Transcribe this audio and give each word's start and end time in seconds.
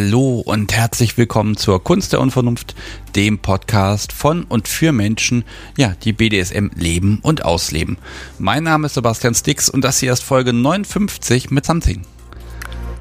Hallo 0.00 0.38
und 0.46 0.72
herzlich 0.72 1.18
willkommen 1.18 1.56
zur 1.56 1.82
Kunst 1.82 2.12
der 2.12 2.20
Unvernunft, 2.20 2.76
dem 3.16 3.40
Podcast 3.40 4.12
von 4.12 4.44
und 4.44 4.68
für 4.68 4.92
Menschen, 4.92 5.42
ja, 5.76 5.96
die 6.04 6.12
BDSM 6.12 6.68
leben 6.76 7.18
und 7.20 7.44
ausleben. 7.44 7.98
Mein 8.38 8.62
Name 8.62 8.86
ist 8.86 8.94
Sebastian 8.94 9.34
Stix 9.34 9.68
und 9.68 9.82
das 9.82 9.98
hier 9.98 10.12
ist 10.12 10.22
Folge 10.22 10.52
59 10.52 11.50
mit 11.50 11.66
Something. 11.66 12.02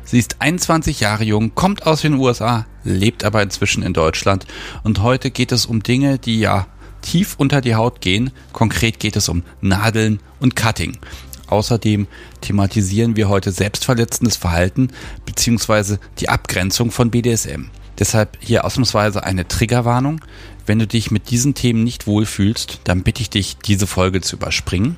Sie 0.05 0.17
ist 0.17 0.37
21 0.41 0.99
Jahre 0.99 1.23
jung, 1.23 1.53
kommt 1.53 1.85
aus 1.85 2.01
den 2.01 2.15
USA, 2.15 2.65
lebt 2.83 3.23
aber 3.23 3.43
inzwischen 3.43 3.83
in 3.83 3.93
Deutschland 3.93 4.47
und 4.83 5.03
heute 5.03 5.29
geht 5.29 5.51
es 5.51 5.67
um 5.67 5.83
Dinge, 5.83 6.17
die 6.17 6.39
ja 6.39 6.65
tief 7.03 7.35
unter 7.37 7.61
die 7.61 7.75
Haut 7.75 8.01
gehen. 8.01 8.31
Konkret 8.53 8.99
geht 8.99 9.15
es 9.15 9.29
um 9.29 9.43
Nadeln 9.61 10.19
und 10.39 10.55
Cutting. 10.55 10.97
Außerdem 11.47 12.07
thematisieren 12.41 13.15
wir 13.15 13.29
heute 13.29 13.51
selbstverletzendes 13.51 14.35
Verhalten 14.35 14.89
bzw. 15.25 15.97
die 16.19 16.29
Abgrenzung 16.29 16.91
von 16.91 17.09
BDSM. 17.09 17.69
Deshalb 17.99 18.37
hier 18.39 18.65
ausnahmsweise 18.65 19.23
eine 19.23 19.47
Triggerwarnung. 19.47 20.21
Wenn 20.65 20.79
du 20.79 20.87
dich 20.87 21.09
mit 21.09 21.29
diesen 21.31 21.55
Themen 21.55 21.83
nicht 21.83 22.05
wohlfühlst, 22.05 22.81
dann 22.83 23.03
bitte 23.03 23.21
ich 23.21 23.29
dich, 23.29 23.57
diese 23.57 23.87
Folge 23.87 24.21
zu 24.21 24.35
überspringen. 24.35 24.97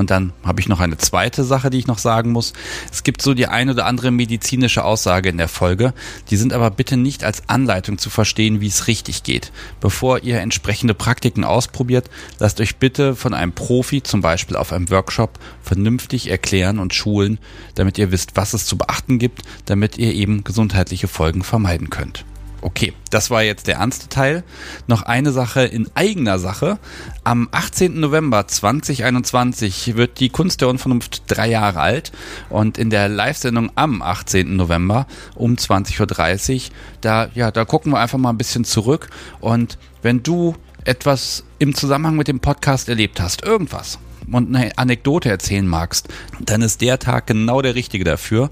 Und 0.00 0.10
dann 0.10 0.32
habe 0.44 0.62
ich 0.62 0.68
noch 0.68 0.80
eine 0.80 0.96
zweite 0.96 1.44
Sache, 1.44 1.68
die 1.68 1.76
ich 1.76 1.86
noch 1.86 1.98
sagen 1.98 2.32
muss. 2.32 2.54
Es 2.90 3.02
gibt 3.02 3.20
so 3.20 3.34
die 3.34 3.48
ein 3.48 3.68
oder 3.68 3.84
andere 3.84 4.10
medizinische 4.10 4.82
Aussage 4.82 5.28
in 5.28 5.36
der 5.36 5.46
Folge. 5.46 5.92
Die 6.30 6.38
sind 6.38 6.54
aber 6.54 6.70
bitte 6.70 6.96
nicht 6.96 7.22
als 7.22 7.50
Anleitung 7.50 7.98
zu 7.98 8.08
verstehen, 8.08 8.62
wie 8.62 8.68
es 8.68 8.86
richtig 8.86 9.24
geht. 9.24 9.52
Bevor 9.78 10.22
ihr 10.22 10.40
entsprechende 10.40 10.94
Praktiken 10.94 11.44
ausprobiert, 11.44 12.08
lasst 12.38 12.62
euch 12.62 12.76
bitte 12.76 13.14
von 13.14 13.34
einem 13.34 13.52
Profi, 13.52 14.02
zum 14.02 14.22
Beispiel 14.22 14.56
auf 14.56 14.72
einem 14.72 14.88
Workshop, 14.88 15.38
vernünftig 15.62 16.30
erklären 16.30 16.78
und 16.78 16.94
schulen, 16.94 17.38
damit 17.74 17.98
ihr 17.98 18.10
wisst, 18.10 18.36
was 18.36 18.54
es 18.54 18.64
zu 18.64 18.78
beachten 18.78 19.18
gibt, 19.18 19.42
damit 19.66 19.98
ihr 19.98 20.14
eben 20.14 20.44
gesundheitliche 20.44 21.08
Folgen 21.08 21.42
vermeiden 21.42 21.90
könnt. 21.90 22.24
Okay, 22.62 22.92
das 23.10 23.30
war 23.30 23.42
jetzt 23.42 23.68
der 23.68 23.76
ernste 23.76 24.08
Teil. 24.08 24.44
Noch 24.86 25.02
eine 25.02 25.32
Sache 25.32 25.62
in 25.62 25.88
eigener 25.94 26.38
Sache. 26.38 26.78
Am 27.24 27.48
18. 27.52 27.98
November 27.98 28.46
2021 28.46 29.96
wird 29.96 30.20
die 30.20 30.28
Kunst 30.28 30.60
der 30.60 30.68
Unvernunft 30.68 31.22
drei 31.26 31.48
Jahre 31.48 31.80
alt 31.80 32.12
und 32.50 32.76
in 32.76 32.90
der 32.90 33.08
Live-Sendung 33.08 33.72
am 33.76 34.02
18. 34.02 34.56
November 34.56 35.06
um 35.34 35.54
20.30 35.54 36.54
Uhr, 36.54 36.70
da, 37.00 37.28
ja, 37.34 37.50
da 37.50 37.64
gucken 37.64 37.92
wir 37.92 37.98
einfach 37.98 38.18
mal 38.18 38.30
ein 38.30 38.38
bisschen 38.38 38.64
zurück 38.64 39.08
und 39.40 39.78
wenn 40.02 40.22
du 40.22 40.54
etwas 40.84 41.44
im 41.58 41.74
Zusammenhang 41.74 42.16
mit 42.16 42.28
dem 42.28 42.40
Podcast 42.40 42.88
erlebt 42.88 43.20
hast, 43.20 43.42
irgendwas, 43.42 43.98
und 44.32 44.54
eine 44.54 44.76
Anekdote 44.76 45.28
erzählen 45.28 45.66
magst, 45.66 46.08
dann 46.40 46.62
ist 46.62 46.80
der 46.80 46.98
Tag 46.98 47.26
genau 47.26 47.62
der 47.62 47.74
richtige 47.74 48.04
dafür. 48.04 48.50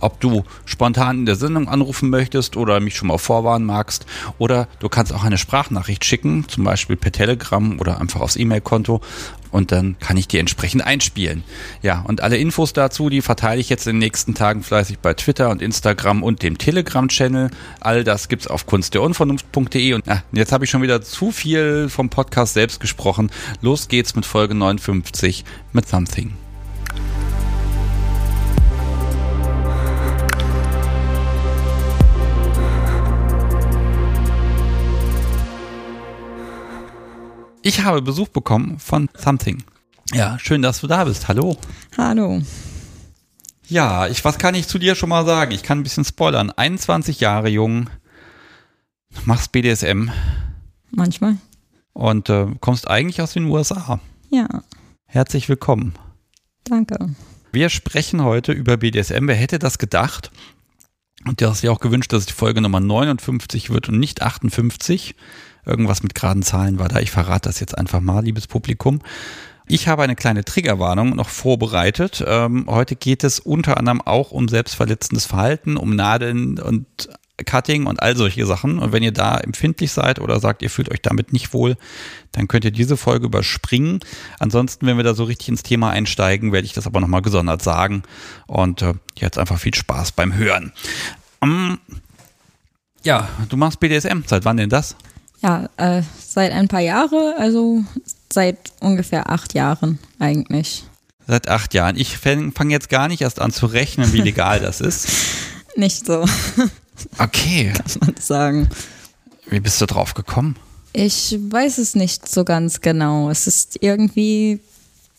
Ob 0.00 0.20
du 0.20 0.44
spontan 0.64 1.20
in 1.20 1.26
der 1.26 1.36
Sendung 1.36 1.68
anrufen 1.68 2.10
möchtest 2.10 2.56
oder 2.56 2.80
mich 2.80 2.96
schon 2.96 3.08
mal 3.08 3.18
vorwarnen 3.18 3.66
magst 3.66 4.06
oder 4.38 4.68
du 4.80 4.88
kannst 4.88 5.12
auch 5.12 5.24
eine 5.24 5.38
Sprachnachricht 5.38 6.04
schicken, 6.04 6.46
zum 6.48 6.64
Beispiel 6.64 6.96
per 6.96 7.12
Telegram 7.12 7.78
oder 7.80 8.00
einfach 8.00 8.20
aufs 8.20 8.36
E-Mail-Konto 8.36 9.00
und 9.50 9.72
dann 9.72 9.98
kann 9.98 10.16
ich 10.16 10.28
die 10.28 10.38
entsprechend 10.38 10.84
einspielen. 10.84 11.44
Ja, 11.82 12.04
und 12.06 12.22
alle 12.22 12.36
Infos 12.36 12.72
dazu, 12.72 13.10
die 13.10 13.22
verteile 13.22 13.60
ich 13.60 13.68
jetzt 13.68 13.86
in 13.86 13.94
den 13.94 14.00
nächsten 14.00 14.34
Tagen 14.34 14.62
fleißig 14.62 14.98
bei 14.98 15.14
Twitter 15.14 15.50
und 15.50 15.62
Instagram 15.62 16.22
und 16.22 16.42
dem 16.42 16.58
Telegram-Channel. 16.58 17.50
All 17.80 18.04
das 18.04 18.28
gibt's 18.28 18.46
auf 18.46 18.66
kunstderunvernunft.de 18.66 19.94
und 19.94 20.06
ja, 20.06 20.22
jetzt 20.32 20.52
habe 20.52 20.64
ich 20.64 20.70
schon 20.70 20.82
wieder 20.82 21.02
zu 21.02 21.30
viel 21.30 21.88
vom 21.88 22.10
Podcast 22.10 22.54
selbst 22.54 22.80
gesprochen. 22.80 23.30
Los 23.60 23.88
geht's 23.88 24.14
mit 24.14 24.26
Folge 24.26 24.54
59 24.54 25.44
mit 25.72 25.88
Something. 25.88 26.47
Ich 37.68 37.84
habe 37.84 38.00
Besuch 38.00 38.28
bekommen 38.28 38.78
von 38.78 39.10
Something. 39.14 39.62
Ja, 40.14 40.38
schön, 40.38 40.62
dass 40.62 40.80
du 40.80 40.86
da 40.86 41.04
bist. 41.04 41.28
Hallo. 41.28 41.58
Hallo. 41.98 42.40
Ja, 43.66 44.06
ich, 44.06 44.24
was 44.24 44.38
kann 44.38 44.54
ich 44.54 44.66
zu 44.66 44.78
dir 44.78 44.94
schon 44.94 45.10
mal 45.10 45.26
sagen? 45.26 45.52
Ich 45.52 45.62
kann 45.64 45.80
ein 45.80 45.82
bisschen 45.82 46.06
spoilern. 46.06 46.50
21 46.50 47.20
Jahre 47.20 47.50
jung, 47.50 47.90
machst 49.26 49.52
BDSM. 49.52 50.08
Manchmal. 50.92 51.36
Und 51.92 52.30
äh, 52.30 52.46
kommst 52.60 52.88
eigentlich 52.88 53.20
aus 53.20 53.34
den 53.34 53.44
USA. 53.44 54.00
Ja. 54.30 54.48
Herzlich 55.04 55.50
willkommen. 55.50 55.92
Danke. 56.64 57.14
Wir 57.52 57.68
sprechen 57.68 58.24
heute 58.24 58.52
über 58.52 58.78
BDSM. 58.78 59.28
Wer 59.28 59.36
hätte 59.36 59.58
das 59.58 59.76
gedacht? 59.76 60.30
Und 61.26 61.42
du 61.42 61.46
hast 61.46 61.60
ja 61.60 61.70
auch 61.70 61.80
gewünscht, 61.80 62.14
dass 62.14 62.20
es 62.20 62.26
die 62.28 62.32
Folge 62.32 62.62
Nummer 62.62 62.80
59 62.80 63.68
wird 63.68 63.90
und 63.90 63.98
nicht 63.98 64.22
58. 64.22 65.14
Irgendwas 65.68 66.02
mit 66.02 66.14
geraden 66.14 66.42
Zahlen 66.42 66.78
war 66.78 66.88
da. 66.88 67.00
Ich 67.00 67.10
verrate 67.10 67.48
das 67.48 67.60
jetzt 67.60 67.76
einfach 67.76 68.00
mal, 68.00 68.24
liebes 68.24 68.46
Publikum. 68.46 69.00
Ich 69.66 69.86
habe 69.86 70.02
eine 70.02 70.16
kleine 70.16 70.44
Triggerwarnung 70.44 71.14
noch 71.14 71.28
vorbereitet. 71.28 72.24
Ähm, 72.26 72.64
heute 72.68 72.96
geht 72.96 73.22
es 73.22 73.38
unter 73.38 73.76
anderem 73.76 74.00
auch 74.00 74.30
um 74.30 74.48
selbstverletzendes 74.48 75.26
Verhalten, 75.26 75.76
um 75.76 75.94
Nadeln 75.94 76.58
und 76.58 76.86
Cutting 77.44 77.86
und 77.86 78.02
all 78.02 78.16
solche 78.16 78.46
Sachen. 78.46 78.78
Und 78.78 78.92
wenn 78.92 79.02
ihr 79.02 79.12
da 79.12 79.36
empfindlich 79.36 79.92
seid 79.92 80.20
oder 80.20 80.40
sagt, 80.40 80.62
ihr 80.62 80.70
fühlt 80.70 80.90
euch 80.90 81.02
damit 81.02 81.32
nicht 81.32 81.52
wohl, 81.52 81.76
dann 82.32 82.48
könnt 82.48 82.64
ihr 82.64 82.70
diese 82.70 82.96
Folge 82.96 83.26
überspringen. 83.26 84.00
Ansonsten, 84.38 84.86
wenn 84.86 84.96
wir 84.96 85.04
da 85.04 85.14
so 85.14 85.24
richtig 85.24 85.48
ins 85.48 85.62
Thema 85.62 85.90
einsteigen, 85.90 86.52
werde 86.52 86.66
ich 86.66 86.72
das 86.72 86.86
aber 86.86 87.00
nochmal 87.00 87.22
gesondert 87.22 87.62
sagen. 87.62 88.02
Und 88.46 88.82
äh, 88.82 88.94
jetzt 89.16 89.38
einfach 89.38 89.58
viel 89.58 89.74
Spaß 89.74 90.12
beim 90.12 90.34
Hören. 90.34 90.72
Um, 91.40 91.78
ja, 93.04 93.28
du 93.48 93.56
machst 93.56 93.80
BDSM. 93.80 94.22
Seit 94.26 94.44
wann 94.44 94.56
denn 94.56 94.70
das? 94.70 94.96
Ja, 95.42 95.68
äh, 95.76 96.02
seit 96.18 96.52
ein 96.52 96.68
paar 96.68 96.80
Jahren, 96.80 97.34
also 97.38 97.84
seit 98.32 98.58
ungefähr 98.80 99.30
acht 99.30 99.54
Jahren 99.54 99.98
eigentlich. 100.18 100.84
Seit 101.26 101.48
acht 101.48 101.74
Jahren. 101.74 101.96
Ich 101.96 102.16
fange 102.16 102.52
fang 102.52 102.70
jetzt 102.70 102.88
gar 102.88 103.08
nicht 103.08 103.20
erst 103.20 103.40
an 103.40 103.52
zu 103.52 103.66
rechnen, 103.66 104.12
wie 104.12 104.20
legal 104.20 104.60
das 104.60 104.80
ist. 104.80 105.08
Nicht 105.76 106.06
so. 106.06 106.24
Okay. 107.18 107.72
Kann 107.76 108.00
man 108.00 108.14
sagen. 108.18 108.68
Wie 109.48 109.60
bist 109.60 109.80
du 109.80 109.86
drauf 109.86 110.14
gekommen? 110.14 110.56
Ich 110.92 111.38
weiß 111.38 111.78
es 111.78 111.94
nicht 111.94 112.28
so 112.28 112.44
ganz 112.44 112.80
genau. 112.80 113.30
Es 113.30 113.46
ist 113.46 113.78
irgendwie, 113.82 114.58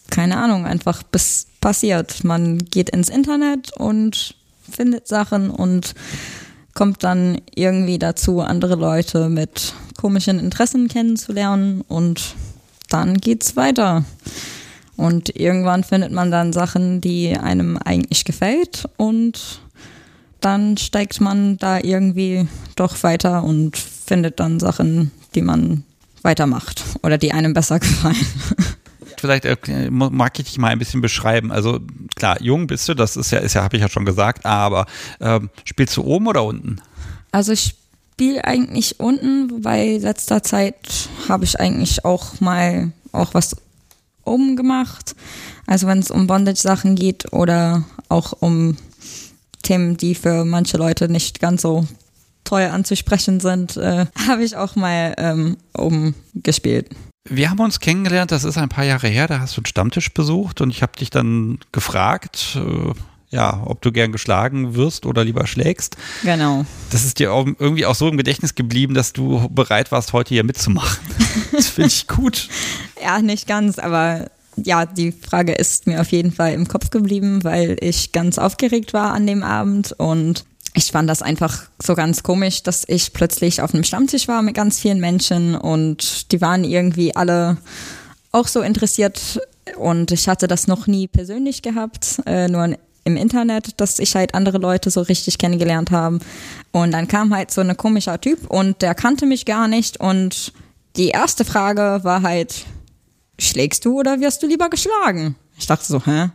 keine 0.09 0.37
Ahnung, 0.37 0.65
einfach 0.65 1.03
bis 1.03 1.47
passiert. 1.61 2.23
Man 2.23 2.57
geht 2.57 2.89
ins 2.89 3.09
Internet 3.09 3.71
und 3.77 4.35
findet 4.69 5.07
Sachen 5.07 5.49
und 5.49 5.93
kommt 6.73 7.03
dann 7.03 7.39
irgendwie 7.55 7.97
dazu, 7.97 8.41
andere 8.41 8.75
Leute 8.75 9.29
mit 9.29 9.73
komischen 9.99 10.39
Interessen 10.39 10.87
kennenzulernen 10.87 11.81
und 11.89 12.35
dann 12.87 13.17
geht's 13.17 13.57
weiter. 13.57 14.05
Und 14.95 15.35
irgendwann 15.35 15.83
findet 15.83 16.13
man 16.13 16.31
dann 16.31 16.53
Sachen, 16.53 17.01
die 17.01 17.37
einem 17.37 17.77
eigentlich 17.77 18.23
gefällt 18.23 18.87
und 18.95 19.59
dann 20.39 20.77
steigt 20.77 21.19
man 21.19 21.57
da 21.57 21.79
irgendwie 21.79 22.47
doch 22.77 23.03
weiter 23.03 23.43
und 23.43 23.77
findet 23.77 24.39
dann 24.39 24.61
Sachen, 24.61 25.11
die 25.35 25.41
man 25.41 25.83
weitermacht 26.21 26.81
oder 27.03 27.17
die 27.17 27.33
einem 27.33 27.53
besser 27.53 27.79
gefallen. 27.81 28.15
Vielleicht 29.17 29.43
äh, 29.43 29.89
mag 29.89 30.39
ich 30.39 30.45
dich 30.45 30.57
mal 30.57 30.69
ein 30.69 30.79
bisschen 30.79 31.01
beschreiben. 31.01 31.51
Also 31.51 31.81
klar, 32.15 32.41
jung 32.41 32.67
bist 32.67 32.87
du, 32.87 32.93
das 32.93 33.17
ist 33.17 33.31
ja, 33.31 33.39
ist 33.39 33.53
ja, 33.53 33.63
habe 33.63 33.75
ich 33.75 33.81
ja 33.81 33.89
schon 33.89 34.05
gesagt, 34.05 34.45
aber 34.45 34.85
ähm, 35.19 35.49
spielst 35.65 35.97
du 35.97 36.03
oben 36.05 36.27
oder 36.27 36.45
unten? 36.45 36.77
Also 37.33 37.51
ich 37.51 37.75
spiele 38.19 38.43
eigentlich 38.43 38.99
unten, 38.99 39.49
wobei 39.49 39.97
letzter 39.97 40.43
Zeit 40.43 40.75
habe 41.29 41.45
ich 41.45 41.57
eigentlich 41.57 42.03
auch 42.03 42.41
mal 42.41 42.91
auch 43.13 43.33
was 43.33 43.55
oben 44.25 44.57
gemacht. 44.57 45.15
Also 45.65 45.87
wenn 45.87 45.99
es 45.99 46.11
um 46.11 46.27
Bondage-Sachen 46.27 46.95
geht 46.95 47.31
oder 47.31 47.85
auch 48.09 48.33
um 48.41 48.75
Themen, 49.63 49.95
die 49.95 50.15
für 50.15 50.43
manche 50.43 50.75
Leute 50.75 51.07
nicht 51.07 51.39
ganz 51.39 51.61
so 51.61 51.87
teuer 52.43 52.73
anzusprechen 52.73 53.39
sind, 53.39 53.77
äh, 53.77 54.07
habe 54.27 54.43
ich 54.43 54.57
auch 54.57 54.75
mal 54.75 55.13
ähm, 55.17 55.55
oben 55.73 56.13
gespielt. 56.33 56.89
Wir 57.29 57.49
haben 57.49 57.61
uns 57.61 57.79
kennengelernt, 57.79 58.31
das 58.31 58.43
ist 58.43 58.57
ein 58.57 58.67
paar 58.67 58.83
Jahre 58.83 59.07
her, 59.07 59.27
da 59.27 59.39
hast 59.39 59.55
du 59.55 59.61
einen 59.61 59.65
Stammtisch 59.65 60.13
besucht 60.13 60.59
und 60.59 60.71
ich 60.71 60.81
habe 60.81 60.97
dich 60.99 61.09
dann 61.09 61.59
gefragt, 61.71 62.57
äh, 62.57 62.93
ja, 63.31 63.61
ob 63.65 63.81
du 63.81 63.91
gern 63.91 64.11
geschlagen 64.11 64.75
wirst 64.75 65.05
oder 65.05 65.23
lieber 65.23 65.45
schlägst. 65.45 65.97
Genau. 66.23 66.65
Das 66.89 67.05
ist 67.05 67.19
dir 67.19 67.31
auch 67.31 67.45
irgendwie 67.45 67.85
auch 67.85 67.95
so 67.95 68.07
im 68.07 68.17
Gedächtnis 68.17 68.55
geblieben, 68.55 68.93
dass 68.95 69.13
du 69.13 69.47
bereit 69.49 69.91
warst, 69.91 70.13
heute 70.13 70.33
hier 70.33 70.43
mitzumachen. 70.43 70.99
Das 71.51 71.67
finde 71.67 71.89
ich 71.89 72.07
gut. 72.07 72.47
ja, 73.03 73.21
nicht 73.21 73.47
ganz, 73.47 73.79
aber 73.79 74.29
ja, 74.55 74.85
die 74.85 75.11
Frage 75.11 75.53
ist 75.53 75.87
mir 75.87 76.01
auf 76.01 76.11
jeden 76.11 76.31
Fall 76.31 76.53
im 76.53 76.67
Kopf 76.67 76.89
geblieben, 76.89 77.43
weil 77.43 77.77
ich 77.81 78.11
ganz 78.11 78.37
aufgeregt 78.37 78.93
war 78.93 79.13
an 79.13 79.27
dem 79.27 79.43
Abend 79.43 79.93
und 79.97 80.45
ich 80.73 80.91
fand 80.91 81.09
das 81.09 81.21
einfach 81.21 81.63
so 81.81 81.95
ganz 81.95 82.23
komisch, 82.23 82.63
dass 82.63 82.83
ich 82.87 83.13
plötzlich 83.13 83.61
auf 83.61 83.73
einem 83.73 83.83
Stammtisch 83.83 84.27
war 84.27 84.41
mit 84.41 84.55
ganz 84.55 84.79
vielen 84.79 84.99
Menschen 84.99 85.55
und 85.55 86.31
die 86.31 86.41
waren 86.41 86.63
irgendwie 86.63 87.15
alle 87.15 87.57
auch 88.31 88.47
so 88.47 88.61
interessiert 88.61 89.39
und 89.77 90.11
ich 90.11 90.27
hatte 90.27 90.47
das 90.47 90.67
noch 90.67 90.87
nie 90.87 91.07
persönlich 91.07 91.61
gehabt, 91.61 92.21
äh, 92.25 92.47
nur 92.47 92.75
im 93.09 93.17
Internet, 93.17 93.79
dass 93.81 93.99
ich 93.99 94.15
halt 94.15 94.33
andere 94.33 94.57
Leute 94.57 94.89
so 94.89 95.01
richtig 95.01 95.37
kennengelernt 95.37 95.91
habe. 95.91 96.19
Und 96.71 96.91
dann 96.91 97.07
kam 97.07 97.33
halt 97.33 97.51
so 97.51 97.61
ein 97.61 97.75
komischer 97.75 98.21
Typ 98.21 98.49
und 98.49 98.81
der 98.81 98.95
kannte 98.95 99.25
mich 99.25 99.45
gar 99.45 99.67
nicht. 99.67 99.99
Und 99.99 100.53
die 100.95 101.09
erste 101.09 101.45
Frage 101.45 101.99
war 102.03 102.21
halt, 102.21 102.65
schlägst 103.39 103.85
du 103.85 103.99
oder 103.99 104.19
wirst 104.19 104.43
du 104.43 104.47
lieber 104.47 104.69
geschlagen? 104.69 105.35
Ich 105.57 105.67
dachte 105.67 105.85
so, 105.85 106.05
hä? 106.05 106.29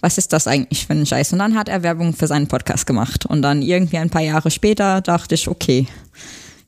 Was 0.00 0.18
ist 0.18 0.32
das 0.32 0.46
eigentlich 0.46 0.86
für 0.86 0.92
ein 0.92 1.06
Scheiß? 1.06 1.32
Und 1.32 1.40
dann 1.40 1.56
hat 1.56 1.68
er 1.68 1.82
Werbung 1.82 2.14
für 2.14 2.26
seinen 2.26 2.48
Podcast 2.48 2.86
gemacht. 2.86 3.26
Und 3.26 3.42
dann 3.42 3.62
irgendwie 3.62 3.98
ein 3.98 4.10
paar 4.10 4.22
Jahre 4.22 4.50
später 4.50 5.00
dachte 5.00 5.34
ich, 5.34 5.48
okay, 5.48 5.86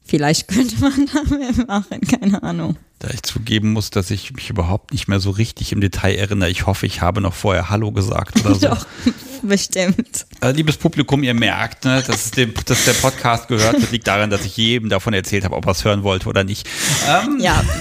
vielleicht 0.04 0.48
könnte 0.48 0.76
man 0.80 1.08
da 1.12 1.36
mehr 1.36 1.66
machen, 1.66 2.00
keine 2.00 2.42
Ahnung. 2.42 2.76
Da 3.00 3.08
ich 3.10 3.22
zugeben 3.22 3.72
muss, 3.72 3.90
dass 3.90 4.10
ich 4.10 4.32
mich 4.32 4.50
überhaupt 4.50 4.92
nicht 4.92 5.06
mehr 5.06 5.20
so 5.20 5.30
richtig 5.30 5.70
im 5.70 5.80
Detail 5.80 6.16
erinnere. 6.16 6.50
Ich 6.50 6.66
hoffe, 6.66 6.84
ich 6.86 7.00
habe 7.00 7.20
noch 7.20 7.34
vorher 7.34 7.70
Hallo 7.70 7.92
gesagt 7.92 8.44
oder 8.44 8.54
so. 8.56 8.68
Doch, 8.68 8.86
bestimmt. 9.42 10.26
Also, 10.40 10.56
liebes 10.56 10.76
Publikum, 10.76 11.22
ihr 11.22 11.34
merkt, 11.34 11.84
ne, 11.84 12.02
dass, 12.04 12.32
dem, 12.32 12.52
dass 12.66 12.84
der 12.86 12.94
Podcast 12.94 13.46
gehört 13.46 13.80
wird, 13.80 13.92
liegt 13.92 14.08
daran, 14.08 14.30
dass 14.30 14.44
ich 14.44 14.56
jedem 14.56 14.88
davon 14.88 15.14
erzählt 15.14 15.44
habe, 15.44 15.54
ob 15.54 15.66
er 15.66 15.72
es 15.72 15.84
hören 15.84 16.02
wollte 16.02 16.28
oder 16.28 16.42
nicht. 16.42 16.68
Ähm, 17.08 17.38
ja. 17.40 17.62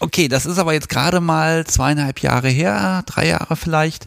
Okay, 0.00 0.28
das 0.28 0.44
ist 0.44 0.58
aber 0.58 0.74
jetzt 0.74 0.90
gerade 0.90 1.20
mal 1.20 1.64
zweieinhalb 1.66 2.20
Jahre 2.20 2.48
her, 2.48 3.02
drei 3.06 3.28
Jahre 3.28 3.56
vielleicht. 3.56 4.06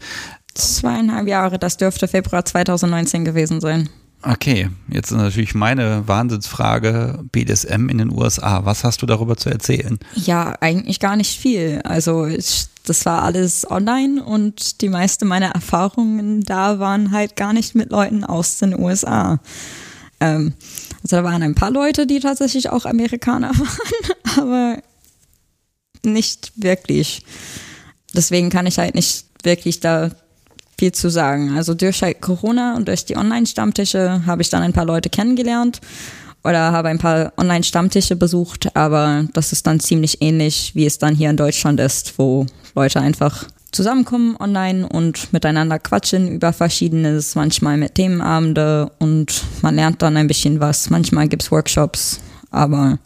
Zweieinhalb 0.53 1.27
Jahre, 1.27 1.57
das 1.57 1.77
dürfte 1.77 2.07
Februar 2.07 2.45
2019 2.45 3.25
gewesen 3.25 3.61
sein. 3.61 3.89
Okay, 4.23 4.69
jetzt 4.89 5.11
natürlich 5.11 5.53
meine 5.53 6.07
Wahnsinnsfrage 6.07 7.23
BDSM 7.31 7.87
in 7.87 7.99
den 7.99 8.11
USA. 8.11 8.65
Was 8.65 8.83
hast 8.83 9.01
du 9.01 9.05
darüber 9.05 9.37
zu 9.37 9.49
erzählen? 9.49 9.99
Ja, 10.15 10.55
eigentlich 10.59 10.99
gar 10.99 11.15
nicht 11.15 11.39
viel. 11.39 11.81
Also 11.83 12.25
ich, 12.25 12.65
das 12.85 13.05
war 13.05 13.21
alles 13.21 13.69
online 13.69 14.23
und 14.23 14.81
die 14.81 14.89
meisten 14.89 15.27
meiner 15.27 15.51
Erfahrungen 15.51 16.41
da 16.41 16.79
waren 16.79 17.11
halt 17.11 17.35
gar 17.35 17.53
nicht 17.53 17.75
mit 17.75 17.91
Leuten 17.91 18.23
aus 18.23 18.57
den 18.57 18.77
USA. 18.77 19.39
Ähm, 20.19 20.53
also 21.03 21.17
da 21.17 21.23
waren 21.23 21.43
ein 21.43 21.55
paar 21.55 21.71
Leute, 21.71 22.07
die 22.07 22.19
tatsächlich 22.19 22.69
auch 22.71 22.85
Amerikaner 22.85 23.51
waren, 23.57 24.37
aber 24.37 24.81
nicht 26.03 26.53
wirklich. 26.55 27.23
Deswegen 28.15 28.49
kann 28.49 28.65
ich 28.65 28.79
halt 28.79 28.95
nicht 28.95 29.25
wirklich 29.43 29.79
da 29.79 30.09
viel 30.77 30.91
zu 30.91 31.09
sagen. 31.09 31.55
Also 31.55 31.73
durch 31.73 32.01
halt 32.01 32.21
Corona 32.21 32.75
und 32.75 32.87
durch 32.87 33.05
die 33.05 33.17
Online-Stammtische 33.17 34.25
habe 34.25 34.41
ich 34.41 34.49
dann 34.49 34.63
ein 34.63 34.73
paar 34.73 34.85
Leute 34.85 35.09
kennengelernt 35.09 35.81
oder 36.43 36.71
habe 36.71 36.89
ein 36.89 36.99
paar 36.99 37.33
Online-Stammtische 37.37 38.15
besucht, 38.15 38.75
aber 38.75 39.25
das 39.33 39.51
ist 39.51 39.67
dann 39.67 39.79
ziemlich 39.79 40.21
ähnlich, 40.21 40.71
wie 40.75 40.85
es 40.85 40.97
dann 40.97 41.15
hier 41.15 41.29
in 41.29 41.37
Deutschland 41.37 41.79
ist, 41.79 42.17
wo 42.17 42.45
Leute 42.75 43.01
einfach 43.01 43.45
zusammenkommen 43.71 44.37
online 44.39 44.87
und 44.87 45.33
miteinander 45.33 45.77
quatschen 45.77 46.31
über 46.31 46.53
Verschiedenes, 46.53 47.35
manchmal 47.35 47.77
mit 47.77 47.95
Themenabende 47.95 48.91
und 48.99 49.43
man 49.61 49.75
lernt 49.75 50.01
dann 50.01 50.15
ein 50.15 50.27
bisschen 50.27 50.59
was. 50.59 50.89
Manchmal 50.89 51.27
gibt 51.27 51.43
es 51.43 51.51
Workshops, 51.51 52.21
aber 52.49 52.97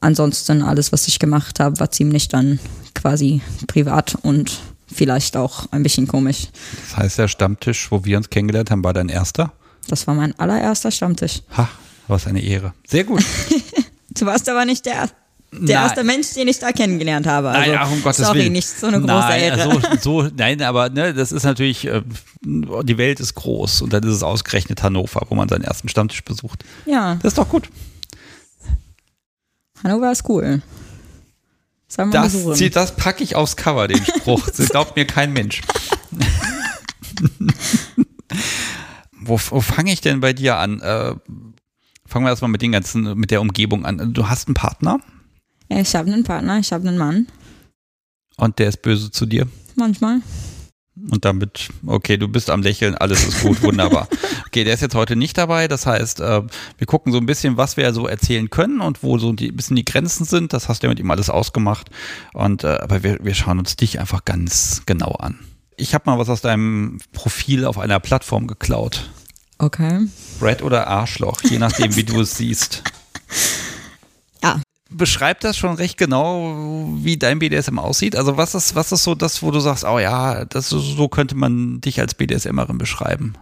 ansonsten 0.00 0.62
alles, 0.62 0.90
was 0.90 1.06
ich 1.06 1.18
gemacht 1.18 1.60
habe, 1.60 1.78
war 1.80 1.90
ziemlich 1.90 2.28
dann 2.28 2.58
quasi 2.94 3.40
privat 3.66 4.16
und 4.22 4.58
vielleicht 4.92 5.36
auch 5.36 5.66
ein 5.70 5.82
bisschen 5.82 6.06
komisch. 6.06 6.48
Das 6.88 6.96
heißt, 6.96 7.18
der 7.18 7.28
Stammtisch, 7.28 7.90
wo 7.90 8.04
wir 8.04 8.16
uns 8.16 8.30
kennengelernt 8.30 8.70
haben, 8.70 8.84
war 8.84 8.92
dein 8.92 9.08
erster? 9.08 9.52
Das 9.88 10.06
war 10.06 10.14
mein 10.14 10.38
allererster 10.38 10.90
Stammtisch. 10.90 11.42
Ha, 11.56 11.68
was 12.08 12.26
eine 12.26 12.42
Ehre. 12.42 12.74
Sehr 12.86 13.04
gut. 13.04 13.24
du 14.10 14.26
warst 14.26 14.48
aber 14.48 14.64
nicht 14.64 14.86
der, 14.86 15.08
der 15.52 15.80
erste 15.82 16.04
Mensch, 16.04 16.34
den 16.34 16.48
ich 16.48 16.58
da 16.58 16.72
kennengelernt 16.72 17.26
habe. 17.26 17.50
Also, 17.50 17.70
nein, 17.70 17.80
ach, 17.80 17.90
um 17.90 18.02
Gottes 18.02 18.24
sorry, 18.24 18.40
Willen. 18.40 18.52
nicht 18.52 18.68
so 18.68 18.86
eine 18.86 19.00
große 19.00 19.12
nein, 19.12 19.40
Ehre. 19.40 19.62
Also, 19.62 19.80
so, 20.00 20.28
nein, 20.36 20.62
aber 20.62 20.90
ne, 20.90 21.12
das 21.14 21.32
ist 21.32 21.44
natürlich, 21.44 21.86
äh, 21.86 22.02
die 22.44 22.98
Welt 22.98 23.20
ist 23.20 23.34
groß 23.34 23.82
und 23.82 23.92
dann 23.92 24.02
ist 24.02 24.14
es 24.14 24.22
ausgerechnet 24.22 24.82
Hannover, 24.82 25.22
wo 25.28 25.34
man 25.34 25.48
seinen 25.48 25.64
ersten 25.64 25.88
Stammtisch 25.88 26.24
besucht. 26.24 26.64
Ja. 26.86 27.16
Das 27.16 27.32
ist 27.32 27.38
doch 27.38 27.48
gut. 27.48 27.68
Hannover 29.82 30.12
ist 30.12 30.28
cool. 30.28 30.62
Sollen 31.92 32.12
wir 32.12 32.20
Das, 32.22 32.32
zieht- 32.56 32.76
das 32.76 32.94
packe 32.94 33.24
ich 33.24 33.34
aufs 33.34 33.56
Cover, 33.56 33.88
den 33.88 34.02
Spruch. 34.04 34.46
Das 34.56 34.68
glaubt 34.68 34.94
mir 34.96 35.04
kein 35.06 35.32
Mensch. 35.32 35.60
wo 39.20 39.38
wo 39.50 39.60
fange 39.60 39.92
ich 39.92 40.00
denn 40.00 40.20
bei 40.20 40.32
dir 40.32 40.56
an? 40.56 40.80
Äh, 40.80 41.14
fangen 42.06 42.24
wir 42.24 42.30
erstmal 42.30 42.50
mit 42.50 42.62
den 42.62 42.72
ganzen, 42.72 43.16
mit 43.18 43.30
der 43.30 43.40
Umgebung 43.40 43.84
an. 43.84 44.12
Du 44.14 44.28
hast 44.28 44.48
einen 44.48 44.54
Partner 44.54 44.98
Ja, 45.68 45.78
ich 45.80 45.94
habe 45.94 46.12
einen 46.12 46.24
Partner, 46.24 46.58
ich 46.58 46.72
habe 46.72 46.88
einen 46.88 46.98
Mann. 46.98 47.26
und 48.36 48.58
der 48.58 48.68
ist 48.68 48.82
böse 48.82 49.10
zu 49.10 49.26
dir. 49.26 49.46
Manchmal. 49.76 50.20
Und 51.08 51.24
damit, 51.24 51.68
okay, 51.86 52.16
du 52.16 52.28
bist 52.28 52.50
am 52.50 52.62
Lächeln, 52.62 52.94
alles 52.94 53.26
ist 53.26 53.42
gut, 53.42 53.62
wunderbar. 53.62 54.08
Okay, 54.50 54.64
der 54.64 54.74
ist 54.74 54.80
jetzt 54.80 54.96
heute 54.96 55.14
nicht 55.14 55.38
dabei. 55.38 55.68
Das 55.68 55.86
heißt, 55.86 56.18
äh, 56.18 56.42
wir 56.76 56.86
gucken 56.88 57.12
so 57.12 57.18
ein 57.18 57.26
bisschen, 57.26 57.56
was 57.56 57.76
wir 57.76 57.92
so 57.94 58.08
erzählen 58.08 58.50
können 58.50 58.80
und 58.80 59.04
wo 59.04 59.16
so 59.16 59.30
ein 59.30 59.36
bisschen 59.36 59.76
die 59.76 59.84
Grenzen 59.84 60.24
sind. 60.24 60.52
Das 60.52 60.68
hast 60.68 60.82
du 60.82 60.88
ja 60.88 60.88
mit 60.88 60.98
ihm 60.98 61.08
alles 61.08 61.30
ausgemacht. 61.30 61.88
Und 62.32 62.64
äh, 62.64 62.78
aber 62.80 63.04
wir, 63.04 63.18
wir 63.22 63.34
schauen 63.34 63.60
uns 63.60 63.76
dich 63.76 64.00
einfach 64.00 64.24
ganz 64.24 64.82
genau 64.86 65.12
an. 65.12 65.38
Ich 65.76 65.94
habe 65.94 66.10
mal 66.10 66.18
was 66.18 66.28
aus 66.28 66.40
deinem 66.40 66.98
Profil 67.12 67.64
auf 67.64 67.78
einer 67.78 68.00
Plattform 68.00 68.48
geklaut. 68.48 69.08
Okay. 69.58 70.08
Brad 70.40 70.62
oder 70.62 70.88
Arschloch, 70.88 71.42
je 71.44 71.58
nachdem, 71.58 71.94
wie 71.94 72.04
du 72.04 72.20
es 72.22 72.36
siehst. 72.36 72.82
Beschreibt 74.92 75.44
das 75.44 75.56
schon 75.56 75.74
recht 75.74 75.96
genau, 75.96 76.88
wie 76.96 77.16
dein 77.16 77.38
BDSM 77.38 77.78
aussieht? 77.78 78.16
Also 78.16 78.36
was 78.36 78.54
ist, 78.54 78.74
was 78.74 78.90
ist 78.90 79.04
so 79.04 79.14
das, 79.14 79.42
wo 79.42 79.50
du 79.50 79.60
sagst, 79.60 79.84
oh 79.84 79.98
ja, 79.98 80.44
das 80.44 80.68
so 80.68 81.08
könnte 81.08 81.36
man 81.36 81.80
dich 81.80 82.00
als 82.00 82.14
BDSMerin 82.14 82.78
beschreiben? 82.78 83.34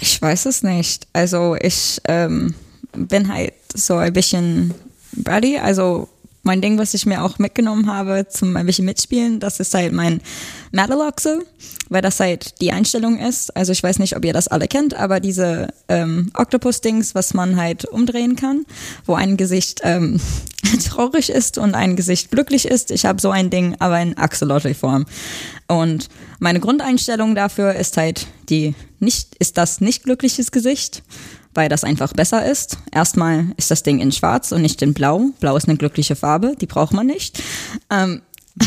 Ich 0.00 0.20
weiß 0.20 0.46
es 0.46 0.62
nicht. 0.62 1.06
Also 1.12 1.56
ich 1.60 2.00
ähm, 2.08 2.54
bin 2.92 3.32
halt 3.32 3.54
so 3.74 3.96
ein 3.96 4.12
bisschen 4.12 4.74
Buddy. 5.12 5.58
Also 5.58 6.08
mein 6.46 6.60
Ding, 6.60 6.78
was 6.78 6.94
ich 6.94 7.06
mir 7.06 7.24
auch 7.24 7.38
mitgenommen 7.38 7.88
habe 7.88 8.28
zum 8.28 8.56
ein 8.56 8.64
bisschen 8.64 8.84
mitspielen, 8.84 9.40
das 9.40 9.58
ist 9.58 9.74
halt 9.74 9.92
mein 9.92 10.20
Mataloxe, 10.70 11.44
weil 11.88 12.02
das 12.02 12.20
halt 12.20 12.60
die 12.60 12.72
Einstellung 12.72 13.18
ist. 13.18 13.54
Also 13.56 13.72
ich 13.72 13.82
weiß 13.82 13.98
nicht, 13.98 14.16
ob 14.16 14.24
ihr 14.24 14.32
das 14.32 14.46
alle 14.46 14.68
kennt, 14.68 14.94
aber 14.94 15.18
diese 15.18 15.68
ähm, 15.88 16.30
Octopus-Dings, 16.34 17.16
was 17.16 17.34
man 17.34 17.56
halt 17.56 17.84
umdrehen 17.84 18.36
kann, 18.36 18.64
wo 19.06 19.14
ein 19.14 19.36
Gesicht 19.36 19.80
ähm, 19.82 20.20
traurig 20.88 21.30
ist 21.30 21.58
und 21.58 21.74
ein 21.74 21.96
Gesicht 21.96 22.30
glücklich 22.30 22.66
ist. 22.66 22.92
Ich 22.92 23.04
habe 23.04 23.20
so 23.20 23.30
ein 23.30 23.50
Ding, 23.50 23.74
aber 23.80 24.00
in 24.00 24.16
Axolotl-Form. 24.16 25.04
Und 25.66 26.08
meine 26.38 26.60
Grundeinstellung 26.60 27.34
dafür 27.34 27.74
ist 27.74 27.96
halt 27.96 28.28
die 28.48 28.76
nicht, 29.00 29.34
ist 29.40 29.58
das 29.58 29.80
nicht 29.80 30.04
glückliches 30.04 30.52
Gesicht, 30.52 31.02
weil 31.56 31.68
das 31.68 31.84
einfach 31.84 32.12
besser 32.12 32.44
ist. 32.50 32.78
Erstmal 32.92 33.46
ist 33.56 33.70
das 33.70 33.82
Ding 33.82 33.98
in 33.98 34.12
schwarz 34.12 34.52
und 34.52 34.62
nicht 34.62 34.82
in 34.82 34.94
blau. 34.94 35.30
Blau 35.40 35.56
ist 35.56 35.68
eine 35.68 35.76
glückliche 35.78 36.14
Farbe, 36.16 36.54
die 36.60 36.66
braucht 36.66 36.92
man 36.92 37.06
nicht. 37.06 37.42
Ähm, 37.90 38.22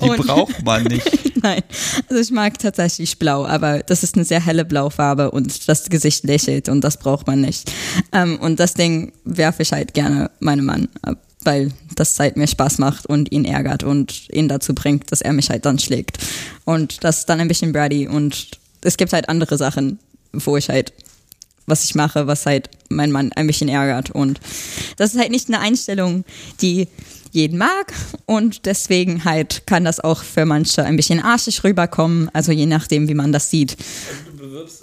Die 0.00 0.10
Und- 0.10 0.26
braucht 0.26 0.62
man 0.64 0.84
nicht. 0.84 1.36
Nein, 1.42 1.62
also 2.08 2.20
ich 2.20 2.30
mag 2.30 2.58
tatsächlich 2.58 3.18
blau, 3.18 3.44
aber 3.46 3.80
das 3.80 4.02
ist 4.02 4.14
eine 4.14 4.24
sehr 4.24 4.40
helle 4.44 4.64
Blaufarbe 4.64 5.30
und 5.30 5.68
das 5.68 5.84
Gesicht 5.90 6.24
lächelt 6.24 6.68
und 6.68 6.80
das 6.82 6.98
braucht 6.98 7.26
man 7.26 7.40
nicht. 7.40 7.70
Ähm, 8.12 8.38
und 8.40 8.60
das 8.60 8.74
Ding 8.74 9.12
werfe 9.24 9.62
ich 9.62 9.72
halt 9.72 9.92
gerne 9.94 10.30
meinem 10.40 10.64
Mann 10.64 10.88
ab, 11.02 11.18
weil 11.44 11.70
das 11.96 12.18
halt 12.18 12.36
mir 12.36 12.46
Spaß 12.46 12.78
macht 12.78 13.06
und 13.06 13.30
ihn 13.30 13.44
ärgert 13.44 13.82
und 13.84 14.28
ihn 14.30 14.48
dazu 14.48 14.74
bringt, 14.74 15.12
dass 15.12 15.20
er 15.20 15.32
mich 15.34 15.50
halt 15.50 15.66
dann 15.66 15.78
schlägt. 15.78 16.18
Und 16.64 17.04
das 17.04 17.18
ist 17.20 17.28
dann 17.28 17.40
ein 17.40 17.48
bisschen 17.48 17.72
Brady 17.72 18.08
und 18.08 18.52
es 18.84 18.96
gibt 18.96 19.12
halt 19.12 19.28
andere 19.28 19.58
Sachen, 19.58 19.98
wo 20.32 20.56
ich 20.56 20.68
halt 20.68 20.92
was 21.66 21.84
ich 21.84 21.94
mache, 21.94 22.26
was 22.26 22.46
halt 22.46 22.68
mein 22.88 23.10
Mann 23.10 23.32
ein 23.32 23.46
bisschen 23.46 23.68
ärgert. 23.68 24.10
Und 24.10 24.40
das 24.96 25.14
ist 25.14 25.20
halt 25.20 25.30
nicht 25.30 25.48
eine 25.48 25.60
Einstellung, 25.60 26.24
die 26.60 26.88
jeden 27.32 27.58
mag. 27.58 27.92
Und 28.26 28.66
deswegen 28.66 29.24
halt 29.24 29.66
kann 29.66 29.84
das 29.84 29.98
auch 29.98 30.22
für 30.22 30.44
manche 30.44 30.84
ein 30.84 30.96
bisschen 30.96 31.20
arschig 31.20 31.64
rüberkommen. 31.64 32.30
Also 32.32 32.52
je 32.52 32.66
nachdem, 32.66 33.08
wie 33.08 33.14
man 33.14 33.32
das 33.32 33.50
sieht. 33.50 33.76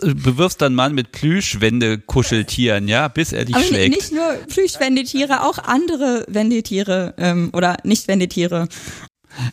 Du 0.01 0.15
bewirfst 0.15 0.61
dann 0.61 0.73
Mann 0.75 0.93
mit 0.93 1.11
Plüschwände-Kuscheltieren, 1.11 2.87
ja, 2.87 3.07
bis 3.07 3.31
er 3.31 3.45
dich 3.45 3.55
Aber 3.55 3.63
schlägt. 3.63 3.95
nicht 3.95 4.11
nur 4.11 4.33
Plüschwendetiere, 4.47 5.43
auch 5.43 5.59
andere 5.59 6.25
Wendetiere 6.27 7.13
ähm, 7.17 7.51
oder 7.53 7.77
Nicht-Wendetiere. 7.83 8.67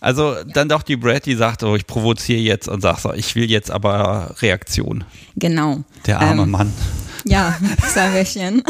Also 0.01 0.37
dann 0.45 0.69
doch 0.69 0.83
die 0.83 0.97
Brad, 0.97 1.27
die 1.27 1.35
sagt, 1.35 1.63
oh, 1.63 1.77
ich 1.77 1.87
provoziere 1.87 2.41
jetzt 2.41 2.69
und 2.69 2.81
sagt 2.81 3.03
so, 3.03 3.13
ich 3.13 3.35
will 3.35 3.51
jetzt 3.51 3.71
aber 3.71 4.35
Reaktion. 4.41 5.05
Genau. 5.37 5.85
Der 6.07 6.21
arme 6.21 6.43
Ähm, 6.43 6.51
Mann. 6.51 6.73
Ja, 7.25 7.57
bisschen. 8.13 8.63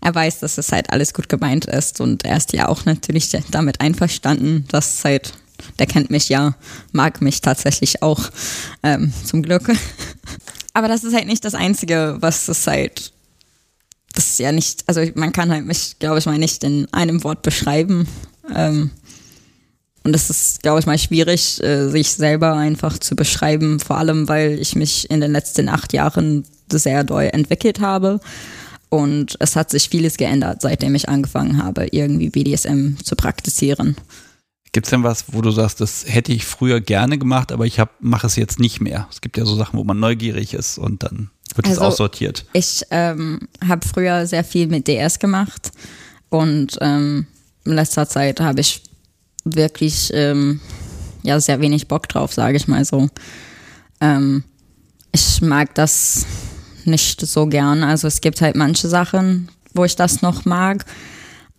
Er 0.00 0.14
weiß, 0.14 0.40
dass 0.40 0.58
es 0.58 0.72
halt 0.72 0.90
alles 0.90 1.14
gut 1.14 1.28
gemeint 1.28 1.64
ist 1.64 2.00
und 2.00 2.24
er 2.24 2.36
ist 2.36 2.52
ja 2.52 2.68
auch 2.68 2.84
natürlich 2.84 3.30
damit 3.50 3.80
einverstanden, 3.80 4.64
dass 4.68 5.04
halt, 5.04 5.32
der 5.78 5.86
kennt 5.86 6.10
mich 6.10 6.28
ja, 6.28 6.54
mag 6.92 7.20
mich 7.22 7.40
tatsächlich 7.40 8.02
auch, 8.02 8.30
ähm, 8.82 9.12
zum 9.24 9.42
Glück. 9.42 9.70
Aber 10.74 10.88
das 10.88 11.04
ist 11.04 11.14
halt 11.14 11.26
nicht 11.26 11.44
das 11.44 11.54
Einzige, 11.54 12.18
was 12.20 12.48
es 12.48 12.66
halt, 12.66 13.12
das 14.12 14.28
ist 14.28 14.38
ja 14.38 14.52
nicht, 14.52 14.84
also 14.86 15.02
man 15.14 15.32
kann 15.32 15.50
halt 15.50 15.64
mich, 15.64 15.98
glaube 15.98 16.18
ich 16.18 16.26
mal, 16.26 16.38
nicht 16.38 16.62
in 16.64 16.86
einem 16.92 17.24
Wort 17.24 17.42
beschreiben. 17.42 18.06
Ähm, 18.54 18.90
Und 20.06 20.14
es 20.14 20.30
ist, 20.30 20.62
glaube 20.62 20.78
ich, 20.78 20.86
mal 20.86 20.98
schwierig, 20.98 21.60
äh, 21.64 21.88
sich 21.88 22.12
selber 22.12 22.54
einfach 22.54 22.96
zu 22.96 23.16
beschreiben, 23.16 23.80
vor 23.80 23.98
allem, 23.98 24.28
weil 24.28 24.56
ich 24.60 24.76
mich 24.76 25.10
in 25.10 25.20
den 25.20 25.32
letzten 25.32 25.68
acht 25.68 25.92
Jahren 25.92 26.44
sehr 26.70 27.02
doll 27.02 27.28
entwickelt 27.32 27.80
habe. 27.80 28.20
Und 28.88 29.36
es 29.40 29.56
hat 29.56 29.70
sich 29.70 29.88
vieles 29.88 30.16
geändert, 30.16 30.62
seitdem 30.62 30.94
ich 30.94 31.08
angefangen 31.08 31.60
habe, 31.60 31.88
irgendwie 31.90 32.30
BDSM 32.30 32.98
zu 33.02 33.16
praktizieren. 33.16 33.96
Gibt 34.70 34.86
es 34.86 34.90
denn 34.90 35.02
was, 35.02 35.24
wo 35.32 35.42
du 35.42 35.50
sagst, 35.50 35.80
das 35.80 36.04
hätte 36.06 36.30
ich 36.30 36.44
früher 36.44 36.80
gerne 36.80 37.18
gemacht, 37.18 37.50
aber 37.50 37.66
ich 37.66 37.82
mache 37.98 38.28
es 38.28 38.36
jetzt 38.36 38.60
nicht 38.60 38.80
mehr? 38.80 39.08
Es 39.10 39.20
gibt 39.20 39.36
ja 39.36 39.44
so 39.44 39.56
Sachen, 39.56 39.76
wo 39.76 39.82
man 39.82 39.98
neugierig 39.98 40.54
ist 40.54 40.78
und 40.78 41.02
dann 41.02 41.30
wird 41.56 41.66
es 41.66 41.78
also, 41.78 41.86
aussortiert. 41.86 42.44
Ich 42.52 42.84
ähm, 42.92 43.48
habe 43.66 43.84
früher 43.84 44.24
sehr 44.28 44.44
viel 44.44 44.68
mit 44.68 44.86
DS 44.86 45.18
gemacht 45.18 45.72
und 46.28 46.78
ähm, 46.80 47.26
in 47.64 47.72
letzter 47.72 48.08
Zeit 48.08 48.38
habe 48.38 48.60
ich 48.60 48.85
wirklich 49.54 50.10
ähm, 50.12 50.60
ja 51.22 51.40
sehr 51.40 51.60
wenig 51.60 51.88
Bock 51.88 52.08
drauf, 52.08 52.32
sage 52.32 52.56
ich 52.56 52.68
mal 52.68 52.84
so. 52.84 53.08
Ähm, 54.00 54.44
ich 55.12 55.40
mag 55.40 55.74
das 55.74 56.26
nicht 56.84 57.20
so 57.20 57.46
gern. 57.46 57.82
Also 57.82 58.06
es 58.06 58.20
gibt 58.20 58.40
halt 58.40 58.56
manche 58.56 58.88
Sachen, 58.88 59.48
wo 59.74 59.84
ich 59.84 59.96
das 59.96 60.22
noch 60.22 60.44
mag, 60.44 60.84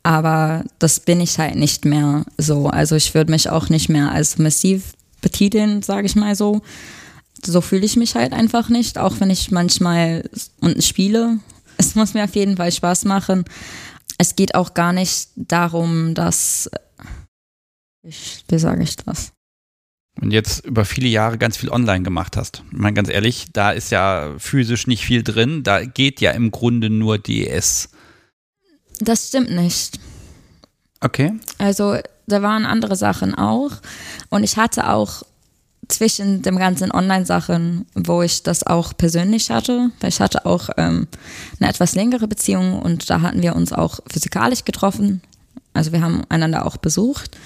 aber 0.03 0.63
das 0.79 0.99
bin 0.99 1.21
ich 1.21 1.39
halt 1.39 1.55
nicht 1.55 1.85
mehr 1.85 2.23
so. 2.37 2.67
Also 2.67 2.95
ich 2.95 3.13
würde 3.13 3.31
mich 3.31 3.49
auch 3.49 3.69
nicht 3.69 3.89
mehr 3.89 4.11
als 4.11 4.37
massiv 4.37 4.93
betiteln, 5.21 5.81
sage 5.81 6.05
ich 6.05 6.15
mal 6.15 6.35
so. 6.35 6.61
So 7.45 7.61
fühle 7.61 7.85
ich 7.85 7.97
mich 7.97 8.15
halt 8.15 8.33
einfach 8.33 8.69
nicht, 8.69 8.97
auch 8.97 9.19
wenn 9.19 9.29
ich 9.29 9.51
manchmal 9.51 10.29
und 10.59 10.83
spiele. 10.83 11.39
Es 11.77 11.95
muss 11.95 12.13
mir 12.13 12.23
auf 12.23 12.35
jeden 12.35 12.57
Fall 12.57 12.71
Spaß 12.71 13.05
machen. 13.05 13.45
Es 14.17 14.35
geht 14.35 14.55
auch 14.55 14.73
gar 14.73 14.93
nicht 14.93 15.29
darum, 15.35 16.15
dass 16.15 16.69
ich, 18.07 18.43
wie 18.47 18.59
sage 18.59 18.83
ich 18.83 18.95
das? 18.95 19.31
Und 20.19 20.31
jetzt 20.31 20.65
über 20.65 20.83
viele 20.85 21.07
Jahre 21.07 21.37
ganz 21.37 21.57
viel 21.57 21.69
online 21.69 22.03
gemacht 22.03 22.37
hast. 22.37 22.63
Ich 22.71 22.77
meine, 22.77 22.95
ganz 22.95 23.09
ehrlich, 23.09 23.47
da 23.53 23.71
ist 23.71 23.91
ja 23.91 24.33
physisch 24.39 24.87
nicht 24.87 25.05
viel 25.05 25.23
drin. 25.23 25.63
Da 25.63 25.85
geht 25.85 26.21
ja 26.21 26.31
im 26.31 26.49
Grunde 26.49 26.89
nur 26.89 27.19
DES. 27.19 27.89
Das 28.99 29.27
stimmt 29.27 29.51
nicht. 29.51 29.99
Okay. 31.01 31.33
Also, 31.59 31.97
da 32.25 32.41
waren 32.41 32.65
andere 32.65 32.95
Sachen 32.95 33.35
auch. 33.35 33.71
Und 34.29 34.43
ich 34.43 34.57
hatte 34.57 34.89
auch 34.89 35.23
zwischen 35.87 36.41
den 36.41 36.57
ganzen 36.57 36.91
Online-Sachen, 36.91 37.85
wo 37.93 38.21
ich 38.21 38.43
das 38.43 38.65
auch 38.65 38.97
persönlich 38.97 39.51
hatte, 39.51 39.91
weil 39.99 40.09
ich 40.09 40.19
hatte 40.19 40.45
auch 40.45 40.69
ähm, 40.77 41.07
eine 41.59 41.69
etwas 41.69 41.95
längere 41.95 42.27
Beziehung 42.27 42.79
und 42.79 43.09
da 43.09 43.21
hatten 43.21 43.41
wir 43.41 43.55
uns 43.55 43.71
auch 43.71 43.99
physikalisch 44.11 44.65
getroffen. 44.65 45.21
Also 45.73 45.91
wir 45.91 46.01
haben 46.01 46.23
einander 46.29 46.65
auch 46.65 46.77
besucht. 46.77 47.37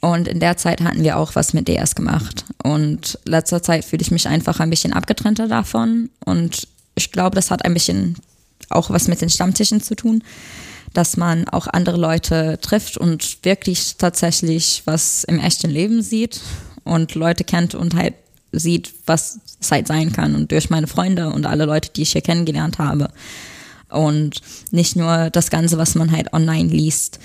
Und 0.00 0.28
in 0.28 0.40
der 0.40 0.56
Zeit 0.56 0.80
hatten 0.80 1.04
wir 1.04 1.18
auch 1.18 1.34
was 1.34 1.52
mit 1.52 1.68
DS 1.68 1.94
gemacht. 1.94 2.44
Und 2.62 3.18
letzter 3.24 3.62
Zeit 3.62 3.84
fühle 3.84 4.02
ich 4.02 4.10
mich 4.10 4.26
einfach 4.28 4.58
ein 4.60 4.70
bisschen 4.70 4.92
abgetrennter 4.92 5.46
davon. 5.46 6.08
Und 6.24 6.68
ich 6.94 7.12
glaube, 7.12 7.34
das 7.34 7.50
hat 7.50 7.64
ein 7.64 7.74
bisschen 7.74 8.16
auch 8.70 8.90
was 8.90 9.08
mit 9.08 9.20
den 9.20 9.30
Stammtischen 9.30 9.82
zu 9.82 9.94
tun, 9.94 10.22
dass 10.94 11.16
man 11.16 11.48
auch 11.48 11.66
andere 11.66 11.98
Leute 11.98 12.58
trifft 12.60 12.96
und 12.96 13.44
wirklich 13.44 13.96
tatsächlich 13.96 14.82
was 14.86 15.24
im 15.24 15.38
echten 15.38 15.70
Leben 15.70 16.02
sieht 16.02 16.40
und 16.84 17.14
Leute 17.14 17.44
kennt 17.44 17.74
und 17.74 17.94
halt 17.94 18.14
sieht, 18.52 18.92
was 19.06 19.38
es 19.60 19.70
halt 19.70 19.86
sein 19.86 20.12
kann. 20.12 20.34
Und 20.34 20.50
durch 20.50 20.70
meine 20.70 20.86
Freunde 20.86 21.30
und 21.30 21.46
alle 21.46 21.66
Leute, 21.66 21.90
die 21.94 22.02
ich 22.02 22.12
hier 22.12 22.22
kennengelernt 22.22 22.78
habe. 22.78 23.10
Und 23.88 24.40
nicht 24.70 24.96
nur 24.96 25.30
das 25.30 25.50
Ganze, 25.50 25.76
was 25.78 25.94
man 25.94 26.10
halt 26.10 26.32
online 26.32 26.68
liest 26.68 27.18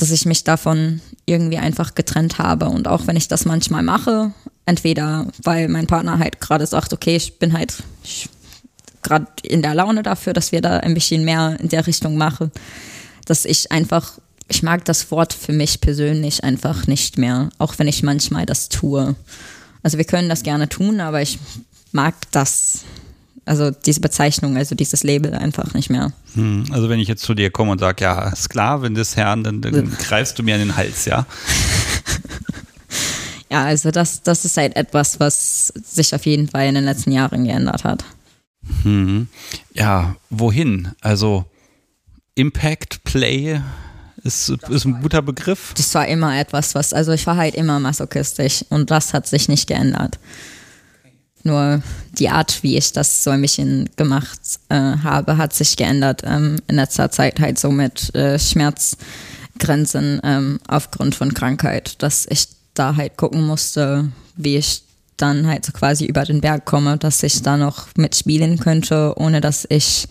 dass 0.00 0.10
ich 0.10 0.24
mich 0.24 0.44
davon 0.44 1.00
irgendwie 1.26 1.58
einfach 1.58 1.94
getrennt 1.94 2.38
habe. 2.38 2.68
Und 2.68 2.88
auch 2.88 3.06
wenn 3.06 3.16
ich 3.16 3.28
das 3.28 3.44
manchmal 3.44 3.82
mache, 3.82 4.32
entweder 4.66 5.26
weil 5.42 5.68
mein 5.68 5.86
Partner 5.86 6.18
halt 6.18 6.40
gerade 6.40 6.66
sagt, 6.66 6.92
okay, 6.92 7.16
ich 7.16 7.38
bin 7.38 7.52
halt 7.52 7.74
gerade 9.02 9.26
in 9.42 9.62
der 9.62 9.74
Laune 9.74 10.02
dafür, 10.02 10.32
dass 10.32 10.52
wir 10.52 10.60
da 10.60 10.78
ein 10.78 10.94
bisschen 10.94 11.24
mehr 11.24 11.56
in 11.60 11.68
der 11.68 11.86
Richtung 11.86 12.16
machen, 12.16 12.50
dass 13.26 13.44
ich 13.44 13.72
einfach, 13.72 14.18
ich 14.48 14.62
mag 14.62 14.84
das 14.84 15.10
Wort 15.10 15.32
für 15.32 15.52
mich 15.52 15.80
persönlich 15.80 16.44
einfach 16.44 16.86
nicht 16.86 17.18
mehr, 17.18 17.50
auch 17.58 17.78
wenn 17.78 17.88
ich 17.88 18.02
manchmal 18.02 18.46
das 18.46 18.68
tue. 18.68 19.14
Also 19.82 19.98
wir 19.98 20.04
können 20.04 20.28
das 20.28 20.42
gerne 20.42 20.68
tun, 20.68 21.00
aber 21.00 21.22
ich 21.22 21.38
mag 21.92 22.14
das 22.30 22.84
also 23.50 23.72
diese 23.72 23.98
Bezeichnung, 23.98 24.56
also 24.56 24.76
dieses 24.76 25.02
Label 25.02 25.34
einfach 25.34 25.74
nicht 25.74 25.90
mehr. 25.90 26.12
Hm, 26.34 26.66
also 26.70 26.88
wenn 26.88 27.00
ich 27.00 27.08
jetzt 27.08 27.22
zu 27.22 27.34
dir 27.34 27.50
komme 27.50 27.72
und 27.72 27.80
sage, 27.80 28.04
ja, 28.04 28.32
Sklavin 28.36 28.94
des 28.94 29.16
Herrn, 29.16 29.42
dann, 29.42 29.60
dann 29.60 29.90
greifst 29.98 30.38
du 30.38 30.44
mir 30.44 30.54
an 30.54 30.60
den 30.60 30.76
Hals, 30.76 31.04
ja? 31.04 31.26
ja, 33.50 33.64
also 33.64 33.90
das, 33.90 34.22
das 34.22 34.44
ist 34.44 34.56
halt 34.56 34.76
etwas, 34.76 35.18
was 35.18 35.72
sich 35.82 36.14
auf 36.14 36.26
jeden 36.26 36.46
Fall 36.46 36.68
in 36.68 36.76
den 36.76 36.84
letzten 36.84 37.10
Jahren 37.10 37.44
geändert 37.44 37.82
hat. 37.82 38.04
Hm. 38.84 39.26
Ja, 39.74 40.14
wohin? 40.30 40.92
Also 41.00 41.44
Impact, 42.36 43.02
Play, 43.02 43.60
ist, 44.22 44.48
ist 44.48 44.84
ein 44.84 45.02
guter 45.02 45.22
Begriff. 45.22 45.74
Das 45.76 45.92
war 45.96 46.06
immer 46.06 46.38
etwas, 46.38 46.76
was, 46.76 46.92
also 46.92 47.10
ich 47.10 47.26
war 47.26 47.36
halt 47.36 47.56
immer 47.56 47.80
masochistisch 47.80 48.64
und 48.68 48.92
das 48.92 49.12
hat 49.12 49.26
sich 49.26 49.48
nicht 49.48 49.66
geändert. 49.66 50.20
Nur 51.42 51.82
die 52.18 52.28
Art, 52.28 52.62
wie 52.62 52.76
ich 52.76 52.92
das 52.92 53.24
so 53.24 53.30
ein 53.30 53.40
bisschen 53.40 53.88
gemacht 53.96 54.40
äh, 54.68 54.74
habe, 54.74 55.36
hat 55.36 55.54
sich 55.54 55.76
geändert. 55.76 56.22
Ähm, 56.24 56.56
in 56.68 56.76
letzter 56.76 57.10
Zeit 57.10 57.40
halt 57.40 57.58
so 57.58 57.70
mit 57.70 58.14
äh, 58.14 58.38
Schmerzgrenzen 58.38 60.20
ähm, 60.22 60.60
aufgrund 60.68 61.14
von 61.14 61.32
Krankheit, 61.32 62.02
dass 62.02 62.26
ich 62.28 62.48
da 62.74 62.96
halt 62.96 63.16
gucken 63.16 63.46
musste, 63.46 64.10
wie 64.36 64.56
ich 64.56 64.82
dann 65.16 65.46
halt 65.46 65.64
so 65.64 65.72
quasi 65.72 66.06
über 66.06 66.24
den 66.24 66.40
Berg 66.40 66.64
komme, 66.64 66.96
dass 66.98 67.22
ich 67.22 67.42
da 67.42 67.56
noch 67.56 67.88
mitspielen 67.96 68.58
könnte, 68.58 69.14
ohne 69.16 69.40
dass 69.40 69.66
ich 69.68 70.08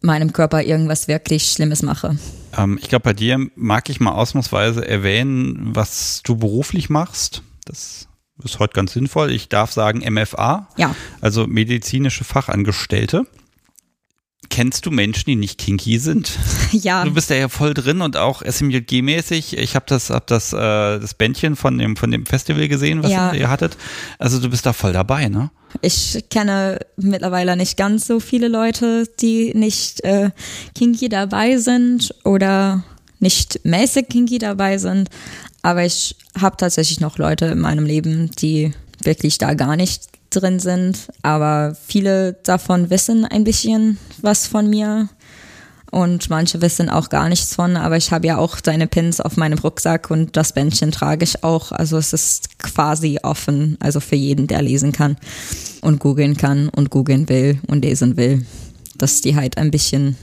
meinem 0.00 0.32
Körper 0.32 0.62
irgendwas 0.62 1.08
wirklich 1.08 1.50
Schlimmes 1.50 1.82
mache. 1.82 2.18
Ähm, 2.56 2.78
ich 2.80 2.88
glaube, 2.88 3.04
bei 3.04 3.12
dir 3.12 3.38
mag 3.56 3.88
ich 3.88 4.00
mal 4.00 4.12
ausnahmsweise 4.12 4.86
erwähnen, 4.86 5.74
was 5.74 6.22
du 6.24 6.36
beruflich 6.36 6.88
machst. 6.88 7.42
Das 7.64 8.07
ist 8.44 8.58
heute 8.58 8.74
ganz 8.74 8.92
sinnvoll. 8.92 9.30
Ich 9.32 9.48
darf 9.48 9.72
sagen 9.72 10.00
MFA, 10.12 10.68
ja. 10.76 10.94
also 11.20 11.46
medizinische 11.46 12.24
Fachangestellte. 12.24 13.26
Kennst 14.50 14.86
du 14.86 14.90
Menschen, 14.90 15.24
die 15.26 15.36
nicht 15.36 15.58
kinky 15.58 15.98
sind? 15.98 16.30
Ja. 16.70 17.02
Du 17.02 17.14
bist 17.14 17.30
da 17.30 17.34
ja 17.34 17.48
voll 17.48 17.72
drin 17.72 18.02
und 18.02 18.18
auch 18.18 18.42
SMJG-mäßig. 18.42 19.56
Ich 19.56 19.74
habe 19.74 19.86
das, 19.88 20.10
hab 20.10 20.26
das, 20.26 20.52
äh, 20.52 20.56
das 20.58 21.14
Bändchen 21.14 21.56
von 21.56 21.78
dem, 21.78 21.96
von 21.96 22.10
dem 22.10 22.26
Festival 22.26 22.68
gesehen, 22.68 23.02
was 23.02 23.10
ja. 23.10 23.32
ihr 23.32 23.48
hattet. 23.48 23.78
Also 24.18 24.38
du 24.38 24.50
bist 24.50 24.66
da 24.66 24.74
voll 24.74 24.92
dabei, 24.92 25.30
ne? 25.30 25.50
Ich 25.80 26.26
kenne 26.28 26.78
mittlerweile 26.98 27.56
nicht 27.56 27.78
ganz 27.78 28.06
so 28.06 28.20
viele 28.20 28.48
Leute, 28.48 29.04
die 29.18 29.54
nicht 29.54 30.04
äh, 30.04 30.30
kinky 30.74 31.08
dabei 31.08 31.56
sind 31.56 32.14
oder 32.22 32.84
nicht 33.18 33.60
mäßig 33.64 34.08
kinky 34.10 34.38
dabei 34.38 34.76
sind. 34.76 35.08
Aber 35.62 35.84
ich 35.84 36.16
habe 36.38 36.56
tatsächlich 36.56 37.00
noch 37.00 37.18
Leute 37.18 37.46
in 37.46 37.58
meinem 37.58 37.84
Leben, 37.84 38.30
die 38.38 38.72
wirklich 39.02 39.38
da 39.38 39.54
gar 39.54 39.76
nicht 39.76 40.08
drin 40.30 40.60
sind. 40.60 41.08
Aber 41.22 41.76
viele 41.86 42.34
davon 42.44 42.90
wissen 42.90 43.24
ein 43.24 43.44
bisschen 43.44 43.98
was 44.20 44.46
von 44.46 44.68
mir. 44.68 45.08
Und 45.90 46.28
manche 46.28 46.60
wissen 46.60 46.90
auch 46.90 47.08
gar 47.08 47.30
nichts 47.30 47.54
von, 47.54 47.76
aber 47.76 47.96
ich 47.96 48.12
habe 48.12 48.26
ja 48.26 48.36
auch 48.36 48.60
deine 48.60 48.86
Pins 48.86 49.22
auf 49.22 49.38
meinem 49.38 49.58
Rucksack 49.58 50.10
und 50.10 50.36
das 50.36 50.52
Bändchen 50.52 50.92
trage 50.92 51.24
ich 51.24 51.42
auch. 51.44 51.72
Also 51.72 51.96
es 51.96 52.12
ist 52.12 52.58
quasi 52.58 53.18
offen, 53.22 53.78
also 53.80 53.98
für 53.98 54.14
jeden, 54.14 54.46
der 54.48 54.60
lesen 54.60 54.92
kann 54.92 55.16
und 55.80 55.98
googeln 55.98 56.36
kann 56.36 56.68
und 56.68 56.90
googeln 56.90 57.30
will 57.30 57.58
und 57.68 57.86
lesen 57.86 58.18
will, 58.18 58.44
dass 58.98 59.22
die 59.22 59.34
halt 59.34 59.56
ein 59.56 59.70
bisschen 59.70 60.18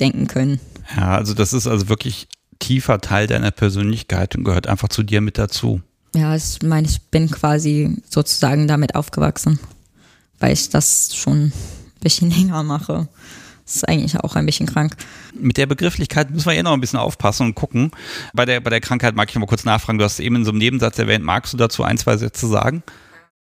denken 0.00 0.26
können. 0.26 0.58
Ja, 0.96 1.16
also 1.16 1.32
das 1.32 1.52
ist 1.52 1.68
also 1.68 1.88
wirklich 1.88 2.26
tiefer 2.58 3.00
Teil 3.00 3.26
deiner 3.26 3.50
Persönlichkeit 3.50 4.36
und 4.36 4.44
gehört 4.44 4.66
einfach 4.66 4.88
zu 4.88 5.02
dir 5.02 5.20
mit 5.20 5.38
dazu. 5.38 5.80
Ja, 6.14 6.34
ich 6.34 6.62
meine, 6.62 6.86
ich 6.86 7.02
bin 7.02 7.30
quasi 7.30 7.96
sozusagen 8.08 8.66
damit 8.66 8.94
aufgewachsen, 8.94 9.58
weil 10.38 10.52
ich 10.52 10.68
das 10.70 11.14
schon 11.14 11.46
ein 11.46 11.52
bisschen 12.00 12.30
länger 12.36 12.62
mache. 12.62 13.08
Das 13.64 13.76
ist 13.76 13.88
eigentlich 13.88 14.18
auch 14.18 14.34
ein 14.34 14.46
bisschen 14.46 14.66
krank. 14.66 14.96
Mit 15.38 15.58
der 15.58 15.66
Begrifflichkeit 15.66 16.30
müssen 16.30 16.46
wir 16.46 16.54
ja 16.54 16.62
noch 16.62 16.72
ein 16.72 16.80
bisschen 16.80 16.98
aufpassen 16.98 17.46
und 17.46 17.54
gucken. 17.54 17.90
Bei 18.32 18.46
der, 18.46 18.60
bei 18.60 18.70
der 18.70 18.80
Krankheit 18.80 19.14
mag 19.14 19.28
ich 19.28 19.34
noch 19.34 19.40
mal 19.40 19.46
kurz 19.46 19.64
nachfragen. 19.64 19.98
Du 19.98 20.04
hast 20.06 20.20
eben 20.20 20.36
in 20.36 20.44
so 20.46 20.52
einem 20.52 20.58
Nebensatz 20.58 20.98
erwähnt. 20.98 21.22
Magst 21.22 21.52
du 21.52 21.58
dazu 21.58 21.84
ein, 21.84 21.98
zwei 21.98 22.16
Sätze 22.16 22.46
sagen? 22.46 22.82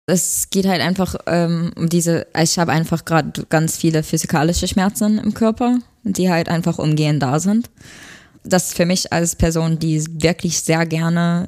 Es 0.05 0.49
geht 0.49 0.65
halt 0.67 0.81
einfach 0.81 1.15
ähm, 1.27 1.71
um 1.77 1.87
diese, 1.87 2.27
ich 2.37 2.59
habe 2.59 2.73
einfach 2.73 3.05
gerade 3.05 3.45
ganz 3.47 3.77
viele 3.77 4.03
physikalische 4.03 4.67
Schmerzen 4.67 5.17
im 5.17 5.33
Körper, 5.33 5.79
die 6.03 6.29
halt 6.29 6.49
einfach 6.49 6.77
umgehend 6.77 7.23
da 7.23 7.39
sind 7.39 7.69
das 8.47 8.73
für 8.73 8.85
mich 8.85 9.11
als 9.13 9.35
Person, 9.35 9.79
die 9.79 10.03
wirklich 10.21 10.61
sehr 10.61 10.85
gerne 10.85 11.47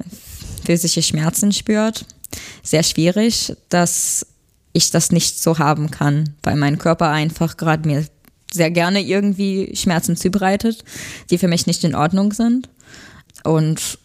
physische 0.64 1.02
Schmerzen 1.02 1.52
spürt, 1.52 2.04
sehr 2.62 2.82
schwierig, 2.82 3.56
dass 3.68 4.26
ich 4.72 4.90
das 4.90 5.10
nicht 5.10 5.40
so 5.40 5.58
haben 5.58 5.90
kann, 5.90 6.34
weil 6.42 6.56
mein 6.56 6.78
Körper 6.78 7.10
einfach 7.10 7.56
gerade 7.56 7.88
mir 7.88 8.06
sehr 8.52 8.70
gerne 8.70 9.00
irgendwie 9.00 9.74
Schmerzen 9.74 10.16
zubereitet, 10.16 10.84
die 11.30 11.38
für 11.38 11.48
mich 11.48 11.66
nicht 11.66 11.84
in 11.84 11.94
Ordnung 11.94 12.32
sind. 12.32 12.68
Und 13.44 13.98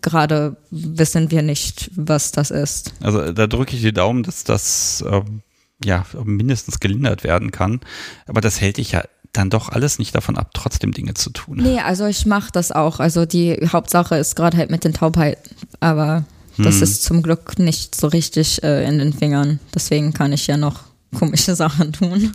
gerade 0.00 0.56
wissen 0.70 1.30
wir 1.30 1.42
nicht, 1.42 1.90
was 1.94 2.32
das 2.32 2.50
ist. 2.50 2.92
Also 3.00 3.32
da 3.32 3.46
drücke 3.46 3.76
ich 3.76 3.82
die 3.82 3.92
Daumen, 3.92 4.22
dass 4.22 4.44
das 4.44 5.04
ähm, 5.06 5.42
ja 5.84 6.06
mindestens 6.24 6.80
gelindert 6.80 7.24
werden 7.24 7.50
kann. 7.50 7.80
Aber 8.26 8.40
das 8.40 8.60
hält 8.60 8.76
dich 8.76 8.92
ja 8.92 9.04
dann 9.32 9.50
doch 9.50 9.68
alles 9.68 9.98
nicht 9.98 10.14
davon 10.14 10.36
ab, 10.36 10.50
trotzdem 10.54 10.92
Dinge 10.92 11.14
zu 11.14 11.30
tun. 11.30 11.58
Nee, 11.58 11.78
also 11.80 12.06
ich 12.06 12.26
mache 12.26 12.50
das 12.52 12.72
auch. 12.72 12.98
Also 13.00 13.26
die 13.26 13.56
Hauptsache 13.72 14.16
ist 14.16 14.34
gerade 14.36 14.56
halt 14.56 14.70
mit 14.70 14.84
den 14.84 14.92
Taubheiten. 14.92 15.54
Aber 15.78 16.24
das 16.58 16.76
Hm. 16.76 16.82
ist 16.82 17.04
zum 17.04 17.22
Glück 17.22 17.58
nicht 17.58 17.94
so 17.94 18.08
richtig 18.08 18.62
äh, 18.62 18.84
in 18.86 18.98
den 18.98 19.12
Fingern. 19.12 19.60
Deswegen 19.74 20.12
kann 20.12 20.32
ich 20.32 20.46
ja 20.46 20.56
noch 20.56 20.80
komische 21.16 21.54
Sachen 21.56 21.92
tun. 21.92 22.34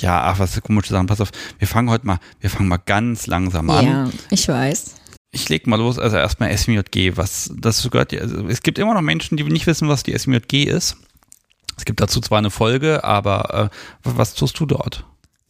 Ja, 0.00 0.24
ach, 0.24 0.38
was 0.38 0.54
für 0.54 0.60
komische 0.60 0.90
Sachen. 0.90 1.06
Pass 1.06 1.20
auf, 1.20 1.30
wir 1.58 1.68
fangen 1.68 1.88
heute 1.88 2.06
mal, 2.06 2.18
wir 2.40 2.50
fangen 2.50 2.68
mal 2.68 2.76
ganz 2.78 3.26
langsam 3.26 3.70
an. 3.70 3.86
Ja, 3.86 4.10
ich 4.30 4.48
weiß. 4.48 4.96
Ich 5.30 5.48
leg 5.48 5.66
mal 5.66 5.76
los, 5.76 5.98
also 5.98 6.16
erstmal 6.16 6.56
SMJG, 6.56 7.16
was 7.16 7.50
das 7.56 7.82
gehört, 7.90 8.14
also 8.14 8.46
es 8.48 8.62
gibt 8.62 8.78
immer 8.78 8.94
noch 8.94 9.02
Menschen, 9.02 9.36
die 9.36 9.44
nicht 9.44 9.66
wissen, 9.66 9.86
was 9.88 10.02
die 10.02 10.18
SMJG 10.18 10.64
ist. 10.64 10.96
Es 11.76 11.84
gibt 11.84 12.00
dazu 12.00 12.20
zwar 12.20 12.38
eine 12.38 12.50
Folge, 12.50 13.04
aber 13.04 13.70
äh, 14.04 14.08
was 14.16 14.34
tust 14.34 14.58
du 14.58 14.66
dort? 14.66 15.04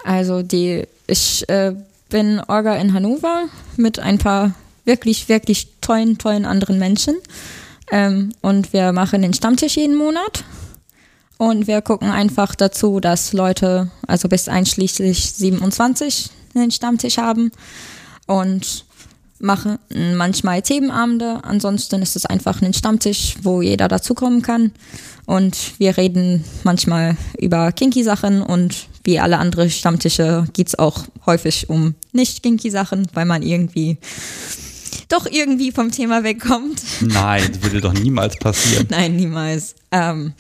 Also 0.05 0.43
die, 0.43 0.85
ich 1.07 1.49
äh, 1.49 1.75
bin 2.09 2.41
Orga 2.41 2.75
in 2.77 2.93
Hannover 2.93 3.45
mit 3.77 3.99
ein 3.99 4.19
paar 4.19 4.55
wirklich, 4.85 5.29
wirklich 5.29 5.69
tollen, 5.81 6.19
tollen 6.19 6.45
anderen 6.45 6.79
Menschen. 6.79 7.17
Ähm, 7.91 8.33
und 8.41 8.73
wir 8.73 8.93
machen 8.93 9.23
den 9.23 9.35
Stammtisch 9.35 9.77
jeden 9.77 9.97
Monat. 9.97 10.45
Und 11.37 11.67
wir 11.67 11.83
gucken 11.83 12.11
einfach 12.11 12.55
dazu, 12.55 12.99
dass 12.99 13.33
Leute, 13.33 13.91
also 14.07 14.29
bis 14.29 14.49
einschließlich 14.49 15.33
27, 15.33 16.31
einen 16.55 16.71
Stammtisch 16.71 17.19
haben. 17.19 17.53
Und 18.27 18.85
machen 19.41 19.79
manchmal 20.17 20.63
Themenabende. 20.63 21.41
Ansonsten 21.43 22.03
ist 22.03 22.17
es 22.17 22.27
einfach 22.27 22.61
ein 22.61 22.75
Stammtisch, 22.75 23.37
wo 23.43 23.63
jeder 23.63 23.89
dazukommen 23.89 24.43
kann. 24.43 24.73
Und 25.27 25.79
wir 25.79 25.97
reden 25.97 26.45
manchmal 26.65 27.17
über 27.39 27.73
Kinky-Sachen 27.73 28.43
und 28.43 28.89
wie 29.09 29.19
alle 29.19 29.39
anderen 29.39 29.71
Stammtische 29.71 30.45
geht 30.53 30.69
es 30.69 30.79
auch 30.79 31.05
häufig 31.25 31.71
um 31.71 31.95
nicht-Kinky-Sachen, 32.13 33.09
weil 33.15 33.25
man 33.25 33.41
irgendwie 33.41 33.97
doch 35.09 35.25
irgendwie 35.25 35.73
vom 35.73 35.91
Thema 35.91 36.25
wegkommt. 36.25 36.83
Nein, 37.01 37.51
das 37.51 37.63
würde 37.63 37.81
doch 37.81 37.95
niemals 37.95 38.37
passieren. 38.37 38.87
Nein, 38.91 39.17
niemals. 39.17 39.77
Ähm, 39.93 40.35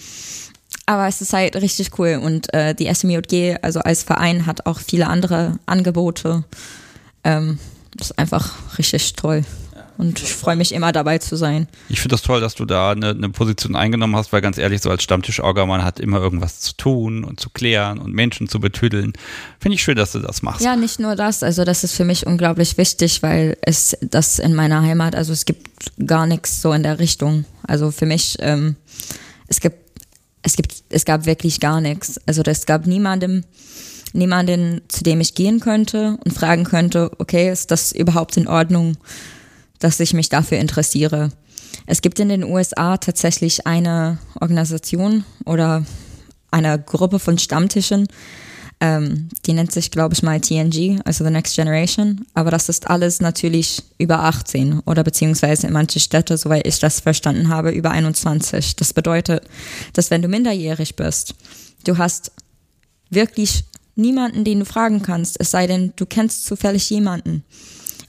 aber 0.84 1.08
es 1.08 1.22
ist 1.22 1.32
halt 1.32 1.56
richtig 1.56 1.98
cool 1.98 2.20
und 2.22 2.52
äh, 2.52 2.74
die 2.74 2.92
SMJG, 2.92 3.56
also 3.62 3.80
als 3.80 4.02
Verein, 4.02 4.44
hat 4.44 4.66
auch 4.66 4.80
viele 4.80 5.06
andere 5.06 5.58
Angebote. 5.64 6.44
Ähm, 7.24 7.58
das 7.96 8.10
ist 8.10 8.18
einfach 8.18 8.52
richtig 8.76 9.14
toll. 9.14 9.46
Und 9.98 10.22
ich 10.22 10.32
freue 10.32 10.54
mich 10.54 10.72
immer 10.72 10.92
dabei 10.92 11.18
zu 11.18 11.34
sein. 11.34 11.66
Ich 11.88 12.00
finde 12.00 12.14
das 12.14 12.22
toll, 12.22 12.40
dass 12.40 12.54
du 12.54 12.64
da 12.64 12.92
eine, 12.92 13.10
eine 13.10 13.30
Position 13.30 13.74
eingenommen 13.74 14.14
hast, 14.14 14.32
weil 14.32 14.40
ganz 14.40 14.56
ehrlich, 14.56 14.80
so 14.80 14.90
als 14.90 15.02
Stammtischorga, 15.02 15.66
man 15.66 15.82
hat 15.82 15.98
immer 15.98 16.18
irgendwas 16.18 16.60
zu 16.60 16.72
tun 16.76 17.24
und 17.24 17.40
zu 17.40 17.50
klären 17.50 17.98
und 17.98 18.14
Menschen 18.14 18.48
zu 18.48 18.60
betüdeln. 18.60 19.12
Finde 19.58 19.74
ich 19.74 19.82
schön, 19.82 19.96
dass 19.96 20.12
du 20.12 20.20
das 20.20 20.40
machst. 20.42 20.64
Ja, 20.64 20.76
nicht 20.76 21.00
nur 21.00 21.16
das, 21.16 21.42
also 21.42 21.64
das 21.64 21.82
ist 21.82 21.94
für 21.94 22.04
mich 22.04 22.28
unglaublich 22.28 22.78
wichtig, 22.78 23.24
weil 23.24 23.56
es 23.62 23.96
das 24.00 24.38
in 24.38 24.54
meiner 24.54 24.82
Heimat, 24.82 25.16
also 25.16 25.32
es 25.32 25.44
gibt 25.44 25.66
gar 26.06 26.26
nichts 26.26 26.62
so 26.62 26.72
in 26.72 26.84
der 26.84 27.00
Richtung. 27.00 27.44
Also 27.66 27.90
für 27.90 28.06
mich, 28.06 28.36
ähm, 28.38 28.76
es 29.48 29.58
gibt, 29.58 29.78
es 30.42 30.54
gibt, 30.54 30.74
es 30.90 31.04
gab 31.06 31.26
wirklich 31.26 31.58
gar 31.58 31.80
nichts. 31.80 32.20
Also 32.24 32.42
es 32.42 32.66
gab 32.66 32.86
niemandem, 32.86 33.42
niemanden, 34.12 34.80
zu 34.86 35.02
dem 35.02 35.20
ich 35.20 35.34
gehen 35.34 35.58
könnte 35.58 36.18
und 36.24 36.32
fragen 36.32 36.62
könnte, 36.62 37.10
okay, 37.18 37.50
ist 37.50 37.72
das 37.72 37.90
überhaupt 37.90 38.36
in 38.36 38.46
Ordnung, 38.46 38.96
dass 39.78 40.00
ich 40.00 40.14
mich 40.14 40.28
dafür 40.28 40.58
interessiere? 40.58 41.30
Es 41.86 42.02
gibt 42.02 42.18
in 42.18 42.28
den 42.28 42.44
USA 42.44 42.96
tatsächlich 42.96 43.66
eine 43.66 44.18
Organisation 44.40 45.24
oder 45.44 45.84
eine 46.50 46.78
Gruppe 46.78 47.18
von 47.18 47.38
Stammtischen, 47.38 48.08
ähm, 48.80 49.28
die 49.44 49.54
nennt 49.54 49.72
sich, 49.72 49.90
glaube 49.90 50.14
ich, 50.14 50.22
mal 50.22 50.40
TNG, 50.40 51.00
also 51.04 51.24
The 51.24 51.30
Next 51.30 51.56
Generation. 51.56 52.24
Aber 52.34 52.50
das 52.50 52.68
ist 52.68 52.88
alles 52.88 53.20
natürlich 53.20 53.82
über 53.98 54.20
18 54.20 54.80
oder 54.80 55.02
beziehungsweise 55.02 55.66
in 55.66 55.72
manche 55.72 55.98
Städte, 55.98 56.36
soweit 56.36 56.66
ich 56.66 56.78
das 56.78 57.00
verstanden 57.00 57.48
habe, 57.48 57.70
über 57.70 57.90
21. 57.90 58.76
Das 58.76 58.92
bedeutet, 58.92 59.42
dass 59.94 60.10
wenn 60.10 60.22
du 60.22 60.28
minderjährig 60.28 60.94
bist, 60.94 61.34
du 61.84 61.98
hast 61.98 62.30
wirklich 63.10 63.64
niemanden, 63.96 64.44
den 64.44 64.60
du 64.60 64.64
fragen 64.64 65.02
kannst, 65.02 65.40
es 65.40 65.50
sei 65.50 65.66
denn, 65.66 65.92
du 65.96 66.06
kennst 66.06 66.46
zufällig 66.46 66.88
jemanden. 66.88 67.42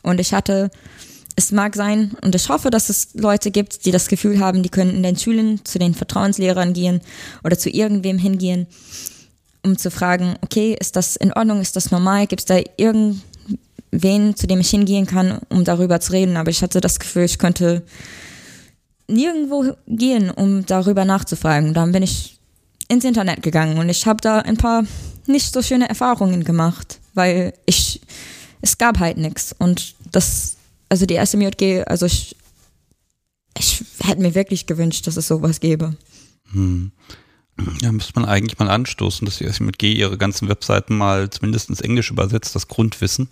Und 0.04 0.20
ich 0.20 0.34
hatte, 0.34 0.70
es 1.39 1.52
mag 1.54 1.75
sein, 1.75 2.12
und 2.21 2.36
ich 2.36 2.49
hoffe, 2.49 2.69
dass 2.69 2.89
es 2.89 3.13
Leute 3.13 3.49
gibt, 3.49 3.86
die 3.86 3.91
das 3.91 4.08
Gefühl 4.10 4.39
haben, 4.39 4.62
die 4.62 4.69
können 4.69 4.93
in 4.93 5.04
den 5.04 5.17
Schulen 5.17 5.63
zu 5.63 5.80
den 5.80 5.95
Vertrauenslehrern 5.95 6.73
gehen 6.73 6.99
oder 7.43 7.58
zu 7.58 7.69
irgendwem 7.69 8.17
hingehen, 8.17 8.67
um 9.63 9.78
zu 9.78 9.89
fragen, 9.89 10.36
okay, 10.41 10.75
ist 10.80 10.95
das 10.95 11.15
in 11.15 11.34
Ordnung, 11.34 11.62
ist 11.62 11.75
das 11.75 11.91
normal, 11.91 12.28
gibt 12.28 12.41
es 12.41 12.45
da 12.45 12.60
irgendwen, 12.78 14.36
zu 14.36 14.47
dem 14.47 14.60
ich 14.60 14.69
hingehen 14.69 15.06
kann, 15.06 15.39
um 15.49 15.63
darüber 15.63 16.02
zu 16.02 16.12
reden. 16.12 16.36
Aber 16.36 16.52
ich 16.52 16.62
hatte 16.62 16.82
das 16.82 16.99
Gefühl, 16.99 17.23
ich 17.23 17.39
könnte 17.39 17.84
nirgendwo 19.08 19.75
gehen, 19.88 20.30
um 20.30 20.65
darüber 20.65 21.06
nachzufragen. 21.06 21.73
Dann 21.73 21.93
bin 21.93 22.04
ich 22.04 22.38
ins 22.89 23.06
Internet 23.06 23.43
gegangen 23.43 23.78
und 23.78 23.88
ich 23.88 24.06
habe 24.06 24.19
da 24.21 24.39
ein 24.39 24.58
paar 24.58 24.84
nicht 25.25 25.54
so 25.54 25.62
schöne 25.62 25.88
Erfahrungen 25.88 26.43
gemacht, 26.43 26.99
weil 27.13 27.54
ich, 27.65 28.02
es 28.62 28.78
gab 28.78 28.99
halt 28.99 29.17
nichts. 29.17 29.56
Und 29.58 29.95
das, 30.12 30.58
also 30.89 31.06
die 31.06 31.23
SMJG, 31.23 31.84
also 31.86 32.06
ich, 32.06 32.36
ich 33.58 33.84
hätte 34.02 34.21
mir 34.21 34.36
wirklich 34.36 34.65
gewünscht, 34.65 35.08
dass 35.08 35.17
es 35.17 35.28
sowas 35.28 35.60
gäbe. 35.60 35.95
Hm. 36.52 36.91
Ja, 37.82 37.91
müsste 37.91 38.13
man 38.15 38.25
eigentlich 38.25 38.58
mal 38.58 38.69
anstoßen, 38.69 39.25
dass 39.25 39.38
die 39.38 39.45
SMG 39.45 39.93
ihre 39.93 40.17
ganzen 40.17 40.47
Webseiten 40.47 40.97
mal 40.97 41.30
zumindest 41.30 41.69
ins 41.69 41.82
Englische 41.82 42.13
übersetzt, 42.13 42.56
das 42.56 42.67
Grundwissen, 42.67 43.30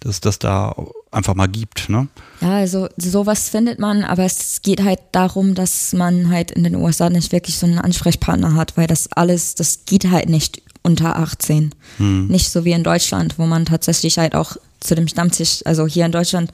dass 0.00 0.16
es 0.16 0.20
das 0.20 0.38
da 0.38 0.74
einfach 1.10 1.34
mal 1.34 1.46
gibt, 1.46 1.88
ne? 1.88 2.08
Ja, 2.40 2.56
also 2.56 2.88
sowas 2.96 3.48
findet 3.48 3.78
man, 3.78 4.02
aber 4.02 4.24
es 4.24 4.60
geht 4.62 4.82
halt 4.82 4.98
darum, 5.12 5.54
dass 5.54 5.92
man 5.92 6.30
halt 6.30 6.50
in 6.50 6.64
den 6.64 6.74
USA 6.74 7.10
nicht 7.10 7.32
wirklich 7.32 7.56
so 7.56 7.66
einen 7.66 7.78
Ansprechpartner 7.78 8.54
hat, 8.54 8.76
weil 8.76 8.88
das 8.88 9.10
alles, 9.12 9.54
das 9.54 9.84
geht 9.86 10.10
halt 10.10 10.28
nicht 10.28 10.62
unter 10.82 11.16
18. 11.16 11.74
Hm. 11.98 12.26
Nicht 12.26 12.50
so 12.50 12.64
wie 12.64 12.72
in 12.72 12.84
Deutschland, 12.84 13.38
wo 13.38 13.46
man 13.46 13.64
tatsächlich 13.64 14.18
halt 14.18 14.34
auch 14.34 14.56
zu 14.84 14.94
dem 14.94 15.08
Stammtisch, 15.08 15.62
also 15.64 15.86
hier 15.86 16.06
in 16.06 16.12
Deutschland, 16.12 16.50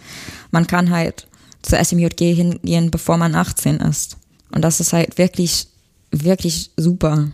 man 0.51 0.67
kann 0.67 0.91
halt 0.91 1.27
zur 1.63 1.79
SMJG 1.85 2.33
hingehen, 2.35 2.91
bevor 2.91 3.17
man 3.17 3.35
18 3.35 3.77
ist. 3.81 4.17
Und 4.53 4.63
das 4.63 4.81
ist 4.81 4.93
halt 4.93 5.19
wirklich, 5.19 5.69
wirklich 6.11 6.71
super. 6.77 7.29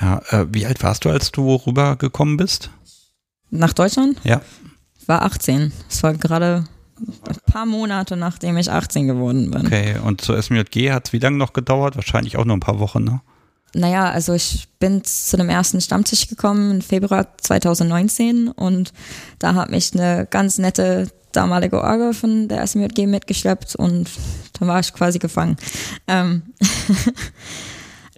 Ja, 0.00 0.20
äh, 0.30 0.46
wie 0.50 0.66
alt 0.66 0.82
warst 0.82 1.04
du, 1.04 1.10
als 1.10 1.30
du 1.32 1.54
rübergekommen 1.54 2.36
bist? 2.36 2.70
Nach 3.50 3.72
Deutschland 3.72 4.18
Ja. 4.24 4.40
war 5.06 5.22
18. 5.22 5.72
Es 5.88 6.02
war 6.02 6.14
gerade 6.14 6.64
ein 6.98 7.52
paar 7.52 7.66
Monate, 7.66 8.16
nachdem 8.16 8.56
ich 8.56 8.70
18 8.70 9.06
geworden 9.06 9.50
bin. 9.50 9.66
Okay, 9.66 9.96
und 10.04 10.20
zur 10.20 10.40
SMJG 10.40 10.90
hat 10.92 11.06
es 11.08 11.12
wie 11.12 11.18
lange 11.18 11.36
noch 11.36 11.52
gedauert? 11.52 11.96
Wahrscheinlich 11.96 12.36
auch 12.36 12.44
nur 12.44 12.56
ein 12.56 12.60
paar 12.60 12.78
Wochen, 12.80 13.04
ne? 13.04 13.20
Naja, 13.74 14.10
also 14.10 14.34
ich 14.34 14.68
bin 14.78 15.02
zu 15.04 15.36
dem 15.36 15.48
ersten 15.48 15.80
Stammtisch 15.80 16.28
gekommen 16.28 16.70
im 16.70 16.80
Februar 16.80 17.26
2019 17.38 18.48
und 18.48 18.92
da 19.38 19.54
hat 19.54 19.70
mich 19.70 19.92
eine 19.94 20.26
ganz 20.30 20.58
nette 20.58 21.08
damalige 21.32 21.82
Orga 21.82 22.12
von 22.12 22.48
der 22.48 22.64
SMJG 22.66 23.06
mitgeschleppt 23.06 23.74
und 23.74 24.08
da 24.58 24.66
war 24.66 24.80
ich 24.80 24.92
quasi 24.92 25.18
gefangen. 25.18 25.56
Ähm 26.06 26.42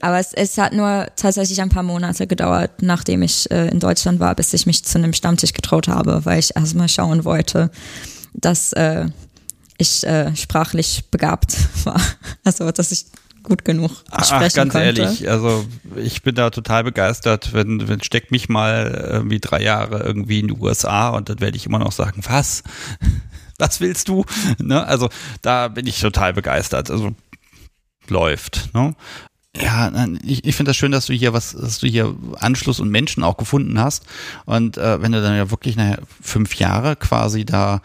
Aber 0.02 0.18
es, 0.18 0.34
es 0.34 0.58
hat 0.58 0.74
nur 0.74 1.06
tatsächlich 1.16 1.60
ein 1.62 1.70
paar 1.70 1.82
Monate 1.82 2.26
gedauert, 2.26 2.82
nachdem 2.82 3.22
ich 3.22 3.50
äh, 3.50 3.68
in 3.68 3.80
Deutschland 3.80 4.20
war, 4.20 4.34
bis 4.34 4.52
ich 4.52 4.66
mich 4.66 4.84
zu 4.84 4.98
einem 4.98 5.14
Stammtisch 5.14 5.54
getraut 5.54 5.88
habe, 5.88 6.24
weil 6.24 6.38
ich 6.38 6.54
erstmal 6.54 6.88
schauen 6.88 7.24
wollte, 7.24 7.70
dass 8.34 8.74
äh, 8.74 9.06
ich 9.78 10.06
äh, 10.06 10.36
sprachlich 10.36 11.04
begabt 11.10 11.56
war. 11.84 12.00
Also, 12.44 12.70
dass 12.70 12.92
ich 12.92 13.06
gut 13.46 13.64
genug 13.64 13.90
Ach, 14.10 14.24
sprechen 14.24 14.56
ganz 14.56 14.72
konnte. 14.74 14.86
ehrlich, 14.86 15.30
also 15.30 15.64
ich 15.96 16.22
bin 16.22 16.34
da 16.34 16.50
total 16.50 16.84
begeistert, 16.84 17.54
wenn, 17.54 17.88
wenn 17.88 18.02
steckt 18.02 18.30
mich 18.30 18.48
mal 18.48 19.08
irgendwie 19.10 19.40
drei 19.40 19.62
Jahre 19.62 20.02
irgendwie 20.02 20.40
in 20.40 20.48
die 20.48 20.54
USA 20.54 21.08
und 21.10 21.28
dann 21.30 21.40
werde 21.40 21.56
ich 21.56 21.64
immer 21.64 21.78
noch 21.78 21.92
sagen, 21.92 22.22
was? 22.28 22.62
Was 23.58 23.80
willst 23.80 24.08
du? 24.08 24.26
Ne? 24.58 24.86
Also 24.86 25.08
da 25.40 25.68
bin 25.68 25.86
ich 25.86 25.98
total 25.98 26.34
begeistert. 26.34 26.90
Also 26.90 27.14
läuft. 28.10 28.68
Ne? 28.74 28.94
Ja, 29.56 29.90
ich, 30.22 30.44
ich 30.44 30.54
finde 30.54 30.70
das 30.70 30.76
schön, 30.76 30.92
dass 30.92 31.06
du 31.06 31.14
hier 31.14 31.32
was, 31.32 31.52
dass 31.52 31.78
du 31.78 31.86
hier 31.86 32.14
Anschluss 32.38 32.80
und 32.80 32.90
Menschen 32.90 33.22
auch 33.22 33.38
gefunden 33.38 33.80
hast. 33.80 34.04
Und 34.44 34.76
äh, 34.76 35.00
wenn 35.00 35.12
du 35.12 35.22
dann 35.22 35.36
ja 35.36 35.50
wirklich 35.50 35.76
nachher 35.76 36.00
fünf 36.20 36.56
Jahre 36.56 36.96
quasi 36.96 37.46
da 37.46 37.80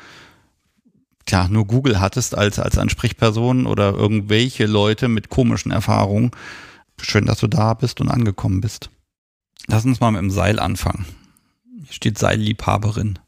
ja, 1.30 1.48
nur 1.48 1.66
Google 1.66 2.00
hattest 2.00 2.38
als, 2.38 2.60
als 2.60 2.78
Ansprechperson 2.78 3.66
oder 3.66 3.94
irgendwelche 3.94 4.66
Leute 4.66 5.08
mit 5.08 5.30
komischen 5.30 5.72
Erfahrungen. 5.72 6.32
Schön, 7.00 7.26
dass 7.26 7.40
du 7.40 7.48
da 7.48 7.74
bist 7.74 8.02
und 8.02 8.10
angekommen 8.10 8.62
bist. 8.62 8.90
Lass 9.68 9.86
uns 9.86 10.00
mal 10.00 10.12
mit 10.12 10.22
dem 10.22 10.32
Seil 10.32 10.60
anfangen. 10.60 11.06
Hier 11.84 11.94
steht 11.94 12.18
Seilliebhaberin. 12.18 13.20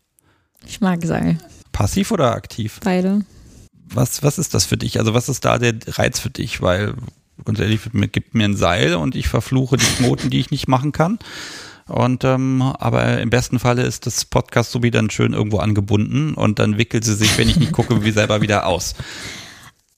Ich 0.65 0.81
mag 0.81 1.03
Seil. 1.03 1.37
Passiv 1.71 2.11
oder 2.11 2.33
aktiv? 2.33 2.79
Beide. 2.83 3.25
was, 3.85 4.23
was 4.23 4.37
ist 4.37 4.53
das 4.53 4.65
für 4.65 4.77
dich? 4.77 4.99
Also 4.99 5.13
was 5.13 5.29
ist 5.29 5.45
da 5.45 5.57
der 5.57 5.75
Reiz 5.87 6.19
für 6.19 6.29
dich? 6.29 6.61
Weil 6.61 6.95
ganz 7.45 7.59
ehrlich, 7.59 7.81
gibt 8.11 8.35
mir 8.35 8.45
ein 8.45 8.55
Seil 8.55 8.95
und 8.95 9.15
ich 9.15 9.27
verfluche 9.27 9.77
die 9.77 9.85
Knoten, 9.85 10.29
die 10.29 10.39
ich 10.39 10.51
nicht 10.51 10.67
machen 10.67 10.91
kann. 10.91 11.19
Und 11.87 12.23
ähm, 12.23 12.61
aber 12.61 13.19
im 13.19 13.29
besten 13.29 13.59
Falle 13.59 13.83
ist 13.83 14.05
das 14.05 14.25
Podcast 14.25 14.71
so 14.71 14.83
wie 14.83 14.91
dann 14.91 15.09
schön 15.09 15.33
irgendwo 15.33 15.57
angebunden 15.57 16.33
und 16.33 16.59
dann 16.59 16.77
wickelt 16.77 17.03
sie 17.03 17.15
sich, 17.15 17.37
wenn 17.37 17.49
ich 17.49 17.57
nicht 17.57 17.73
gucke, 17.73 18.03
wie 18.03 18.11
selber 18.11 18.41
wieder 18.41 18.65
aus. 18.65 18.95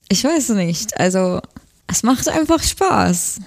Ich 0.09 0.23
weiß 0.23 0.49
nicht. 0.49 0.99
Also 0.99 1.41
es 1.87 2.03
macht 2.03 2.27
einfach 2.27 2.61
Spaß. 2.61 3.39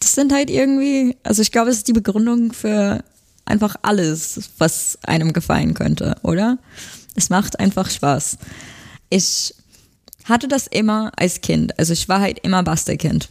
Das 0.00 0.14
sind 0.14 0.32
halt 0.32 0.50
irgendwie, 0.50 1.16
also 1.22 1.42
ich 1.42 1.52
glaube, 1.52 1.70
es 1.70 1.78
ist 1.78 1.88
die 1.88 1.92
Begründung 1.92 2.52
für 2.52 3.04
einfach 3.44 3.76
alles, 3.82 4.50
was 4.58 4.98
einem 5.02 5.32
gefallen 5.32 5.74
könnte, 5.74 6.16
oder? 6.22 6.58
Es 7.14 7.30
macht 7.30 7.60
einfach 7.60 7.90
Spaß. 7.90 8.38
Ich 9.10 9.54
hatte 10.24 10.48
das 10.48 10.66
immer 10.66 11.12
als 11.16 11.40
Kind. 11.40 11.78
Also 11.78 11.92
ich 11.92 12.08
war 12.08 12.20
halt 12.20 12.38
immer 12.40 12.62
Bastelkind. 12.62 13.28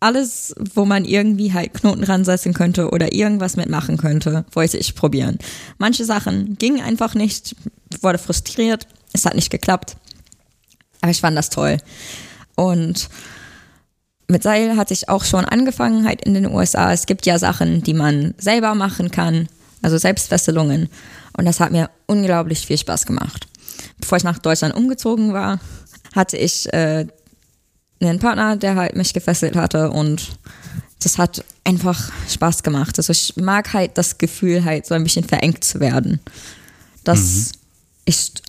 Alles, 0.00 0.54
wo 0.74 0.86
man 0.86 1.04
irgendwie 1.04 1.52
halt 1.52 1.74
Knoten 1.74 2.04
ransetzen 2.04 2.54
könnte 2.54 2.90
oder 2.90 3.12
irgendwas 3.12 3.56
mitmachen 3.56 3.98
könnte, 3.98 4.46
wollte 4.52 4.78
ich 4.78 4.94
probieren. 4.94 5.38
Manche 5.76 6.06
Sachen 6.06 6.56
gingen 6.56 6.82
einfach 6.82 7.14
nicht, 7.14 7.54
wurde 8.00 8.18
frustriert, 8.18 8.86
es 9.12 9.26
hat 9.26 9.34
nicht 9.34 9.50
geklappt. 9.50 9.96
Aber 11.02 11.10
ich 11.10 11.20
fand 11.20 11.36
das 11.36 11.50
toll. 11.50 11.76
Und 12.56 13.10
mit 14.28 14.42
Seil 14.42 14.76
hatte 14.76 14.94
ich 14.94 15.08
auch 15.08 15.24
schon 15.24 15.44
angefangen, 15.44 16.06
halt 16.06 16.24
in 16.24 16.34
den 16.34 16.46
USA. 16.46 16.92
Es 16.92 17.06
gibt 17.06 17.26
ja 17.26 17.38
Sachen, 17.38 17.82
die 17.82 17.94
man 17.94 18.34
selber 18.38 18.74
machen 18.74 19.10
kann, 19.10 19.48
also 19.82 19.98
Selbstfesselungen. 19.98 20.88
Und 21.36 21.44
das 21.44 21.60
hat 21.60 21.72
mir 21.72 21.90
unglaublich 22.06 22.66
viel 22.66 22.78
Spaß 22.78 23.06
gemacht. 23.06 23.48
Bevor 23.98 24.18
ich 24.18 24.24
nach 24.24 24.38
Deutschland 24.38 24.74
umgezogen 24.74 25.32
war, 25.32 25.60
hatte 26.14 26.36
ich 26.36 26.72
äh, 26.72 27.06
einen 28.00 28.18
Partner, 28.18 28.56
der 28.56 28.76
halt 28.76 28.96
mich 28.96 29.12
gefesselt 29.12 29.56
hatte 29.56 29.90
und 29.90 30.30
das 31.02 31.18
hat 31.18 31.44
einfach 31.64 32.10
Spaß 32.28 32.62
gemacht. 32.62 32.98
Also 32.98 33.10
ich 33.12 33.36
mag 33.36 33.72
halt 33.72 33.96
das 33.96 34.18
Gefühl, 34.18 34.64
halt 34.64 34.86
so 34.86 34.94
ein 34.94 35.04
bisschen 35.04 35.24
verengt 35.24 35.64
zu 35.64 35.80
werden. 35.80 36.20
Das 37.04 37.20
mhm. 37.20 37.52
ist 38.06 38.42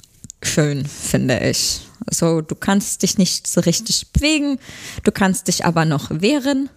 schön, 0.43 0.85
finde 0.85 1.39
ich. 1.39 1.81
Also 2.05 2.41
du 2.41 2.55
kannst 2.55 3.03
dich 3.03 3.17
nicht 3.17 3.47
so 3.47 3.61
richtig 3.61 4.11
bewegen, 4.11 4.57
du 5.03 5.11
kannst 5.11 5.47
dich 5.47 5.65
aber 5.65 5.85
noch 5.85 6.09
wehren. 6.09 6.69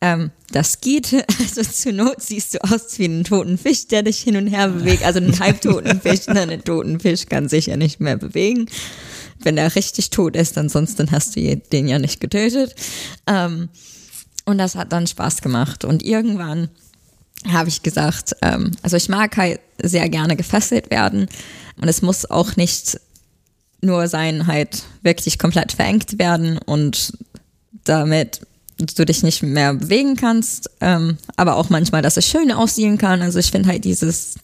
Ähm, 0.00 0.30
das 0.50 0.80
geht. 0.80 1.12
Also 1.38 1.62
zur 1.62 1.92
Not 1.92 2.22
siehst 2.22 2.54
du 2.54 2.64
aus 2.64 2.98
wie 2.98 3.06
ein 3.06 3.24
toten 3.24 3.58
Fisch, 3.58 3.88
der 3.88 4.02
dich 4.02 4.20
hin 4.20 4.36
und 4.36 4.46
her 4.46 4.68
bewegt. 4.68 5.04
Also 5.04 5.18
einen 5.18 5.38
halbtoten 5.38 6.00
Fisch, 6.02 6.28
einen 6.28 6.64
toten 6.64 7.00
Fisch 7.00 7.26
kann 7.26 7.48
sich 7.48 7.66
ja 7.66 7.76
nicht 7.76 8.00
mehr 8.00 8.16
bewegen. 8.16 8.66
Wenn 9.44 9.56
er 9.56 9.74
richtig 9.74 10.10
tot 10.10 10.36
ist, 10.36 10.58
ansonsten 10.58 11.10
hast 11.10 11.36
du 11.36 11.56
den 11.56 11.88
ja 11.88 11.98
nicht 11.98 12.20
getötet. 12.20 12.74
Ähm, 13.26 13.68
und 14.44 14.58
das 14.58 14.74
hat 14.74 14.92
dann 14.92 15.06
Spaß 15.06 15.42
gemacht. 15.42 15.84
Und 15.84 16.02
irgendwann 16.02 16.68
habe 17.48 17.68
ich 17.68 17.82
gesagt, 17.82 18.36
ähm, 18.42 18.72
also 18.82 18.96
ich 18.96 19.08
mag 19.08 19.36
halt 19.36 19.60
sehr 19.82 20.08
gerne 20.08 20.36
gefesselt 20.36 20.90
werden. 20.90 21.28
Und 21.80 21.88
es 21.88 22.02
muss 22.02 22.30
auch 22.30 22.56
nicht 22.56 22.98
nur 23.80 24.06
sein, 24.08 24.46
halt 24.46 24.84
wirklich 25.02 25.38
komplett 25.38 25.72
verengt 25.72 26.18
werden 26.18 26.58
und 26.58 27.12
damit 27.84 28.40
du 28.78 29.04
dich 29.04 29.22
nicht 29.22 29.42
mehr 29.42 29.74
bewegen 29.74 30.16
kannst, 30.16 30.70
ähm, 30.80 31.18
aber 31.36 31.56
auch 31.56 31.68
manchmal, 31.68 32.02
dass 32.02 32.16
es 32.16 32.26
schön 32.26 32.52
aussehen 32.52 32.98
kann. 32.98 33.22
Also 33.22 33.38
ich 33.38 33.50
finde 33.50 33.68
halt 33.68 33.84
dieses, 33.84 34.36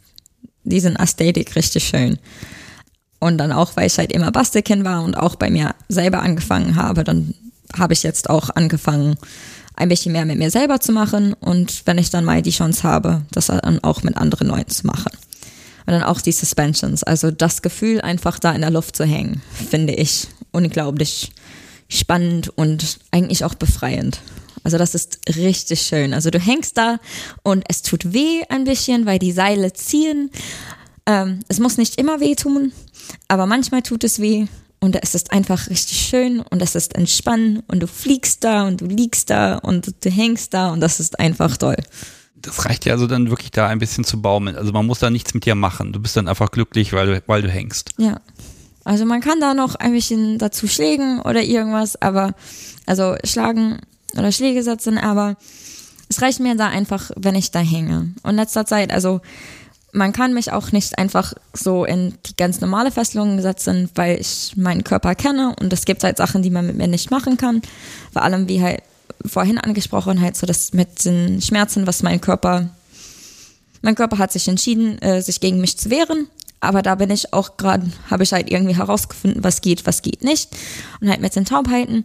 diesen 0.65 0.97
Ästhetik 0.97 1.55
richtig 1.57 1.85
schön. 1.85 2.19
Und 3.21 3.39
dann 3.39 3.53
auch, 3.53 3.77
weil 3.77 3.87
ich 3.87 3.99
halt 3.99 4.13
immer 4.13 4.31
Bastelkind 4.31 4.85
war 4.85 5.03
und 5.03 5.17
auch 5.17 5.35
bei 5.35 5.51
mir 5.51 5.75
selber 5.89 6.23
angefangen 6.23 6.77
habe, 6.77 7.05
dann 7.05 7.35
habe 7.77 7.93
ich 7.93 8.03
jetzt 8.03 8.31
auch 8.31 8.51
angefangen, 8.51 9.17
ein 9.79 9.89
bisschen 9.89 10.13
mehr 10.13 10.25
mit 10.25 10.39
mir 10.39 10.51
selber 10.51 10.81
zu 10.81 10.93
machen 10.93 11.35
und 11.35 11.87
wenn 11.87 11.99
ich 11.99 12.11
dann 12.11 12.25
mal 12.25 12.43
die 12.43 12.51
Chance 12.51 12.83
habe, 12.83 13.23
das 13.31 13.47
dann 13.47 13.79
auch 13.85 14.03
mit 14.03 14.17
anderen 14.17 14.49
Leuten 14.49 14.71
zu 14.71 14.87
machen. 14.87 15.13
Und 15.87 15.93
dann 15.93 16.03
auch 16.03 16.21
die 16.21 16.33
Suspensions, 16.33 17.03
also 17.03 17.31
das 17.31 17.63
Gefühl, 17.63 18.01
einfach 18.01 18.39
da 18.39 18.53
in 18.53 18.61
der 18.61 18.71
Luft 18.71 18.97
zu 18.97 19.05
hängen, 19.05 19.41
finde 19.71 19.95
ich 19.95 20.27
unglaublich 20.51 21.33
spannend 21.89 22.51
und 22.57 22.99
eigentlich 23.11 23.45
auch 23.45 23.55
befreiend. 23.55 24.21
Also 24.65 24.77
das 24.77 24.95
ist 24.95 25.21
richtig 25.37 25.83
schön. 25.83 26.13
Also 26.13 26.31
du 26.31 26.39
hängst 26.39 26.77
da 26.77 26.99
und 27.43 27.65
es 27.69 27.83
tut 27.83 28.13
weh 28.13 28.43
ein 28.51 28.65
bisschen, 28.65 29.07
weil 29.07 29.19
die 29.19 29.33
Seile 29.33 29.73
ziehen. 29.73 30.31
Ähm, 31.07 31.41
es 31.49 31.59
muss 31.59 31.79
nicht 31.79 31.99
immer 31.99 32.21
weh 32.21 32.35
tun, 32.35 32.73
aber 33.29 33.47
manchmal 33.47 33.83
tut 33.83 34.05
es 34.05 34.21
weh 34.21 34.47
und 34.81 34.97
es 35.03 35.14
ist 35.14 35.33
einfach 35.33 35.68
richtig 35.68 35.99
schön 35.99 36.40
und 36.40 36.62
es 36.62 36.75
ist 36.75 36.94
entspannend 36.94 37.64
und 37.66 37.81
du 37.81 37.87
fliegst 37.87 38.44
da 38.44 38.66
und 38.66 38.81
du 38.81 38.87
liegst 38.87 39.31
da 39.31 39.57
und 39.57 40.05
du 40.05 40.11
hängst 40.11 40.55
da 40.55 40.71
und 40.71 40.81
das 40.81 41.01
ist 41.01 41.18
einfach 41.18 41.57
toll. 41.57 41.77
Das 42.37 42.64
reicht 42.64 42.85
ja 42.85 42.92
also 42.92 43.09
dann 43.09 43.31
wirklich 43.31 43.51
da 43.51 43.66
ein 43.66 43.81
bisschen 43.81 44.05
zu 44.05 44.23
baumeln. 44.23 44.57
Also 44.57 44.73
man 44.73 44.87
muss 44.87 45.01
da 45.01 45.11
nichts 45.11 45.35
mit 45.35 45.44
dir 45.44 45.57
machen. 45.57 45.92
Du 45.92 46.01
bist 46.01 46.16
dann 46.16 46.29
einfach 46.29 46.53
glücklich, 46.53 46.92
weil 46.92 47.07
du, 47.07 47.23
weil 47.27 47.42
du 47.42 47.49
hängst. 47.49 47.90
Ja. 47.99 48.21
Also 48.85 49.05
man 49.05 49.21
kann 49.21 49.40
da 49.40 49.55
noch 49.55 49.75
ein 49.75 49.92
bisschen 49.92 50.38
dazu 50.38 50.68
schlägen 50.68 51.21
oder 51.21 51.42
irgendwas, 51.42 52.01
aber 52.01 52.35
also 52.87 53.16
schlagen 53.25 53.81
oder 54.16 54.33
Schläge 54.33 54.62
setzen, 54.62 54.97
aber 54.97 55.37
es 56.09 56.23
reicht 56.23 56.40
mir 56.40 56.57
da 56.57 56.68
einfach, 56.68 57.11
wenn 57.16 57.35
ich 57.35 57.51
da 57.51 57.59
hänge. 57.59 58.14
Und 58.23 58.37
letzter 58.37 58.64
Zeit, 58.64 58.92
also 58.92 59.21
man 59.92 60.12
kann 60.12 60.35
mich 60.35 60.53
auch 60.53 60.72
nicht 60.72 60.98
einfach 60.98 61.33
so 61.53 61.85
in 61.85 62.14
die 62.27 62.37
ganz 62.37 62.61
normale 62.61 62.90
Fesselung 62.90 63.40
setzen, 63.40 63.88
weil 63.94 64.20
ich 64.20 64.53
meinen 64.57 64.85
Körper 64.85 65.14
kenne 65.14 65.55
und 65.61 65.72
es 65.72 65.85
gibt 65.85 66.05
halt 66.05 66.16
Sachen, 66.16 66.42
die 66.42 66.51
man 66.51 66.66
mit 66.66 66.77
mir 66.77 66.88
nicht 66.88 67.11
machen 67.11 67.37
kann. 67.37 67.62
Vor 68.12 68.22
allem, 68.22 68.48
wie 68.48 68.62
halt 68.62 68.83
vorhin 69.24 69.59
angesprochen, 69.59 70.20
halt 70.20 70.37
so 70.37 70.46
das 70.46 70.72
mit 70.72 71.05
den 71.05 71.40
Schmerzen, 71.40 71.87
was 71.87 72.03
mein 72.03 72.20
Körper, 72.20 72.68
mein 73.83 73.94
Körper 73.94 74.18
hat 74.18 74.33
sich 74.33 74.46
entschieden, 74.48 75.01
äh, 75.01 75.22
sich 75.22 75.40
gegen 75.40 75.61
mich 75.61 75.79
zu 75.79 75.90
wehren 75.90 76.29
aber 76.61 76.83
da 76.83 76.96
bin 76.96 77.11
ich 77.11 77.33
auch 77.33 77.57
gerade, 77.57 77.90
habe 78.11 78.22
ich 78.22 78.33
halt 78.33 78.51
irgendwie 78.51 78.77
herausgefunden, 78.77 79.44
was 79.44 79.61
geht, 79.61 79.87
was 79.87 80.03
geht 80.03 80.24
nicht. 80.24 80.48
Und 81.01 81.09
halt 81.09 81.20
mit 81.20 81.35
den 81.37 81.44
Taubheiten, 81.44 82.05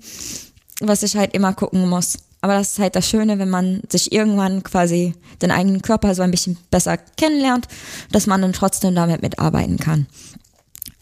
was 0.80 1.04
ich 1.04 1.16
halt 1.16 1.34
immer 1.34 1.54
gucken 1.54 1.90
muss. 1.90 2.20
Aber 2.44 2.56
das 2.56 2.74
ist 2.74 2.80
halt 2.80 2.98
das 2.98 3.08
Schöne, 3.08 3.40
wenn 3.40 3.50
man 3.50 3.82
sich 3.90 4.12
irgendwann 4.12 4.64
quasi 4.64 5.14
den 5.42 5.50
eigenen 5.50 5.82
Körper 5.82 6.14
so 6.14 6.24
ein 6.24 6.32
bisschen 6.32 6.58
besser 6.70 6.98
kennenlernt, 6.98 7.70
dass 8.12 8.28
man 8.28 8.42
dann 8.42 8.52
trotzdem 8.52 8.94
damit 8.96 9.22
mitarbeiten 9.22 9.78
kann. 9.78 10.08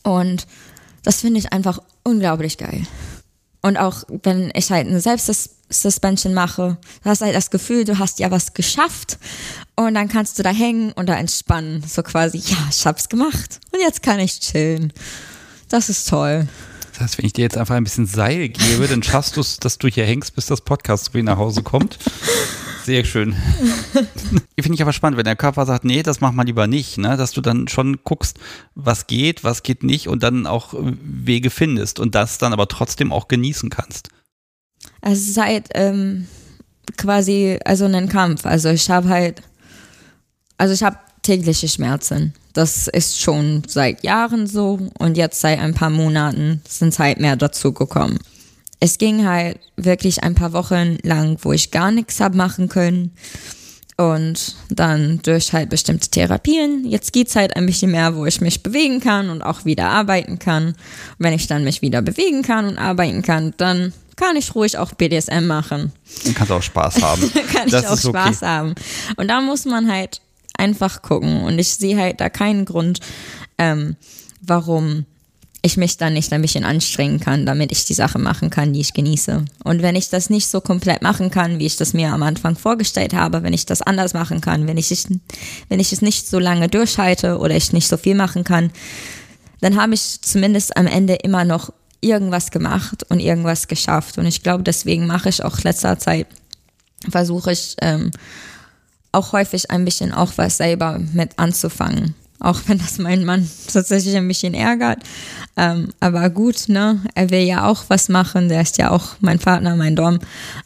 Und 0.03 0.45
das 1.01 1.21
finde 1.21 1.39
ich 1.39 1.51
einfach 1.51 1.79
unglaublich 2.03 2.59
geil. 2.59 2.83
Und 3.63 3.77
auch 3.77 4.03
wenn 4.21 4.51
ich 4.53 4.71
halt 4.71 4.85
eine 4.87 5.01
Selbstsuspension 5.01 6.35
mache, 6.35 6.77
du 7.03 7.09
hast 7.09 7.21
halt 7.21 7.35
das 7.35 7.49
Gefühl, 7.49 7.85
du 7.85 7.97
hast 7.97 8.19
ja 8.19 8.29
was 8.29 8.53
geschafft 8.53 9.17
und 9.75 9.95
dann 9.95 10.09
kannst 10.09 10.37
du 10.37 10.43
da 10.43 10.51
hängen 10.51 10.91
und 10.91 11.09
da 11.09 11.15
entspannen. 11.15 11.83
So 11.87 12.03
quasi, 12.03 12.37
ja, 12.37 12.57
ich 12.69 12.85
hab's 12.85 13.09
gemacht 13.09 13.59
und 13.71 13.79
jetzt 13.79 14.03
kann 14.03 14.19
ich 14.19 14.41
chillen. 14.41 14.93
Das 15.69 15.89
ist 15.89 16.07
toll. 16.07 16.47
Heißt, 17.01 17.17
wenn 17.17 17.25
ich 17.25 17.33
dir 17.33 17.41
jetzt 17.41 17.57
einfach 17.57 17.75
ein 17.75 17.83
bisschen 17.83 18.05
Seil 18.05 18.49
gebe, 18.49 18.87
dann 18.87 19.03
schaffst 19.03 19.37
du 19.37 19.41
es, 19.41 19.57
dass 19.57 19.77
du 19.77 19.87
hier 19.87 20.05
hängst, 20.05 20.35
bis 20.35 20.45
das 20.45 20.61
Podcast 20.61 21.13
nach 21.13 21.37
Hause 21.37 21.63
kommt. 21.63 21.97
Sehr 22.83 23.05
schön. 23.05 23.33
Finde 24.59 24.75
ich 24.75 24.81
aber 24.81 24.93
spannend, 24.93 25.17
wenn 25.17 25.25
der 25.25 25.35
Körper 25.35 25.65
sagt, 25.65 25.85
nee, 25.85 26.03
das 26.03 26.21
mach 26.21 26.31
mal 26.31 26.43
lieber 26.43 26.67
nicht, 26.67 26.97
ne? 26.97 27.17
dass 27.17 27.31
du 27.31 27.41
dann 27.41 27.67
schon 27.67 28.03
guckst, 28.03 28.39
was 28.75 29.07
geht, 29.07 29.43
was 29.43 29.63
geht 29.63 29.83
nicht 29.83 30.07
und 30.07 30.23
dann 30.23 30.47
auch 30.47 30.73
Wege 30.73 31.49
findest 31.49 31.99
und 31.99 32.15
das 32.15 32.37
dann 32.37 32.53
aber 32.53 32.67
trotzdem 32.67 33.11
auch 33.11 33.27
genießen 33.27 33.69
kannst. 33.69 34.09
Also 35.01 35.31
seit 35.31 35.69
ähm, 35.75 36.27
quasi, 36.97 37.59
also 37.65 37.85
einen 37.85 38.09
Kampf. 38.09 38.45
Also 38.45 38.69
ich 38.69 38.89
habe 38.89 39.09
halt, 39.09 39.41
also 40.57 40.73
ich 40.73 40.83
habe 40.83 40.97
tägliche 41.21 41.67
Schmerzen. 41.67 42.33
Das 42.53 42.87
ist 42.87 43.19
schon 43.19 43.63
seit 43.67 44.03
Jahren 44.03 44.47
so 44.47 44.79
und 44.99 45.17
jetzt 45.17 45.39
seit 45.39 45.59
ein 45.59 45.73
paar 45.73 45.89
Monaten 45.89 46.61
sind 46.67 46.97
halt 46.99 47.19
mehr 47.19 47.35
dazu 47.35 47.71
gekommen 47.73 48.19
es 48.81 48.97
ging 48.97 49.25
halt 49.25 49.59
wirklich 49.77 50.23
ein 50.23 50.35
paar 50.35 50.53
Wochen 50.53 50.97
lang, 51.03 51.37
wo 51.43 51.53
ich 51.53 51.71
gar 51.71 51.91
nichts 51.91 52.19
habe 52.19 52.35
machen 52.35 52.67
können. 52.67 53.15
Und 53.95 54.55
dann 54.69 55.19
durch 55.21 55.53
halt 55.53 55.69
bestimmte 55.69 56.09
Therapien. 56.09 56.85
Jetzt 56.85 57.13
geht's 57.13 57.35
halt 57.35 57.55
ein 57.55 57.67
bisschen 57.67 57.91
mehr, 57.91 58.15
wo 58.15 58.25
ich 58.25 58.41
mich 58.41 58.63
bewegen 58.63 58.99
kann 58.99 59.29
und 59.29 59.43
auch 59.43 59.65
wieder 59.65 59.89
arbeiten 59.89 60.39
kann. 60.39 60.69
Und 60.69 60.75
wenn 61.19 61.33
ich 61.33 61.45
dann 61.45 61.63
mich 61.63 61.83
wieder 61.83 62.01
bewegen 62.01 62.41
kann 62.41 62.67
und 62.67 62.79
arbeiten 62.79 63.21
kann, 63.21 63.53
dann 63.57 63.93
kann 64.15 64.35
ich 64.35 64.55
ruhig 64.55 64.79
auch 64.79 64.93
BDSM 64.93 65.45
machen. 65.45 65.91
Dann 66.23 66.33
kannst 66.33 66.49
du 66.49 66.55
auch 66.55 66.63
Spaß 66.63 67.03
haben. 67.03 67.31
kann 67.53 67.69
das 67.69 67.83
ich 67.83 67.87
auch 67.87 67.99
Spaß 67.99 68.37
okay. 68.37 68.45
haben. 68.47 68.75
Und 69.17 69.27
da 69.27 69.41
muss 69.41 69.65
man 69.65 69.91
halt 69.91 70.21
einfach 70.61 71.01
gucken. 71.01 71.41
Und 71.41 71.59
ich 71.59 71.69
sehe 71.69 71.97
halt 71.97 72.21
da 72.21 72.29
keinen 72.29 72.65
Grund, 72.65 72.99
ähm, 73.57 73.95
warum 74.41 75.05
ich 75.63 75.77
mich 75.77 75.97
dann 75.97 76.13
nicht 76.13 76.33
ein 76.33 76.41
bisschen 76.41 76.63
anstrengen 76.63 77.19
kann, 77.19 77.45
damit 77.45 77.71
ich 77.71 77.85
die 77.85 77.93
Sache 77.93 78.17
machen 78.17 78.49
kann, 78.49 78.73
die 78.73 78.79
ich 78.79 78.93
genieße. 78.93 79.45
Und 79.63 79.81
wenn 79.83 79.95
ich 79.95 80.09
das 80.09 80.29
nicht 80.31 80.47
so 80.47 80.59
komplett 80.59 81.03
machen 81.03 81.29
kann, 81.29 81.59
wie 81.59 81.67
ich 81.67 81.77
das 81.77 81.93
mir 81.93 82.11
am 82.11 82.23
Anfang 82.23 82.55
vorgestellt 82.55 83.13
habe, 83.13 83.43
wenn 83.43 83.53
ich 83.53 83.67
das 83.67 83.83
anders 83.83 84.13
machen 84.13 84.41
kann, 84.41 84.67
wenn 84.67 84.77
ich, 84.77 84.89
wenn 85.69 85.79
ich 85.79 85.93
es 85.93 86.01
nicht 86.01 86.27
so 86.27 86.39
lange 86.39 86.67
durchhalte 86.67 87.37
oder 87.37 87.55
ich 87.55 87.73
nicht 87.73 87.87
so 87.87 87.97
viel 87.97 88.15
machen 88.15 88.43
kann, 88.43 88.71
dann 89.59 89.79
habe 89.79 89.93
ich 89.93 90.21
zumindest 90.21 90.75
am 90.77 90.87
Ende 90.87 91.13
immer 91.15 91.45
noch 91.45 91.71
irgendwas 92.01 92.49
gemacht 92.49 93.05
und 93.09 93.19
irgendwas 93.19 93.67
geschafft. 93.67 94.17
Und 94.17 94.25
ich 94.25 94.41
glaube, 94.41 94.63
deswegen 94.63 95.05
mache 95.05 95.29
ich 95.29 95.43
auch 95.43 95.59
letzter 95.59 95.99
Zeit, 95.99 96.25
versuche 97.07 97.51
ich 97.51 97.75
ähm, 97.81 98.09
auch 99.11 99.33
häufig 99.33 99.71
ein 99.71 99.85
bisschen 99.85 100.13
auch 100.13 100.33
was 100.37 100.57
selber 100.57 100.99
mit 101.13 101.37
anzufangen. 101.37 102.15
Auch 102.39 102.59
wenn 102.65 102.79
das 102.79 102.97
mein 102.97 103.23
Mann 103.23 103.47
tatsächlich 103.71 104.15
ein 104.15 104.27
bisschen 104.27 104.55
ärgert. 104.55 105.03
Ähm, 105.55 105.89
aber 105.99 106.29
gut, 106.31 106.69
ne? 106.69 106.99
Er 107.13 107.29
will 107.29 107.41
ja 107.41 107.67
auch 107.67 107.83
was 107.89 108.09
machen. 108.09 108.49
Der 108.49 108.61
ist 108.61 108.79
ja 108.79 108.89
auch 108.89 109.09
mein 109.19 109.37
Partner, 109.37 109.75
mein 109.75 109.95
Dom. 109.95 110.19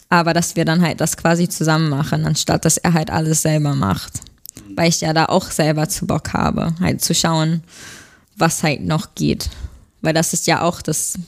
Aber 0.08 0.32
dass 0.32 0.56
wir 0.56 0.64
dann 0.64 0.80
halt 0.80 1.02
das 1.02 1.18
quasi 1.18 1.48
zusammen 1.48 1.90
machen, 1.90 2.24
anstatt 2.24 2.64
dass 2.64 2.78
er 2.78 2.94
halt 2.94 3.10
alles 3.10 3.42
selber 3.42 3.74
macht. 3.74 4.20
Weil 4.74 4.88
ich 4.88 5.02
ja 5.02 5.12
da 5.12 5.26
auch 5.26 5.50
selber 5.50 5.86
zu 5.88 6.06
Bock 6.06 6.32
habe, 6.32 6.74
halt 6.80 7.02
zu 7.02 7.14
schauen, 7.14 7.62
was 8.38 8.62
halt 8.62 8.80
noch 8.82 9.14
geht. 9.14 9.50
Weil 10.00 10.14
das 10.14 10.32
ist 10.32 10.46
ja 10.46 10.62
auch 10.62 10.80
das 10.80 11.18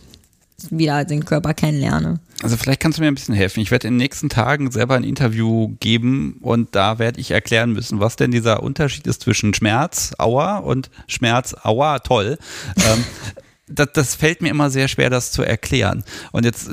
wieder 0.70 1.04
den 1.04 1.24
Körper 1.24 1.54
kennenlerne. 1.54 2.20
Also 2.42 2.56
vielleicht 2.56 2.80
kannst 2.80 2.98
du 2.98 3.02
mir 3.02 3.08
ein 3.08 3.14
bisschen 3.14 3.34
helfen. 3.34 3.60
Ich 3.60 3.70
werde 3.70 3.88
in 3.88 3.94
den 3.94 3.98
nächsten 3.98 4.28
Tagen 4.28 4.70
selber 4.70 4.94
ein 4.94 5.04
Interview 5.04 5.74
geben 5.80 6.38
und 6.40 6.74
da 6.74 6.98
werde 6.98 7.20
ich 7.20 7.30
erklären 7.30 7.72
müssen, 7.72 8.00
was 8.00 8.16
denn 8.16 8.30
dieser 8.30 8.62
Unterschied 8.62 9.06
ist 9.06 9.22
zwischen 9.22 9.54
Schmerz, 9.54 10.14
Aua 10.18 10.58
und 10.58 10.90
Schmerz, 11.06 11.54
Aua, 11.62 12.00
toll. 12.00 12.38
ähm, 12.76 13.04
das, 13.68 13.88
das 13.92 14.14
fällt 14.14 14.42
mir 14.42 14.50
immer 14.50 14.70
sehr 14.70 14.88
schwer, 14.88 15.10
das 15.10 15.32
zu 15.32 15.42
erklären. 15.42 16.04
Und 16.32 16.44
jetzt 16.44 16.70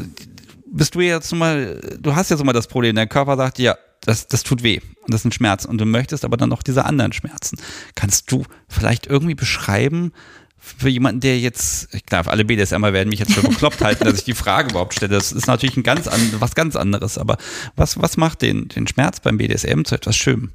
bist 0.71 0.95
du 0.95 1.01
jetzt 1.01 1.33
mal, 1.33 1.79
du 1.99 2.15
hast 2.15 2.29
ja 2.29 2.37
so 2.37 2.43
mal 2.43 2.53
das 2.53 2.67
Problem, 2.67 2.95
dein 2.95 3.09
Körper 3.09 3.37
sagt, 3.37 3.59
ja, 3.59 3.75
das, 4.01 4.27
das 4.27 4.43
tut 4.43 4.61
weh 4.61 4.81
und 5.01 5.13
das 5.13 5.23
sind 5.23 5.33
Schmerzen 5.33 5.69
und 5.69 5.79
du 5.79 5.85
möchtest 5.85 6.25
aber 6.25 6.37
dann 6.37 6.49
noch 6.49 6.61
diese 6.63 6.85
anderen 6.85 7.13
Schmerzen. 7.13 7.57
Kannst 7.95 8.31
du 8.31 8.43
vielleicht 8.67 9.07
irgendwie 9.07 9.35
beschreiben, 9.35 10.11
für 10.65 10.89
jemanden, 10.89 11.21
der 11.21 11.39
jetzt, 11.39 11.89
klar, 12.07 12.27
alle 12.27 12.43
BDSMer 12.43 12.91
werden 12.91 13.09
mich 13.09 13.19
jetzt 13.19 13.33
für 13.33 13.47
bekloppt 13.47 13.81
halten, 13.81 14.03
dass 14.03 14.15
ich 14.15 14.23
die 14.23 14.33
Frage 14.33 14.71
überhaupt 14.71 14.95
stelle. 14.95 15.13
Das 15.13 15.31
ist 15.31 15.47
natürlich 15.47 15.77
ein 15.77 15.83
ganz 15.83 16.07
an, 16.07 16.19
was 16.39 16.55
ganz 16.55 16.75
anderes. 16.75 17.17
Aber 17.17 17.37
was, 17.75 18.01
was 18.01 18.17
macht 18.17 18.41
den, 18.41 18.67
den 18.69 18.87
Schmerz 18.87 19.19
beim 19.19 19.37
BDSM 19.37 19.83
zu 19.83 19.95
etwas 19.95 20.15
Schönem? 20.15 20.51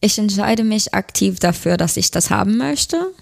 Ich 0.00 0.18
entscheide 0.18 0.64
mich 0.64 0.92
aktiv 0.94 1.38
dafür, 1.38 1.76
dass 1.76 1.96
ich 1.96 2.10
das 2.10 2.30
haben 2.30 2.58
möchte. 2.58 3.12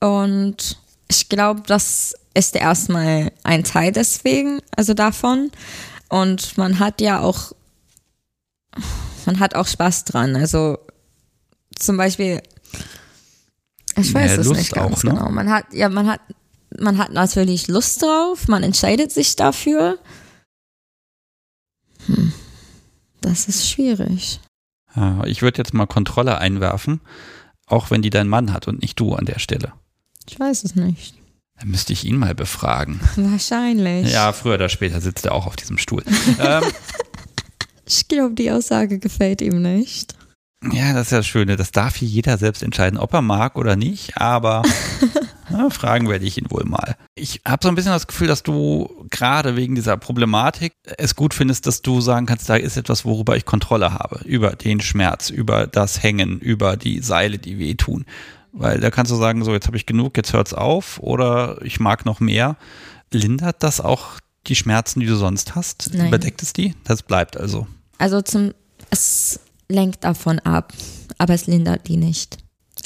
Und 0.00 0.78
ich 1.08 1.28
glaube, 1.28 1.62
das 1.66 2.14
ist 2.32 2.56
erstmal 2.56 3.30
ein 3.42 3.64
Teil 3.64 3.92
deswegen, 3.92 4.60
also 4.76 4.94
davon. 4.94 5.50
Und 6.08 6.56
man 6.56 6.78
hat 6.78 7.00
ja 7.00 7.20
auch, 7.20 7.52
man 9.26 9.38
hat 9.38 9.54
auch 9.54 9.66
Spaß 9.66 10.04
dran. 10.04 10.34
Also 10.36 10.78
zum 11.76 11.96
Beispiel 11.96 12.40
ich 13.96 14.14
weiß 14.14 14.38
es 14.38 14.46
Lust 14.46 14.60
nicht 14.60 14.72
ganz 14.72 14.98
auch, 14.98 15.04
ne? 15.04 15.10
genau. 15.10 15.30
Man 15.30 15.50
hat, 15.50 15.66
ja, 15.72 15.88
man 15.88 16.08
hat, 16.08 16.20
man 16.78 16.98
hat 16.98 17.12
natürlich 17.12 17.68
Lust 17.68 18.02
drauf, 18.02 18.48
man 18.48 18.62
entscheidet 18.62 19.12
sich 19.12 19.36
dafür. 19.36 19.98
Hm. 22.06 22.32
Das 23.20 23.48
ist 23.48 23.68
schwierig. 23.68 24.40
Ja, 24.94 25.24
ich 25.24 25.42
würde 25.42 25.58
jetzt 25.58 25.74
mal 25.74 25.86
Kontrolle 25.86 26.38
einwerfen, 26.38 27.00
auch 27.66 27.90
wenn 27.90 28.02
die 28.02 28.10
dein 28.10 28.28
Mann 28.28 28.52
hat 28.52 28.68
und 28.68 28.82
nicht 28.82 29.00
du 29.00 29.14
an 29.14 29.24
der 29.24 29.38
Stelle. 29.38 29.72
Ich 30.28 30.38
weiß 30.38 30.64
es 30.64 30.74
nicht. 30.74 31.14
Dann 31.58 31.68
müsste 31.68 31.92
ich 31.92 32.04
ihn 32.04 32.16
mal 32.16 32.34
befragen. 32.34 33.00
Wahrscheinlich. 33.16 34.12
Ja, 34.12 34.32
früher 34.32 34.54
oder 34.54 34.68
später 34.68 35.00
sitzt 35.00 35.24
er 35.24 35.32
auch 35.32 35.46
auf 35.46 35.56
diesem 35.56 35.78
Stuhl. 35.78 36.02
ähm, 36.38 36.64
ich 37.86 38.08
glaube, 38.08 38.34
die 38.34 38.50
Aussage 38.50 38.98
gefällt 38.98 39.40
ihm 39.40 39.62
nicht. 39.62 40.14
Ja, 40.72 40.92
das 40.92 41.06
ist 41.06 41.12
ja 41.12 41.18
das 41.18 41.26
Schöne. 41.26 41.56
Das 41.56 41.72
darf 41.72 41.96
hier 41.96 42.08
jeder 42.08 42.38
selbst 42.38 42.62
entscheiden, 42.62 42.98
ob 42.98 43.12
er 43.12 43.22
mag 43.22 43.56
oder 43.56 43.76
nicht. 43.76 44.18
Aber 44.18 44.62
ja, 45.50 45.70
fragen 45.70 46.08
werde 46.08 46.24
ich 46.24 46.38
ihn 46.38 46.50
wohl 46.50 46.64
mal. 46.64 46.96
Ich 47.14 47.42
habe 47.46 47.60
so 47.62 47.68
ein 47.68 47.74
bisschen 47.74 47.92
das 47.92 48.06
Gefühl, 48.06 48.28
dass 48.28 48.42
du 48.42 49.06
gerade 49.10 49.56
wegen 49.56 49.74
dieser 49.74 49.96
Problematik 49.96 50.72
es 50.98 51.16
gut 51.16 51.34
findest, 51.34 51.66
dass 51.66 51.82
du 51.82 52.00
sagen 52.00 52.26
kannst, 52.26 52.48
da 52.48 52.56
ist 52.56 52.76
etwas, 52.76 53.04
worüber 53.04 53.36
ich 53.36 53.44
Kontrolle 53.44 53.92
habe. 53.92 54.20
Über 54.24 54.50
den 54.50 54.80
Schmerz, 54.80 55.30
über 55.30 55.66
das 55.66 56.02
Hängen, 56.02 56.38
über 56.40 56.76
die 56.76 57.00
Seile, 57.00 57.38
die 57.38 57.58
wehtun. 57.58 58.04
Weil 58.52 58.80
da 58.80 58.90
kannst 58.90 59.10
du 59.10 59.16
sagen, 59.16 59.44
so 59.44 59.52
jetzt 59.52 59.66
habe 59.66 59.76
ich 59.76 59.86
genug, 59.86 60.16
jetzt 60.16 60.32
hört's 60.32 60.54
auf 60.54 61.00
oder 61.00 61.58
ich 61.62 61.80
mag 61.80 62.06
noch 62.06 62.20
mehr. 62.20 62.56
Lindert 63.12 63.62
das 63.62 63.80
auch 63.80 64.20
die 64.46 64.54
Schmerzen, 64.54 65.00
die 65.00 65.06
du 65.06 65.16
sonst 65.16 65.54
hast? 65.54 65.90
Nein. 65.92 66.08
Überdeckt 66.08 66.42
es 66.42 66.52
die? 66.52 66.74
Das 66.84 67.02
bleibt 67.02 67.36
also. 67.36 67.66
Also 67.98 68.22
zum 68.22 68.52
es 68.90 69.40
lenkt 69.68 70.04
davon 70.04 70.38
ab, 70.40 70.72
aber 71.18 71.34
es 71.34 71.46
lindert 71.46 71.88
die 71.88 71.96
nicht. 71.96 72.38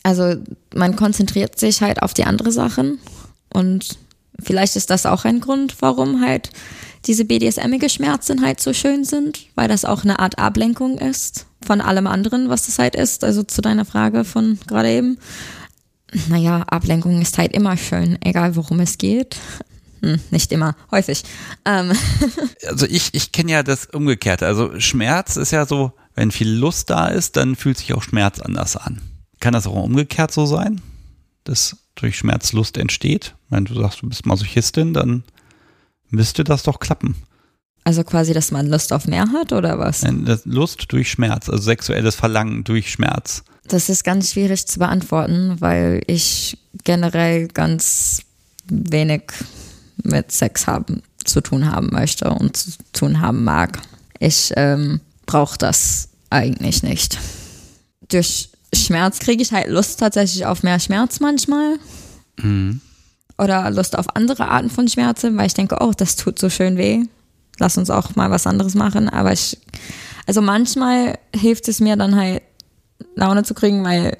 Also 0.02 0.36
man 0.74 0.96
konzentriert 0.96 1.58
sich 1.58 1.82
halt 1.82 2.02
auf 2.02 2.14
die 2.14 2.24
anderen 2.24 2.52
Sachen 2.52 2.98
und 3.52 3.98
vielleicht 4.40 4.76
ist 4.76 4.90
das 4.90 5.06
auch 5.06 5.24
ein 5.24 5.40
Grund, 5.40 5.76
warum 5.80 6.20
halt 6.20 6.50
diese 7.06 7.24
BDSM-ige 7.24 7.88
Schmerzen 7.88 8.42
halt 8.42 8.60
so 8.60 8.72
schön 8.72 9.04
sind, 9.04 9.46
weil 9.54 9.68
das 9.68 9.84
auch 9.84 10.04
eine 10.04 10.18
Art 10.18 10.38
Ablenkung 10.38 10.98
ist 10.98 11.46
von 11.66 11.80
allem 11.80 12.06
anderen, 12.06 12.48
was 12.48 12.66
das 12.66 12.78
halt 12.78 12.94
ist. 12.94 13.24
Also 13.24 13.42
zu 13.42 13.60
deiner 13.60 13.84
Frage 13.84 14.24
von 14.24 14.58
gerade 14.66 14.90
eben. 14.90 15.18
Naja, 16.28 16.62
Ablenkung 16.62 17.20
ist 17.20 17.36
halt 17.36 17.52
immer 17.52 17.76
schön, 17.76 18.18
egal 18.24 18.56
worum 18.56 18.80
es 18.80 18.96
geht. 18.98 19.36
Hm, 20.02 20.18
nicht 20.30 20.52
immer, 20.52 20.76
häufig. 20.90 21.22
Ähm. 21.64 21.92
Also 22.66 22.86
ich, 22.86 23.10
ich 23.12 23.32
kenne 23.32 23.52
ja 23.52 23.62
das 23.62 23.86
Umgekehrte. 23.86 24.46
Also 24.46 24.78
Schmerz 24.80 25.36
ist 25.36 25.52
ja 25.52 25.64
so, 25.64 25.92
wenn 26.18 26.32
viel 26.32 26.50
Lust 26.50 26.90
da 26.90 27.06
ist, 27.06 27.36
dann 27.36 27.54
fühlt 27.54 27.78
sich 27.78 27.94
auch 27.94 28.02
Schmerz 28.02 28.40
anders 28.40 28.76
an. 28.76 29.00
Kann 29.38 29.52
das 29.52 29.68
auch 29.68 29.84
umgekehrt 29.84 30.32
so 30.32 30.46
sein, 30.46 30.80
dass 31.44 31.76
durch 31.94 32.18
Schmerz 32.18 32.52
Lust 32.52 32.76
entsteht? 32.76 33.36
Wenn 33.50 33.66
du 33.66 33.74
sagst, 33.74 34.02
du 34.02 34.08
bist 34.08 34.26
Masochistin, 34.26 34.92
dann 34.92 35.22
müsste 36.10 36.42
das 36.42 36.64
doch 36.64 36.80
klappen. 36.80 37.14
Also 37.84 38.02
quasi, 38.02 38.34
dass 38.34 38.50
man 38.50 38.66
Lust 38.66 38.92
auf 38.92 39.06
mehr 39.06 39.30
hat 39.32 39.52
oder 39.52 39.78
was? 39.78 40.04
Lust 40.44 40.86
durch 40.88 41.08
Schmerz, 41.08 41.48
also 41.48 41.62
sexuelles 41.62 42.16
Verlangen 42.16 42.64
durch 42.64 42.90
Schmerz. 42.90 43.44
Das 43.68 43.88
ist 43.88 44.02
ganz 44.02 44.32
schwierig 44.32 44.66
zu 44.66 44.80
beantworten, 44.80 45.60
weil 45.60 46.02
ich 46.08 46.58
generell 46.82 47.46
ganz 47.46 48.22
wenig 48.66 49.22
mit 50.02 50.32
Sex 50.32 50.66
haben 50.66 51.02
zu 51.24 51.40
tun 51.42 51.70
haben 51.70 51.90
möchte 51.92 52.28
und 52.30 52.56
zu 52.56 52.72
tun 52.92 53.20
haben 53.20 53.44
mag. 53.44 53.78
Ich 54.18 54.52
ähm, 54.56 55.00
brauche 55.26 55.58
das 55.58 56.07
eigentlich 56.30 56.82
nicht. 56.82 57.18
Durch 58.08 58.50
Schmerz 58.74 59.18
kriege 59.18 59.42
ich 59.42 59.52
halt 59.52 59.68
Lust 59.68 60.00
tatsächlich 60.00 60.46
auf 60.46 60.62
mehr 60.62 60.80
Schmerz 60.80 61.20
manchmal. 61.20 61.78
Mhm. 62.36 62.80
Oder 63.38 63.70
Lust 63.70 63.96
auf 63.96 64.16
andere 64.16 64.48
Arten 64.48 64.70
von 64.70 64.88
Schmerzen, 64.88 65.36
weil 65.36 65.46
ich 65.46 65.54
denke, 65.54 65.78
oh, 65.80 65.92
das 65.96 66.16
tut 66.16 66.38
so 66.38 66.50
schön 66.50 66.76
weh. 66.76 67.04
Lass 67.58 67.78
uns 67.78 67.90
auch 67.90 68.16
mal 68.16 68.30
was 68.30 68.46
anderes 68.46 68.74
machen. 68.74 69.08
Aber 69.08 69.32
ich, 69.32 69.58
also 70.26 70.42
manchmal 70.42 71.18
hilft 71.34 71.68
es 71.68 71.80
mir 71.80 71.96
dann 71.96 72.16
halt, 72.16 72.42
Laune 73.14 73.44
zu 73.44 73.54
kriegen, 73.54 73.84
weil, 73.84 74.16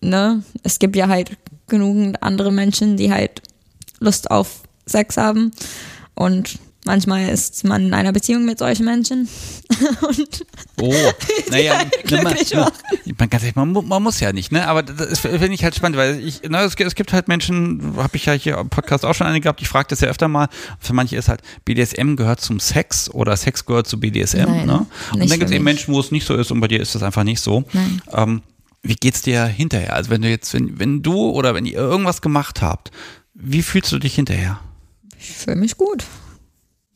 ne, 0.00 0.42
es 0.62 0.78
gibt 0.78 0.96
ja 0.96 1.08
halt 1.08 1.36
genügend 1.66 2.22
andere 2.22 2.52
Menschen, 2.52 2.96
die 2.96 3.10
halt 3.10 3.42
Lust 4.00 4.30
auf 4.30 4.62
Sex 4.86 5.16
haben. 5.16 5.50
Und 6.14 6.58
Manchmal 6.86 7.28
ist 7.28 7.64
man 7.64 7.86
in 7.86 7.94
einer 7.94 8.12
Beziehung 8.12 8.44
mit 8.44 8.60
solchen 8.60 8.84
Menschen. 8.84 9.28
oh, 10.80 10.94
naja, 11.50 11.80
man, 12.10 13.28
man, 13.56 13.72
man, 13.72 13.88
man, 13.88 14.02
muss 14.04 14.20
ja 14.20 14.32
nicht, 14.32 14.52
ne? 14.52 14.68
Aber 14.68 14.84
das 14.84 15.18
finde 15.18 15.52
ich 15.52 15.64
halt 15.64 15.74
spannend, 15.74 15.98
weil 15.98 16.20
ich, 16.20 16.42
ne, 16.42 16.60
es, 16.60 16.76
es 16.76 16.94
gibt 16.94 17.12
halt 17.12 17.26
Menschen, 17.26 17.96
habe 17.96 18.16
ich 18.16 18.26
ja 18.26 18.34
hier 18.34 18.58
im 18.58 18.68
Podcast 18.68 19.04
auch 19.04 19.14
schon 19.14 19.26
eine 19.26 19.40
gehabt, 19.40 19.60
ich 19.60 19.68
frage 19.68 19.88
das 19.90 20.00
ja 20.00 20.06
öfter 20.08 20.28
mal. 20.28 20.48
Für 20.78 20.92
manche 20.92 21.16
ist 21.16 21.28
halt, 21.28 21.42
BDSM 21.64 22.14
gehört 22.14 22.40
zum 22.40 22.60
Sex 22.60 23.10
oder 23.10 23.36
Sex 23.36 23.66
gehört 23.66 23.88
zu 23.88 23.98
BDSM, 23.98 24.44
Nein, 24.44 24.66
ne? 24.66 24.86
Und 25.12 25.20
dann 25.20 25.28
gibt 25.40 25.50
es 25.50 25.50
eben 25.50 25.64
Menschen, 25.64 25.92
wo 25.92 25.98
es 25.98 26.12
nicht 26.12 26.24
so 26.24 26.34
ist 26.34 26.52
und 26.52 26.60
bei 26.60 26.68
dir 26.68 26.80
ist 26.80 26.94
das 26.94 27.02
einfach 27.02 27.24
nicht 27.24 27.40
so. 27.40 27.64
Nein. 27.72 28.00
Ähm, 28.12 28.42
wie 28.84 28.94
geht's 28.94 29.22
dir 29.22 29.44
hinterher? 29.46 29.94
Also 29.94 30.10
wenn 30.10 30.22
du 30.22 30.28
jetzt, 30.28 30.54
wenn, 30.54 30.78
wenn 30.78 31.02
du 31.02 31.30
oder 31.30 31.54
wenn 31.56 31.66
ihr 31.66 31.78
irgendwas 31.78 32.22
gemacht 32.22 32.62
habt, 32.62 32.92
wie 33.34 33.62
fühlst 33.62 33.90
du 33.90 33.98
dich 33.98 34.14
hinterher? 34.14 34.60
Ich 35.18 35.32
fühle 35.32 35.56
mich 35.56 35.76
gut 35.76 36.04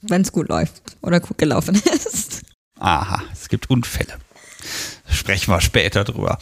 wenn 0.02 0.22
es 0.22 0.32
gut 0.32 0.48
läuft 0.48 0.82
oder 1.02 1.20
gut 1.20 1.38
gelaufen 1.38 1.74
ist. 1.94 2.42
Aha, 2.78 3.22
es 3.32 3.48
gibt 3.48 3.70
Unfälle. 3.70 4.18
Sprechen 5.08 5.52
wir 5.52 5.60
später 5.60 6.04
drüber. 6.04 6.38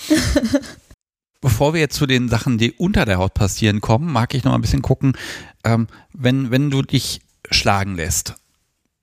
Bevor 1.40 1.72
wir 1.72 1.80
jetzt 1.80 1.96
zu 1.96 2.06
den 2.06 2.28
Sachen, 2.28 2.58
die 2.58 2.72
unter 2.72 3.04
der 3.04 3.18
Haut 3.18 3.34
passieren, 3.34 3.80
kommen, 3.80 4.12
mag 4.12 4.34
ich 4.34 4.42
noch 4.44 4.54
ein 4.54 4.60
bisschen 4.60 4.82
gucken, 4.82 5.16
ähm, 5.64 5.86
wenn, 6.12 6.50
wenn 6.50 6.70
du 6.70 6.82
dich 6.82 7.20
schlagen 7.50 7.94
lässt, 7.94 8.34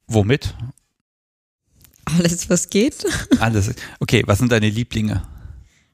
womit? 0.07 0.53
Alles, 2.05 2.49
was 2.49 2.69
geht. 2.69 3.05
Alles. 3.39 3.73
Okay, 3.99 4.23
was 4.25 4.39
sind 4.39 4.51
deine 4.51 4.69
Lieblinge? 4.69 5.23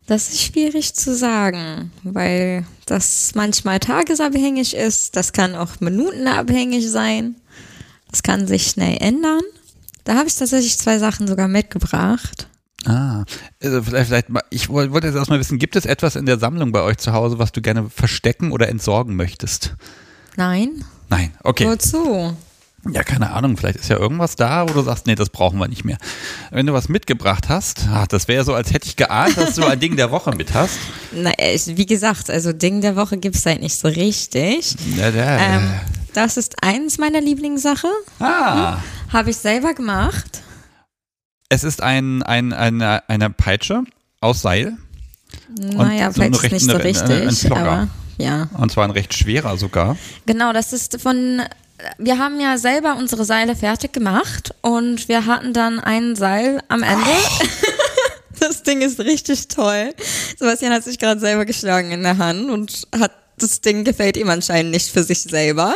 Das 0.07 0.29
ist 0.29 0.41
schwierig 0.41 0.93
zu 0.95 1.15
sagen, 1.15 1.91
weil 2.03 2.65
das 2.85 3.31
manchmal 3.35 3.79
tagesabhängig 3.79 4.75
ist, 4.75 5.15
das 5.15 5.31
kann 5.31 5.55
auch 5.55 5.79
minutenabhängig 5.79 6.89
sein. 6.89 7.35
Das 8.11 8.23
kann 8.23 8.47
sich 8.47 8.67
schnell 8.67 8.97
ändern. 8.99 9.41
Da 10.03 10.15
habe 10.15 10.27
ich 10.27 10.35
tatsächlich 10.35 10.77
zwei 10.77 10.99
Sachen 10.99 11.27
sogar 11.27 11.47
mitgebracht. 11.47 12.47
Ah, 12.85 13.23
also 13.61 13.83
vielleicht, 13.83 14.07
vielleicht 14.07 14.29
mal, 14.29 14.43
ich 14.49 14.69
wollte 14.69 15.07
jetzt 15.07 15.15
erstmal 15.15 15.39
wissen, 15.39 15.59
gibt 15.59 15.75
es 15.75 15.85
etwas 15.85 16.15
in 16.15 16.25
der 16.25 16.39
Sammlung 16.39 16.71
bei 16.71 16.81
euch 16.81 16.97
zu 16.97 17.13
Hause, 17.13 17.37
was 17.37 17.51
du 17.51 17.61
gerne 17.61 17.89
verstecken 17.89 18.51
oder 18.51 18.69
entsorgen 18.69 19.15
möchtest? 19.15 19.75
Nein. 20.35 20.83
Nein, 21.09 21.31
okay. 21.43 21.67
Wozu? 21.67 22.35
Ja, 22.89 23.03
keine 23.03 23.31
Ahnung, 23.31 23.57
vielleicht 23.57 23.77
ist 23.79 23.89
ja 23.89 23.97
irgendwas 23.97 24.35
da, 24.35 24.67
wo 24.67 24.73
du 24.73 24.81
sagst, 24.81 25.05
nee, 25.05 25.13
das 25.13 25.29
brauchen 25.29 25.59
wir 25.59 25.67
nicht 25.67 25.85
mehr. 25.85 25.97
Wenn 26.49 26.65
du 26.65 26.73
was 26.73 26.89
mitgebracht 26.89 27.47
hast, 27.47 27.85
ach, 27.91 28.07
das 28.07 28.27
wäre 28.27 28.43
so, 28.43 28.55
als 28.55 28.73
hätte 28.73 28.87
ich 28.87 28.95
geahnt, 28.95 29.37
dass 29.37 29.53
du 29.55 29.63
ein 29.65 29.79
Ding 29.79 29.95
der 29.97 30.09
Woche 30.09 30.31
mit 30.35 30.53
hast. 30.55 30.79
Na, 31.11 31.31
ich- 31.37 31.77
wie 31.77 31.85
gesagt, 31.85 32.29
also 32.31 32.53
Ding 32.53 32.81
der 32.81 32.95
Woche 32.95 33.17
gibt 33.17 33.35
es 33.35 33.45
halt 33.45 33.61
nicht 33.61 33.75
so 33.77 33.87
richtig. 33.87 34.75
Ja, 34.97 35.09
ja, 35.09 35.37
Ähm, 35.37 35.73
das 36.13 36.37
ist 36.37 36.63
eins 36.63 36.97
meiner 36.97 37.21
Lieblingssache. 37.21 37.87
Ah, 38.19 38.77
Habe 39.13 39.29
ich 39.29 39.37
selber 39.37 39.73
gemacht. 39.75 40.41
es 41.49 41.63
ist 41.63 41.83
ein, 41.83 42.23
ein, 42.23 42.51
eine, 42.51 43.07
eine 43.09 43.29
Peitsche 43.29 43.83
aus 44.21 44.41
Seil 44.41 44.75
Naja, 45.59 46.11
so 46.11 46.21
vielleicht 46.23 46.43
ist 46.45 46.51
nicht 46.51 46.71
so 46.71 46.77
recht- 46.77 47.01
eine- 47.03 47.13
ein 47.15 47.27
richtig, 47.27 47.47
Flogger. 47.47 47.61
aber 47.71 47.87
ja. 48.17 48.49
und 48.57 48.71
zwar 48.71 48.85
ein 48.85 48.91
recht 48.91 49.13
schwerer 49.13 49.57
sogar. 49.57 49.97
Genau, 50.25 50.51
das 50.53 50.73
ist 50.73 50.99
von. 51.01 51.41
Wir 51.97 52.17
haben 52.17 52.39
ja 52.39 52.57
selber 52.57 52.95
unsere 52.97 53.25
Seile 53.25 53.55
fertig 53.55 53.93
gemacht 53.93 54.53
und 54.61 55.07
wir 55.07 55.25
hatten 55.25 55.53
dann 55.53 55.79
ein 55.79 56.15
Seil 56.15 56.61
am 56.67 56.83
Ende. 56.83 57.05
Das 58.39 58.63
Ding 58.63 58.81
ist 58.81 58.99
richtig 58.99 59.49
toll. 59.49 59.93
Sebastian 60.39 60.73
hat 60.73 60.83
sich 60.83 60.97
gerade 60.97 61.19
selber 61.19 61.45
geschlagen 61.45 61.91
in 61.91 62.01
der 62.01 62.17
Hand 62.17 62.49
und 62.49 62.87
hat 62.97 63.11
das 63.37 63.61
Ding 63.61 63.83
gefällt 63.83 64.17
ihm 64.17 64.29
anscheinend 64.31 64.71
nicht 64.71 64.89
für 64.91 65.03
sich 65.03 65.21
selber. 65.21 65.75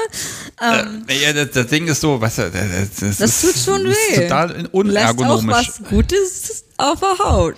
Ähm, 0.59 1.05
Äh, 1.07 1.23
ja, 1.25 1.33
das, 1.33 1.51
das 1.51 1.67
Ding 1.67 1.87
ist 1.87 2.01
so, 2.01 2.19
weißt 2.19 2.39
du, 2.39 2.49
das, 2.51 2.89
das, 2.99 3.17
das 3.17 3.41
tut 3.41 3.55
schon 3.63 3.85
ist 3.85 3.97
weh. 4.11 4.21
total 4.23 4.49
Lässt 4.51 4.65
auch 4.67 4.73
unergonomisch. 4.73 5.55
was 5.55 5.81
Gutes 5.89 6.63
auf 6.77 6.99
der 7.01 7.19
Haut. 7.23 7.55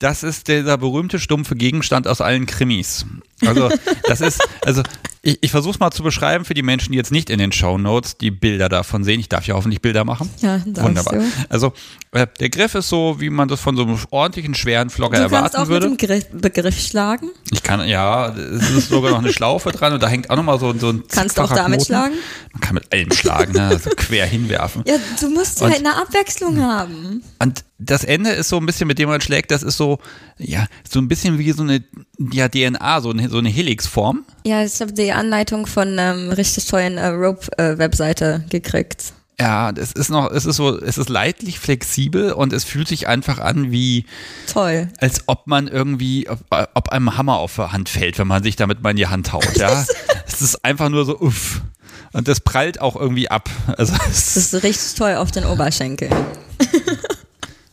Das 0.00 0.24
ist 0.24 0.48
dieser 0.48 0.76
berühmte 0.76 1.20
stumpfe 1.20 1.54
Gegenstand 1.54 2.08
aus 2.08 2.20
allen 2.20 2.46
Krimis. 2.46 3.04
Also, 3.46 3.68
das 4.08 4.20
ist, 4.20 4.40
also 4.64 4.82
ich, 5.22 5.38
ich 5.40 5.50
versuche 5.50 5.72
es 5.74 5.80
mal 5.80 5.90
zu 5.90 6.02
beschreiben 6.02 6.44
für 6.44 6.54
die 6.54 6.62
Menschen, 6.62 6.92
die 6.92 6.98
jetzt 6.98 7.10
nicht 7.12 7.30
in 7.30 7.38
den 7.38 7.52
Shownotes 7.52 8.16
die 8.18 8.30
Bilder 8.30 8.68
davon 8.68 9.04
sehen. 9.04 9.18
Ich 9.20 9.28
darf 9.28 9.46
ja 9.46 9.54
hoffentlich 9.54 9.80
Bilder 9.82 10.04
machen. 10.04 10.30
Ja, 10.40 10.60
Wunderbar. 10.64 11.14
du. 11.14 11.24
Also, 11.48 11.72
äh, 12.12 12.26
der 12.40 12.48
Griff 12.50 12.74
ist 12.74 12.88
so, 12.88 13.16
wie 13.20 13.28
man 13.30 13.48
das 13.48 13.60
von 13.60 13.76
so 13.76 13.82
einem 13.82 13.98
ordentlichen, 14.10 14.54
schweren 14.54 14.90
Flogger 14.90 15.16
Du 15.18 15.22
kannst 15.28 15.34
erwarten 15.34 15.56
auch 15.56 15.68
würde. 15.68 15.88
mit 15.90 16.00
dem 16.00 16.06
Griff, 16.08 16.26
Begriff 16.32 16.78
schlagen. 16.80 17.30
Ich 17.50 17.62
kann, 17.62 17.86
ja, 17.88 18.28
es 18.28 18.70
ist 18.70 18.88
sogar 18.88 19.10
noch 19.10 19.18
eine 19.18 19.32
Schlaufe 19.32 19.70
dran 19.72 19.92
und 19.92 20.02
da 20.02 20.08
hängt 20.08 20.30
auch 20.30 20.36
nochmal 20.36 20.58
so, 20.60 20.72
so 20.78 20.90
ein 20.90 21.02
Kannst 21.08 21.36
du 21.36 21.42
auch 21.42 21.48
damit 21.52 21.80
Knoten. 21.80 21.84
schlagen? 21.86 22.14
Man 22.52 22.60
kann 22.60 22.74
mit 22.74 22.92
allem 22.92 23.12
schlagen, 23.12 23.52
ne? 23.52 23.62
also 23.68 23.90
quer 23.96 24.26
hinwerfen. 24.26 24.82
Ja, 24.86 24.94
du 25.20 25.30
musst 25.30 25.60
Und- 25.62 25.70
halt 25.70 25.80
eine 25.84 25.96
Abwechslung 25.96 26.60
haben. 26.62 27.22
Und 27.40 27.64
das 27.80 28.02
Ende 28.04 28.30
ist 28.30 28.48
so 28.48 28.56
ein 28.56 28.66
bisschen, 28.66 28.88
mit 28.88 28.98
dem 28.98 29.08
man 29.08 29.20
schlägt, 29.20 29.50
das 29.52 29.62
ist 29.62 29.76
so, 29.76 29.98
ja, 30.38 30.66
so 30.88 30.98
ein 30.98 31.06
bisschen 31.08 31.38
wie 31.38 31.52
so 31.52 31.62
eine 31.62 31.84
ja, 32.32 32.48
DNA, 32.48 33.00
so 33.00 33.10
eine, 33.10 33.28
so 33.28 33.38
eine 33.38 33.48
Helixform. 33.48 34.24
Ja, 34.44 34.64
ich 34.64 34.80
habe 34.80 34.92
die 35.08 35.12
Anleitung 35.14 35.66
von 35.66 35.96
ähm, 35.98 36.30
richtig 36.30 36.66
tollen 36.66 36.98
äh, 36.98 37.06
Rope-Webseite 37.08 38.44
gekriegt. 38.50 39.14
Ja, 39.40 39.70
es 39.70 39.92
ist 39.92 40.10
noch, 40.10 40.30
es 40.30 40.44
ist 40.44 40.56
so, 40.56 40.78
es 40.78 40.98
ist 40.98 41.08
leidlich 41.08 41.60
flexibel 41.60 42.32
und 42.32 42.52
es 42.52 42.64
fühlt 42.64 42.88
sich 42.88 43.06
einfach 43.06 43.38
an 43.38 43.70
wie, 43.70 44.04
Toll. 44.52 44.88
als 44.98 45.22
ob 45.26 45.46
man 45.46 45.68
irgendwie, 45.68 46.28
ob, 46.28 46.40
ob 46.74 46.88
einem 46.90 47.16
Hammer 47.16 47.38
auf 47.38 47.54
der 47.54 47.72
Hand 47.72 47.88
fällt, 47.88 48.18
wenn 48.18 48.26
man 48.26 48.42
sich 48.42 48.56
damit 48.56 48.82
mal 48.82 48.90
in 48.90 48.96
die 48.96 49.06
Hand 49.06 49.32
haut, 49.32 49.56
ja. 49.56 49.86
es 50.26 50.42
ist 50.42 50.64
einfach 50.64 50.88
nur 50.88 51.06
so, 51.06 51.18
uff. 51.18 51.62
Und 52.12 52.26
das 52.26 52.40
prallt 52.40 52.80
auch 52.80 52.96
irgendwie 52.96 53.30
ab. 53.30 53.48
Also, 53.78 53.94
es 54.10 54.34
Das 54.34 54.52
ist 54.52 54.62
richtig 54.62 54.94
toll 54.94 55.14
auf 55.14 55.30
den 55.30 55.44
Oberschenkel. 55.44 56.10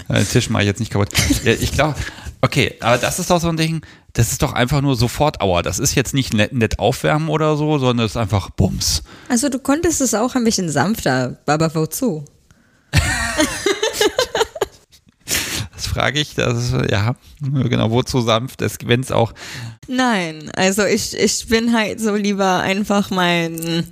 Den 0.07 0.27
Tisch 0.29 0.49
mache 0.49 0.63
ich 0.63 0.67
jetzt 0.67 0.79
nicht 0.79 0.91
kaputt. 0.91 1.09
Ich 1.43 1.71
glaube, 1.71 1.95
okay, 2.41 2.75
aber 2.79 2.97
das 2.97 3.19
ist 3.19 3.29
doch 3.29 3.41
so 3.41 3.49
ein 3.49 3.57
Ding, 3.57 3.81
das 4.15 4.31
ist 4.31 4.41
doch 4.41 4.53
einfach 4.53 4.81
nur 4.81 4.95
sofort 4.95 5.41
Aua. 5.41 5.61
Das 5.61 5.77
ist 5.77 5.93
jetzt 5.93 6.13
nicht 6.13 6.33
nett, 6.33 6.53
nett 6.53 6.79
aufwärmen 6.79 7.29
oder 7.29 7.57
so, 7.57 7.77
sondern 7.77 8.05
es 8.05 8.13
ist 8.13 8.17
einfach 8.17 8.49
Bums. 8.49 9.03
Also 9.29 9.49
du 9.49 9.59
konntest 9.59 10.01
es 10.01 10.13
auch 10.13 10.35
ein 10.35 10.43
bisschen 10.43 10.69
sanfter, 10.69 11.37
aber 11.45 11.75
wozu? 11.75 12.25
Das 15.73 15.87
frage 15.87 16.19
ich, 16.19 16.35
das 16.35 16.71
ist, 16.71 16.91
ja, 16.91 17.15
genau, 17.41 17.91
wozu 17.91 18.21
sanft, 18.21 18.63
wenn 18.85 19.01
es 19.01 19.11
auch, 19.11 19.33
Nein, 19.87 20.49
also 20.55 20.83
ich, 20.85 21.15
ich 21.17 21.47
bin 21.47 21.73
halt 21.75 21.99
so 21.99 22.15
lieber 22.15 22.59
einfach 22.61 23.11
mein. 23.11 23.85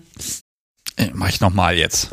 äh, 0.95 1.11
mache 1.13 1.29
ich 1.31 1.41
nochmal 1.41 1.75
jetzt. 1.75 2.09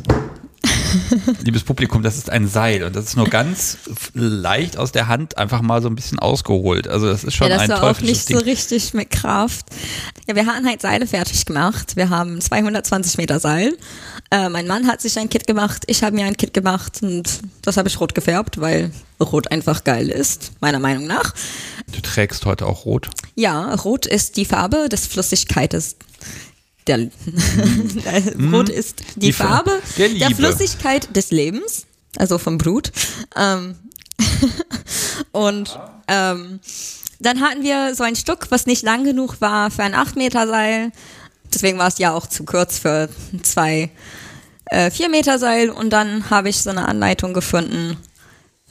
Liebes 1.44 1.64
Publikum, 1.64 2.02
das 2.02 2.16
ist 2.16 2.30
ein 2.30 2.48
Seil 2.48 2.84
und 2.84 2.96
das 2.96 3.06
ist 3.06 3.16
nur 3.16 3.28
ganz 3.28 3.78
leicht 4.14 4.76
aus 4.76 4.92
der 4.92 5.08
Hand 5.08 5.38
einfach 5.38 5.62
mal 5.62 5.82
so 5.82 5.88
ein 5.88 5.94
bisschen 5.94 6.18
ausgeholt. 6.18 6.88
Also 6.88 7.08
das 7.08 7.24
ist 7.24 7.34
schon 7.34 7.48
ja, 7.48 7.54
das 7.54 7.62
ein 7.62 7.70
war 7.70 7.82
auch 7.84 8.00
nicht 8.00 8.28
Ding. 8.28 8.38
so 8.38 8.44
richtig 8.44 8.94
mit 8.94 9.10
Kraft. 9.10 9.66
Ja, 10.26 10.34
wir 10.34 10.46
hatten 10.46 10.66
halt 10.66 10.80
Seile 10.80 11.06
fertig 11.06 11.44
gemacht. 11.44 11.96
Wir 11.96 12.10
haben 12.10 12.40
220 12.40 13.18
Meter 13.18 13.40
Seil. 13.40 13.76
Äh, 14.30 14.48
mein 14.48 14.66
Mann 14.66 14.86
hat 14.86 15.00
sich 15.00 15.18
ein 15.18 15.28
Kit 15.28 15.46
gemacht, 15.46 15.84
ich 15.86 16.02
habe 16.02 16.14
mir 16.14 16.26
ein 16.26 16.36
Kit 16.36 16.54
gemacht 16.54 16.98
und 17.02 17.40
das 17.62 17.76
habe 17.76 17.88
ich 17.88 17.98
rot 18.00 18.14
gefärbt, 18.14 18.60
weil 18.60 18.90
rot 19.20 19.50
einfach 19.50 19.84
geil 19.84 20.08
ist, 20.08 20.52
meiner 20.60 20.78
Meinung 20.78 21.06
nach. 21.06 21.34
Du 21.92 22.00
trägst 22.00 22.46
heute 22.46 22.66
auch 22.66 22.84
rot. 22.84 23.10
Ja, 23.34 23.74
rot 23.74 24.06
ist 24.06 24.36
die 24.36 24.44
Farbe 24.44 24.88
des 24.88 25.06
Flüssigkeites. 25.06 25.96
Der, 26.86 26.98
Rot 28.52 28.68
ist 28.68 29.00
die, 29.00 29.04
Mhm. 29.16 29.20
Die 29.20 29.32
Fa- 29.32 29.44
Farbe 29.48 29.80
der 29.98 30.08
der. 30.08 30.30
Flüssigkeit 30.30 31.14
des 31.16 31.30
Lebens, 31.30 31.86
also 32.16 32.38
vom 32.38 32.58
Blut. 32.58 32.90
Ähm, 33.36 33.76
und 35.32 35.78
ähm, 36.08 36.60
dann 37.20 37.40
hatten 37.40 37.62
wir 37.62 37.94
so 37.94 38.02
ein 38.04 38.16
Stück, 38.16 38.46
was 38.50 38.66
nicht 38.66 38.82
lang 38.82 39.04
genug 39.04 39.40
war 39.40 39.70
für 39.70 39.82
ein 39.82 39.94
8 39.94 40.16
Meter 40.16 40.46
Seil. 40.46 40.90
Deswegen 41.52 41.78
war 41.78 41.88
es 41.88 41.98
ja 41.98 42.12
auch 42.14 42.26
zu 42.26 42.44
kurz 42.44 42.78
für 42.78 43.08
zwei 43.42 43.90
äh, 44.66 44.90
4 44.90 45.08
Meter 45.10 45.38
Seil. 45.38 45.70
Und 45.70 45.90
dann 45.90 46.30
habe 46.30 46.48
ich 46.48 46.58
so 46.62 46.70
eine 46.70 46.86
Anleitung 46.88 47.34
gefunden 47.34 47.96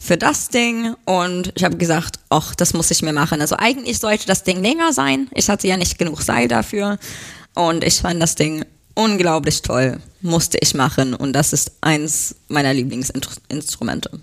für 0.02 0.16
das 0.18 0.48
Ding 0.48 0.96
und 1.04 1.52
ich 1.56 1.64
habe 1.66 1.76
gesagt, 1.76 2.20
ach, 2.30 2.56
das 2.56 2.74
muss 2.74 2.90
ich 2.90 3.02
mir 3.02 3.12
machen. 3.12 3.42
Also 3.42 3.58
eigentlich 3.58 4.00
sollte 4.00 4.26
das 4.28 4.44
Ding 4.44 4.62
länger 4.64 4.94
sein. 4.94 5.28
Ich 5.34 5.50
hatte 5.50 5.68
ja 5.68 5.76
nicht 5.76 5.98
genug 5.98 6.22
Seil 6.22 6.48
dafür 6.48 6.98
und 7.60 7.84
ich 7.84 8.00
fand 8.00 8.22
das 8.22 8.36
Ding 8.36 8.64
unglaublich 8.96 9.62
toll. 9.62 10.00
Musste 10.22 10.58
ich 10.62 10.74
machen 10.74 11.14
und 11.14 11.34
das 11.34 11.52
ist 11.52 11.74
eins 11.82 12.36
meiner 12.48 12.74
Lieblingsinstrumente. 12.74 14.22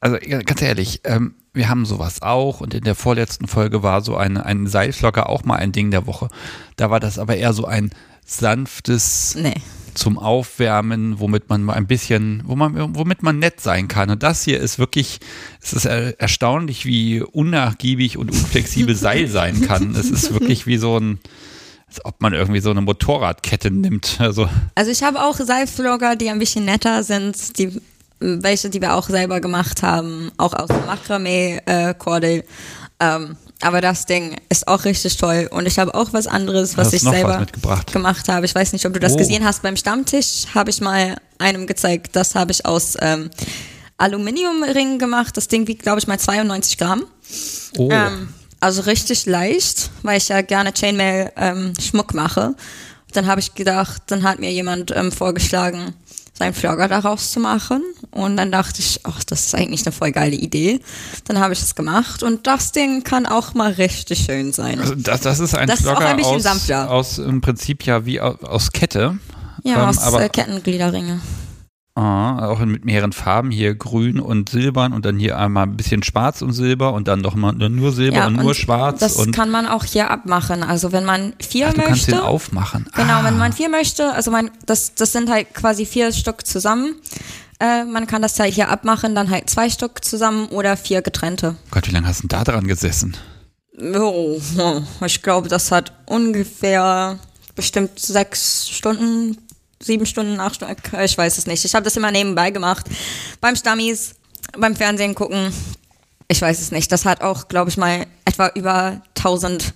Also 0.00 0.18
ganz 0.44 0.62
ehrlich, 0.62 1.00
ähm, 1.04 1.34
wir 1.54 1.68
haben 1.68 1.86
sowas 1.86 2.22
auch 2.22 2.60
und 2.60 2.74
in 2.74 2.84
der 2.84 2.94
vorletzten 2.94 3.48
Folge 3.48 3.82
war 3.82 4.02
so 4.02 4.16
ein, 4.16 4.36
ein 4.36 4.66
Seilflocker 4.66 5.28
auch 5.28 5.44
mal 5.44 5.56
ein 5.56 5.72
Ding 5.72 5.90
der 5.90 6.06
Woche. 6.06 6.28
Da 6.76 6.90
war 6.90 7.00
das 7.00 7.18
aber 7.18 7.36
eher 7.36 7.52
so 7.54 7.64
ein 7.64 7.90
sanftes 8.24 9.36
Nee. 9.38 9.54
zum 9.94 10.18
Aufwärmen, 10.18 11.18
womit 11.18 11.48
man 11.48 11.62
mal 11.62 11.72
ein 11.74 11.86
bisschen, 11.86 12.42
wo 12.44 12.56
man, 12.56 12.94
womit 12.94 13.22
man 13.22 13.38
nett 13.38 13.60
sein 13.60 13.88
kann. 13.88 14.10
Und 14.10 14.22
das 14.22 14.44
hier 14.44 14.60
ist 14.60 14.78
wirklich, 14.78 15.18
es 15.60 15.72
ist 15.72 15.86
er, 15.86 16.20
erstaunlich, 16.20 16.84
wie 16.86 17.22
unnachgiebig 17.22 18.16
und 18.18 18.30
unflexibel 18.30 18.94
Seil 18.96 19.28
sein 19.28 19.62
kann. 19.62 19.94
Es 19.94 20.10
ist 20.10 20.32
wirklich 20.32 20.66
wie 20.66 20.76
so 20.76 20.98
ein, 20.98 21.18
als 21.90 22.04
ob 22.04 22.20
man 22.20 22.32
irgendwie 22.34 22.60
so 22.60 22.70
eine 22.70 22.80
Motorradkette 22.80 23.70
nimmt. 23.70 24.18
Also 24.20 24.48
Also 24.76 24.90
ich 24.92 25.02
habe 25.02 25.20
auch 25.24 25.36
Seilflogger, 25.36 26.14
die 26.16 26.30
ein 26.30 26.38
bisschen 26.38 26.64
netter 26.64 27.02
sind, 27.02 27.58
die 27.58 27.80
welche, 28.20 28.68
die 28.70 28.80
wir 28.80 28.94
auch 28.94 29.08
selber 29.08 29.40
gemacht 29.40 29.82
haben, 29.82 30.30
auch 30.36 30.52
aus 30.52 30.68
Makramee-Kordel. 30.68 32.44
ähm, 33.00 33.36
aber 33.62 33.80
das 33.82 34.06
Ding 34.06 34.36
ist 34.48 34.68
auch 34.68 34.84
richtig 34.84 35.16
toll. 35.16 35.48
Und 35.50 35.66
ich 35.66 35.78
habe 35.78 35.94
auch 35.94 36.12
was 36.12 36.26
anderes, 36.26 36.76
was 36.78 36.92
ich 36.94 37.04
was 37.04 37.12
selber 37.12 37.40
mitgebracht? 37.40 37.92
gemacht 37.92 38.28
habe. 38.28 38.46
Ich 38.46 38.54
weiß 38.54 38.72
nicht, 38.72 38.86
ob 38.86 38.92
du 38.94 39.00
das 39.00 39.12
Oh. 39.14 39.16
gesehen 39.16 39.44
hast. 39.44 39.62
Beim 39.62 39.76
Stammtisch 39.76 40.46
habe 40.54 40.70
ich 40.70 40.80
mal 40.80 41.16
einem 41.38 41.66
gezeigt, 41.66 42.14
das 42.16 42.34
habe 42.34 42.52
ich 42.52 42.64
aus 42.66 42.96
ähm, 43.00 43.30
Aluminiumringen 43.98 44.98
gemacht. 44.98 45.36
Das 45.36 45.48
Ding 45.48 45.66
wiegt, 45.66 45.82
glaube 45.82 45.98
ich, 45.98 46.06
mal 46.06 46.18
92 46.18 46.78
Gramm. 46.78 47.04
oh, 47.78 47.88
Ähm, 47.90 48.28
also 48.60 48.82
richtig 48.82 49.26
leicht, 49.26 49.90
weil 50.02 50.18
ich 50.18 50.28
ja 50.28 50.42
gerne 50.42 50.72
Chainmail 50.72 51.32
ähm, 51.36 51.72
Schmuck 51.80 52.14
mache. 52.14 52.54
Dann 53.12 53.26
habe 53.26 53.40
ich 53.40 53.54
gedacht, 53.54 54.02
dann 54.06 54.22
hat 54.22 54.38
mir 54.38 54.52
jemand 54.52 54.92
ähm, 54.94 55.10
vorgeschlagen, 55.10 55.94
seinen 56.34 56.54
Flogger 56.54 56.86
daraus 56.88 57.32
zu 57.32 57.40
machen. 57.40 57.82
Und 58.12 58.36
dann 58.36 58.52
dachte 58.52 58.80
ich, 58.80 59.00
ach, 59.04 59.24
das 59.24 59.46
ist 59.46 59.54
eigentlich 59.54 59.84
eine 59.84 59.92
voll 59.92 60.12
geile 60.12 60.36
Idee. 60.36 60.80
Dann 61.24 61.38
habe 61.38 61.52
ich 61.52 61.60
es 61.60 61.74
gemacht 61.74 62.22
und 62.22 62.46
das 62.46 62.72
Ding 62.72 63.02
kann 63.02 63.26
auch 63.26 63.54
mal 63.54 63.72
richtig 63.72 64.20
schön 64.26 64.52
sein. 64.52 64.80
also 64.80 64.94
das, 64.94 65.20
das 65.22 65.40
ist 65.40 65.54
ein 65.54 65.66
Das 65.68 65.80
ist 65.80 65.86
auch 65.86 65.92
Flogger 65.96 66.08
ein 66.10 66.16
bisschen 66.16 66.36
aus, 66.36 66.42
sanfter. 66.42 66.90
aus 66.90 67.18
im 67.18 67.40
Prinzip 67.40 67.84
ja 67.84 68.04
wie 68.06 68.20
aus, 68.20 68.40
aus 68.42 68.72
Kette. 68.72 69.18
ja, 69.64 69.74
ähm, 69.82 69.88
aus 69.88 69.98
aber- 69.98 70.22
äh, 70.24 70.28
Kettengliederringe. 70.28 71.20
Ah, 71.96 72.48
auch 72.48 72.60
mit 72.60 72.84
mehreren 72.84 73.12
Farben, 73.12 73.50
hier 73.50 73.74
grün 73.74 74.20
und 74.20 74.48
silbern 74.48 74.92
und 74.92 75.04
dann 75.04 75.18
hier 75.18 75.36
einmal 75.38 75.64
ein 75.64 75.76
bisschen 75.76 76.04
schwarz 76.04 76.40
und 76.40 76.52
silber 76.52 76.92
und 76.92 77.08
dann 77.08 77.20
nochmal 77.20 77.52
nur 77.54 77.92
silber 77.92 78.18
Ja, 78.18 78.26
und 78.28 78.36
nur 78.36 78.54
schwarz. 78.54 79.00
Das 79.00 79.16
und 79.16 79.32
kann 79.34 79.50
man 79.50 79.66
auch 79.66 79.84
hier 79.84 80.08
abmachen. 80.08 80.62
Also 80.62 80.92
wenn 80.92 81.04
man 81.04 81.34
vier 81.40 81.68
Ach, 81.68 81.74
du 81.74 81.80
kannst 81.82 82.08
möchte. 82.08 82.10
den 82.12 82.20
aufmachen. 82.20 82.86
Genau, 82.94 83.14
ah, 83.14 83.24
wenn 83.24 83.36
man 83.38 83.52
vier 83.52 83.68
möchte, 83.68 84.12
also 84.12 84.30
man, 84.30 84.50
das, 84.66 84.94
das 84.94 85.12
sind 85.12 85.28
halt 85.28 85.52
quasi 85.52 85.84
vier 85.84 86.12
Stück 86.12 86.46
zusammen. 86.46 86.94
Äh, 87.58 87.84
man 87.84 88.06
kann 88.06 88.22
das 88.22 88.38
halt 88.38 88.54
hier 88.54 88.68
abmachen, 88.68 89.14
dann 89.14 89.28
halt 89.28 89.50
zwei 89.50 89.68
Stück 89.68 90.04
zusammen 90.04 90.46
oder 90.46 90.76
vier 90.76 91.02
getrennte. 91.02 91.56
Gott, 91.72 91.88
wie 91.88 91.92
lange 91.92 92.06
hast 92.06 92.22
du 92.22 92.28
denn 92.28 92.38
da 92.38 92.44
dran 92.44 92.66
gesessen? 92.66 93.16
Oh, 93.78 94.40
ich 95.04 95.22
glaube, 95.22 95.48
das 95.48 95.72
hat 95.72 95.92
ungefähr 96.06 97.18
bestimmt 97.54 97.98
sechs 97.98 98.68
Stunden, 98.70 99.36
sieben 99.82 100.06
Stunden, 100.06 100.38
acht 100.40 100.56
Stunden, 100.56 100.76
ich 101.02 101.16
weiß 101.16 101.38
es 101.38 101.46
nicht. 101.46 101.64
Ich 101.64 101.74
habe 101.74 101.84
das 101.84 101.96
immer 101.96 102.10
nebenbei 102.10 102.50
gemacht. 102.50 102.86
Beim 103.40 103.56
Stammis, 103.56 104.14
beim 104.58 104.76
Fernsehen 104.76 105.14
gucken. 105.14 105.52
Ich 106.28 106.40
weiß 106.40 106.60
es 106.60 106.70
nicht. 106.70 106.92
Das 106.92 107.04
hat 107.06 107.22
auch, 107.22 107.48
glaube 107.48 107.70
ich 107.70 107.76
mal, 107.76 108.06
etwa 108.24 108.48
über 108.54 109.02
1000 109.18 109.74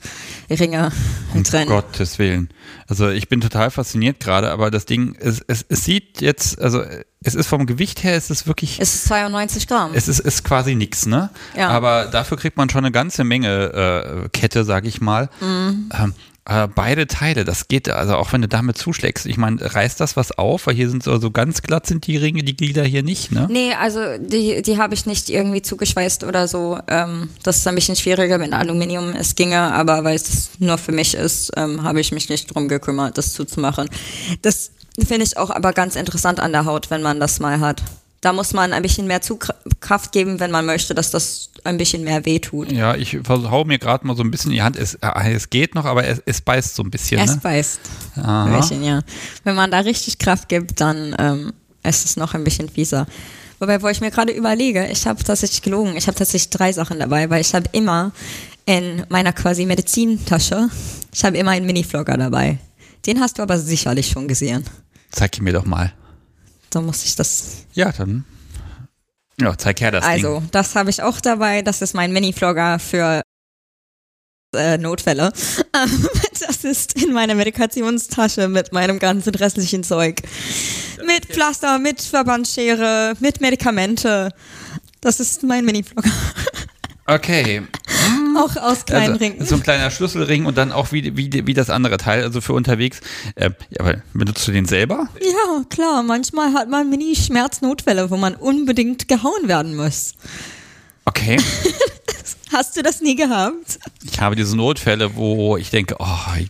Ringe 0.50 0.92
Um 1.34 1.42
drin. 1.42 1.66
Gottes 1.66 2.18
Willen. 2.20 2.48
Also 2.86 3.08
ich 3.08 3.28
bin 3.28 3.40
total 3.40 3.72
fasziniert 3.72 4.20
gerade, 4.20 4.52
aber 4.52 4.70
das 4.70 4.84
Ding, 4.84 5.16
es, 5.18 5.40
es, 5.48 5.64
es 5.68 5.84
sieht 5.84 6.20
jetzt, 6.20 6.60
also 6.60 6.84
es 7.24 7.34
ist 7.34 7.48
vom 7.48 7.66
Gewicht 7.66 8.04
her, 8.04 8.14
es 8.14 8.30
ist 8.30 8.46
wirklich, 8.46 8.78
Es 8.78 8.94
ist 8.94 9.06
92 9.06 9.66
Gramm. 9.66 9.90
es 9.94 10.06
ist, 10.06 10.20
ist 10.20 10.44
quasi 10.44 10.76
nix, 10.76 11.06
ne? 11.06 11.30
Ja. 11.56 11.70
Aber 11.70 12.04
dafür 12.04 12.36
kriegt 12.36 12.56
man 12.56 12.68
schon 12.70 12.84
eine 12.84 12.92
ganze 12.92 13.24
Menge 13.24 14.22
äh, 14.24 14.28
Kette, 14.28 14.64
sag 14.64 14.84
ich 14.84 15.00
mal. 15.00 15.30
Mhm. 15.40 15.88
Ähm, 15.98 16.14
äh, 16.46 16.68
beide 16.68 17.06
Teile, 17.06 17.44
das 17.44 17.68
geht, 17.68 17.88
also 17.88 18.16
auch 18.16 18.32
wenn 18.34 18.42
du 18.42 18.48
damit 18.48 18.76
zuschlägst, 18.76 19.24
ich 19.24 19.38
meine, 19.38 19.74
reißt 19.74 19.98
das 19.98 20.16
was 20.16 20.36
auf? 20.36 20.66
Weil 20.66 20.74
hier 20.74 20.90
sind 20.90 21.02
so, 21.02 21.18
so 21.18 21.30
ganz 21.30 21.62
glatt 21.62 21.86
sind 21.86 22.06
die 22.06 22.18
Ringe, 22.18 22.42
die 22.42 22.54
Glieder 22.54 22.84
hier 22.84 23.02
nicht, 23.02 23.32
ne? 23.32 23.46
Nee, 23.50 23.72
also 23.72 24.00
die, 24.18 24.60
die 24.60 24.76
habe 24.76 24.92
ich 24.92 25.06
nicht 25.06 25.30
irgendwie 25.30 25.62
zugeschweißt 25.62 26.24
oder 26.24 26.46
so. 26.46 26.78
Ähm, 26.86 27.30
das 27.42 27.58
ist 27.58 27.66
ein 27.66 27.74
bisschen 27.74 27.96
schwieriger 27.96 28.36
mit 28.36 28.52
Aluminium. 28.52 29.14
Es 29.14 29.34
ginge, 29.34 29.58
aber 29.58 30.04
weil 30.04 30.16
es 30.16 30.50
nur 30.58 30.76
für 30.76 30.92
mich 30.92 31.14
ist, 31.14 31.52
ähm, 31.56 31.82
habe 31.82 32.00
ich 32.00 32.12
mich 32.12 32.28
nicht 32.28 32.54
drum 32.54 32.68
gekümmert, 32.68 33.16
das 33.16 33.32
zuzumachen. 33.32 33.88
Das 34.42 34.70
finde 34.98 35.24
ich 35.24 35.38
auch 35.38 35.50
aber 35.50 35.72
ganz 35.72 35.96
interessant 35.96 36.40
an 36.40 36.52
der 36.52 36.66
Haut, 36.66 36.90
wenn 36.90 37.00
man 37.00 37.20
das 37.20 37.40
mal 37.40 37.60
hat. 37.60 37.82
Da 38.24 38.32
muss 38.32 38.54
man 38.54 38.72
ein 38.72 38.80
bisschen 38.80 39.06
mehr 39.06 39.20
Zugkraft 39.20 40.10
geben, 40.12 40.40
wenn 40.40 40.50
man 40.50 40.64
möchte, 40.64 40.94
dass 40.94 41.10
das 41.10 41.50
ein 41.62 41.76
bisschen 41.76 42.04
mehr 42.04 42.24
wehtut. 42.24 42.72
Ja, 42.72 42.94
ich 42.94 43.18
hau 43.28 43.64
mir 43.64 43.78
gerade 43.78 44.06
mal 44.06 44.16
so 44.16 44.22
ein 44.22 44.30
bisschen 44.30 44.50
in 44.50 44.54
die 44.56 44.62
Hand. 44.62 44.76
Es, 44.76 44.94
äh, 44.94 45.32
es 45.34 45.50
geht 45.50 45.74
noch, 45.74 45.84
aber 45.84 46.06
es, 46.06 46.22
es 46.24 46.40
beißt 46.40 46.74
so 46.74 46.82
ein 46.82 46.90
bisschen. 46.90 47.20
Es 47.20 47.32
Ne? 47.34 47.40
beißt. 47.42 47.80
Aha. 48.16 48.46
Ein 48.46 48.56
bisschen, 48.58 48.82
ja. 48.82 49.02
Wenn 49.44 49.54
man 49.54 49.70
da 49.70 49.80
richtig 49.80 50.18
Kraft 50.18 50.48
gibt, 50.48 50.80
dann 50.80 51.14
ähm, 51.18 51.52
ist 51.82 52.06
es 52.06 52.16
noch 52.16 52.32
ein 52.32 52.44
bisschen 52.44 52.70
fieser. 52.70 53.06
Wobei, 53.58 53.82
wo 53.82 53.88
ich 53.88 54.00
mir 54.00 54.10
gerade 54.10 54.32
überlege, 54.32 54.86
ich 54.86 55.06
habe 55.06 55.22
tatsächlich 55.22 55.60
gelogen. 55.60 55.94
Ich 55.94 56.06
habe 56.06 56.16
tatsächlich 56.16 56.48
drei 56.48 56.72
Sachen 56.72 56.98
dabei, 56.98 57.28
weil 57.28 57.42
ich 57.42 57.54
habe 57.54 57.68
immer 57.72 58.12
in 58.64 59.04
meiner 59.10 59.34
quasi 59.34 59.66
Medizintasche, 59.66 60.70
ich 61.12 61.24
habe 61.26 61.36
immer 61.36 61.50
einen 61.50 61.66
Mini-Vlogger 61.66 62.16
dabei. 62.16 62.56
Den 63.04 63.20
hast 63.20 63.36
du 63.38 63.42
aber 63.42 63.58
sicherlich 63.58 64.08
schon 64.08 64.28
gesehen. 64.28 64.64
Zeig 65.10 65.36
ihn 65.36 65.44
mir 65.44 65.52
doch 65.52 65.66
mal. 65.66 65.92
Da 66.74 66.80
muss 66.80 67.04
ich 67.04 67.14
das. 67.14 67.66
Ja, 67.72 67.92
dann. 67.92 68.24
Ja, 69.40 69.56
zeig 69.56 69.80
her 69.80 69.90
das 69.92 70.04
Also, 70.04 70.40
Ding. 70.40 70.48
das 70.50 70.74
habe 70.74 70.90
ich 70.90 71.02
auch 71.02 71.20
dabei. 71.20 71.62
Das 71.62 71.82
ist 71.82 71.94
mein 71.94 72.12
Mini-Vlogger 72.12 72.78
für 72.78 73.22
äh, 74.56 74.78
Notfälle. 74.78 75.32
Ähm, 75.76 76.08
das 76.46 76.62
ist 76.62 77.02
in 77.02 77.12
meiner 77.12 77.34
Medikationstasche 77.34 78.46
mit 78.46 78.72
meinem 78.72 79.00
ganzen 79.00 79.34
restlichen 79.34 79.82
Zeug. 79.82 80.22
Mit 81.04 81.26
Pflaster, 81.26 81.80
mit 81.80 82.00
Verbandschere, 82.00 83.14
mit 83.18 83.40
Medikamente. 83.40 84.30
Das 85.00 85.18
ist 85.18 85.42
mein 85.42 85.64
Mini-Vlogger. 85.64 86.10
Okay. 87.06 87.62
Auch 88.36 88.56
aus 88.56 88.84
kleinen 88.84 89.12
Also, 89.14 89.24
Ringen. 89.24 89.46
so 89.46 89.54
ein 89.54 89.62
kleiner 89.62 89.90
Schlüsselring 89.90 90.44
und 90.46 90.58
dann 90.58 90.72
auch 90.72 90.90
wie, 90.92 91.16
wie, 91.16 91.46
wie 91.46 91.54
das 91.54 91.70
andere 91.70 91.96
Teil, 91.98 92.22
also 92.24 92.40
für 92.40 92.52
unterwegs. 92.52 93.00
Äh, 93.36 93.50
aber 93.78 94.02
benutzt 94.12 94.46
du 94.48 94.52
den 94.52 94.66
selber? 94.66 95.08
Ja, 95.20 95.62
klar. 95.70 96.02
Manchmal 96.02 96.52
hat 96.52 96.68
man 96.68 96.90
Mini-Schmerznotfälle, 96.90 98.10
wo 98.10 98.16
man 98.16 98.34
unbedingt 98.34 99.06
gehauen 99.08 99.46
werden 99.48 99.76
muss. 99.76 100.14
Okay. 101.04 101.36
Hast 102.52 102.76
du 102.76 102.82
das 102.82 103.00
nie 103.00 103.16
gehabt? 103.16 103.78
Ich 104.04 104.20
habe 104.20 104.36
diese 104.36 104.56
Notfälle, 104.56 105.16
wo 105.16 105.56
ich 105.56 105.70
denke, 105.70 105.96
oh, 105.98 106.06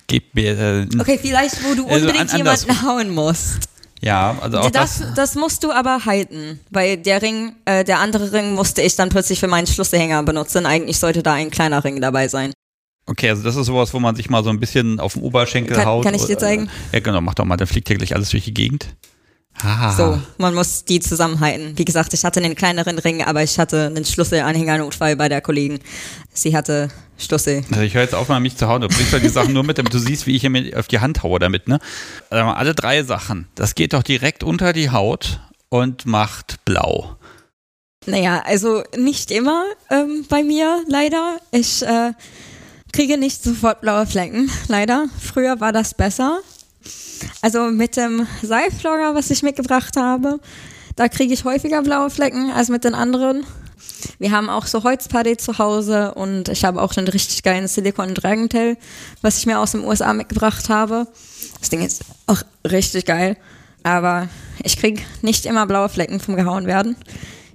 gib 0.06 0.34
mir. 0.34 0.58
Äh, 0.58 0.86
Okay, 0.98 1.18
vielleicht, 1.20 1.62
wo 1.64 1.74
du 1.74 1.86
Also 1.86 2.06
unbedingt 2.06 2.30
an- 2.32 2.36
jemanden 2.38 2.82
hauen 2.82 3.10
musst. 3.10 3.68
Ja, 4.04 4.36
also 4.40 4.58
auch 4.58 4.70
das. 4.70 4.98
das, 4.98 5.14
das 5.14 5.34
musst 5.34 5.64
du 5.64 5.72
aber 5.72 6.04
halten, 6.04 6.60
weil 6.70 6.98
der 6.98 7.22
Ring, 7.22 7.56
äh, 7.64 7.84
der 7.84 8.00
andere 8.00 8.32
Ring 8.32 8.52
musste 8.54 8.82
ich 8.82 8.96
dann 8.96 9.08
plötzlich 9.08 9.40
für 9.40 9.48
meinen 9.48 9.66
Schlüsselhänger 9.66 10.22
benutzen. 10.22 10.66
Eigentlich 10.66 10.98
sollte 10.98 11.22
da 11.22 11.32
ein 11.32 11.50
kleiner 11.50 11.82
Ring 11.82 12.00
dabei 12.00 12.28
sein. 12.28 12.52
Okay, 13.06 13.30
also 13.30 13.42
das 13.42 13.56
ist 13.56 13.66
sowas, 13.66 13.92
wo 13.94 14.00
man 14.00 14.14
sich 14.16 14.30
mal 14.30 14.42
so 14.44 14.50
ein 14.50 14.60
bisschen 14.60 15.00
auf 15.00 15.14
den 15.14 15.22
Oberschenkel 15.22 15.76
Kann- 15.76 15.86
haut. 15.86 16.04
kann 16.04 16.14
ich 16.14 16.24
dir 16.24 16.38
zeigen? 16.38 16.68
Ja, 16.92 17.00
genau, 17.00 17.20
mach 17.20 17.34
doch 17.34 17.44
mal, 17.44 17.56
dann 17.56 17.66
fliegt 17.66 17.88
hier 17.88 17.96
gleich 17.98 18.14
alles 18.14 18.30
durch 18.30 18.44
die 18.44 18.54
Gegend. 18.54 18.88
Ah. 19.62 19.92
So, 19.92 20.20
man 20.38 20.54
muss 20.54 20.84
die 20.84 21.00
zusammenhalten. 21.00 21.78
Wie 21.78 21.84
gesagt, 21.84 22.12
ich 22.12 22.24
hatte 22.24 22.40
einen 22.40 22.54
kleineren 22.54 22.98
Ring, 22.98 23.22
aber 23.22 23.42
ich 23.42 23.58
hatte 23.58 23.86
einen 23.86 24.04
Schlüsselanhängernotfall 24.04 25.16
bei 25.16 25.28
der 25.28 25.40
Kollegin. 25.40 25.78
Sie 26.32 26.56
hatte 26.56 26.90
Schlüssel. 27.16 27.64
Also 27.70 27.82
ich 27.82 27.94
höre 27.94 28.02
jetzt 28.02 28.14
auf, 28.14 28.28
mal 28.28 28.40
mich 28.40 28.56
zu 28.56 28.68
hauen. 28.68 28.80
Du 28.80 28.88
bringst 28.88 29.12
doch 29.12 29.20
die 29.20 29.28
Sachen 29.28 29.52
nur 29.52 29.62
mit, 29.62 29.78
damit 29.78 29.94
du 29.94 29.98
siehst, 29.98 30.26
wie 30.26 30.36
ich 30.36 30.42
hier 30.42 30.78
auf 30.78 30.88
die 30.88 30.98
Hand 30.98 31.22
haue 31.22 31.38
damit, 31.38 31.68
ne? 31.68 31.78
Also 32.30 32.44
alle 32.50 32.74
drei 32.74 33.04
Sachen. 33.04 33.48
Das 33.54 33.74
geht 33.74 33.92
doch 33.92 34.02
direkt 34.02 34.42
unter 34.42 34.72
die 34.72 34.90
Haut 34.90 35.40
und 35.68 36.06
macht 36.06 36.64
blau. 36.64 37.16
Naja, 38.06 38.42
also 38.44 38.82
nicht 38.96 39.30
immer 39.30 39.64
ähm, 39.90 40.26
bei 40.28 40.42
mir, 40.42 40.84
leider. 40.88 41.38
Ich 41.52 41.82
äh, 41.82 42.12
kriege 42.92 43.16
nicht 43.16 43.42
sofort 43.42 43.80
blaue 43.80 44.06
Flecken, 44.06 44.50
leider. 44.68 45.06
Früher 45.18 45.60
war 45.60 45.72
das 45.72 45.94
besser. 45.94 46.40
Also 47.44 47.64
mit 47.64 47.98
dem 47.98 48.26
Seiflogger, 48.40 49.14
was 49.14 49.30
ich 49.30 49.42
mitgebracht 49.42 49.98
habe, 49.98 50.40
da 50.96 51.08
kriege 51.08 51.34
ich 51.34 51.44
häufiger 51.44 51.82
blaue 51.82 52.08
Flecken 52.08 52.50
als 52.50 52.70
mit 52.70 52.84
den 52.84 52.94
anderen. 52.94 53.44
Wir 54.18 54.30
haben 54.30 54.48
auch 54.48 54.64
so 54.64 54.82
Holzpaddy 54.82 55.36
zu 55.36 55.58
Hause 55.58 56.14
und 56.14 56.48
ich 56.48 56.64
habe 56.64 56.80
auch 56.80 56.96
einen 56.96 57.06
richtig 57.06 57.42
geilen 57.42 57.68
Silicon 57.68 58.14
Dragentail, 58.14 58.78
was 59.20 59.36
ich 59.36 59.44
mir 59.44 59.58
aus 59.58 59.72
den 59.72 59.84
USA 59.84 60.14
mitgebracht 60.14 60.70
habe. 60.70 61.06
Das 61.60 61.68
Ding 61.68 61.84
ist 61.84 62.06
auch 62.26 62.40
richtig 62.66 63.04
geil, 63.04 63.36
aber 63.82 64.30
ich 64.62 64.78
kriege 64.78 65.02
nicht 65.20 65.44
immer 65.44 65.66
blaue 65.66 65.90
Flecken 65.90 66.20
vom 66.20 66.36
gehauen 66.36 66.66
werden. 66.66 66.96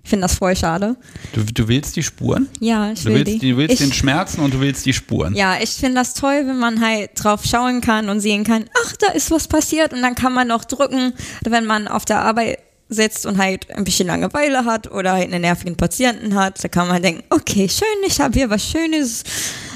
Ich 0.04 0.10
finde 0.10 0.24
das 0.28 0.36
voll 0.36 0.56
schade. 0.56 0.96
Du, 1.34 1.44
du 1.44 1.68
willst 1.68 1.96
die 1.96 2.04
Spuren? 2.04 2.48
Ja, 2.60 2.92
ich 2.92 3.04
Du 3.04 3.10
will 3.10 3.26
willst, 3.26 3.42
die. 3.42 3.52
du 3.52 3.58
willst 3.58 3.74
ich, 3.74 3.80
den 3.80 3.94
Schmerzen 3.94 4.42
und 4.42 4.54
du 4.54 4.60
willst 4.60 4.86
die 4.86 4.94
Spuren. 4.94 5.36
ja, 5.36 5.58
ich 5.62 5.70
finde 5.72 5.96
das 5.96 6.14
toll, 6.14 6.44
wenn 6.46 6.58
man 6.60 6.80
halt 6.84 7.12
drauf 7.16 7.42
schauen 7.46 7.82
kann 7.82 8.10
und 8.10 8.20
sehen 8.20 8.44
kann, 8.44 8.66
ach, 8.86 8.96
da 8.98 9.12
ist 9.12 9.30
was 9.32 9.48
passiert 9.48 9.94
und 9.94 10.02
dann 10.02 10.16
kann 10.16 10.34
man 10.34 10.48
noch 10.48 10.66
drücken, 10.66 11.14
wenn 11.44 11.66
man 11.66 11.88
auf 11.88 12.06
der 12.06 12.22
Arbeit 12.22 12.60
sitzt 12.92 13.28
und 13.28 13.38
halt 13.38 13.70
ein 13.70 13.84
bisschen 13.84 14.08
Langeweile 14.08 14.66
hat 14.66 14.92
oder 14.92 15.12
halt 15.14 15.26
einen 15.32 15.42
nervigen 15.42 15.78
Patienten 15.78 16.34
hat, 16.34 16.64
da 16.64 16.68
kann 16.70 16.88
man 16.88 17.04
denken, 17.04 17.24
okay, 17.30 17.70
schön, 17.70 17.88
ich 18.08 18.20
habe 18.20 18.34
hier 18.34 18.50
was 18.50 18.64
Schönes. 18.66 19.24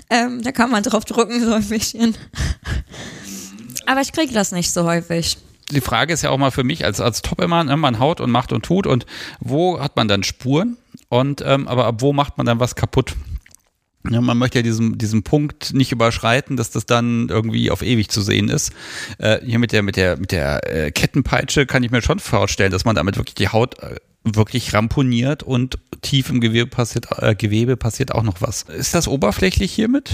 Ähm, 0.10 0.42
da 0.42 0.52
kann 0.52 0.72
man 0.72 0.82
drauf 0.82 1.06
drücken, 1.06 1.44
so 1.44 1.54
ein 1.54 1.64
bisschen. 1.68 2.16
Aber 3.86 4.02
ich 4.02 4.12
kriege 4.14 4.34
das 4.34 4.52
nicht 4.52 4.72
so 4.72 4.86
häufig. 4.86 5.38
Die 5.74 5.82
Frage 5.82 6.14
ist 6.14 6.22
ja 6.22 6.30
auch 6.30 6.38
mal 6.38 6.52
für 6.52 6.64
mich 6.64 6.86
als, 6.86 7.02
als 7.02 7.22
Top-Immer, 7.22 7.64
ne? 7.64 7.78
man 7.78 8.00
haut 8.00 8.22
und 8.22 8.32
macht 8.32 8.52
und 8.52 8.64
tut 8.64 8.88
und 8.88 9.06
wo 9.40 9.80
hat 9.80 9.96
man 9.96 10.08
dann 10.08 10.24
Spuren 10.24 10.78
und 11.10 11.44
ähm, 11.46 11.68
aber 11.68 11.86
ab 11.86 11.96
wo 12.00 12.14
macht 12.14 12.38
man 12.38 12.46
dann 12.46 12.60
was 12.60 12.76
kaputt? 12.76 13.16
Ja, 14.10 14.20
man 14.20 14.38
möchte 14.38 14.60
ja 14.60 14.64
diesen, 14.64 14.98
diesen 14.98 15.24
Punkt 15.24 15.74
nicht 15.74 15.94
überschreiten, 15.94 16.58
dass 16.58 16.72
das 16.72 16.86
dann 16.86 17.30
irgendwie 17.30 17.72
auf 17.72 17.82
ewig 17.82 18.10
zu 18.10 18.22
sehen 18.22 18.50
ist. 18.50 18.74
Äh, 19.18 19.40
hier 19.46 19.60
mit 19.60 19.72
der, 19.72 19.82
mit 19.82 19.96
der, 19.96 20.18
mit 20.18 20.34
der 20.34 20.70
äh, 20.70 20.92
Kettenpeitsche 20.92 21.66
kann 21.66 21.84
ich 21.84 21.92
mir 21.92 22.02
schon 22.02 22.20
vorstellen, 22.20 22.72
dass 22.72 22.84
man 22.84 22.96
damit 22.96 23.16
wirklich 23.16 23.36
die 23.36 23.48
Haut 23.48 23.80
äh, 23.80 23.96
wirklich 24.26 24.74
ramponiert 24.74 25.44
und 25.44 25.78
tief 26.02 26.30
im 26.30 26.42
Gewebe 26.42 26.70
passiert, 26.70 27.08
äh, 27.18 27.34
Gewebe 27.36 27.78
passiert 27.78 28.14
auch 28.14 28.24
noch 28.24 28.42
was. 28.42 28.64
Ist 28.64 28.94
das 28.94 29.08
oberflächlich 29.08 29.72
hiermit? 29.72 30.12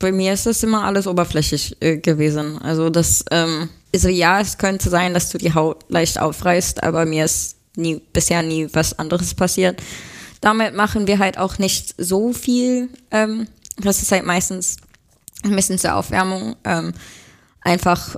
Bei 0.00 0.10
mir 0.10 0.32
ist 0.32 0.46
das 0.46 0.62
immer 0.64 0.82
alles 0.82 1.06
oberflächlich 1.06 1.76
äh, 1.80 1.98
gewesen. 1.98 2.58
Also 2.58 2.90
das, 2.90 3.24
ähm, 3.30 3.68
also 3.94 4.08
ja, 4.08 4.40
es 4.40 4.58
könnte 4.58 4.90
sein, 4.90 5.14
dass 5.14 5.30
du 5.30 5.38
die 5.38 5.54
Haut 5.54 5.84
leicht 5.88 6.18
aufreißt, 6.18 6.82
aber 6.82 7.06
mir 7.06 7.26
ist 7.26 7.56
nie, 7.76 8.02
bisher 8.12 8.42
nie 8.42 8.68
was 8.72 8.98
anderes 8.98 9.34
passiert. 9.34 9.80
Damit 10.40 10.74
machen 10.74 11.06
wir 11.06 11.20
halt 11.20 11.38
auch 11.38 11.58
nicht 11.58 11.94
so 11.96 12.32
viel. 12.32 12.88
Ähm, 13.12 13.46
das 13.78 14.02
ist 14.02 14.10
halt 14.10 14.26
meistens 14.26 14.78
ein 15.44 15.54
bisschen 15.54 15.78
zur 15.78 15.94
Aufwärmung. 15.94 16.56
Ähm, 16.64 16.92
einfach 17.60 18.16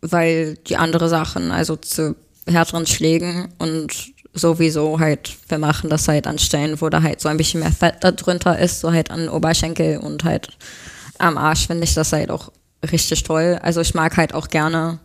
weil 0.00 0.56
die 0.66 0.76
andere 0.76 1.08
Sachen, 1.08 1.50
also 1.50 1.76
zu 1.76 2.16
härteren 2.46 2.86
Schlägen 2.86 3.48
und 3.58 4.12
sowieso 4.32 5.00
halt, 5.00 5.36
wir 5.48 5.58
machen 5.58 5.90
das 5.90 6.06
halt 6.06 6.26
an 6.26 6.38
Stellen, 6.38 6.80
wo 6.80 6.88
da 6.88 7.02
halt 7.02 7.20
so 7.20 7.28
ein 7.28 7.36
bisschen 7.36 7.60
mehr 7.60 7.72
Fett 7.72 7.96
da 8.00 8.12
drunter 8.12 8.58
ist, 8.58 8.80
so 8.80 8.92
halt 8.92 9.10
an 9.10 9.28
Oberschenkel 9.28 9.98
und 9.98 10.24
halt 10.24 10.48
am 11.18 11.38
Arsch 11.38 11.66
finde 11.66 11.84
ich 11.84 11.94
das 11.94 12.12
halt 12.12 12.30
auch 12.30 12.52
richtig 12.90 13.22
toll. 13.22 13.58
Also 13.62 13.80
ich 13.80 13.94
mag 13.94 14.16
halt 14.16 14.34
auch 14.34 14.48
gerne 14.48 14.98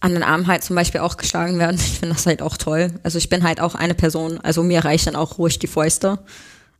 an 0.00 0.14
den 0.14 0.22
Arm 0.22 0.46
halt 0.46 0.62
zum 0.62 0.76
Beispiel 0.76 1.00
auch 1.00 1.16
geschlagen 1.16 1.58
werden. 1.58 1.76
Ich 1.76 1.98
finde 1.98 2.14
das 2.14 2.26
halt 2.26 2.42
auch 2.42 2.56
toll. 2.56 2.92
Also 3.02 3.18
ich 3.18 3.28
bin 3.28 3.42
halt 3.42 3.60
auch 3.60 3.74
eine 3.74 3.94
Person, 3.94 4.40
also 4.40 4.62
mir 4.62 4.84
reichen 4.84 5.16
auch 5.16 5.38
ruhig 5.38 5.58
die 5.58 5.66
Fäuste. 5.66 6.18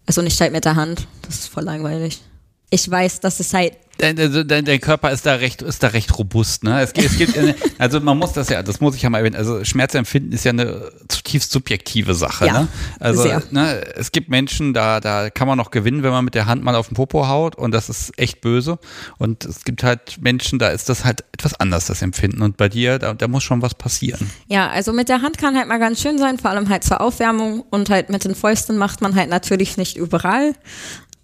Also 0.07 0.23
nicht 0.23 0.41
halt 0.41 0.53
mit 0.53 0.65
der 0.65 0.77
Hand. 0.77 1.07
Das 1.23 1.41
ist 1.41 1.49
voll 1.49 1.65
langweilig. 1.65 2.23
Ich 2.71 2.91
weiß, 2.91 3.21
dass 3.21 3.41
es 3.41 3.55
halt 3.55 3.75
dein, 3.99 4.19
also 4.19 4.45
dein, 4.45 4.65
dein, 4.65 4.81
Körper 4.81 5.11
ist 5.11 5.27
da 5.27 5.35
recht, 5.35 5.63
ist 5.63 5.83
da 5.83 5.89
recht 5.89 6.17
robust, 6.19 6.65
ne? 6.65 6.81
Es, 6.81 6.93
es 6.93 7.19
gibt, 7.19 7.37
eine, 7.37 7.55
also 7.79 8.01
man 8.01 8.17
muss 8.17 8.33
das 8.33 8.49
ja, 8.49 8.63
das 8.63 8.81
muss 8.81 8.95
ich 8.95 9.03
ja 9.03 9.11
mal 9.11 9.19
erwähnen, 9.19 9.37
also 9.37 9.65
Schmerzempfinden 9.65 10.33
ist 10.33 10.45
ja 10.45 10.53
eine 10.53 10.91
zutiefst 11.09 11.51
subjektive 11.51 12.15
Sache, 12.15 12.47
ja, 12.47 12.53
ne? 12.53 12.69
Also, 13.01 13.23
sehr. 13.23 13.43
ne, 13.51 13.85
es 13.97 14.13
gibt 14.13 14.29
Menschen, 14.29 14.73
da, 14.73 15.01
da 15.01 15.31
kann 15.31 15.49
man 15.49 15.59
noch 15.59 15.71
gewinnen, 15.71 16.03
wenn 16.03 16.13
man 16.13 16.25
mit 16.25 16.35
der 16.35 16.47
Hand 16.47 16.63
mal 16.63 16.75
auf 16.75 16.89
den 16.89 16.95
Popo 16.95 17.29
haut 17.29 17.57
und 17.57 17.73
das 17.73 17.89
ist 17.89 18.17
echt 18.19 18.41
böse. 18.41 18.79
Und 19.19 19.45
es 19.45 19.65
gibt 19.65 19.83
halt 19.83 20.23
Menschen, 20.23 20.59
da 20.59 20.69
ist 20.69 20.89
das 20.89 21.05
halt 21.05 21.25
etwas 21.33 21.59
anders, 21.59 21.87
das 21.87 22.03
Empfinden. 22.03 22.43
Und 22.43 22.57
bei 22.57 22.69
dir, 22.69 22.99
da, 22.99 23.15
da 23.15 23.29
muss 23.29 23.43
schon 23.43 23.63
was 23.63 23.75
passieren. 23.75 24.31
Ja, 24.47 24.69
also 24.69 24.93
mit 24.93 25.09
der 25.09 25.23
Hand 25.23 25.39
kann 25.39 25.57
halt 25.57 25.69
mal 25.69 25.79
ganz 25.79 26.01
schön 26.01 26.19
sein, 26.19 26.39
vor 26.39 26.51
allem 26.51 26.69
halt 26.69 26.85
zur 26.85 27.01
Aufwärmung 27.01 27.65
und 27.71 27.91
halt 27.91 28.11
mit 28.11 28.25
den 28.25 28.35
Fäusten 28.35 28.79
macht 28.79 29.01
man 29.01 29.15
halt 29.15 29.29
natürlich 29.29 29.77
nicht 29.77 29.97
überall 29.97 30.55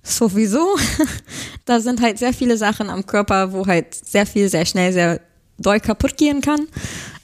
sowieso. 0.05 0.77
da 1.65 1.81
sind 1.81 2.01
halt 2.01 2.19
sehr 2.19 2.33
viele 2.33 2.57
Sachen 2.57 2.91
am 2.91 3.07
Körper, 3.07 3.53
wo 3.53 3.67
halt 3.67 3.95
sehr 3.95 4.27
viel, 4.27 4.49
sehr 4.49 4.67
schnell, 4.67 4.93
sehr 4.93 5.21
doll 5.59 5.81
kaputt 5.81 6.17
gehen 6.17 6.41
kann. 6.41 6.69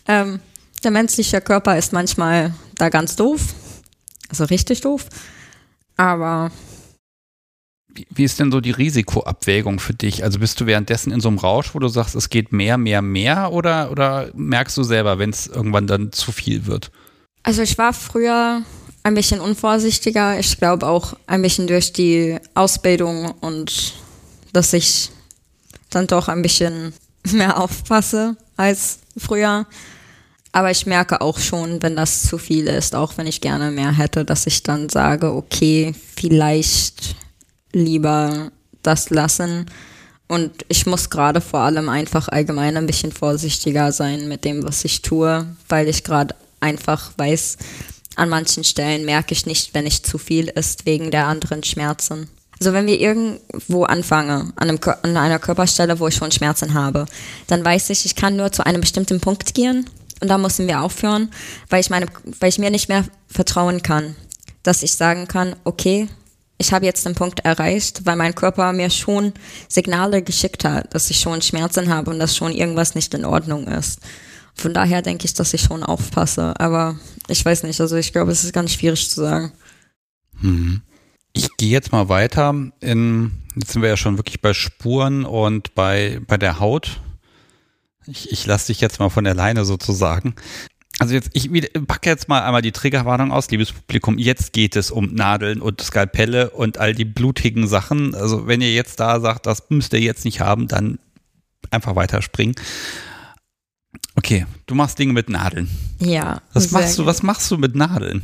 Ähm, 0.09 0.41
der 0.83 0.91
menschliche 0.91 1.41
Körper 1.41 1.77
ist 1.77 1.93
manchmal 1.93 2.55
da 2.77 2.89
ganz 2.89 3.15
doof. 3.17 3.55
Also 4.29 4.45
richtig 4.45 4.81
doof. 4.81 5.07
Aber. 5.97 6.51
Wie, 7.93 8.07
wie 8.11 8.25
ist 8.25 8.39
denn 8.39 8.53
so 8.53 8.61
die 8.61 8.71
Risikoabwägung 8.71 9.81
für 9.81 9.95
dich? 9.95 10.25
Also 10.25 10.39
bist 10.39 10.61
du 10.61 10.67
währenddessen 10.67 11.13
in 11.13 11.21
so 11.21 11.29
einem 11.29 11.39
Rausch, 11.39 11.75
wo 11.75 11.81
du 11.81 11.89
sagst, 11.89 12.15
es 12.15 12.31
geht 12.31 12.53
mehr, 12.53 12.79
mehr, 12.79 13.03
mehr 13.03 13.53
oder, 13.53 13.91
oder 13.91 14.31
merkst 14.35 14.77
du 14.77 14.85
selber, 14.85 15.19
wenn 15.19 15.31
es 15.31 15.49
irgendwann 15.49 15.87
dann 15.87 16.13
zu 16.13 16.33
viel 16.33 16.67
wird? 16.67 16.91
Also 17.43 17.63
ich 17.63 17.77
war 17.79 17.93
früher 17.93 18.63
ein 19.03 19.15
bisschen 19.15 19.41
unvorsichtiger. 19.41 20.39
Ich 20.39 20.59
glaube 20.59 20.87
auch 20.87 21.15
ein 21.27 21.43
bisschen 21.43 21.67
durch 21.67 21.93
die 21.93 22.39
Ausbildung 22.55 23.33
und 23.41 23.95
dass 24.53 24.73
ich 24.73 25.11
dann 25.91 26.07
doch 26.07 26.29
ein 26.29 26.43
bisschen 26.43 26.93
mehr 27.33 27.61
aufpasse 27.61 28.37
als 28.57 28.99
früher. 29.17 29.67
Aber 30.53 30.71
ich 30.71 30.85
merke 30.87 31.21
auch 31.21 31.39
schon, 31.39 31.81
wenn 31.83 31.95
das 31.95 32.23
zu 32.23 32.37
viel 32.37 32.67
ist, 32.67 32.95
auch 32.95 33.17
wenn 33.17 33.27
ich 33.27 33.41
gerne 33.41 33.71
mehr 33.71 33.93
hätte, 33.93 34.25
dass 34.25 34.47
ich 34.47 34.65
dann 34.65 34.89
sage, 34.89 35.33
okay, 35.33 35.95
vielleicht 36.17 37.15
lieber 37.73 38.51
das 38.83 39.11
lassen. 39.11 39.67
Und 40.27 40.65
ich 40.69 40.87
muss 40.87 41.11
gerade 41.11 41.41
vor 41.41 41.61
allem 41.61 41.89
einfach 41.89 42.29
allgemein 42.29 42.77
ein 42.77 42.87
bisschen 42.87 43.13
vorsichtiger 43.13 43.93
sein 43.93 44.29
mit 44.29 44.45
dem, 44.45 44.65
was 44.65 44.85
ich 44.85 45.03
tue, 45.03 45.47
weil 45.69 45.89
ich 45.89 46.03
gerade 46.03 46.35
einfach 46.61 47.13
weiß, 47.17 47.57
an 48.21 48.29
manchen 48.29 48.65
Stellen 48.65 49.07
merke 49.07 49.33
ich 49.33 49.47
nicht, 49.47 49.73
wenn 49.73 49.87
ich 49.87 50.03
zu 50.03 50.19
viel 50.19 50.49
ist, 50.49 50.85
wegen 50.85 51.11
der 51.11 51.27
anderen 51.27 51.65
Schmerzen. 51.65 52.29
Also 52.61 52.75
wenn 52.75 52.87
wir 52.87 53.01
irgendwo 53.01 53.85
anfangen, 53.85 54.53
an, 54.57 54.69
einem, 54.69 54.79
an 55.03 55.17
einer 55.17 55.39
Körperstelle, 55.39 55.99
wo 55.99 56.09
ich 56.09 56.17
schon 56.17 56.31
Schmerzen 56.31 56.75
habe, 56.75 57.07
dann 57.47 57.65
weiß 57.65 57.89
ich, 57.89 58.05
ich 58.05 58.17
kann 58.17 58.37
nur 58.37 58.53
zu 58.53 58.67
einem 58.67 58.83
bestimmten 58.83 59.21
Punkt 59.21 59.55
gehen 59.55 59.89
und 60.21 60.29
da 60.29 60.37
müssen 60.37 60.69
wir 60.69 60.83
aufhören, 60.83 61.31
weil 61.71 61.81
ich, 61.81 61.89
meine, 61.89 62.07
weil 62.41 62.51
ich 62.51 62.59
mir 62.59 62.71
nicht 62.71 62.91
mehr 62.91 63.07
vertrauen 63.27 63.83
kann, 63.83 64.15
dass 64.63 64.83
ich 64.83 64.93
sagen 64.93 65.27
kann, 65.27 65.57
okay, 65.65 66.07
ich 66.59 66.75
habe 66.75 66.85
jetzt 66.85 67.07
den 67.07 67.15
Punkt 67.15 67.41
erreicht, 67.41 68.05
weil 68.05 68.17
mein 68.17 68.35
Körper 68.35 68.75
mir 68.75 68.91
schon 68.91 69.33
Signale 69.67 70.21
geschickt 70.21 70.65
hat, 70.65 70.93
dass 70.93 71.09
ich 71.09 71.21
schon 71.21 71.41
Schmerzen 71.41 71.89
habe 71.89 72.11
und 72.11 72.19
dass 72.19 72.37
schon 72.37 72.53
irgendwas 72.53 72.95
nicht 72.95 73.15
in 73.15 73.25
Ordnung 73.25 73.67
ist. 73.67 74.01
Von 74.61 74.75
daher 74.75 75.01
denke 75.01 75.25
ich, 75.25 75.33
dass 75.33 75.55
ich 75.55 75.63
schon 75.63 75.83
aufpasse. 75.83 76.53
Aber 76.61 76.97
ich 77.29 77.43
weiß 77.43 77.63
nicht, 77.63 77.81
also 77.81 77.97
ich 77.97 78.13
glaube, 78.13 78.31
es 78.31 78.45
ist 78.45 78.53
ganz 78.53 78.75
schwierig 78.75 79.09
zu 79.09 79.23
sagen. 79.23 79.53
Hm. 80.41 80.83
Ich 81.33 81.57
gehe 81.57 81.71
jetzt 81.71 81.93
mal 81.93 82.11
weiter. 82.11 82.55
In, 82.81 83.33
jetzt 83.57 83.73
sind 83.73 83.81
wir 83.81 83.89
ja 83.89 83.97
schon 83.97 84.19
wirklich 84.19 84.43
bei 84.43 84.53
Spuren 84.53 85.25
und 85.25 85.75
bei, 85.75 86.21
bei 86.27 86.37
der 86.37 86.61
Haut. 86.61 87.01
Ich, 88.07 88.31
ich 88.33 88.45
lasse 88.45 88.67
dich 88.67 88.83
jetzt 88.83 88.99
mal 88.99 89.09
von 89.09 89.25
der 89.25 89.35
Leine 89.35 89.65
sozusagen. 89.65 90.35
Also 90.99 91.15
jetzt, 91.15 91.31
ich 91.33 91.51
packe 91.87 92.11
jetzt 92.11 92.29
mal 92.29 92.43
einmal 92.43 92.61
die 92.61 92.73
Triggerwarnung 92.73 93.33
aus, 93.33 93.51
liebes 93.51 93.73
Publikum. 93.73 94.19
Jetzt 94.19 94.53
geht 94.53 94.77
es 94.77 94.91
um 94.91 95.15
Nadeln 95.15 95.63
und 95.63 95.81
Skalpelle 95.81 96.51
und 96.51 96.77
all 96.77 96.95
die 96.95 97.07
blutigen 97.07 97.67
Sachen. 97.67 98.15
Also 98.15 98.47
wenn 98.47 98.61
ihr 98.61 98.75
jetzt 98.75 99.01
da 99.01 99.21
sagt, 99.21 99.47
das 99.47 99.71
müsst 99.71 99.95
ihr 99.95 100.01
jetzt 100.01 100.27
nicht 100.27 100.41
haben, 100.41 100.69
dann 100.69 100.99
einfach 101.71 101.97
weiterspringen. 101.97 102.55
Okay, 104.17 104.47
du 104.67 104.75
machst 104.75 104.99
Dinge 104.99 105.13
mit 105.13 105.29
Nadeln. 105.29 105.69
Ja. 105.99 106.41
Was 106.53 106.71
machst 106.71 106.99
du, 106.99 107.07
was 107.07 107.23
machst 107.23 107.51
du 107.51 107.57
mit 107.57 107.75
Nadeln? 107.75 108.23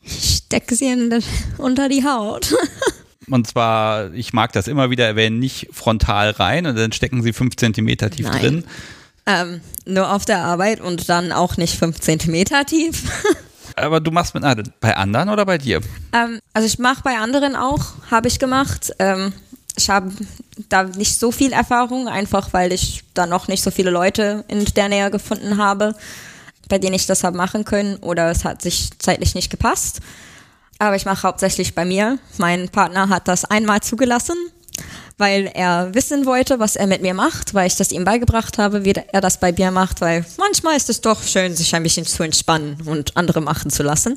Ich 0.00 0.42
stecke 0.46 0.74
sie 0.74 0.86
in, 0.86 1.22
unter 1.58 1.88
die 1.88 2.04
Haut. 2.04 2.54
Und 3.30 3.46
zwar, 3.46 4.12
ich 4.12 4.32
mag 4.32 4.52
das 4.52 4.68
immer 4.68 4.90
wieder 4.90 5.06
erwähnen, 5.06 5.38
nicht 5.38 5.68
frontal 5.72 6.30
rein 6.30 6.66
und 6.66 6.76
dann 6.76 6.92
stecken 6.92 7.22
sie 7.22 7.32
fünf 7.32 7.56
Zentimeter 7.56 8.10
tief 8.10 8.26
Nein. 8.26 8.40
drin. 8.40 8.64
Ähm, 9.26 9.60
nur 9.86 10.12
auf 10.12 10.26
der 10.26 10.44
Arbeit 10.44 10.82
und 10.82 11.08
dann 11.08 11.32
auch 11.32 11.56
nicht 11.56 11.78
fünf 11.78 12.00
Zentimeter 12.00 12.66
tief. 12.66 13.04
Aber 13.76 14.00
du 14.00 14.10
machst 14.10 14.34
mit 14.34 14.42
Nadeln 14.42 14.72
bei 14.80 14.96
anderen 14.96 15.30
oder 15.30 15.46
bei 15.46 15.58
dir? 15.58 15.80
Ähm, 16.12 16.38
also 16.52 16.66
ich 16.66 16.78
mache 16.78 17.02
bei 17.02 17.16
anderen 17.16 17.56
auch, 17.56 17.94
habe 18.10 18.28
ich 18.28 18.38
gemacht. 18.38 18.92
Ähm, 18.98 19.32
ich 19.76 19.90
habe 19.90 20.12
da 20.68 20.84
nicht 20.84 21.18
so 21.18 21.32
viel 21.32 21.52
Erfahrung, 21.52 22.08
einfach 22.08 22.52
weil 22.52 22.72
ich 22.72 23.04
da 23.14 23.26
noch 23.26 23.48
nicht 23.48 23.62
so 23.62 23.70
viele 23.70 23.90
Leute 23.90 24.44
in 24.48 24.64
der 24.64 24.88
Nähe 24.88 25.10
gefunden 25.10 25.58
habe, 25.58 25.94
bei 26.68 26.78
denen 26.78 26.94
ich 26.94 27.06
das 27.06 27.24
habe 27.24 27.36
machen 27.36 27.64
können 27.64 27.96
oder 27.96 28.30
es 28.30 28.44
hat 28.44 28.62
sich 28.62 28.90
zeitlich 28.98 29.34
nicht 29.34 29.50
gepasst. 29.50 30.00
Aber 30.78 30.96
ich 30.96 31.04
mache 31.04 31.22
hauptsächlich 31.26 31.74
bei 31.74 31.84
mir. 31.84 32.18
Mein 32.38 32.68
Partner 32.68 33.08
hat 33.08 33.28
das 33.28 33.44
einmal 33.44 33.80
zugelassen, 33.80 34.36
weil 35.18 35.50
er 35.54 35.94
wissen 35.94 36.26
wollte, 36.26 36.58
was 36.58 36.76
er 36.76 36.86
mit 36.86 37.02
mir 37.02 37.14
macht, 37.14 37.54
weil 37.54 37.66
ich 37.66 37.76
das 37.76 37.92
ihm 37.92 38.04
beigebracht 38.04 38.58
habe, 38.58 38.84
wie 38.84 38.92
er 38.92 39.20
das 39.20 39.38
bei 39.38 39.52
mir 39.52 39.70
macht, 39.70 40.00
weil 40.00 40.24
manchmal 40.38 40.76
ist 40.76 40.90
es 40.90 41.00
doch 41.00 41.22
schön, 41.22 41.54
sich 41.54 41.74
ein 41.74 41.82
bisschen 41.82 42.06
zu 42.06 42.22
entspannen 42.22 42.78
und 42.86 43.16
andere 43.16 43.40
machen 43.40 43.70
zu 43.70 43.82
lassen. 43.82 44.16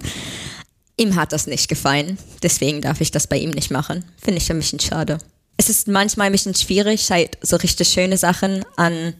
Ihm 0.99 1.15
hat 1.15 1.31
das 1.31 1.45
nicht 1.45 1.67
gefallen, 1.67 2.17
deswegen 2.41 2.81
darf 2.81 3.01
ich 3.01 3.11
das 3.11 3.27
bei 3.27 3.37
ihm 3.37 3.51
nicht 3.51 3.69
machen. 3.69 4.03
Finde 4.19 4.39
ich 4.39 4.49
ein 4.49 4.57
bisschen 4.57 4.79
schade 4.79 5.19
es 5.57 5.69
ist 5.69 5.87
manchmal 5.87 6.27
ein 6.27 6.31
bisschen 6.31 6.55
schwierig, 6.55 7.09
halt 7.11 7.37
so 7.41 7.55
richtig 7.57 7.89
schöne 7.89 8.17
Sachen 8.17 8.63
an 8.75 9.15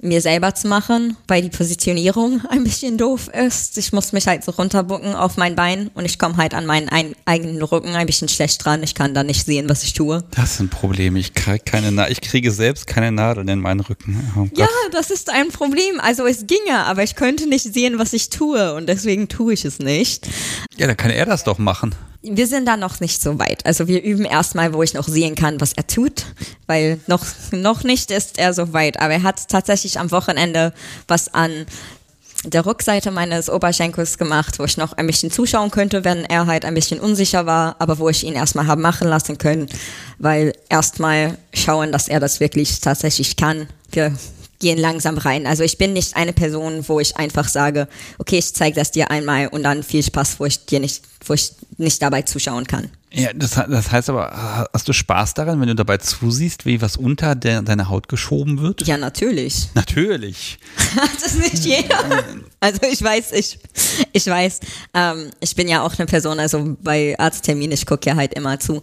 mir 0.00 0.20
selber 0.20 0.54
zu 0.54 0.68
machen, 0.68 1.16
weil 1.26 1.42
die 1.42 1.48
Positionierung 1.50 2.42
ein 2.50 2.64
bisschen 2.64 2.98
doof 2.98 3.28
ist. 3.28 3.78
Ich 3.78 3.92
muss 3.92 4.12
mich 4.12 4.26
halt 4.26 4.44
so 4.44 4.52
runterbucken 4.52 5.14
auf 5.14 5.36
mein 5.36 5.56
Bein 5.56 5.90
und 5.94 6.04
ich 6.04 6.18
komme 6.18 6.36
halt 6.36 6.54
an 6.54 6.66
meinen 6.66 6.88
ein, 6.88 7.14
eigenen 7.24 7.62
Rücken 7.62 7.94
ein 7.94 8.06
bisschen 8.06 8.28
schlecht 8.28 8.64
dran. 8.64 8.82
Ich 8.82 8.94
kann 8.94 9.14
da 9.14 9.24
nicht 9.24 9.44
sehen, 9.44 9.68
was 9.68 9.82
ich 9.82 9.94
tue. 9.94 10.24
Das 10.30 10.52
ist 10.52 10.60
ein 10.60 10.68
Problem. 10.68 11.16
Ich 11.16 11.34
kriege 11.34 11.60
keine 11.64 11.92
Na 11.92 12.08
ich 12.08 12.20
kriege 12.20 12.50
selbst 12.50 12.86
keine 12.86 13.12
Nadeln 13.12 13.48
in 13.48 13.60
meinen 13.60 13.80
Rücken. 13.80 14.32
Oh 14.36 14.46
ja, 14.54 14.68
das 14.92 15.10
ist 15.10 15.30
ein 15.30 15.48
Problem. 15.48 16.00
Also 16.00 16.26
es 16.26 16.46
ginge, 16.46 16.84
aber 16.84 17.02
ich 17.02 17.16
könnte 17.16 17.48
nicht 17.48 17.72
sehen, 17.72 17.98
was 17.98 18.12
ich 18.12 18.30
tue 18.30 18.74
und 18.74 18.88
deswegen 18.88 19.28
tue 19.28 19.54
ich 19.54 19.64
es 19.64 19.78
nicht. 19.78 20.28
Ja, 20.76 20.86
dann 20.86 20.96
kann 20.96 21.10
er 21.10 21.26
das 21.26 21.44
doch 21.44 21.58
machen 21.58 21.94
wir 22.22 22.46
sind 22.46 22.66
da 22.66 22.76
noch 22.76 23.00
nicht 23.00 23.22
so 23.22 23.38
weit. 23.38 23.64
Also 23.64 23.86
wir 23.86 24.02
üben 24.02 24.24
erstmal, 24.24 24.74
wo 24.74 24.82
ich 24.82 24.92
noch 24.92 25.06
sehen 25.06 25.34
kann, 25.34 25.60
was 25.60 25.72
er 25.72 25.86
tut, 25.86 26.26
weil 26.66 27.00
noch, 27.06 27.24
noch 27.52 27.84
nicht 27.84 28.10
ist 28.10 28.38
er 28.38 28.52
so 28.54 28.72
weit. 28.72 29.00
Aber 29.00 29.14
er 29.14 29.22
hat 29.22 29.48
tatsächlich 29.48 29.87
am 29.96 30.10
Wochenende 30.10 30.74
was 31.06 31.32
an 31.32 31.66
der 32.44 32.66
Rückseite 32.66 33.10
meines 33.10 33.50
Oberschenkels 33.50 34.16
gemacht, 34.18 34.58
wo 34.58 34.64
ich 34.64 34.76
noch 34.76 34.92
ein 34.92 35.06
bisschen 35.06 35.30
zuschauen 35.30 35.70
könnte, 35.70 36.04
wenn 36.04 36.24
er 36.24 36.46
halt 36.46 36.64
ein 36.64 36.74
bisschen 36.74 37.00
unsicher 37.00 37.46
war, 37.46 37.76
aber 37.78 37.98
wo 37.98 38.08
ich 38.08 38.24
ihn 38.24 38.34
erstmal 38.34 38.66
habe 38.66 38.80
machen 38.80 39.08
lassen 39.08 39.38
können, 39.38 39.68
weil 40.18 40.52
erstmal 40.68 41.36
schauen, 41.52 41.90
dass 41.90 42.08
er 42.08 42.20
das 42.20 42.38
wirklich 42.38 42.80
tatsächlich 42.80 43.36
kann. 43.36 43.68
Wir 43.90 44.14
gehen 44.60 44.78
langsam 44.78 45.18
rein. 45.18 45.46
Also 45.46 45.62
ich 45.62 45.78
bin 45.78 45.92
nicht 45.92 46.16
eine 46.16 46.32
Person, 46.32 46.84
wo 46.88 47.00
ich 47.00 47.16
einfach 47.16 47.48
sage, 47.48 47.88
okay, 48.18 48.38
ich 48.38 48.54
zeige 48.54 48.76
das 48.76 48.92
dir 48.92 49.10
einmal 49.10 49.48
und 49.48 49.62
dann 49.62 49.82
viel 49.82 50.02
Spaß, 50.02 50.38
wo 50.38 50.46
ich 50.46 50.64
dir 50.64 50.80
nicht, 50.80 51.02
wo 51.24 51.34
ich 51.34 51.52
nicht 51.76 52.02
dabei 52.02 52.22
zuschauen 52.22 52.66
kann. 52.66 52.90
Ja, 53.10 53.32
das, 53.32 53.52
das 53.52 53.90
heißt 53.90 54.10
aber, 54.10 54.68
hast 54.72 54.86
du 54.86 54.92
Spaß 54.92 55.32
daran, 55.34 55.60
wenn 55.60 55.68
du 55.68 55.74
dabei 55.74 55.96
zusiehst, 55.96 56.66
wie 56.66 56.82
was 56.82 56.96
unter 56.96 57.34
de, 57.34 57.62
deine 57.62 57.88
Haut 57.88 58.08
geschoben 58.08 58.60
wird? 58.60 58.86
Ja, 58.86 58.98
natürlich. 58.98 59.68
Natürlich. 59.74 60.58
das 61.14 61.34
ist 61.34 61.38
nicht 61.38 61.64
jeder. 61.64 62.04
Also 62.60 62.80
ich 62.90 63.02
weiß, 63.02 63.32
ich, 63.32 63.58
ich 64.12 64.26
weiß, 64.26 64.60
ähm, 64.92 65.30
ich 65.40 65.56
bin 65.56 65.68
ja 65.68 65.82
auch 65.82 65.98
eine 65.98 66.06
Person, 66.06 66.38
also 66.38 66.76
bei 66.82 67.18
Arztterminen, 67.18 67.72
ich 67.72 67.86
gucke 67.86 68.10
ja 68.10 68.16
halt 68.16 68.34
immer 68.34 68.60
zu. 68.60 68.82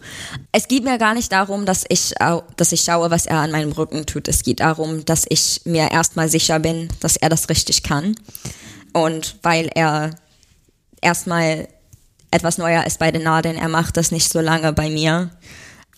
Es 0.51 0.67
geht 0.67 0.83
mir 0.83 0.97
gar 0.97 1.13
nicht 1.13 1.31
darum, 1.31 1.65
dass 1.65 1.85
ich, 1.87 2.13
dass 2.57 2.71
ich 2.71 2.81
schaue, 2.81 3.11
was 3.11 3.27
er 3.27 3.37
an 3.37 3.51
meinem 3.51 3.73
Rücken 3.73 4.07
tut. 4.07 4.27
Es 4.27 4.41
geht 4.41 4.59
darum, 4.59 5.05
dass 5.05 5.25
ich 5.29 5.61
mir 5.65 5.91
erstmal 5.91 6.29
sicher 6.29 6.59
bin, 6.59 6.89
dass 6.99 7.15
er 7.15 7.29
das 7.29 7.49
richtig 7.49 7.83
kann. 7.83 8.15
Und 8.91 9.35
weil 9.43 9.69
er 9.75 10.15
erstmal 11.01 11.67
etwas 12.35 12.57
neuer 12.57 12.85
ist 12.85 12.99
bei 12.99 13.11
den 13.11 13.23
Nadeln. 13.23 13.57
Er 13.57 13.69
macht 13.69 13.97
das 13.97 14.11
nicht 14.11 14.29
so 14.29 14.41
lange 14.41 14.73
bei 14.73 14.89
mir. 14.89 15.29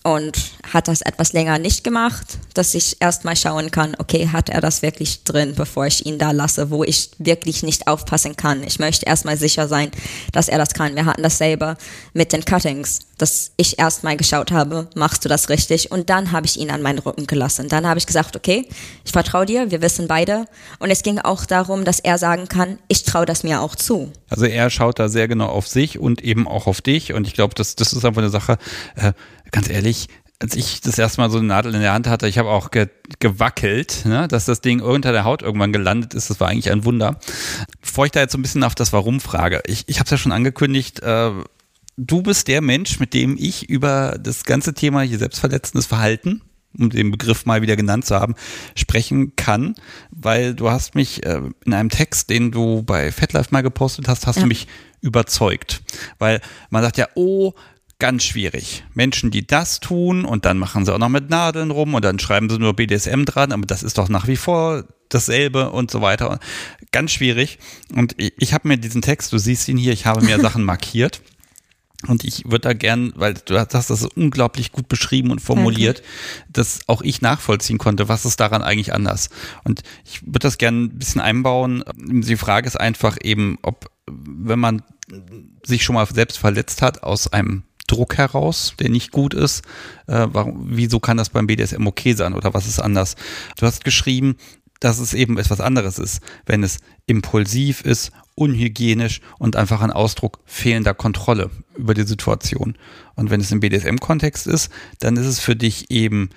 Und 0.04 0.38
hat 0.72 0.88
das 0.88 1.02
etwas 1.02 1.32
länger 1.32 1.58
nicht 1.58 1.82
gemacht, 1.82 2.38
dass 2.54 2.74
ich 2.74 2.96
erstmal 3.00 3.36
schauen 3.36 3.70
kann, 3.70 3.94
okay, 3.98 4.28
hat 4.32 4.48
er 4.48 4.60
das 4.60 4.82
wirklich 4.82 5.24
drin, 5.24 5.54
bevor 5.56 5.86
ich 5.86 6.06
ihn 6.06 6.18
da 6.18 6.30
lasse, 6.30 6.70
wo 6.70 6.84
ich 6.84 7.10
wirklich 7.18 7.62
nicht 7.62 7.86
aufpassen 7.88 8.36
kann. 8.36 8.62
Ich 8.62 8.78
möchte 8.78 9.06
erstmal 9.06 9.36
sicher 9.36 9.68
sein, 9.68 9.90
dass 10.32 10.48
er 10.48 10.58
das 10.58 10.72
kann. 10.72 10.94
Wir 10.94 11.04
hatten 11.04 11.22
dasselbe 11.22 11.76
mit 12.14 12.32
den 12.32 12.44
Cuttings, 12.44 13.00
dass 13.18 13.50
ich 13.56 13.78
erstmal 13.78 14.16
geschaut 14.16 14.52
habe, 14.52 14.88
machst 14.94 15.24
du 15.24 15.28
das 15.28 15.48
richtig? 15.48 15.90
Und 15.90 16.08
dann 16.08 16.30
habe 16.32 16.46
ich 16.46 16.58
ihn 16.58 16.70
an 16.70 16.82
meinen 16.82 17.00
Rücken 17.00 17.26
gelassen. 17.26 17.68
Dann 17.68 17.86
habe 17.86 17.98
ich 17.98 18.06
gesagt, 18.06 18.36
okay, 18.36 18.68
ich 19.04 19.12
vertraue 19.12 19.46
dir, 19.46 19.70
wir 19.70 19.82
wissen 19.82 20.06
beide. 20.06 20.46
Und 20.78 20.90
es 20.90 21.02
ging 21.02 21.18
auch 21.18 21.44
darum, 21.44 21.84
dass 21.84 21.98
er 21.98 22.18
sagen 22.18 22.48
kann, 22.48 22.78
ich 22.86 23.02
traue 23.02 23.26
das 23.26 23.42
mir 23.42 23.60
auch 23.60 23.74
zu. 23.74 24.12
Also 24.30 24.46
er 24.46 24.70
schaut 24.70 24.98
da 24.98 25.08
sehr 25.08 25.26
genau 25.26 25.48
auf 25.48 25.66
sich 25.66 25.98
und 25.98 26.22
eben 26.22 26.46
auch 26.46 26.66
auf 26.66 26.80
dich. 26.80 27.12
Und 27.12 27.26
ich 27.26 27.34
glaube, 27.34 27.54
das, 27.54 27.74
das 27.74 27.92
ist 27.92 28.04
einfach 28.04 28.22
eine 28.22 28.30
Sache, 28.30 28.58
äh, 28.94 29.12
ganz 29.50 29.68
ehrlich, 29.68 30.08
als 30.40 30.54
ich 30.54 30.80
das 30.80 30.98
erste 30.98 31.20
Mal 31.20 31.30
so 31.30 31.38
eine 31.38 31.48
Nadel 31.48 31.74
in 31.74 31.80
der 31.80 31.92
Hand 31.92 32.06
hatte, 32.06 32.28
ich 32.28 32.38
habe 32.38 32.50
auch 32.50 32.70
ge 32.70 32.88
gewackelt, 33.18 34.04
ne, 34.04 34.28
dass 34.28 34.44
das 34.44 34.60
Ding 34.60 34.80
unter 34.80 35.10
der 35.10 35.24
Haut 35.24 35.42
irgendwann 35.42 35.72
gelandet 35.72 36.14
ist. 36.14 36.30
Das 36.30 36.38
war 36.38 36.48
eigentlich 36.48 36.70
ein 36.70 36.84
Wunder. 36.84 37.18
Bevor 37.80 38.06
ich 38.06 38.12
da 38.12 38.20
jetzt 38.20 38.32
so 38.32 38.38
ein 38.38 38.42
bisschen 38.42 38.62
auf 38.62 38.76
das 38.76 38.92
Warum 38.92 39.20
frage, 39.20 39.62
ich, 39.66 39.84
ich 39.88 39.98
habe 39.98 40.04
es 40.04 40.10
ja 40.10 40.18
schon 40.18 40.30
angekündigt, 40.30 41.00
äh, 41.00 41.30
du 41.96 42.22
bist 42.22 42.46
der 42.46 42.60
Mensch, 42.60 43.00
mit 43.00 43.14
dem 43.14 43.36
ich 43.36 43.68
über 43.68 44.16
das 44.20 44.44
ganze 44.44 44.74
Thema 44.74 45.00
hier 45.02 45.18
selbstverletzendes 45.18 45.86
Verhalten 45.86 46.42
um 46.76 46.90
den 46.90 47.10
Begriff 47.10 47.46
mal 47.46 47.62
wieder 47.62 47.76
genannt 47.76 48.04
zu 48.04 48.14
haben, 48.14 48.34
sprechen 48.76 49.34
kann, 49.36 49.74
weil 50.10 50.54
du 50.54 50.70
hast 50.70 50.94
mich 50.94 51.24
äh, 51.24 51.40
in 51.64 51.74
einem 51.74 51.88
Text, 51.88 52.30
den 52.30 52.50
du 52.50 52.82
bei 52.82 53.10
FetLife 53.10 53.48
mal 53.50 53.62
gepostet 53.62 54.06
hast, 54.08 54.26
hast 54.26 54.36
ja. 54.36 54.42
du 54.42 54.48
mich 54.48 54.68
überzeugt. 55.00 55.82
Weil 56.18 56.40
man 56.70 56.82
sagt 56.82 56.98
ja, 56.98 57.08
oh, 57.14 57.54
ganz 57.98 58.24
schwierig. 58.24 58.84
Menschen, 58.94 59.30
die 59.30 59.46
das 59.46 59.80
tun 59.80 60.24
und 60.24 60.44
dann 60.44 60.58
machen 60.58 60.84
sie 60.84 60.94
auch 60.94 60.98
noch 60.98 61.08
mit 61.08 61.30
Nadeln 61.30 61.70
rum 61.70 61.94
und 61.94 62.04
dann 62.04 62.18
schreiben 62.18 62.48
sie 62.48 62.58
nur 62.58 62.74
BDSM 62.74 63.24
dran, 63.24 63.52
aber 63.52 63.66
das 63.66 63.82
ist 63.82 63.98
doch 63.98 64.08
nach 64.08 64.28
wie 64.28 64.36
vor 64.36 64.84
dasselbe 65.08 65.70
und 65.70 65.90
so 65.90 66.00
weiter. 66.00 66.38
Ganz 66.92 67.12
schwierig. 67.12 67.58
Und 67.94 68.14
ich, 68.16 68.32
ich 68.38 68.52
habe 68.54 68.68
mir 68.68 68.78
diesen 68.78 69.02
Text, 69.02 69.32
du 69.32 69.38
siehst 69.38 69.68
ihn 69.68 69.76
hier, 69.76 69.92
ich 69.92 70.06
habe 70.06 70.24
mir 70.24 70.40
Sachen 70.40 70.64
markiert. 70.64 71.22
Und 72.06 72.22
ich 72.22 72.44
würde 72.44 72.60
da 72.60 72.72
gern, 72.74 73.12
weil 73.16 73.34
du 73.34 73.58
hast 73.58 73.90
das 73.90 74.04
unglaublich 74.04 74.70
gut 74.70 74.86
beschrieben 74.86 75.32
und 75.32 75.40
formuliert, 75.40 75.98
okay. 75.98 76.44
dass 76.50 76.80
auch 76.86 77.02
ich 77.02 77.22
nachvollziehen 77.22 77.78
konnte, 77.78 78.08
was 78.08 78.24
ist 78.24 78.38
daran 78.38 78.62
eigentlich 78.62 78.94
anders. 78.94 79.30
Und 79.64 79.82
ich 80.04 80.22
würde 80.22 80.38
das 80.38 80.58
gern 80.58 80.84
ein 80.84 80.98
bisschen 81.00 81.20
einbauen. 81.20 81.82
Die 81.96 82.36
Frage 82.36 82.68
ist 82.68 82.78
einfach 82.78 83.16
eben, 83.20 83.58
ob, 83.62 83.90
wenn 84.06 84.60
man 84.60 84.84
sich 85.64 85.82
schon 85.82 85.94
mal 85.94 86.06
selbst 86.06 86.38
verletzt 86.38 86.82
hat 86.82 87.02
aus 87.02 87.32
einem 87.32 87.64
Druck 87.88 88.16
heraus, 88.16 88.74
der 88.78 88.88
nicht 88.90 89.10
gut 89.10 89.34
ist. 89.34 89.64
Äh, 90.06 90.28
warum, 90.30 90.66
wieso 90.68 91.00
kann 91.00 91.16
das 91.16 91.30
beim 91.30 91.48
BDSM 91.48 91.86
okay 91.86 92.14
sein 92.14 92.34
oder 92.34 92.54
was 92.54 92.68
ist 92.68 92.78
anders? 92.78 93.16
Du 93.56 93.66
hast 93.66 93.84
geschrieben, 93.84 94.36
dass 94.80 95.00
es 95.00 95.14
eben 95.14 95.38
etwas 95.38 95.60
anderes 95.60 95.98
ist, 95.98 96.20
wenn 96.46 96.62
es 96.62 96.78
impulsiv 97.06 97.80
ist, 97.80 98.12
unhygienisch 98.36 99.20
und 99.38 99.56
einfach 99.56 99.80
ein 99.80 99.90
Ausdruck 99.90 100.38
fehlender 100.44 100.94
Kontrolle 100.94 101.50
über 101.76 101.94
die 101.94 102.06
Situation. 102.06 102.76
Und 103.16 103.30
wenn 103.30 103.40
es 103.40 103.50
im 103.50 103.60
BDSM-Kontext 103.60 104.46
ist, 104.46 104.70
dann 105.00 105.16
ist 105.16 105.26
es 105.26 105.40
für 105.40 105.56
dich 105.56 105.90
eben 105.90 106.30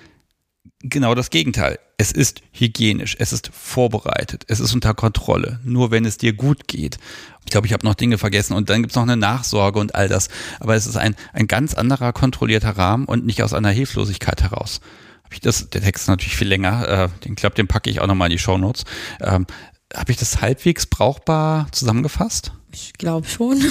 genau 0.84 1.16
das 1.16 1.30
Gegenteil. 1.30 1.80
Es 1.98 2.12
ist 2.12 2.42
hygienisch, 2.52 3.16
es 3.20 3.34
ist 3.34 3.52
vorbereitet, 3.54 4.44
es 4.48 4.60
ist 4.60 4.74
unter 4.74 4.94
Kontrolle, 4.94 5.60
nur 5.64 5.92
wenn 5.92 6.06
es 6.06 6.18
dir 6.18 6.34
gut 6.34 6.68
geht. 6.68 6.98
Ich 7.46 7.52
glaube, 7.52 7.68
ich 7.68 7.74
habe 7.74 7.86
noch 7.86 7.96
Dinge 7.96 8.18
vergessen 8.18 8.54
und 8.54 8.70
dann 8.70 8.82
gibt 8.82 8.92
es 8.92 8.96
noch 8.96 9.04
eine 9.04 9.18
Nachsorge 9.18 9.80
und 9.80 9.94
all 9.96 10.08
das. 10.08 10.30
Aber 10.60 10.76
es 10.76 10.88
ist 10.88 10.98
ein, 10.98 11.16
ein 11.34 11.48
ganz 11.48 11.74
anderer 11.74 12.14
kontrollierter 12.14 12.78
Rahmen 12.78 13.06
und 13.06 13.26
nicht 13.26 13.44
aus 13.44 13.54
einer 13.54 13.70
Hilflosigkeit 13.70 14.42
heraus. 14.42 14.82
Hab 15.24 15.34
ich 15.34 15.42
das, 15.42 15.70
der 15.70 15.82
Text 15.82 16.04
ist 16.04 16.08
natürlich 16.08 16.36
viel 16.36 16.48
länger, 16.48 16.88
äh, 16.88 17.10
den 17.26 17.36
glaube, 17.36 17.56
den 17.56 17.68
packe 17.68 17.90
ich 17.90 18.00
auch 18.00 18.08
nochmal 18.08 18.28
in 18.28 18.38
die 18.38 18.40
Shownotes. 18.40 18.86
Ähm, 19.22 19.46
habe 19.94 20.12
ich 20.12 20.18
das 20.18 20.42
halbwegs 20.42 20.86
brauchbar 20.86 21.68
zusammengefasst? 21.72 22.52
Ich 22.72 22.94
glaube 22.94 23.28
schon. 23.28 23.64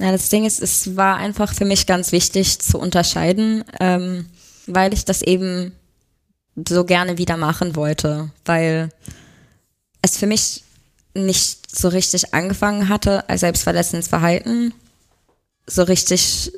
Ja, 0.00 0.10
das 0.10 0.28
Ding 0.28 0.44
ist, 0.44 0.60
es 0.60 0.96
war 0.96 1.18
einfach 1.18 1.54
für 1.54 1.64
mich 1.64 1.86
ganz 1.86 2.10
wichtig 2.10 2.58
zu 2.58 2.78
unterscheiden, 2.78 3.64
ähm, 3.78 4.26
weil 4.66 4.92
ich 4.92 5.04
das 5.04 5.22
eben 5.22 5.72
so 6.56 6.84
gerne 6.84 7.18
wieder 7.18 7.36
machen 7.36 7.76
wollte, 7.76 8.30
weil 8.44 8.90
es 10.02 10.16
für 10.16 10.26
mich 10.26 10.62
nicht 11.14 11.76
so 11.76 11.88
richtig 11.88 12.34
angefangen 12.34 12.88
hatte 12.88 13.28
als 13.28 13.40
selbstverletzendes 13.40 14.08
Verhalten, 14.08 14.72
so 15.66 15.82
richtig 15.82 16.52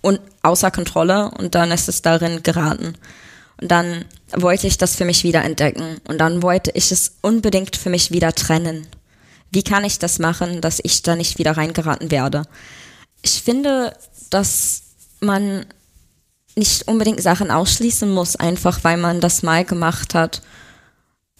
und 0.00 0.20
außer 0.42 0.70
Kontrolle 0.70 1.30
und 1.30 1.54
dann 1.54 1.70
ist 1.70 1.88
es 1.88 2.02
darin 2.02 2.42
geraten. 2.42 2.94
Und 3.60 3.70
dann 3.70 4.04
wollte 4.32 4.66
ich 4.66 4.78
das 4.78 4.96
für 4.96 5.04
mich 5.04 5.24
wieder 5.24 5.44
entdecken 5.44 6.00
und 6.08 6.18
dann 6.18 6.42
wollte 6.42 6.70
ich 6.72 6.90
es 6.92 7.16
unbedingt 7.22 7.76
für 7.76 7.90
mich 7.90 8.10
wieder 8.10 8.34
trennen. 8.34 8.86
Wie 9.50 9.62
kann 9.62 9.84
ich 9.84 9.98
das 9.98 10.18
machen, 10.18 10.60
dass 10.60 10.80
ich 10.82 11.02
da 11.02 11.14
nicht 11.14 11.38
wieder 11.38 11.56
reingeraten 11.56 12.10
werde? 12.10 12.42
Ich 13.22 13.42
finde, 13.42 13.96
dass 14.30 14.82
man 15.20 15.64
nicht 16.56 16.86
unbedingt 16.88 17.22
Sachen 17.22 17.50
ausschließen 17.50 18.10
muss, 18.10 18.36
einfach 18.36 18.84
weil 18.84 18.96
man 18.96 19.20
das 19.20 19.42
mal 19.42 19.64
gemacht 19.64 20.14
hat, 20.14 20.42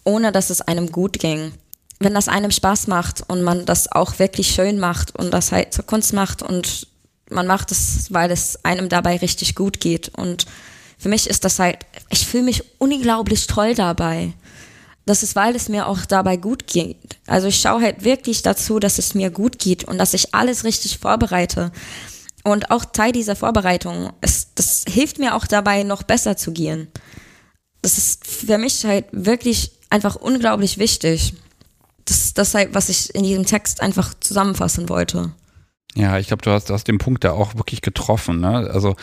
ohne 0.05 0.33
dass 0.33 0.51
es 0.51 0.61
einem 0.61 0.91
gut 0.91 1.19
ging. 1.19 1.53
Wenn 2.01 2.15
das 2.15 2.29
einem 2.29 2.51
Spaß 2.51 2.89
macht 2.89 3.23
und 3.29 3.43
man 3.43 3.65
das 3.67 3.91
auch 3.91 4.19
wirklich 4.19 4.49
schön 4.49 4.79
macht 4.79 5.17
und 5.17 5.31
das 5.31 5.53
halt 5.53 5.73
zur 5.73 5.87
Kunst 5.87 6.13
macht 6.13 6.43
und 6.43 6.89
man 7.31 7.47
macht 7.47 7.71
es, 7.71 8.13
weil 8.13 8.31
es 8.31 8.65
einem 8.65 8.89
dabei 8.89 9.17
richtig 9.17 9.55
gut 9.55 9.81
geht. 9.81 10.11
Und 10.15 10.47
für 10.99 11.09
mich 11.09 11.29
ist 11.29 11.45
das 11.45 11.59
halt, 11.59 11.79
ich 12.11 12.27
fühle 12.27 12.45
mich 12.45 12.65
unglaublich 12.79 13.47
toll 13.47 13.75
dabei. 13.75 14.33
Das 15.07 15.23
ist, 15.23 15.37
weil 15.37 15.55
es 15.55 15.69
mir 15.69 15.87
auch 15.87 16.07
dabei 16.07 16.37
gut 16.37 16.67
geht. 16.67 17.19
Also 17.27 17.47
ich 17.47 17.61
schaue 17.61 17.83
halt 17.83 18.05
wirklich 18.05 18.43
dazu, 18.43 18.79
dass 18.79 18.99
es 18.99 19.15
mir 19.15 19.31
gut 19.31 19.59
geht 19.59 19.85
und 19.85 19.99
dass 19.99 20.15
ich 20.15 20.35
alles 20.35 20.65
richtig 20.65 20.99
vorbereite. 20.99 21.73
Und 22.45 22.71
auch 22.71 22.85
Teil 22.85 23.13
dieser 23.13 23.37
Vorbereitung, 23.37 24.13
ist, 24.21 24.51
das 24.57 24.85
hilft 24.87 25.19
mir 25.19 25.35
auch 25.35 25.47
dabei, 25.47 25.83
noch 25.83 26.03
besser 26.03 26.37
zu 26.37 26.53
gehen. 26.53 26.89
Das 27.81 27.97
ist 27.97 28.27
für 28.27 28.59
mich 28.59 28.85
halt 28.85 29.07
wirklich 29.13 29.73
einfach 29.89 30.17
unglaublich 30.17 30.79
wichtig. 30.79 31.35
Das 32.05 32.19
ist 32.19 32.39
das 32.39 32.55
halt, 32.55 32.75
was 32.75 32.91
ich 32.91 33.15
in 33.15 33.25
diesem 33.25 33.47
Text 33.47 33.81
einfach 33.81 34.13
zusammenfassen 34.21 34.91
wollte. 34.91 35.33
Ja, 35.95 36.19
ich 36.19 36.27
glaube, 36.27 36.43
du 36.43 36.51
hast, 36.51 36.69
du 36.69 36.75
hast 36.75 36.87
den 36.87 36.99
Punkt 36.99 37.25
da 37.25 37.33
auch 37.33 37.55
wirklich 37.55 37.81
getroffen. 37.81 38.41
Ne? 38.41 38.71
Also 38.71 38.95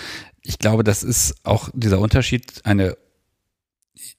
ich 0.43 0.59
glaube, 0.59 0.83
das 0.83 1.01
ist 1.01 1.35
auch 1.43 1.69
dieser 1.73 1.99
Unterschied, 1.99 2.61
eine 2.63 2.95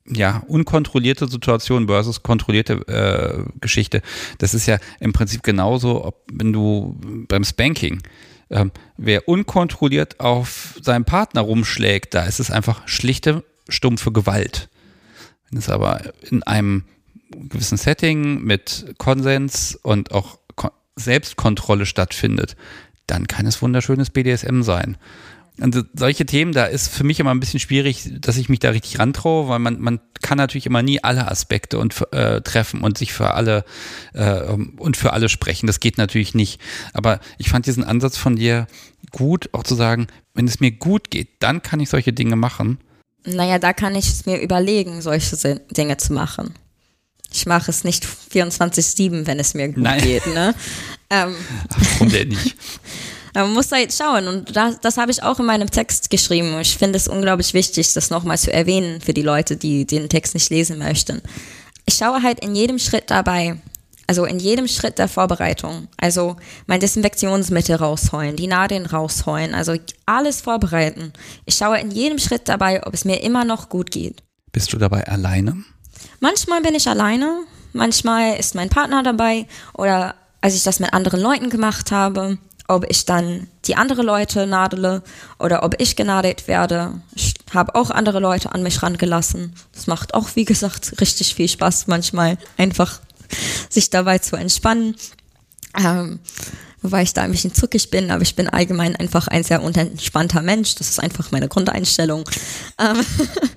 ja, 0.05 0.43
unkontrollierte 0.49 1.29
Situation 1.29 1.87
versus 1.87 2.25
kontrollierte 2.25 2.75
äh, 2.89 3.45
Geschichte. 3.61 4.03
Das 4.39 4.55
ist 4.55 4.67
ja 4.67 4.79
im 4.99 5.13
Prinzip 5.13 5.45
genauso, 5.45 6.05
ob 6.05 6.25
wenn 6.33 6.53
du 6.53 6.99
beim 7.29 7.45
Spanking 7.45 8.03
ähm, 8.53 8.71
wer 8.97 9.29
unkontrolliert 9.29 10.21
auf 10.21 10.79
seinen 10.81 11.05
Partner 11.05 11.41
rumschlägt, 11.41 12.15
da 12.15 12.25
ist 12.25 12.41
es 12.41 12.51
einfach 12.51 12.87
schlichte, 12.87 13.45
stumpfe 13.69 14.13
Gewalt. 14.13 14.69
Wenn 15.51 15.59
es 15.59 15.69
aber 15.69 16.13
in 16.31 16.43
einem 16.43 16.85
gewissen 17.31 17.79
Setting 17.79 18.43
mit 18.43 18.95
Konsens 18.99 19.79
und 19.83 20.13
auch 20.13 20.39
Selbstkontrolle 20.97 21.87
stattfindet, 21.87 22.57
dann 23.07 23.27
kann 23.27 23.47
es 23.47 23.63
wunderschönes 23.63 24.11
BDSM 24.11 24.63
sein. 24.63 24.97
Und 25.61 25.85
solche 25.95 26.25
Themen, 26.25 26.53
da 26.53 26.65
ist 26.65 26.89
für 26.89 27.05
mich 27.05 27.21
immer 27.21 27.31
ein 27.31 27.41
bisschen 27.41 27.61
schwierig, 27.61 28.11
dass 28.21 28.39
ich 28.39 28.49
mich 28.49 28.59
da 28.59 28.71
richtig 28.71 28.99
rantraue, 28.99 29.49
weil 29.49 29.59
man, 29.59 29.81
man 29.81 30.01
kann 30.23 30.39
natürlich 30.39 30.65
immer 30.65 30.83
nie 30.83 31.05
alle 31.05 31.31
Aspekte 31.31 31.79
und 31.79 31.95
äh, 32.13 32.41
treffen 32.41 32.81
und 32.81 32.97
sich 32.97 33.13
für 33.13 33.35
alle 33.35 33.65
äh, 34.15 34.45
und 34.45 34.97
für 34.97 35.13
alle 35.13 35.29
sprechen. 35.29 35.67
Das 35.67 35.79
geht 35.81 35.99
natürlich 35.99 36.35
nicht. 36.35 36.61
Aber 36.95 37.21
ich 37.37 37.51
fand 37.51 37.67
diesen 37.67 37.85
Ansatz 37.85 38.17
von 38.17 38.37
dir 38.37 38.67
gut, 39.11 39.51
auch 39.53 39.63
zu 39.63 39.75
sagen, 39.75 40.07
wenn 40.33 40.49
es 40.49 40.61
mir 40.61 40.71
gut 40.71 41.11
geht, 41.11 41.29
dann 41.41 41.61
kann 41.61 41.81
ich 41.81 41.91
solche 41.91 42.15
Dinge 42.15 42.37
machen. 42.37 42.79
Naja, 43.25 43.59
da 43.59 43.75
kann 43.75 43.95
ich 43.95 44.09
es 44.09 44.27
mir 44.27 44.41
überlegen, 44.41 45.03
solche 45.03 45.61
Dinge 45.71 45.99
zu 45.99 46.15
machen. 46.15 46.55
Ich 47.31 47.47
mache 47.47 47.71
es 47.71 47.85
nicht 47.85 48.07
24-7, 48.07 49.27
wenn 49.27 49.39
es 49.39 49.55
mir 49.55 49.69
gut 49.69 49.83
Nein. 49.83 50.03
geht. 50.03 50.27
Ne? 50.27 50.55
Ähm. 51.15 51.35
Warum 51.69 52.09
denn 52.09 52.29
nicht? 52.29 52.57
Man 53.35 53.53
muss 53.55 53.69
da 53.69 53.77
jetzt 53.77 53.99
schauen 53.99 54.29
und 54.29 54.55
das, 54.55 54.81
das 54.81 54.99
habe 54.99 55.11
ich 55.11 55.23
auch 55.23 55.41
in 55.41 55.47
meinem 55.47 55.71
Text 55.71 56.11
geschrieben. 56.11 56.59
Ich 56.61 56.77
finde 56.77 56.99
es 56.99 57.09
unglaublich 57.09 57.55
wichtig, 57.55 57.93
das 57.95 58.11
nochmal 58.11 58.39
zu 58.39 58.53
erwähnen 58.53 59.01
für 59.01 59.15
die 59.15 59.23
Leute, 59.23 59.57
die 59.57 59.87
den 59.87 60.09
Text 60.09 60.35
nicht 60.35 60.51
lesen 60.51 60.79
möchten. 60.79 61.23
Ich 61.87 61.95
schaue 61.95 62.23
halt 62.23 62.41
in 62.41 62.55
jedem 62.55 62.79
Schritt 62.79 63.11
dabei, 63.11 63.57
also 64.07 64.27
in 64.27 64.39
jedem 64.39 64.69
Schritt 64.69 64.99
der 64.99 65.09
Vorbereitung. 65.09 65.89
Also 65.97 66.37
mein 66.67 66.81
Desinfektionsmittel 66.81 67.77
rausholen, 67.77 68.37
die 68.37 68.47
Nadeln 68.47 68.85
rausholen, 68.85 69.55
also 69.55 69.77
alles 70.05 70.43
vorbereiten. 70.43 71.13
Ich 71.47 71.55
schaue 71.55 71.81
in 71.81 71.91
jedem 71.91 72.19
Schritt 72.19 72.49
dabei, 72.49 72.87
ob 72.87 72.93
es 72.93 73.07
mir 73.07 73.23
immer 73.23 73.45
noch 73.45 73.71
gut 73.71 73.91
geht. 73.91 74.23
Bist 74.53 74.73
du 74.75 74.79
dabei 74.79 75.07
alleine? 75.07 75.65
Manchmal 76.21 76.61
bin 76.61 76.75
ich 76.75 76.87
alleine, 76.87 77.41
manchmal 77.73 78.37
ist 78.37 78.55
mein 78.55 78.69
Partner 78.69 79.03
dabei 79.03 79.47
oder 79.73 80.15
als 80.43 80.55
ich 80.55 80.65
das 80.65 80.81
mit 80.81 80.93
anderen 80.93 81.21
Leuten 81.21 81.49
gemacht 81.49 81.91
habe 81.91 82.37
ob 82.75 82.85
ich 82.89 83.05
dann 83.05 83.49
die 83.65 83.77
andere 83.77 84.03
Leute 84.03 84.47
nadele 84.47 85.03
oder 85.39 85.63
ob 85.63 85.81
ich 85.81 85.97
genadelt 85.97 86.49
werde. 86.49 87.01
Ich 87.15 87.35
habe 87.53 87.75
auch 87.75 87.91
andere 87.91 88.21
Leute 88.21 88.53
an 88.53 88.63
mich 88.63 88.83
rangelassen. 88.83 89.55
Das 89.73 89.87
macht 89.87 90.15
auch, 90.15 90.31
wie 90.35 90.45
gesagt, 90.45 91.01
richtig 91.01 91.35
viel 91.35 91.49
Spaß 91.49 91.87
manchmal, 91.87 92.39
einfach 92.57 93.01
sich 93.69 93.91
dabei 93.91 94.19
zu 94.19 94.37
entspannen. 94.37 94.97
Ähm, 95.79 96.21
wobei 96.83 97.03
ich 97.03 97.15
da 97.15 97.23
ein 97.23 97.33
bisschen 97.33 97.55
zuckig 97.55 97.91
bin, 97.91 98.11
aber 98.11 98.23
ich 98.23 98.37
bin 98.37 98.49
allgemein 98.49 98.97
einfach 98.97 99.29
ein 99.29 99.45
sehr 99.45 99.63
unentspannter 99.63 100.43
Mensch. 100.43 100.75
Das 100.75 100.89
ist 100.89 101.01
einfach 101.01 101.31
meine 101.31 101.49
Grundeinstellung. 101.49 102.29
Ähm, 102.79 103.05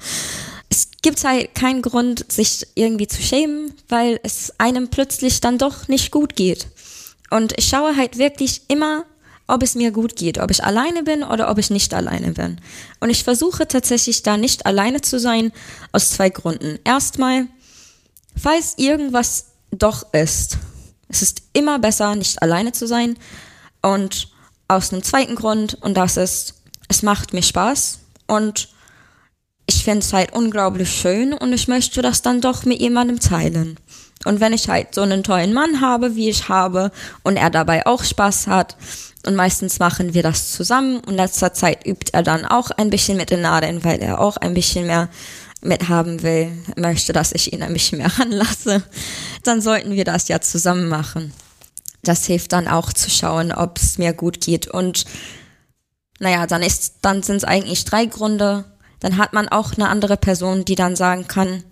es 0.69 0.89
gibt 1.01 1.23
halt 1.23 1.55
keinen 1.55 1.81
Grund, 1.81 2.31
sich 2.31 2.67
irgendwie 2.75 3.07
zu 3.07 3.21
schämen, 3.21 3.73
weil 3.89 4.19
es 4.23 4.53
einem 4.57 4.89
plötzlich 4.89 5.41
dann 5.41 5.57
doch 5.57 5.87
nicht 5.87 6.11
gut 6.11 6.35
geht. 6.35 6.67
Und 7.29 7.53
ich 7.57 7.67
schaue 7.67 7.95
halt 7.95 8.17
wirklich 8.17 8.61
immer, 8.67 9.05
ob 9.47 9.61
es 9.63 9.75
mir 9.75 9.91
gut 9.91 10.15
geht, 10.15 10.39
ob 10.39 10.51
ich 10.51 10.63
alleine 10.63 11.03
bin 11.03 11.23
oder 11.23 11.49
ob 11.49 11.57
ich 11.57 11.69
nicht 11.69 11.93
alleine 11.93 12.31
bin. 12.31 12.59
Und 12.99 13.09
ich 13.09 13.23
versuche 13.23 13.67
tatsächlich 13.67 14.23
da 14.23 14.37
nicht 14.37 14.65
alleine 14.65 15.01
zu 15.01 15.19
sein, 15.19 15.51
aus 15.91 16.11
zwei 16.11 16.29
Gründen. 16.29 16.79
Erstmal, 16.83 17.47
falls 18.35 18.77
irgendwas 18.77 19.47
doch 19.71 20.13
ist, 20.13 20.57
es 21.07 21.21
ist 21.21 21.43
immer 21.53 21.79
besser, 21.79 22.15
nicht 22.15 22.41
alleine 22.41 22.71
zu 22.71 22.87
sein. 22.87 23.17
Und 23.81 24.29
aus 24.67 24.91
einem 24.91 25.03
zweiten 25.03 25.35
Grund, 25.35 25.75
und 25.81 25.95
das 25.95 26.17
ist, 26.17 26.55
es 26.87 27.03
macht 27.03 27.33
mir 27.33 27.43
Spaß 27.43 27.99
und 28.27 28.69
ich 29.67 29.83
finde 29.83 29.99
es 29.99 30.13
halt 30.13 30.33
unglaublich 30.33 30.89
schön 30.89 31.33
und 31.33 31.53
ich 31.53 31.67
möchte 31.67 32.01
das 32.01 32.21
dann 32.21 32.41
doch 32.41 32.65
mit 32.65 32.79
jemandem 32.79 33.19
teilen. 33.19 33.79
Und 34.25 34.41
wenn 34.41 34.51
ich 34.53 34.67
halt 34.67 34.93
so 34.93 35.01
einen 35.01 35.23
tollen 35.23 35.53
Mann 35.53 35.79
habe, 35.79 36.15
wie 36.15 36.29
ich 36.29 36.49
habe, 36.49 36.91
und 37.23 37.37
er 37.37 37.49
dabei 37.49 37.85
auch 37.85 38.03
Spaß 38.03 38.47
hat, 38.47 38.75
und 39.25 39.35
meistens 39.35 39.79
machen 39.79 40.13
wir 40.13 40.23
das 40.23 40.51
zusammen, 40.51 40.99
und 40.99 41.15
letzter 41.15 41.53
Zeit 41.53 41.85
übt 41.85 42.11
er 42.11 42.23
dann 42.23 42.45
auch 42.45 42.71
ein 42.71 42.89
bisschen 42.89 43.17
mit 43.17 43.31
den 43.31 43.41
Nadeln, 43.41 43.83
weil 43.83 44.01
er 44.01 44.19
auch 44.19 44.37
ein 44.37 44.53
bisschen 44.53 44.87
mehr 44.87 45.09
mithaben 45.61 46.21
will, 46.21 46.51
möchte, 46.75 47.13
dass 47.13 47.31
ich 47.31 47.53
ihn 47.53 47.63
ein 47.63 47.73
bisschen 47.73 47.99
mehr 47.99 48.11
ranlasse, 48.19 48.83
dann 49.43 49.61
sollten 49.61 49.91
wir 49.91 50.03
das 50.03 50.27
ja 50.27 50.41
zusammen 50.41 50.89
machen. 50.89 51.33
Das 52.03 52.25
hilft 52.25 52.53
dann 52.53 52.67
auch 52.67 52.93
zu 52.93 53.09
schauen, 53.09 53.51
ob 53.51 53.79
es 53.79 53.97
mir 53.97 54.13
gut 54.13 54.41
geht. 54.41 54.67
Und 54.67 55.05
naja, 56.19 56.45
dann 56.45 56.61
ist, 56.61 56.97
dann 57.01 57.23
sind 57.23 57.37
es 57.37 57.43
eigentlich 57.43 57.83
drei 57.85 58.05
Gründe. 58.05 58.65
Dann 58.99 59.17
hat 59.17 59.33
man 59.33 59.49
auch 59.49 59.73
eine 59.73 59.89
andere 59.89 60.17
Person, 60.17 60.65
die 60.65 60.75
dann 60.75 60.95
sagen 60.95 61.27
kann, 61.27 61.63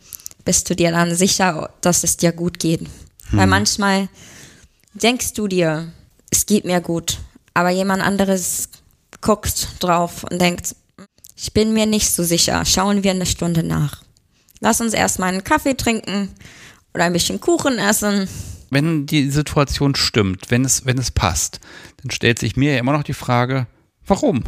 bist 0.45 0.69
du 0.69 0.75
dir 0.75 0.91
dann 0.91 1.15
sicher, 1.15 1.69
dass 1.81 2.03
es 2.03 2.17
dir 2.17 2.31
gut 2.31 2.59
geht. 2.59 2.81
Hm. 2.81 3.39
Weil 3.39 3.47
manchmal 3.47 4.09
denkst 4.93 5.33
du 5.33 5.47
dir, 5.47 5.91
es 6.29 6.45
geht 6.45 6.65
mir 6.65 6.81
gut, 6.81 7.19
aber 7.53 7.69
jemand 7.69 8.01
anderes 8.01 8.69
guckt 9.21 9.67
drauf 9.79 10.23
und 10.23 10.39
denkt, 10.39 10.75
ich 11.35 11.53
bin 11.53 11.73
mir 11.73 11.85
nicht 11.85 12.11
so 12.11 12.23
sicher, 12.23 12.63
schauen 12.65 13.03
wir 13.03 13.11
eine 13.11 13.25
Stunde 13.25 13.63
nach. 13.63 14.03
Lass 14.59 14.81
uns 14.81 14.93
erstmal 14.93 15.29
einen 15.29 15.43
Kaffee 15.43 15.75
trinken 15.75 16.29
oder 16.93 17.05
ein 17.05 17.13
bisschen 17.13 17.39
Kuchen 17.39 17.79
essen. 17.79 18.29
Wenn 18.69 19.05
die 19.05 19.29
Situation 19.29 19.95
stimmt, 19.95 20.49
wenn 20.49 20.65
es, 20.65 20.85
wenn 20.85 20.97
es 20.97 21.11
passt, 21.11 21.59
dann 22.01 22.11
stellt 22.11 22.39
sich 22.39 22.55
mir 22.55 22.73
ja 22.73 22.79
immer 22.79 22.93
noch 22.93 23.03
die 23.03 23.13
Frage, 23.13 23.67
warum? 24.07 24.43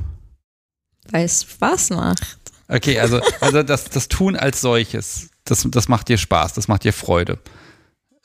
Weil 1.11 1.25
es 1.25 1.43
Spaß 1.43 1.91
macht. 1.91 2.37
Okay, 2.67 2.99
also, 2.99 3.19
also 3.41 3.61
das, 3.61 3.85
das 3.85 4.07
Tun 4.07 4.35
als 4.35 4.61
solches, 4.61 5.29
das, 5.45 5.65
das 5.69 5.87
macht 5.87 6.09
dir 6.09 6.17
Spaß, 6.17 6.53
das 6.53 6.67
macht 6.67 6.83
dir 6.83 6.93
Freude. 6.93 7.39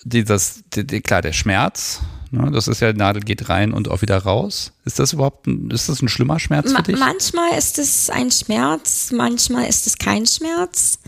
Dieses, 0.02 0.64
die, 0.74 0.86
die, 0.86 1.02
klar, 1.02 1.20
der 1.20 1.34
Schmerz, 1.34 2.00
ne, 2.30 2.50
das 2.50 2.66
ist 2.68 2.80
ja, 2.80 2.92
Nadel 2.92 3.22
geht 3.22 3.50
rein 3.50 3.72
und 3.72 3.88
auch 3.88 4.00
wieder 4.00 4.16
raus. 4.18 4.72
Ist 4.86 4.98
das 4.98 5.12
überhaupt 5.12 5.46
ein, 5.46 5.70
ist 5.70 5.90
das 5.90 6.00
ein 6.00 6.08
schlimmer 6.08 6.40
Schmerz 6.40 6.72
für 6.72 6.82
dich? 6.82 6.98
manchmal 6.98 7.56
ist 7.56 7.78
es 7.78 8.08
ein 8.08 8.30
Schmerz, 8.30 9.12
manchmal 9.12 9.68
ist 9.68 9.86
es 9.86 9.98
kein 9.98 10.26
Schmerz. 10.26 10.98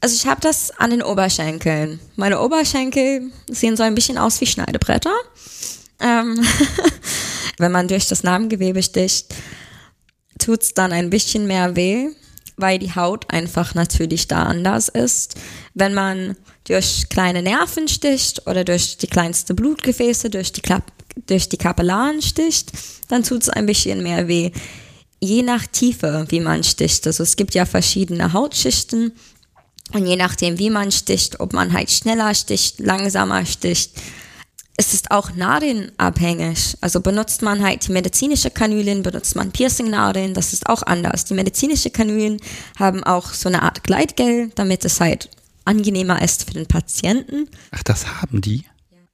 Also 0.00 0.16
ich 0.16 0.26
habe 0.26 0.40
das 0.40 0.72
an 0.72 0.90
den 0.90 1.02
Oberschenkeln. 1.02 2.00
Meine 2.16 2.40
Oberschenkel 2.40 3.30
sehen 3.48 3.76
so 3.76 3.84
ein 3.84 3.94
bisschen 3.94 4.18
aus 4.18 4.40
wie 4.40 4.46
Schneidebretter. 4.46 5.14
Ähm 6.00 6.44
Wenn 7.58 7.70
man 7.70 7.86
durch 7.86 8.08
das 8.08 8.24
Narbengewebe 8.24 8.82
sticht, 8.82 9.32
tut's 10.40 10.74
dann 10.74 10.90
ein 10.90 11.10
bisschen 11.10 11.46
mehr 11.46 11.76
weh 11.76 12.08
weil 12.56 12.78
die 12.78 12.94
Haut 12.94 13.30
einfach 13.30 13.74
natürlich 13.74 14.28
da 14.28 14.44
anders 14.44 14.88
ist. 14.88 15.36
Wenn 15.74 15.94
man 15.94 16.36
durch 16.64 17.08
kleine 17.08 17.42
Nerven 17.42 17.88
sticht 17.88 18.46
oder 18.46 18.64
durch 18.64 18.96
die 18.96 19.06
kleinste 19.06 19.54
Blutgefäße, 19.54 20.30
durch 20.30 20.52
die, 20.52 20.60
Klapp 20.60 20.92
durch 21.26 21.48
die 21.48 21.56
Kapillaren 21.56 22.22
sticht, 22.22 22.72
dann 23.08 23.22
tut 23.22 23.42
es 23.42 23.48
ein 23.48 23.66
bisschen 23.66 24.02
mehr 24.02 24.28
weh. 24.28 24.52
Je 25.20 25.42
nach 25.42 25.66
Tiefe, 25.66 26.26
wie 26.28 26.40
man 26.40 26.64
sticht. 26.64 27.06
Also 27.06 27.22
es 27.22 27.36
gibt 27.36 27.54
ja 27.54 27.64
verschiedene 27.64 28.32
Hautschichten 28.32 29.12
und 29.92 30.06
je 30.06 30.16
nachdem, 30.16 30.58
wie 30.58 30.70
man 30.70 30.90
sticht, 30.90 31.40
ob 31.40 31.52
man 31.52 31.72
halt 31.72 31.90
schneller 31.90 32.34
sticht, 32.34 32.80
langsamer 32.80 33.44
sticht, 33.44 33.92
es 34.76 34.94
ist 34.94 35.10
auch 35.10 35.34
nadelnabhängig. 35.34 36.78
Also 36.80 37.00
benutzt 37.00 37.42
man 37.42 37.62
halt 37.62 37.86
die 37.86 37.92
medizinische 37.92 38.50
Kanülen, 38.50 39.02
benutzt 39.02 39.36
man 39.36 39.52
Piercing-Nadeln, 39.52 40.34
das 40.34 40.52
ist 40.52 40.66
auch 40.68 40.82
anders. 40.82 41.24
Die 41.24 41.34
medizinische 41.34 41.90
Kanülen 41.90 42.38
haben 42.78 43.04
auch 43.04 43.32
so 43.32 43.48
eine 43.48 43.62
Art 43.62 43.84
Gleitgel, 43.84 44.50
damit 44.54 44.84
es 44.84 45.00
halt 45.00 45.28
angenehmer 45.64 46.22
ist 46.22 46.44
für 46.44 46.54
den 46.54 46.66
Patienten. 46.66 47.48
Ach, 47.70 47.82
das 47.82 48.20
haben 48.20 48.40
die? 48.40 48.64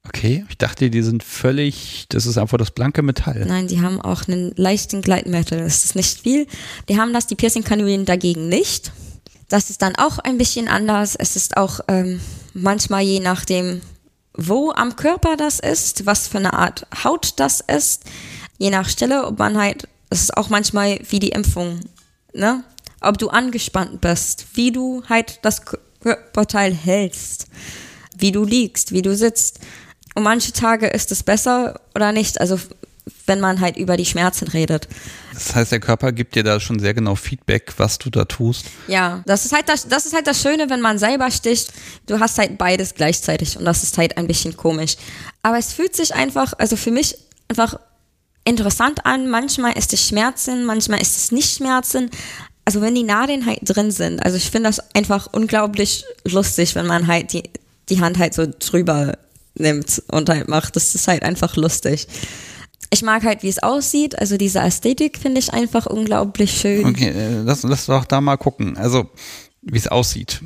Okay, 0.07 0.45
ich 0.49 0.57
dachte, 0.57 0.89
die 0.89 1.03
sind 1.03 1.23
völlig, 1.23 2.05
das 2.09 2.25
ist 2.25 2.37
einfach 2.37 2.57
das 2.57 2.71
blanke 2.71 3.01
Metall. 3.01 3.45
Nein, 3.45 3.67
die 3.67 3.81
haben 3.81 4.01
auch 4.01 4.27
einen 4.27 4.53
leichten 4.55 5.01
Gleitmetal, 5.01 5.59
das 5.59 5.83
ist 5.85 5.95
nicht 5.95 6.21
viel. 6.21 6.47
Die 6.87 6.97
haben 6.97 7.13
das, 7.13 7.27
die 7.27 7.35
Piercing-Kanülen 7.35 8.05
dagegen 8.05 8.47
nicht. 8.47 8.91
Das 9.49 9.69
ist 9.69 9.81
dann 9.81 9.95
auch 9.97 10.19
ein 10.19 10.37
bisschen 10.37 10.67
anders. 10.67 11.15
Es 11.15 11.35
ist 11.35 11.57
auch 11.57 11.81
ähm, 11.87 12.21
manchmal 12.53 13.03
je 13.03 13.19
nachdem, 13.19 13.81
wo 14.47 14.71
am 14.71 14.95
Körper 14.95 15.35
das 15.37 15.59
ist, 15.59 16.05
was 16.05 16.27
für 16.27 16.37
eine 16.37 16.53
Art 16.53 16.87
Haut 17.03 17.33
das 17.37 17.61
ist, 17.61 18.03
je 18.57 18.69
nach 18.69 18.89
Stelle, 18.89 19.25
ob 19.25 19.39
man 19.39 19.57
halt, 19.57 19.87
es 20.09 20.21
ist 20.21 20.37
auch 20.37 20.49
manchmal 20.49 20.99
wie 21.09 21.19
die 21.19 21.29
Impfung, 21.29 21.79
ne? 22.33 22.63
Ob 23.01 23.17
du 23.17 23.29
angespannt 23.29 24.01
bist, 24.01 24.45
wie 24.53 24.71
du 24.71 25.03
halt 25.07 25.39
das 25.43 25.61
Körperteil 26.01 26.73
hältst, 26.73 27.47
wie 28.17 28.31
du 28.31 28.43
liegst, 28.43 28.91
wie 28.91 29.01
du 29.01 29.15
sitzt. 29.15 29.59
Und 30.15 30.23
manche 30.23 30.51
Tage 30.51 30.87
ist 30.87 31.11
es 31.11 31.23
besser 31.23 31.79
oder 31.95 32.11
nicht. 32.11 32.41
Also 32.41 32.59
wenn 33.29 33.39
man 33.39 33.61
halt 33.61 33.77
über 33.77 33.95
die 33.95 34.05
Schmerzen 34.05 34.49
redet. 34.49 34.89
Das 35.33 35.55
heißt, 35.55 35.71
der 35.71 35.79
Körper 35.79 36.11
gibt 36.11 36.35
dir 36.35 36.43
da 36.43 36.59
schon 36.59 36.79
sehr 36.79 36.93
genau 36.93 37.15
Feedback, 37.15 37.73
was 37.77 37.97
du 37.97 38.09
da 38.09 38.25
tust. 38.25 38.65
Ja, 38.87 39.23
das 39.25 39.45
ist 39.45 39.53
halt 39.53 39.69
das, 39.69 39.87
das 39.87 40.05
ist 40.05 40.13
halt 40.13 40.27
das 40.27 40.41
Schöne, 40.41 40.69
wenn 40.69 40.81
man 40.81 40.97
selber 40.97 41.31
sticht. 41.31 41.71
Du 42.07 42.19
hast 42.19 42.37
halt 42.37 42.57
beides 42.57 42.95
gleichzeitig 42.95 43.57
und 43.57 43.63
das 43.63 43.83
ist 43.83 43.97
halt 43.97 44.17
ein 44.17 44.27
bisschen 44.27 44.57
komisch. 44.57 44.97
Aber 45.43 45.57
es 45.57 45.71
fühlt 45.71 45.95
sich 45.95 46.13
einfach, 46.13 46.53
also 46.57 46.75
für 46.75 46.91
mich 46.91 47.15
einfach 47.47 47.79
interessant 48.43 49.05
an. 49.05 49.29
Manchmal 49.29 49.77
ist 49.77 49.93
es 49.93 50.05
Schmerzen, 50.05 50.65
manchmal 50.65 51.01
ist 51.01 51.15
es 51.15 51.31
nicht 51.31 51.55
Schmerzen. 51.55 52.09
Also 52.65 52.81
wenn 52.81 52.95
die 52.95 53.03
Nadeln 53.03 53.45
halt 53.45 53.59
drin 53.63 53.91
sind. 53.91 54.19
Also 54.25 54.37
ich 54.37 54.49
finde 54.49 54.69
das 54.69 54.81
einfach 54.93 55.27
unglaublich 55.31 56.03
lustig, 56.25 56.75
wenn 56.75 56.87
man 56.87 57.07
halt 57.07 57.31
die, 57.33 57.43
die 57.89 58.01
Hand 58.01 58.17
halt 58.17 58.33
so 58.33 58.45
drüber 58.59 59.17
nimmt 59.55 60.03
und 60.07 60.29
halt 60.29 60.47
macht. 60.47 60.75
Das 60.75 60.95
ist 60.95 61.07
halt 61.07 61.23
einfach 61.23 61.55
lustig 61.55 62.07
ich 62.91 63.01
mag 63.01 63.23
halt, 63.23 63.43
wie 63.43 63.49
es 63.49 63.61
aussieht. 63.61 64.17
Also 64.17 64.37
diese 64.37 64.59
Ästhetik 64.59 65.17
finde 65.17 65.39
ich 65.39 65.53
einfach 65.53 65.85
unglaublich 65.85 66.59
schön. 66.59 66.85
Okay, 66.85 67.09
äh, 67.09 67.41
lass, 67.41 67.63
lass 67.63 67.85
doch 67.85 68.05
da 68.05 68.21
mal 68.21 68.37
gucken. 68.37 68.77
Also, 68.77 69.09
wie 69.61 69.77
es 69.77 69.87
aussieht. 69.87 70.41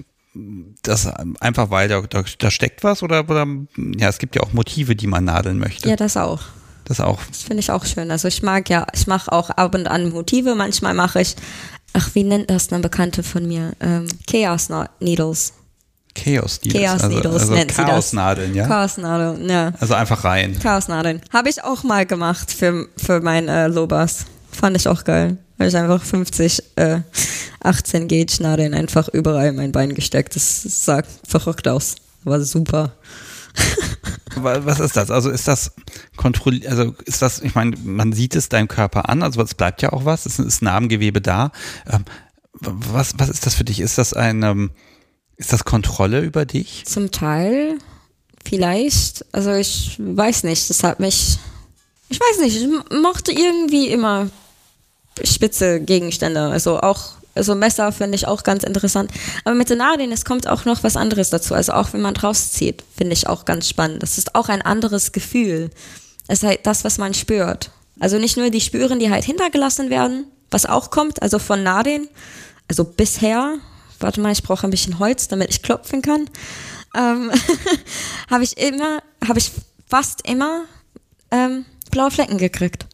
Das 0.81 1.07
einfach, 1.39 1.69
weil 1.69 1.87
da, 1.87 2.01
da, 2.01 2.23
da 2.39 2.51
steckt 2.51 2.83
was 2.83 3.03
oder, 3.03 3.29
oder 3.29 3.45
ja, 3.97 4.09
es 4.09 4.17
gibt 4.17 4.35
ja 4.35 4.41
auch 4.41 4.51
Motive, 4.51 4.95
die 4.95 5.05
man 5.05 5.25
nadeln 5.25 5.59
möchte. 5.59 5.87
Ja, 5.87 5.95
das 5.95 6.17
auch. 6.17 6.41
Das 6.85 6.99
auch. 6.99 7.19
Das 7.27 7.43
finde 7.43 7.61
ich 7.61 7.71
auch 7.71 7.85
schön. 7.85 8.11
Also 8.11 8.27
ich 8.27 8.41
mag 8.43 8.69
ja, 8.69 8.87
ich 8.93 9.07
mache 9.07 9.31
auch 9.31 9.51
ab 9.51 9.75
und 9.75 9.87
an 9.87 10.09
Motive. 10.09 10.55
Manchmal 10.55 10.93
mache 10.93 11.21
ich, 11.21 11.35
ach, 11.93 12.09
wie 12.13 12.23
nennt 12.23 12.49
das 12.49 12.73
eine 12.73 12.81
Bekannte 12.81 13.23
von 13.23 13.47
mir? 13.47 13.73
Ähm, 13.79 14.07
Chaos 14.29 14.69
Needles. 14.99 15.53
Chaos 16.16 16.59
Needles. 16.64 16.84
Chaos 16.84 17.03
also, 17.03 17.16
Needles 17.16 17.41
also 17.41 17.53
nennt 17.53 17.74
Chaosnadeln, 17.74 18.55
ja? 18.55 18.68
Chaosnadeln, 18.68 19.49
ja. 19.49 19.74
Also 19.80 19.93
einfach 19.95 20.24
rein. 20.24 20.57
Chaosnadeln. 20.59 21.22
Habe 21.32 21.49
ich 21.49 21.64
auch 21.64 21.84
mal 21.84 22.05
gemacht 22.05 22.51
für, 22.51 22.88
für 22.97 23.22
mein 23.22 23.47
äh, 23.47 23.68
Lobas. 23.68 24.26
Fand 24.51 24.78
ich 24.78 24.88
auch 24.88 25.03
geil. 25.03 25.38
Habe 25.59 25.70
ich 25.70 25.76
einfach 25.76 26.03
50, 26.03 26.64
äh, 26.76 26.99
18 27.64 28.07
Gauge 28.07 28.41
Nadeln 28.41 28.74
einfach 28.74 29.07
überall 29.07 29.47
in 29.47 29.55
mein 29.55 29.72
Bein 29.72 29.95
gesteckt. 29.95 30.36
Das 30.36 30.64
sah 30.64 31.01
verrückt 31.28 31.68
aus. 31.68 31.95
War 32.24 32.39
super. 32.41 32.93
Was 34.36 34.80
ist 34.80 34.97
das? 34.97 35.11
Also 35.11 35.30
ist 35.30 35.47
das 35.47 35.74
kontrolliert, 36.16 36.68
also 36.68 36.95
ist 37.05 37.22
das, 37.22 37.41
ich 37.41 37.53
meine, 37.53 37.76
man 37.84 38.14
sieht 38.14 38.36
es 38.36 38.49
deinem 38.49 38.68
Körper 38.68 39.09
an, 39.09 39.22
also 39.22 39.41
es 39.41 39.53
bleibt 39.53 39.84
ja 39.84 39.93
auch 39.93 40.05
was, 40.05 40.26
es 40.26 40.39
ist 40.39 40.64
Narbengewebe 40.64 41.22
da. 41.22 41.51
Ähm, 41.88 42.03
was, 42.59 43.14
was 43.18 43.30
ist 43.30 43.45
das 43.45 43.53
für 43.53 43.64
dich? 43.64 43.80
Ist 43.80 43.99
das 43.99 44.14
ein, 44.14 44.41
ähm, 44.41 44.72
ist 45.38 45.53
das 45.53 45.65
Kontrolle 45.65 46.21
über 46.21 46.45
dich? 46.45 46.84
Zum 46.86 47.11
Teil, 47.11 47.77
vielleicht. 48.45 49.25
Also 49.31 49.51
ich 49.53 49.97
weiß 49.99 50.43
nicht, 50.43 50.69
das 50.69 50.84
hat 50.84 50.99
mich, 50.99 51.38
ich 52.09 52.19
weiß 52.19 52.39
nicht, 52.39 52.57
ich 52.57 52.67
mochte 53.01 53.31
irgendwie 53.31 53.88
immer 53.88 54.29
spitze 55.23 55.79
Gegenstände. 55.79 56.41
Also 56.41 56.79
auch, 56.79 57.13
also 57.36 57.55
Messer 57.55 57.91
finde 57.91 58.15
ich 58.15 58.27
auch 58.27 58.43
ganz 58.43 58.63
interessant. 58.63 59.11
Aber 59.43 59.55
mit 59.55 59.69
den 59.69 59.79
Nadeln, 59.79 60.11
es 60.11 60.25
kommt 60.25 60.47
auch 60.47 60.65
noch 60.65 60.84
was 60.84 60.97
anderes 60.97 61.29
dazu. 61.29 61.53
Also 61.53 61.73
auch 61.73 61.93
wenn 61.93 62.01
man 62.01 62.15
rauszieht, 62.15 62.84
finde 62.95 63.13
ich 63.13 63.27
auch 63.27 63.45
ganz 63.45 63.67
spannend. 63.67 64.03
Das 64.03 64.17
ist 64.17 64.36
auch 64.36 64.49
ein 64.49 64.61
anderes 64.61 65.11
Gefühl. 65.11 65.69
Es 66.27 66.43
ist 66.43 66.47
halt 66.47 66.65
das, 66.65 66.84
was 66.84 66.97
man 66.97 67.13
spürt. 67.13 67.71
Also 67.99 68.17
nicht 68.17 68.38
nur 68.38 68.49
die 68.49 68.61
Spüren, 68.61 68.99
die 68.99 69.09
halt 69.09 69.23
hintergelassen 69.23 69.89
werden, 69.89 70.25
was 70.49 70.65
auch 70.65 70.89
kommt, 70.89 71.21
also 71.21 71.39
von 71.39 71.63
Nadeln, 71.63 72.07
also 72.67 72.84
bisher, 72.84 73.57
warte 74.04 74.22
mal, 74.22 74.32
ich 74.32 74.43
brauche 74.43 74.68
ein 74.68 74.72
bisschen 74.72 74.99
Holz, 74.99 75.28
damit 75.28 75.49
ich 75.49 75.64
klopfen 75.64 76.01
kann, 76.01 76.30
ähm, 76.95 77.32
habe 78.30 78.43
ich 78.43 78.58
immer, 78.58 79.01
habe 79.28 79.39
ich 79.39 79.51
fast 79.88 80.28
immer 80.28 80.66
ähm, 81.32 81.66
blaue 81.91 82.12
Flecken 82.12 82.38
gekriegt. 82.38 82.86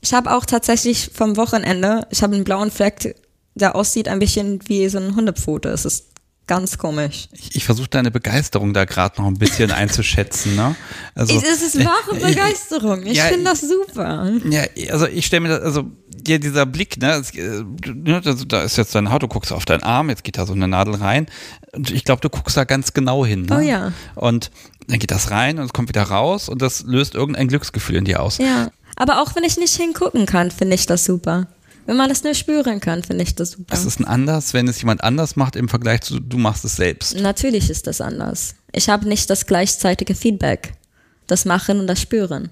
Ich 0.00 0.12
habe 0.12 0.34
auch 0.34 0.44
tatsächlich 0.44 1.10
vom 1.14 1.36
Wochenende, 1.36 2.06
ich 2.10 2.22
habe 2.22 2.34
einen 2.34 2.44
blauen 2.44 2.70
Fleck, 2.70 3.16
der 3.54 3.74
aussieht 3.74 4.08
ein 4.08 4.18
bisschen 4.18 4.60
wie 4.68 4.88
so 4.88 4.98
ein 4.98 5.16
Hundepfote. 5.16 5.70
Es 5.70 5.84
ist 5.84 6.16
ganz 6.46 6.78
komisch. 6.78 7.28
Ich, 7.32 7.56
ich 7.56 7.64
versuche 7.64 7.88
deine 7.88 8.10
Begeisterung 8.10 8.72
da 8.72 8.84
gerade 8.84 9.20
noch 9.20 9.26
ein 9.26 9.38
bisschen 9.38 9.70
einzuschätzen. 9.72 10.54
Ne? 10.54 10.76
Also, 11.14 11.36
es 11.36 11.62
ist 11.62 11.84
wahre 11.84 12.16
äh, 12.16 12.28
Begeisterung. 12.28 13.04
Ich 13.04 13.16
ja, 13.16 13.24
finde 13.24 13.44
das 13.44 13.62
super. 13.62 14.30
Ja, 14.48 14.62
also 14.92 15.06
ich 15.06 15.26
stelle 15.26 15.40
mir 15.40 15.48
das, 15.48 15.62
also 15.62 15.90
ja, 16.26 16.38
dieser 16.38 16.66
Blick, 16.66 17.00
ne, 17.00 17.22
äh, 17.34 17.64
ne, 17.90 18.20
da 18.20 18.62
ist 18.62 18.76
jetzt 18.76 18.94
dein 18.94 19.10
Haut, 19.10 19.22
du 19.22 19.28
guckst 19.28 19.52
auf 19.52 19.64
deinen 19.64 19.82
Arm, 19.82 20.08
jetzt 20.08 20.24
geht 20.24 20.38
da 20.38 20.46
so 20.46 20.52
eine 20.52 20.68
Nadel 20.68 20.96
rein. 20.96 21.26
Und 21.72 21.90
ich 21.90 22.04
glaube, 22.04 22.20
du 22.20 22.30
guckst 22.30 22.56
da 22.56 22.64
ganz 22.64 22.92
genau 22.92 23.24
hin. 23.24 23.42
Ne? 23.42 23.56
Oh 23.56 23.60
ja. 23.60 23.92
Und 24.14 24.50
dann 24.88 24.98
geht 24.98 25.10
das 25.10 25.30
rein 25.30 25.58
und 25.58 25.66
es 25.66 25.72
kommt 25.72 25.88
wieder 25.88 26.04
raus 26.04 26.48
und 26.48 26.62
das 26.62 26.82
löst 26.82 27.14
irgendein 27.14 27.48
Glücksgefühl 27.48 27.96
in 27.96 28.04
dir 28.04 28.22
aus. 28.22 28.38
Ja. 28.38 28.70
Aber 28.96 29.22
auch 29.22 29.34
wenn 29.36 29.44
ich 29.44 29.56
nicht 29.58 29.76
hingucken 29.76 30.26
kann, 30.26 30.50
finde 30.50 30.74
ich 30.74 30.86
das 30.86 31.04
super. 31.04 31.48
Wenn 31.86 31.96
man 31.96 32.08
das 32.08 32.24
nur 32.24 32.34
spüren 32.34 32.80
kann, 32.80 33.04
finde 33.04 33.22
ich 33.22 33.36
das 33.36 33.52
super. 33.52 33.72
Es 33.72 33.84
ist 33.84 34.00
ein 34.00 34.04
anders, 34.04 34.54
wenn 34.54 34.66
es 34.66 34.80
jemand 34.80 35.04
anders 35.04 35.36
macht 35.36 35.54
im 35.54 35.68
Vergleich 35.68 36.00
zu 36.00 36.18
du 36.18 36.36
machst 36.36 36.64
es 36.64 36.76
selbst. 36.76 37.18
Natürlich 37.20 37.70
ist 37.70 37.86
das 37.86 38.00
anders. 38.00 38.56
Ich 38.72 38.88
habe 38.88 39.08
nicht 39.08 39.30
das 39.30 39.46
gleichzeitige 39.46 40.14
Feedback. 40.14 40.72
Das 41.28 41.44
Machen 41.44 41.80
und 41.80 41.86
das 41.86 42.00
Spüren. 42.00 42.50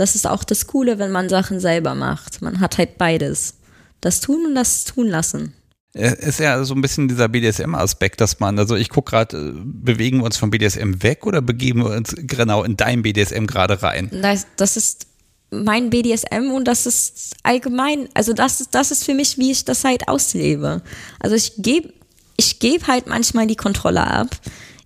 Das 0.00 0.14
ist 0.14 0.26
auch 0.26 0.44
das 0.44 0.66
Coole, 0.66 0.98
wenn 0.98 1.10
man 1.10 1.28
Sachen 1.28 1.60
selber 1.60 1.94
macht. 1.94 2.40
Man 2.40 2.60
hat 2.60 2.78
halt 2.78 2.96
beides. 2.96 3.56
Das 4.00 4.20
Tun 4.20 4.46
und 4.46 4.54
das 4.54 4.84
Tun 4.84 5.08
lassen. 5.08 5.52
Ist 5.92 6.40
ja 6.40 6.64
so 6.64 6.72
ein 6.74 6.80
bisschen 6.80 7.06
dieser 7.06 7.28
BDSM-Aspekt, 7.28 8.22
dass 8.22 8.40
man, 8.40 8.58
also 8.58 8.76
ich 8.76 8.88
gucke 8.88 9.10
gerade, 9.10 9.36
äh, 9.36 9.52
bewegen 9.62 10.20
wir 10.20 10.24
uns 10.24 10.38
vom 10.38 10.48
BDSM 10.48 11.02
weg 11.02 11.26
oder 11.26 11.42
begeben 11.42 11.84
wir 11.84 11.90
uns 11.90 12.14
genau 12.16 12.64
in 12.64 12.78
dein 12.78 13.02
BDSM 13.02 13.44
gerade 13.44 13.82
rein? 13.82 14.08
Das, 14.10 14.46
das 14.56 14.78
ist 14.78 15.06
mein 15.50 15.90
BDSM 15.90 16.50
und 16.50 16.66
das 16.66 16.86
ist 16.86 17.34
allgemein, 17.42 18.08
also 18.14 18.32
das 18.32 18.62
ist, 18.62 18.74
das 18.74 18.92
ist 18.92 19.04
für 19.04 19.12
mich, 19.12 19.36
wie 19.36 19.50
ich 19.50 19.66
das 19.66 19.84
halt 19.84 20.08
auslebe. 20.08 20.80
Also 21.18 21.36
ich 21.36 21.54
gebe 21.58 21.92
ich 22.38 22.58
gebe 22.58 22.86
halt 22.86 23.06
manchmal 23.06 23.46
die 23.46 23.56
Kontrolle 23.56 24.06
ab. 24.06 24.28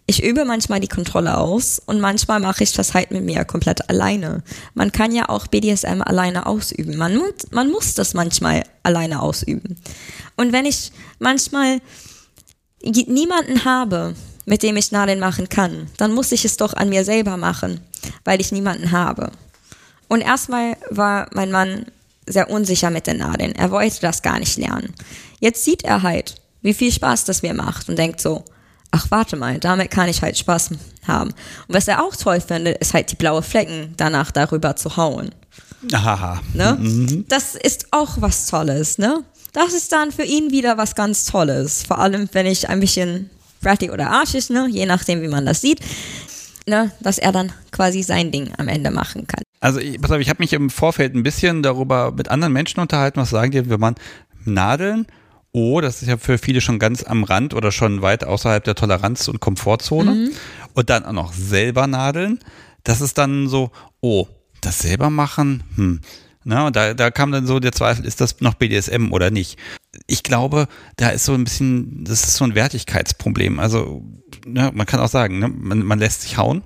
Ich 0.07 0.23
übe 0.23 0.45
manchmal 0.45 0.81
die 0.81 0.89
Kontrolle 0.89 1.39
aus 1.39 1.81
und 1.85 1.99
manchmal 1.99 2.39
mache 2.39 2.63
ich 2.63 2.73
das 2.73 2.93
halt 2.93 3.11
mit 3.11 3.25
mir 3.25 3.45
komplett 3.47 3.89
alleine. 3.89 4.43
Man 4.75 4.93
kann 4.93 5.15
ja 5.15 5.31
auch 5.31 5.47
BDSM 5.47 6.03
alleine 6.03 6.45
ausüben. 6.45 6.97
Man, 6.99 7.19
man 7.51 7.71
muss 7.71 7.95
das 7.95 8.13
manchmal 8.13 8.65
alleine 8.83 9.23
ausüben. 9.23 9.77
Und 10.37 10.53
wenn 10.53 10.67
ich 10.67 10.93
manchmal 11.21 11.81
niemanden 12.83 13.65
habe, 13.65 14.15
mit 14.45 14.63
dem 14.63 14.77
ich 14.77 14.93
Nadeln 14.93 15.21
machen 15.21 15.49
kann, 15.49 15.89
dann 15.97 16.13
muss 16.13 16.33
ich 16.33 16.45
es 16.45 16.59
doch 16.59 16.75
an 16.75 16.91
mir 16.91 17.05
selber 17.07 17.39
machen, 17.39 17.81
weil 18.25 18.43
ich 18.43 18.53
niemanden 18.53 18.91
habe. 18.91 19.31
Und 20.09 20.21
erstmal 20.21 20.77
war 20.91 21.29
mein 21.33 21.51
Mann 21.51 21.87
sehr 22.27 22.51
unsicher 22.51 22.91
mit 22.91 23.07
den 23.07 23.19
Nadeln. 23.19 23.55
Er 23.55 23.71
wollte 23.71 24.01
das 24.03 24.21
gar 24.21 24.39
nicht 24.39 24.59
lernen. 24.59 24.93
Jetzt 25.41 25.65
sieht 25.65 25.83
er 25.83 26.03
halt, 26.03 26.35
wie 26.61 26.75
viel 26.75 26.93
Spaß 26.93 27.25
das 27.25 27.43
mir 27.43 27.55
macht 27.55 27.89
und 27.89 27.99
denkt 27.99 28.21
so, 28.21 28.45
ach 28.95 29.11
warte 29.11 29.37
mal, 29.37 29.59
damit 29.59 29.91
kann 29.91 30.09
ich 30.09 30.23
halt 30.23 30.39
Spaß 30.39 30.71
haben. 31.07 31.31
Und 31.31 31.75
was 31.75 31.89
er 31.89 32.03
auch 32.03 32.15
toll 32.15 32.41
findet, 32.41 32.79
ist 32.79 32.95
halt 32.95 33.11
die 33.11 33.17
blaue 33.17 33.43
Flecken 33.43 33.93
danach 33.97 34.31
darüber 34.31 34.77
zu 34.77 34.97
hauen. 34.97 35.31
Aha. 35.93 36.41
Ne? 36.55 36.79
Mhm. 36.81 37.25
Das 37.29 37.57
ist 37.57 37.89
auch 37.91 38.13
was 38.21 38.47
Tolles, 38.47 38.99
ne? 38.99 39.25
Das 39.53 39.73
ist 39.73 39.93
dann 39.93 40.13
für 40.13 40.23
ihn 40.23 40.51
wieder 40.51 40.79
was 40.79 40.95
ganz 40.95 41.25
Tolles. 41.25 41.83
Vor 41.83 41.99
allem, 41.99 42.29
wenn 42.33 42.47
ich 42.47 42.69
ein 42.69 42.81
bisschen 42.81 43.31
bratty 43.61 43.91
oder 43.91 44.11
arschig, 44.11 44.49
ne? 44.51 44.69
Je 44.71 44.87
nachdem, 44.87 45.23
wie 45.23 45.29
man 45.29 45.45
das 45.45 45.61
sieht. 45.61 45.81
Ne? 46.67 46.93
Dass 47.01 47.19
er 47.19 47.33
dann 47.33 47.53
quasi 47.73 48.03
sein 48.03 48.31
Ding 48.31 48.53
am 48.57 48.69
Ende 48.69 48.91
machen 48.91 49.27
kann. 49.27 49.43
Also, 49.61 49.81
ich, 49.81 50.01
pass 50.01 50.11
auf, 50.13 50.21
ich 50.21 50.29
habe 50.29 50.43
mich 50.43 50.53
im 50.53 50.71
Vorfeld 50.71 51.15
ein 51.15 51.23
bisschen 51.23 51.63
darüber 51.63 52.13
mit 52.13 52.29
anderen 52.29 52.53
Menschen 52.53 52.81
unterhalten, 52.81 53.21
was 53.21 53.31
sagen 53.31 53.51
die, 53.51 53.69
wenn 53.69 53.81
man 53.81 53.97
Nadeln, 54.45 55.07
oh, 55.55 55.81
das 55.81 56.03
ist 56.03 56.09
ja 56.09 56.19
für 56.19 56.37
viele 56.37 56.61
schon 56.61 56.79
ganz 56.79 57.03
am 57.05 57.25
Rand 57.25 57.55
oder 57.55 57.73
schon 57.73 58.03
weit 58.03 58.25
außerhalb 58.25 58.63
der 58.63 58.75
Toleranz- 58.75 59.29
und 59.29 59.41
Komfortzone. 59.41 60.11
Mhm. 60.11 60.31
Und 60.75 60.91
dann 60.91 61.05
auch 61.05 61.13
noch 61.13 61.33
selber 61.33 61.87
nadeln. 61.87 62.41
Das 62.83 63.01
ist 63.01 63.17
dann 63.17 63.49
so, 63.49 63.71
oh, 64.01 64.27
das 64.61 64.81
selber 64.81 65.09
machen, 65.09 65.63
hm. 65.77 66.01
Na, 66.47 66.67
und 66.67 66.77
da, 66.77 66.93
da 66.93 67.11
kam 67.11 67.33
dann 67.33 67.47
so 67.47 67.59
der 67.59 67.73
Zweifel, 67.73 68.05
ist 68.05 68.21
das 68.21 68.43
noch 68.43 68.53
BDSM 68.53 69.13
oder 69.13 69.31
nicht? 69.31 69.59
Ich 70.07 70.23
glaube, 70.23 70.69
da 70.97 71.09
ist 71.09 71.25
so 71.25 71.33
ein 71.33 71.45
bisschen, 71.45 72.05
das 72.05 72.25
ist 72.25 72.37
so 72.37 72.45
ein 72.45 72.55
Wertigkeitsproblem. 72.55 73.59
Also, 73.59 74.03
ne, 74.45 74.71
man 74.75 74.85
kann 74.85 75.01
auch 75.01 75.09
sagen, 75.09 75.39
ne, 75.39 75.49
man, 75.49 75.83
man 75.83 75.99
lässt 75.99 76.21
sich 76.21 76.37
hauen, 76.37 76.63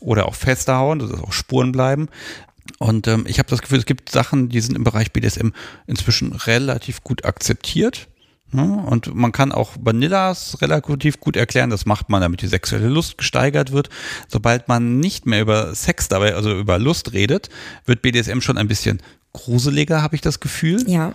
oder 0.00 0.26
auch 0.26 0.34
fester 0.34 0.76
hauen, 0.76 0.98
dass 0.98 1.12
auch 1.12 1.32
Spuren 1.32 1.72
bleiben. 1.72 2.08
Und 2.78 3.06
ähm, 3.08 3.24
ich 3.26 3.38
habe 3.38 3.48
das 3.48 3.62
Gefühl, 3.62 3.78
es 3.78 3.86
gibt 3.86 4.10
Sachen, 4.10 4.48
die 4.48 4.60
sind 4.60 4.76
im 4.76 4.84
Bereich 4.84 5.12
BDSM 5.12 5.50
inzwischen 5.86 6.32
relativ 6.32 7.02
gut 7.02 7.24
akzeptiert. 7.24 8.08
Ne? 8.52 8.84
Und 8.86 9.14
man 9.14 9.32
kann 9.32 9.52
auch 9.52 9.72
Vanillas 9.80 10.60
relativ 10.60 11.18
gut 11.20 11.36
erklären, 11.36 11.70
das 11.70 11.84
macht 11.84 12.08
man, 12.08 12.20
damit 12.20 12.42
die 12.42 12.46
sexuelle 12.46 12.88
Lust 12.88 13.18
gesteigert 13.18 13.72
wird. 13.72 13.90
Sobald 14.28 14.68
man 14.68 14.98
nicht 14.98 15.26
mehr 15.26 15.40
über 15.40 15.74
Sex 15.74 16.08
dabei, 16.08 16.34
also 16.34 16.56
über 16.56 16.78
Lust 16.78 17.12
redet, 17.12 17.48
wird 17.84 18.02
BDSM 18.02 18.40
schon 18.40 18.56
ein 18.56 18.68
bisschen 18.68 19.02
gruseliger, 19.32 20.02
habe 20.02 20.14
ich 20.14 20.22
das 20.22 20.40
Gefühl. 20.40 20.88
Ja. 20.88 21.12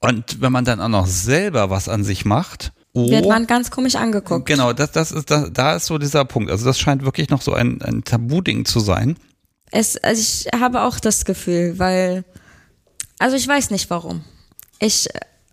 Und 0.00 0.40
wenn 0.40 0.50
man 0.50 0.64
dann 0.64 0.80
auch 0.80 0.88
noch 0.88 1.06
selber 1.06 1.70
was 1.70 1.88
an 1.88 2.04
sich 2.04 2.24
macht, 2.24 2.72
Oh, 2.94 3.10
wird 3.10 3.26
man 3.26 3.46
ganz 3.46 3.70
komisch 3.70 3.94
angeguckt. 3.94 4.44
Genau, 4.44 4.74
das, 4.74 4.92
das 4.92 5.12
ist, 5.12 5.30
das, 5.30 5.50
da 5.50 5.76
ist 5.76 5.86
so 5.86 5.96
dieser 5.96 6.26
Punkt. 6.26 6.50
Also 6.50 6.66
das 6.66 6.78
scheint 6.78 7.04
wirklich 7.04 7.30
noch 7.30 7.40
so 7.40 7.54
ein, 7.54 7.80
ein 7.80 8.04
Tabuding 8.04 8.66
zu 8.66 8.80
sein. 8.80 9.16
Es, 9.72 9.96
also 9.96 10.20
ich 10.20 10.60
habe 10.60 10.82
auch 10.82 11.00
das 11.00 11.24
Gefühl, 11.24 11.78
weil, 11.78 12.24
also 13.18 13.36
ich 13.36 13.48
weiß 13.48 13.70
nicht 13.70 13.90
warum. 13.90 14.22
Ich 14.78 15.08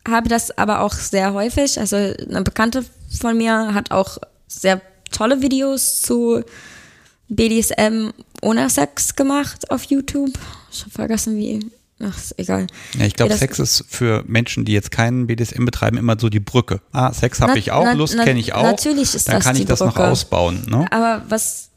habe 0.07 0.29
das 0.29 0.55
aber 0.57 0.81
auch 0.81 0.93
sehr 0.93 1.33
häufig. 1.33 1.79
Also 1.79 1.95
eine 1.95 2.43
Bekannte 2.43 2.85
von 3.19 3.37
mir 3.37 3.73
hat 3.73 3.91
auch 3.91 4.17
sehr 4.47 4.81
tolle 5.11 5.41
Videos 5.41 6.01
zu 6.01 6.43
BDSM 7.29 8.09
ohne 8.41 8.69
Sex 8.69 9.15
gemacht 9.15 9.71
auf 9.71 9.83
YouTube. 9.85 10.37
Ich 10.71 10.81
habe 10.81 10.91
vergessen, 10.91 11.37
wie 11.37 11.59
Ach, 12.01 12.17
ist 12.17 12.39
egal. 12.39 12.67
Ja, 12.97 13.05
ich 13.05 13.13
glaube, 13.13 13.35
Sex 13.35 13.59
ist 13.59 13.83
für 13.89 14.23
Menschen, 14.25 14.63
die 14.63 14.71
jetzt 14.71 14.89
keinen 14.89 15.27
BDSM 15.27 15.65
betreiben, 15.65 15.97
immer 15.97 16.17
so 16.17 16.29
die 16.29 16.39
Brücke. 16.39 16.79
Ah, 16.93 17.11
Sex 17.11 17.41
habe 17.41 17.59
ich 17.59 17.71
auch, 17.71 17.93
Lust 17.93 18.17
kenne 18.17 18.39
ich 18.39 18.53
auch. 18.53 18.63
Natürlich 18.63 19.15
ist 19.15 19.27
Dann 19.27 19.35
das 19.35 19.43
kann 19.43 19.57
ich 19.57 19.65
das 19.65 19.79
Brücke. 19.79 19.99
noch 19.99 20.07
ausbauen. 20.07 20.65
Ne? 20.69 20.87
Aber 20.91 21.23
was, 21.27 21.68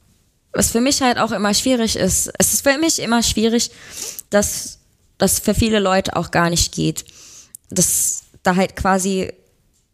was 0.52 0.70
für 0.70 0.80
mich 0.80 1.00
halt 1.00 1.18
auch 1.18 1.32
immer 1.32 1.54
schwierig 1.54 1.96
ist, 1.96 2.30
es 2.38 2.52
ist 2.52 2.62
für 2.62 2.78
mich 2.78 2.98
immer 2.98 3.22
schwierig, 3.22 3.70
dass 4.30 4.78
das 5.18 5.38
für 5.38 5.54
viele 5.54 5.78
Leute 5.78 6.16
auch 6.16 6.30
gar 6.30 6.50
nicht 6.50 6.74
geht. 6.74 7.04
Dass 7.70 8.24
da 8.42 8.56
halt 8.56 8.76
quasi 8.76 9.32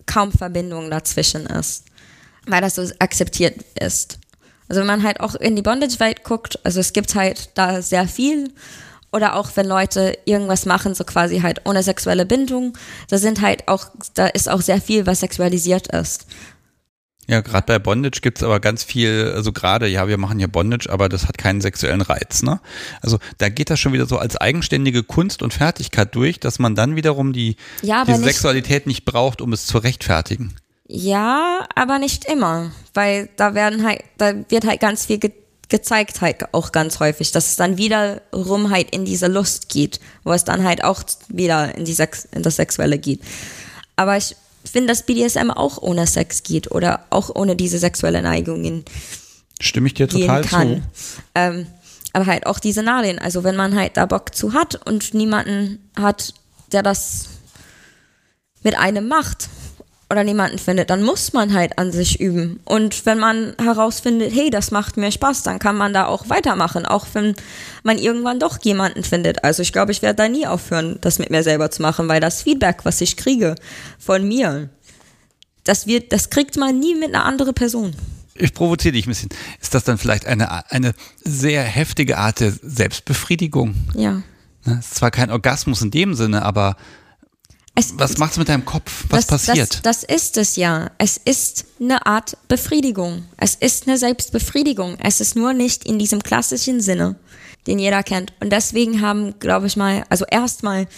kaum 0.06 0.32
Verbindung 0.32 0.90
dazwischen 0.90 1.46
ist. 1.46 1.84
Weil 2.46 2.62
das 2.62 2.76
so 2.76 2.82
akzeptiert 2.98 3.64
ist. 3.78 4.18
Also 4.68 4.80
wenn 4.80 4.86
man 4.86 5.02
halt 5.02 5.20
auch 5.20 5.34
in 5.34 5.56
die 5.56 5.62
Bondage-Welt 5.62 6.24
guckt, 6.24 6.58
also 6.64 6.80
es 6.80 6.92
gibt 6.92 7.14
halt 7.14 7.50
da 7.54 7.80
sehr 7.82 8.06
viel 8.08 8.52
oder 9.12 9.36
auch 9.36 9.50
wenn 9.54 9.66
Leute 9.66 10.18
irgendwas 10.26 10.66
machen, 10.66 10.94
so 10.94 11.04
quasi 11.04 11.40
halt 11.40 11.62
ohne 11.64 11.82
sexuelle 11.82 12.26
Bindung, 12.26 12.76
da 13.08 13.16
sind 13.16 13.40
halt 13.40 13.66
auch, 13.68 13.86
da 14.14 14.26
ist 14.26 14.48
auch 14.48 14.60
sehr 14.60 14.80
viel, 14.82 15.06
was 15.06 15.20
sexualisiert 15.20 15.88
ist. 15.88 16.26
Ja, 17.30 17.42
gerade 17.42 17.66
bei 17.66 17.78
Bondage 17.78 18.20
gibt's 18.22 18.42
aber 18.42 18.58
ganz 18.58 18.82
viel, 18.82 19.32
also 19.34 19.52
gerade, 19.52 19.86
ja, 19.86 20.08
wir 20.08 20.16
machen 20.16 20.38
hier 20.38 20.48
Bondage, 20.48 20.88
aber 20.88 21.10
das 21.10 21.28
hat 21.28 21.36
keinen 21.36 21.60
sexuellen 21.60 22.00
Reiz, 22.00 22.42
ne? 22.42 22.58
Also 23.02 23.18
da 23.36 23.50
geht 23.50 23.68
das 23.68 23.78
schon 23.78 23.92
wieder 23.92 24.06
so 24.06 24.16
als 24.16 24.38
eigenständige 24.38 25.02
Kunst 25.02 25.42
und 25.42 25.52
Fertigkeit 25.52 26.14
durch, 26.14 26.40
dass 26.40 26.58
man 26.58 26.74
dann 26.74 26.96
wiederum 26.96 27.34
die, 27.34 27.56
ja, 27.82 28.06
die 28.06 28.14
Sexualität 28.14 28.86
nicht 28.86 29.04
braucht, 29.04 29.42
um 29.42 29.52
es 29.52 29.66
zu 29.66 29.76
rechtfertigen. 29.76 30.56
Ja, 30.86 31.66
aber 31.74 31.98
nicht 31.98 32.24
immer, 32.24 32.72
weil 32.94 33.28
da 33.36 33.54
werden 33.54 33.86
halt, 33.86 34.00
da 34.16 34.32
wird 34.48 34.66
halt 34.66 34.80
ganz 34.80 35.04
viel 35.04 35.20
gezeigt 35.68 36.22
halt 36.22 36.54
auch 36.54 36.72
ganz 36.72 36.98
häufig, 36.98 37.30
dass 37.30 37.48
es 37.48 37.56
dann 37.56 37.76
wiederum 37.76 38.70
halt 38.70 38.90
in 38.90 39.04
diese 39.04 39.26
Lust 39.26 39.68
geht, 39.68 40.00
wo 40.24 40.32
es 40.32 40.44
dann 40.44 40.64
halt 40.64 40.82
auch 40.82 41.02
wieder 41.28 41.74
in, 41.74 41.84
die 41.84 41.92
Sex, 41.92 42.26
in 42.32 42.42
das 42.42 42.56
Sexuelle 42.56 42.98
geht. 42.98 43.20
Aber 43.96 44.16
ich 44.16 44.34
finde, 44.64 44.88
dass 44.88 45.04
BDSM 45.04 45.50
auch 45.50 45.78
ohne 45.78 46.06
Sex 46.06 46.42
geht 46.42 46.70
oder 46.70 47.04
auch 47.10 47.34
ohne 47.34 47.56
diese 47.56 47.78
sexuelle 47.78 48.22
Neigungen. 48.22 48.84
Stimme 49.60 49.88
ich 49.88 49.94
dir 49.94 50.08
total 50.08 50.42
kann. 50.42 50.82
zu. 50.92 51.22
Ähm, 51.34 51.66
Aber 52.12 52.26
halt 52.26 52.46
auch 52.46 52.58
diese 52.58 52.82
Nadeln. 52.82 53.18
Also 53.18 53.44
wenn 53.44 53.56
man 53.56 53.74
halt 53.74 53.96
da 53.96 54.06
Bock 54.06 54.34
zu 54.34 54.52
hat 54.52 54.86
und 54.86 55.14
niemanden 55.14 55.90
hat, 55.98 56.34
der 56.72 56.82
das 56.82 57.28
mit 58.62 58.76
einem 58.76 59.08
macht 59.08 59.48
oder 60.10 60.24
niemanden 60.24 60.58
findet, 60.58 60.88
dann 60.90 61.02
muss 61.02 61.32
man 61.34 61.52
halt 61.52 61.78
an 61.78 61.92
sich 61.92 62.18
üben. 62.18 62.60
Und 62.64 63.04
wenn 63.04 63.18
man 63.18 63.54
herausfindet, 63.60 64.32
hey, 64.34 64.48
das 64.48 64.70
macht 64.70 64.96
mir 64.96 65.12
Spaß, 65.12 65.42
dann 65.42 65.58
kann 65.58 65.76
man 65.76 65.92
da 65.92 66.06
auch 66.06 66.30
weitermachen, 66.30 66.86
auch 66.86 67.06
wenn 67.12 67.34
man 67.82 67.98
irgendwann 67.98 68.40
doch 68.40 68.58
jemanden 68.62 69.04
findet. 69.04 69.44
Also 69.44 69.62
ich 69.62 69.72
glaube, 69.72 69.92
ich 69.92 70.00
werde 70.00 70.16
da 70.16 70.28
nie 70.28 70.46
aufhören, 70.46 70.98
das 71.02 71.18
mit 71.18 71.30
mir 71.30 71.42
selber 71.42 71.70
zu 71.70 71.82
machen, 71.82 72.08
weil 72.08 72.20
das 72.20 72.42
Feedback, 72.42 72.84
was 72.84 73.00
ich 73.02 73.18
kriege 73.18 73.54
von 73.98 74.26
mir, 74.26 74.70
das 75.64 75.86
wird, 75.86 76.12
das 76.12 76.30
kriegt 76.30 76.56
man 76.56 76.78
nie 76.78 76.94
mit 76.94 77.14
einer 77.14 77.24
anderen 77.24 77.52
Person. 77.52 77.94
Ich 78.34 78.54
provoziere 78.54 78.92
dich 78.92 79.06
ein 79.06 79.10
bisschen. 79.10 79.28
Ist 79.60 79.74
das 79.74 79.84
dann 79.84 79.98
vielleicht 79.98 80.24
eine, 80.26 80.70
eine 80.70 80.94
sehr 81.22 81.62
heftige 81.62 82.16
Art 82.16 82.40
der 82.40 82.52
Selbstbefriedigung? 82.52 83.74
Ja. 83.94 84.22
Ne, 84.64 84.78
ist 84.78 84.94
zwar 84.94 85.10
kein 85.10 85.30
Orgasmus 85.30 85.82
in 85.82 85.90
dem 85.90 86.14
Sinne, 86.14 86.42
aber 86.44 86.76
es, 87.78 87.96
was 87.96 88.18
macht 88.18 88.32
es 88.32 88.38
mit 88.38 88.48
deinem 88.48 88.64
Kopf? 88.64 89.04
Was 89.08 89.26
das, 89.26 89.46
passiert? 89.46 89.86
Das, 89.86 90.00
das, 90.00 90.02
ist 90.02 90.36
es 90.36 90.56
ja. 90.56 90.90
Es 90.98 91.16
ist 91.16 91.64
eine 91.80 92.04
Art 92.06 92.36
Befriedigung. 92.48 93.24
Es 93.36 93.54
ist 93.54 93.86
eine 93.86 93.96
Selbstbefriedigung. 93.96 94.98
Es 94.98 95.20
ist 95.20 95.36
nur 95.36 95.52
nicht 95.52 95.84
in 95.84 95.98
diesem 95.98 96.20
klassischen 96.20 96.80
Sinne, 96.80 97.14
den 97.68 97.78
jeder 97.78 98.02
kennt. 98.02 98.32
Und 98.40 98.50
deswegen 98.50 99.00
haben, 99.00 99.38
glaube 99.38 99.68
ich 99.68 99.76
mal, 99.76 100.04
also 100.08 100.24
erstmal, 100.28 100.88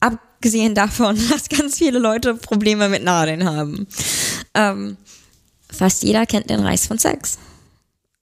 abgesehen 0.00 0.74
davon, 0.74 1.16
dass 1.30 1.48
ganz 1.48 1.78
viele 1.78 1.98
Leute 1.98 2.34
Probleme 2.34 2.90
mit 2.90 3.02
Nadeln 3.02 3.44
haben, 3.48 3.86
ähm, 4.52 4.98
fast 5.70 6.02
jeder 6.02 6.26
kennt 6.26 6.50
den 6.50 6.60
Reis 6.60 6.86
von 6.86 6.98
Sex. 6.98 7.38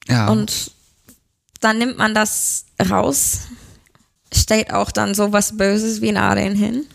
Ja. 0.06 0.28
Und 0.28 0.70
dann 1.60 1.78
nimmt 1.78 1.98
man 1.98 2.14
das 2.14 2.66
raus, 2.88 3.40
stellt 4.32 4.72
auch 4.72 4.92
dann 4.92 5.16
so 5.16 5.32
was 5.32 5.56
Böses 5.56 6.00
wie 6.00 6.12
Nadeln 6.12 6.54
hin 6.54 6.86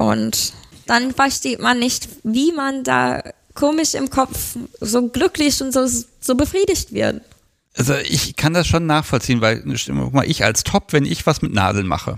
und 0.00 0.54
dann 0.86 1.12
versteht 1.12 1.60
man 1.60 1.78
nicht, 1.78 2.08
wie 2.22 2.52
man 2.52 2.84
da 2.84 3.22
komisch 3.52 3.92
im 3.92 4.08
Kopf 4.08 4.56
so 4.80 5.08
glücklich 5.08 5.60
und 5.60 5.72
so, 5.72 5.86
so 6.20 6.34
befriedigt 6.34 6.94
wird. 6.94 7.20
Also 7.76 7.94
ich 7.96 8.34
kann 8.36 8.54
das 8.54 8.66
schon 8.66 8.86
nachvollziehen, 8.86 9.42
weil 9.42 9.62
mal, 9.90 10.24
ich 10.24 10.42
als 10.42 10.64
Top, 10.64 10.94
wenn 10.94 11.04
ich 11.04 11.26
was 11.26 11.42
mit 11.42 11.52
Nadeln 11.52 11.86
mache, 11.86 12.16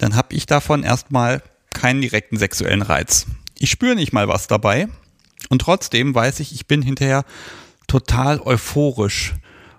dann 0.00 0.16
habe 0.16 0.34
ich 0.34 0.46
davon 0.46 0.82
erstmal 0.82 1.42
keinen 1.72 2.00
direkten 2.00 2.38
sexuellen 2.38 2.82
Reiz. 2.82 3.26
Ich 3.56 3.70
spüre 3.70 3.94
nicht 3.94 4.12
mal 4.12 4.26
was 4.26 4.48
dabei 4.48 4.88
und 5.48 5.60
trotzdem 5.60 6.16
weiß 6.16 6.40
ich, 6.40 6.52
ich 6.52 6.66
bin 6.66 6.82
hinterher 6.82 7.24
total 7.86 8.40
euphorisch 8.40 9.34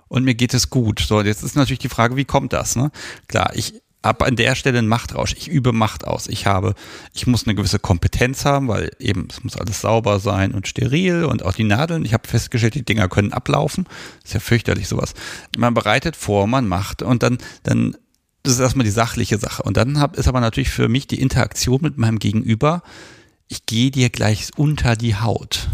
und 0.07 0.23
mir 0.23 0.35
geht 0.35 0.53
es 0.53 0.69
gut. 0.69 1.01
So, 1.01 1.19
jetzt 1.21 1.43
ist 1.43 1.57
natürlich 1.57 1.79
die 1.79 1.89
Frage, 1.89 2.15
wie 2.15 2.25
kommt 2.25 2.53
das? 2.53 2.77
Ne? 2.77 2.89
Klar, 3.27 3.51
ich 3.53 3.82
ab 4.03 4.21
an 4.21 4.35
der 4.35 4.53
Stelle 4.55 4.79
ein 4.79 4.87
Machtrausch. 4.87 5.33
Ich 5.33 5.47
übe 5.47 5.71
Macht 5.71 6.05
aus. 6.05 6.27
Ich 6.27 6.45
habe, 6.45 6.75
ich 7.13 7.25
muss 7.25 7.45
eine 7.45 7.55
gewisse 7.55 7.79
Kompetenz 7.79 8.45
haben, 8.45 8.67
weil 8.67 8.91
eben 8.99 9.27
es 9.31 9.43
muss 9.43 9.57
alles 9.57 9.81
sauber 9.81 10.19
sein 10.19 10.51
und 10.53 10.67
steril 10.67 11.23
und 11.23 11.43
auch 11.43 11.53
die 11.53 11.63
Nadeln. 11.63 12.05
Ich 12.05 12.13
habe 12.13 12.27
festgestellt, 12.27 12.75
die 12.75 12.85
Dinger 12.85 13.07
können 13.07 13.33
ablaufen. 13.33 13.87
ist 14.23 14.33
ja 14.33 14.39
fürchterlich 14.39 14.87
sowas. 14.87 15.13
Man 15.57 15.73
bereitet 15.73 16.15
vor, 16.15 16.47
man 16.47 16.67
macht 16.67 17.01
und 17.01 17.23
dann, 17.23 17.37
dann, 17.63 17.97
das 18.43 18.53
ist 18.53 18.59
erstmal 18.59 18.85
die 18.85 18.91
sachliche 18.91 19.37
Sache. 19.37 19.63
Und 19.63 19.77
dann 19.77 19.99
hab, 19.99 20.17
ist 20.17 20.27
aber 20.27 20.41
natürlich 20.41 20.69
für 20.69 20.89
mich 20.89 21.07
die 21.07 21.21
Interaktion 21.21 21.79
mit 21.81 21.97
meinem 21.97 22.19
Gegenüber. 22.19 22.83
Ich 23.47 23.65
gehe 23.65 23.89
dir 23.89 24.09
gleich 24.09 24.49
unter 24.57 24.95
die 24.95 25.15
Haut 25.15 25.69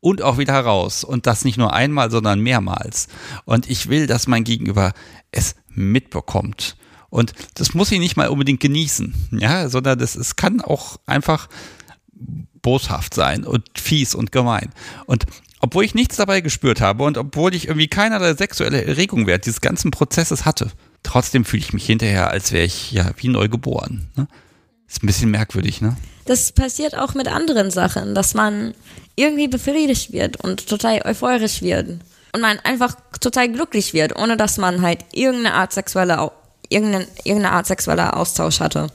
und 0.00 0.20
auch 0.20 0.36
wieder 0.36 0.58
raus. 0.58 1.04
Und 1.04 1.26
das 1.26 1.44
nicht 1.44 1.58
nur 1.58 1.72
einmal, 1.72 2.10
sondern 2.10 2.40
mehrmals. 2.40 3.06
Und 3.44 3.70
ich 3.70 3.88
will, 3.88 4.08
dass 4.08 4.26
mein 4.26 4.42
Gegenüber 4.42 4.92
es 5.30 5.54
mitbekommt. 5.68 6.76
Und 7.12 7.34
das 7.56 7.74
muss 7.74 7.92
ich 7.92 7.98
nicht 7.98 8.16
mal 8.16 8.28
unbedingt 8.28 8.60
genießen, 8.60 9.14
ja, 9.32 9.68
sondern 9.68 9.98
das, 9.98 10.16
es 10.16 10.34
kann 10.34 10.62
auch 10.62 10.96
einfach 11.04 11.50
boshaft 12.62 13.12
sein 13.12 13.44
und 13.44 13.68
fies 13.78 14.14
und 14.14 14.32
gemein. 14.32 14.70
Und 15.04 15.26
obwohl 15.60 15.84
ich 15.84 15.94
nichts 15.94 16.16
dabei 16.16 16.40
gespürt 16.40 16.80
habe 16.80 17.04
und 17.04 17.18
obwohl 17.18 17.54
ich 17.54 17.68
irgendwie 17.68 17.86
keinerlei 17.86 18.32
sexuelle 18.32 18.86
Erregung 18.86 19.26
während 19.26 19.44
dieses 19.44 19.60
ganzen 19.60 19.90
Prozesses 19.90 20.46
hatte, 20.46 20.70
trotzdem 21.02 21.44
fühle 21.44 21.62
ich 21.62 21.74
mich 21.74 21.84
hinterher, 21.84 22.30
als 22.30 22.50
wäre 22.50 22.64
ich 22.64 22.92
ja 22.92 23.10
wie 23.18 23.28
neu 23.28 23.46
geboren. 23.46 24.08
Ne? 24.16 24.26
Ist 24.88 25.02
ein 25.02 25.06
bisschen 25.06 25.30
merkwürdig, 25.30 25.82
ne? 25.82 25.98
Das 26.24 26.50
passiert 26.52 26.96
auch 26.96 27.12
mit 27.12 27.28
anderen 27.28 27.70
Sachen, 27.70 28.14
dass 28.14 28.32
man 28.32 28.72
irgendwie 29.16 29.48
befriedigt 29.48 30.12
wird 30.12 30.42
und 30.42 30.66
total 30.66 31.02
euphorisch 31.04 31.60
wird. 31.60 32.00
Und 32.34 32.40
man 32.40 32.58
einfach 32.60 32.96
total 33.20 33.52
glücklich 33.52 33.92
wird, 33.92 34.16
ohne 34.16 34.38
dass 34.38 34.56
man 34.56 34.80
halt 34.80 35.04
irgendeine 35.12 35.52
Art 35.52 35.74
sexuelle 35.74 36.22
irgendeine, 36.72 37.06
irgendeine 37.24 37.54
Art 37.54 37.66
sexueller 37.66 38.16
Austausch 38.16 38.60
hatte. 38.60 38.88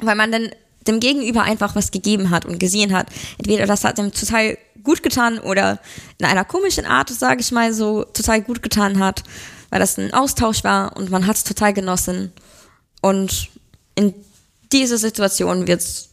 Weil 0.00 0.16
man 0.16 0.32
dann 0.32 0.50
dem 0.86 1.00
Gegenüber 1.00 1.42
einfach 1.42 1.74
was 1.74 1.90
gegeben 1.90 2.30
hat 2.30 2.46
und 2.46 2.58
gesehen 2.58 2.92
hat. 2.92 3.08
Entweder 3.38 3.66
das 3.66 3.84
hat 3.84 3.98
dem 3.98 4.12
total 4.12 4.58
gut 4.82 5.02
getan 5.02 5.38
oder 5.38 5.78
in 6.18 6.26
einer 6.26 6.44
komischen 6.44 6.86
Art, 6.86 7.10
sage 7.10 7.40
ich 7.40 7.52
mal, 7.52 7.72
so 7.72 8.04
total 8.04 8.40
gut 8.42 8.62
getan 8.62 8.98
hat, 8.98 9.22
weil 9.70 9.80
das 9.80 9.98
ein 9.98 10.14
Austausch 10.14 10.64
war 10.64 10.96
und 10.96 11.10
man 11.10 11.26
hat 11.26 11.36
es 11.36 11.44
total 11.44 11.74
genossen. 11.74 12.32
Und 13.02 13.48
in 13.94 14.14
dieser 14.72 14.98
Situation 14.98 15.66
wird 15.66 15.80
es 15.80 16.08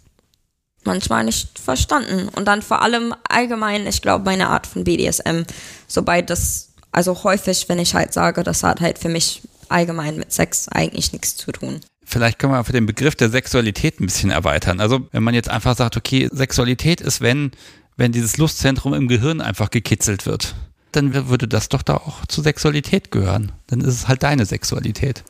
manchmal 0.84 1.24
nicht 1.24 1.58
verstanden. 1.58 2.30
Und 2.30 2.46
dann 2.46 2.62
vor 2.62 2.82
allem 2.82 3.14
allgemein, 3.28 3.88
ich 3.88 4.02
glaube, 4.02 4.26
meine 4.26 4.50
Art 4.50 4.68
von 4.68 4.84
BDSM, 4.84 5.44
sobald 5.88 6.30
das, 6.30 6.70
also 6.92 7.24
häufig, 7.24 7.68
wenn 7.70 7.80
ich 7.80 7.96
halt 7.96 8.14
sage, 8.14 8.44
das 8.44 8.64
hat 8.64 8.82
halt 8.82 9.00
für 9.00 9.10
mich 9.10 9.42
allgemein 9.70 10.18
mit 10.18 10.32
Sex 10.32 10.68
eigentlich 10.70 11.14
nichts 11.14 11.36
zu 11.36 11.52
tun. 11.52 11.82
Vielleicht 12.04 12.38
können 12.38 12.54
wir 12.54 12.64
für 12.64 12.72
den 12.72 12.86
Begriff 12.86 13.16
der 13.16 13.30
Sexualität 13.30 14.00
ein 14.00 14.06
bisschen 14.06 14.30
erweitern. 14.30 14.80
Also 14.80 15.08
wenn 15.12 15.24
man 15.24 15.34
jetzt 15.34 15.50
einfach 15.50 15.76
sagt, 15.76 15.98
okay, 15.98 16.30
Sexualität 16.32 17.02
ist, 17.02 17.22
wenn, 17.22 17.52
wenn 17.98 18.12
dieses 18.12 18.38
Lustzentrum 18.38 18.94
im 18.94 19.08
Gehirn 19.08 19.42
einfach 19.42 19.72
gekitzelt 19.72 20.26
wird, 20.26 20.56
dann 20.92 21.28
würde 21.28 21.48
das 21.48 21.70
doch 21.70 21.82
da 21.82 21.96
auch 21.96 22.26
zur 22.28 22.44
Sexualität 22.44 23.12
gehören. 23.12 23.52
Dann 23.68 23.82
ist 23.82 23.94
es 23.94 24.08
halt 24.08 24.24
deine 24.24 24.46
Sexualität. 24.46 25.24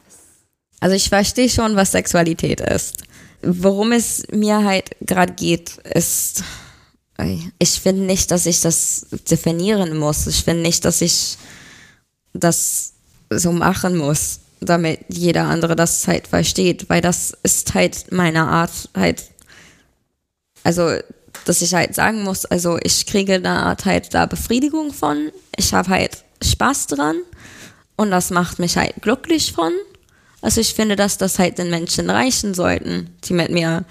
Also 0.80 0.96
ich 0.96 1.10
verstehe 1.10 1.50
schon, 1.50 1.76
was 1.76 1.94
Sexualität 1.94 2.60
ist. 2.62 3.04
Worum 3.42 3.92
es 3.92 4.24
mir 4.32 4.64
halt 4.64 4.92
gerade 5.02 5.34
geht, 5.34 5.78
ist, 5.78 6.44
ich 7.60 7.80
finde 7.80 8.04
nicht, 8.04 8.32
dass 8.32 8.46
ich 8.46 8.60
das 8.60 9.08
definieren 9.30 9.98
muss. 9.98 10.28
Ich 10.28 10.44
finde 10.44 10.64
nicht, 10.64 10.84
dass 10.84 11.02
ich 11.02 11.38
das 12.34 12.95
so 13.30 13.52
machen 13.52 13.98
muss, 13.98 14.40
damit 14.62 15.00
jeder 15.10 15.46
andere 15.46 15.76
das 15.76 16.08
halt 16.08 16.28
versteht, 16.28 16.90
weil 16.90 17.02
das 17.02 17.34
ist 17.44 17.74
halt 17.74 18.12
meine 18.12 18.48
Art 18.48 18.90
halt, 18.96 19.24
also 20.64 20.92
dass 21.46 21.62
ich 21.62 21.74
halt 21.74 21.94
sagen 21.94 22.24
muss, 22.24 22.46
also 22.46 22.78
ich 22.82 23.06
kriege 23.06 23.36
eine 23.36 23.50
Art 23.50 23.86
halt 23.86 24.14
da 24.14 24.26
Befriedigung 24.26 24.94
von, 24.94 25.32
ich 25.56 25.74
habe 25.74 25.90
halt 25.90 26.24
Spaß 26.44 26.88
dran 26.88 27.18
und 27.96 28.12
das 28.12 28.30
macht 28.32 28.60
mich 28.60 28.78
halt 28.78 28.96
glücklich 29.02 29.54
von. 29.54 29.72
Also 30.42 30.62
ich 30.62 30.74
finde, 30.74 30.96
dass 30.96 31.18
das 31.18 31.40
halt 31.40 31.58
den 31.58 31.70
Menschen 31.70 32.10
reichen 32.10 32.54
sollten, 32.54 33.16
die 33.24 33.34
mit 33.34 33.52
mir 33.52 33.86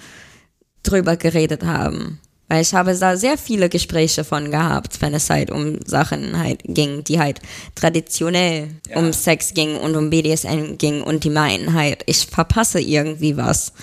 drüber 0.83 1.17
geredet 1.17 1.63
haben. 1.63 2.19
Weil 2.47 2.61
ich 2.61 2.73
habe 2.73 2.95
da 2.95 3.17
sehr 3.17 3.37
viele 3.37 3.69
Gespräche 3.69 4.23
von 4.23 4.51
gehabt, 4.51 5.01
wenn 5.01 5.13
es 5.13 5.29
halt 5.29 5.49
um 5.49 5.79
Sachen 5.85 6.37
halt 6.37 6.61
ging, 6.63 7.03
die 7.03 7.19
halt 7.19 7.41
traditionell 7.73 8.69
ja. 8.87 8.97
um 8.97 9.11
Sex 9.13 9.53
ging 9.53 9.77
und 9.77 9.95
um 9.95 10.09
BDSM 10.11 10.77
ging 10.77 11.01
und 11.01 11.23
die 11.23 11.31
meinen 11.31 11.73
halt, 11.73 12.03
ich 12.05 12.27
verpasse 12.27 12.79
irgendwie 12.79 13.35
was, 13.35 13.73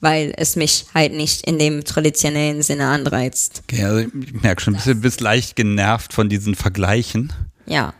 weil 0.00 0.32
es 0.36 0.56
mich 0.56 0.86
halt 0.94 1.12
nicht 1.12 1.46
in 1.46 1.58
dem 1.58 1.84
traditionellen 1.84 2.62
Sinne 2.62 2.88
anreizt. 2.88 3.62
Okay, 3.70 3.84
also 3.84 3.98
ich 3.98 4.42
merke 4.42 4.62
schon, 4.62 4.76
du 4.84 4.94
bist 4.96 5.20
leicht 5.20 5.54
genervt 5.54 6.12
von 6.12 6.28
diesen 6.28 6.56
Vergleichen. 6.56 7.32
Ja. 7.66 7.94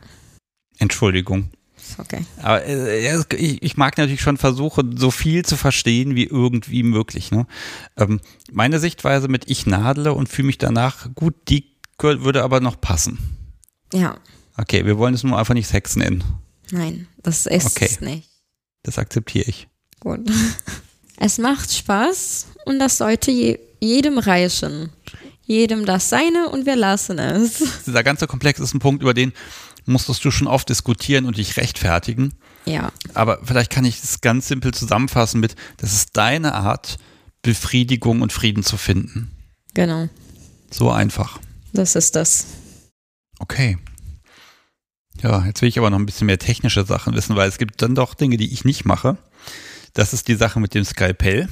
Entschuldigung 0.78 1.50
okay. 1.98 2.24
Aber 2.42 2.64
äh, 2.64 3.16
ich, 3.36 3.62
ich, 3.62 3.76
mag 3.76 3.98
natürlich 3.98 4.20
schon 4.20 4.36
versuchen, 4.36 4.96
so 4.96 5.10
viel 5.10 5.44
zu 5.44 5.56
verstehen 5.56 6.14
wie 6.14 6.24
irgendwie 6.24 6.82
möglich. 6.82 7.30
Ne? 7.30 7.46
Ähm, 7.96 8.20
meine 8.52 8.78
Sichtweise 8.78 9.28
mit 9.28 9.50
ich 9.50 9.66
nadle 9.66 10.12
und 10.12 10.28
fühle 10.28 10.46
mich 10.46 10.58
danach 10.58 11.14
gut, 11.14 11.34
die 11.48 11.76
würde 12.00 12.44
aber 12.44 12.60
noch 12.60 12.80
passen. 12.80 13.18
Ja. 13.92 14.18
Okay, 14.56 14.84
wir 14.86 14.98
wollen 14.98 15.14
es 15.14 15.24
nur 15.24 15.38
einfach 15.38 15.54
nicht 15.54 15.68
Sex 15.68 15.96
nennen. 15.96 16.24
Nein, 16.70 17.08
das 17.22 17.46
ist 17.46 17.66
okay. 17.66 17.88
es 17.90 18.00
nicht. 18.00 18.28
Das 18.82 18.98
akzeptiere 18.98 19.48
ich. 19.48 19.68
Gut. 20.00 20.20
Es 21.20 21.38
macht 21.38 21.72
Spaß 21.72 22.46
und 22.64 22.78
das 22.78 22.98
sollte 22.98 23.32
je, 23.32 23.58
jedem 23.80 24.18
reichen. 24.18 24.90
Jedem 25.42 25.84
das 25.84 26.10
seine 26.10 26.48
und 26.50 26.64
wir 26.66 26.76
lassen 26.76 27.18
es. 27.18 27.64
Dieser 27.86 28.04
ganze 28.04 28.26
Komplex 28.26 28.60
ist 28.60 28.74
ein 28.74 28.78
Punkt, 28.78 29.02
über 29.02 29.14
den 29.14 29.32
musstest 29.88 30.24
du 30.24 30.30
schon 30.30 30.46
oft 30.46 30.68
diskutieren 30.68 31.24
und 31.24 31.38
dich 31.38 31.56
rechtfertigen. 31.56 32.34
Ja. 32.64 32.92
Aber 33.14 33.40
vielleicht 33.42 33.70
kann 33.70 33.84
ich 33.84 34.02
es 34.02 34.20
ganz 34.20 34.48
simpel 34.48 34.72
zusammenfassen 34.72 35.40
mit, 35.40 35.56
das 35.78 35.92
ist 35.92 36.16
deine 36.16 36.54
Art, 36.54 36.98
Befriedigung 37.42 38.22
und 38.22 38.32
Frieden 38.32 38.62
zu 38.62 38.76
finden. 38.76 39.30
Genau. 39.74 40.08
So 40.70 40.90
einfach. 40.90 41.38
Das 41.72 41.94
ist 41.94 42.16
das. 42.16 42.46
Okay. 43.38 43.78
Ja, 45.22 45.44
jetzt 45.46 45.62
will 45.62 45.68
ich 45.68 45.78
aber 45.78 45.90
noch 45.90 45.98
ein 45.98 46.06
bisschen 46.06 46.26
mehr 46.26 46.38
technische 46.38 46.84
Sachen 46.84 47.14
wissen, 47.14 47.36
weil 47.36 47.48
es 47.48 47.58
gibt 47.58 47.82
dann 47.82 47.94
doch 47.94 48.14
Dinge, 48.14 48.36
die 48.36 48.52
ich 48.52 48.64
nicht 48.64 48.84
mache. 48.84 49.16
Das 49.94 50.12
ist 50.12 50.28
die 50.28 50.34
Sache 50.34 50.60
mit 50.60 50.74
dem 50.74 50.84
Skalpell. 50.84 51.48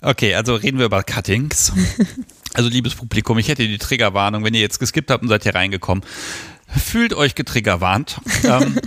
Okay, 0.00 0.34
also 0.34 0.54
reden 0.54 0.78
wir 0.78 0.86
über 0.86 1.02
Cuttings. 1.02 1.72
Also 2.54 2.68
liebes 2.70 2.94
Publikum, 2.94 3.36
ich 3.38 3.48
hätte 3.48 3.66
die 3.66 3.78
Triggerwarnung, 3.78 4.44
wenn 4.44 4.54
ihr 4.54 4.60
jetzt 4.60 4.78
geskippt 4.78 5.10
habt 5.10 5.22
und 5.22 5.28
seid 5.28 5.42
hier 5.42 5.54
reingekommen. 5.54 6.04
Fühlt 6.68 7.12
euch 7.14 7.34
getriggerwarnt. 7.34 8.20
ähm, 8.44 8.78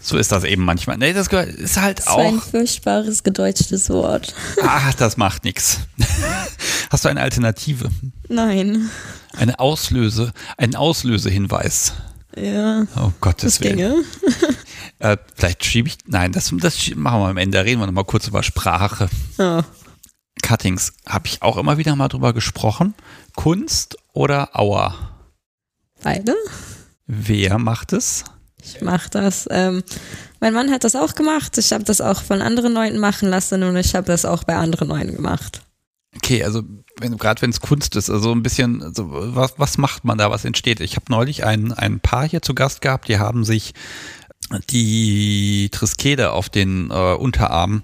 so 0.00 0.16
ist 0.16 0.32
das 0.32 0.44
eben 0.44 0.64
manchmal. 0.64 0.96
Nee, 0.98 1.12
das 1.12 1.28
ist 1.28 1.76
halt 1.80 1.98
Das 2.00 2.06
auch. 2.08 2.18
war 2.18 2.24
ein 2.26 2.40
furchtbares 2.40 3.22
gedeutschtes 3.22 3.90
Wort. 3.90 4.34
Ach, 4.62 4.94
das 4.94 5.16
macht 5.16 5.44
nichts. 5.44 5.80
Hast 6.90 7.04
du 7.04 7.08
eine 7.08 7.20
Alternative? 7.20 7.90
Nein. 8.28 8.90
Eine 9.36 9.58
Auslöse, 9.58 10.32
einen 10.56 10.74
Auslösehinweis. 10.74 11.92
Ja, 12.36 12.86
Oh 12.96 13.12
Gottes 13.20 13.58
das 13.58 13.60
Willen. 13.60 13.76
ginge. 13.76 14.04
Äh, 15.00 15.16
vielleicht 15.34 15.64
schiebe 15.64 15.88
ich. 15.88 15.98
Nein, 16.06 16.32
das, 16.32 16.52
das 16.58 16.76
machen 16.96 17.20
wir 17.20 17.28
am 17.28 17.36
Ende. 17.36 17.58
Da 17.58 17.62
reden 17.62 17.80
wir 17.80 17.86
nochmal 17.86 18.04
kurz 18.04 18.26
über 18.28 18.42
Sprache. 18.42 19.08
Oh. 19.38 19.62
Cuttings 20.42 20.92
habe 21.06 21.26
ich 21.26 21.42
auch 21.42 21.56
immer 21.56 21.78
wieder 21.78 21.96
mal 21.96 22.08
drüber 22.08 22.32
gesprochen. 22.32 22.94
Kunst 23.34 23.96
oder 24.12 24.58
Auer? 24.58 24.94
Beide? 26.02 26.34
Wer 27.06 27.58
macht 27.58 27.92
es? 27.92 28.24
Ich 28.62 28.80
mach 28.80 29.08
das. 29.08 29.48
Ähm, 29.50 29.82
mein 30.40 30.52
Mann 30.52 30.70
hat 30.70 30.84
das 30.84 30.96
auch 30.96 31.14
gemacht. 31.14 31.56
Ich 31.58 31.72
habe 31.72 31.84
das 31.84 32.00
auch 32.00 32.22
von 32.22 32.42
anderen 32.42 32.72
Leuten 32.72 32.98
machen 32.98 33.28
lassen 33.28 33.62
und 33.62 33.76
ich 33.76 33.94
habe 33.94 34.06
das 34.06 34.24
auch 34.24 34.44
bei 34.44 34.56
anderen 34.56 34.88
Leuten 34.88 35.16
gemacht. 35.16 35.62
Okay, 36.16 36.42
also 36.44 36.62
wenn, 36.98 37.16
gerade 37.16 37.42
wenn 37.42 37.50
es 37.50 37.60
Kunst 37.60 37.96
ist, 37.96 38.10
also 38.10 38.32
ein 38.32 38.42
bisschen, 38.42 38.82
also 38.82 39.06
was, 39.08 39.54
was 39.58 39.78
macht 39.78 40.04
man 40.04 40.18
da, 40.18 40.30
was 40.30 40.44
entsteht? 40.44 40.80
Ich 40.80 40.96
habe 40.96 41.06
neulich 41.10 41.44
ein, 41.44 41.72
ein 41.72 42.00
Paar 42.00 42.28
hier 42.28 42.42
zu 42.42 42.54
Gast 42.54 42.80
gehabt, 42.80 43.08
die 43.08 43.18
haben 43.18 43.44
sich 43.44 43.74
die 44.70 45.68
Triskede 45.70 46.32
auf 46.32 46.48
den 46.48 46.90
äh, 46.90 47.14
Unterarm 47.14 47.82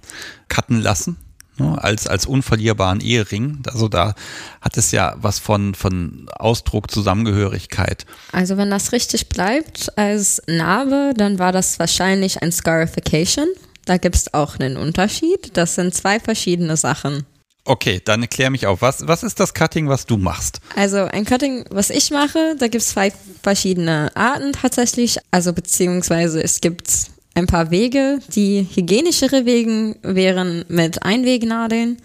cutten 0.49 0.81
lassen. 0.81 1.17
Ne, 1.57 1.79
als, 1.81 2.09
als 2.09 2.27
unverlierbaren 2.27 3.01
Ehering. 3.01 3.63
Also 3.71 3.89
da 3.89 4.15
hat 4.61 4.77
es 4.77 4.91
ja 4.91 5.15
was 5.19 5.39
von, 5.39 5.77
von 5.77 6.29
Ausdruck, 6.37 6.91
Zusammengehörigkeit. 6.91 8.07
Also 8.33 8.57
wenn 8.57 8.71
das 8.71 8.91
richtig 8.91 9.29
bleibt 9.29 9.97
als 9.97 10.43
Narbe, 10.49 11.13
dann 11.17 11.39
war 11.39 11.53
das 11.53 11.79
wahrscheinlich 11.79 12.43
ein 12.43 12.51
Scarification. 12.51 13.47
Da 13.85 13.99
gibt 13.99 14.17
es 14.17 14.35
auch 14.35 14.59
einen 14.59 14.77
Unterschied. 14.77 15.57
Das 15.57 15.77
sind 15.77 15.95
zwei 15.95 16.19
verschiedene 16.19 16.77
Sachen. 16.77 17.25
Okay, 17.67 18.03
dann 18.05 18.23
erklär 18.23 18.51
mich 18.51 18.67
auf. 18.67 18.83
Was, 18.83 19.07
was 19.07 19.23
ist 19.23 19.41
das 19.41 19.55
Cutting, 19.55 19.89
was 19.89 20.07
du 20.07 20.19
machst? 20.19 20.61
Also 20.77 21.05
ein 21.05 21.25
Cutting, 21.25 21.65
was 21.71 21.89
ich 21.89 22.11
mache, 22.11 22.57
da 22.59 22.69
gibt 22.69 22.83
es 22.83 22.89
zwei 22.89 23.13
verschiedene 23.43 24.11
Arten 24.15 24.53
tatsächlich. 24.53 25.19
Also 25.31 25.53
beziehungsweise 25.53 26.43
es 26.43 26.61
gibt 26.61 26.91
ein 27.35 27.47
paar 27.47 27.71
Wege. 27.71 28.19
Die 28.35 28.67
hygienischere 28.75 29.45
Wege 29.45 29.97
wären 30.03 30.65
mit 30.69 31.03
Einwegnadeln 31.03 31.99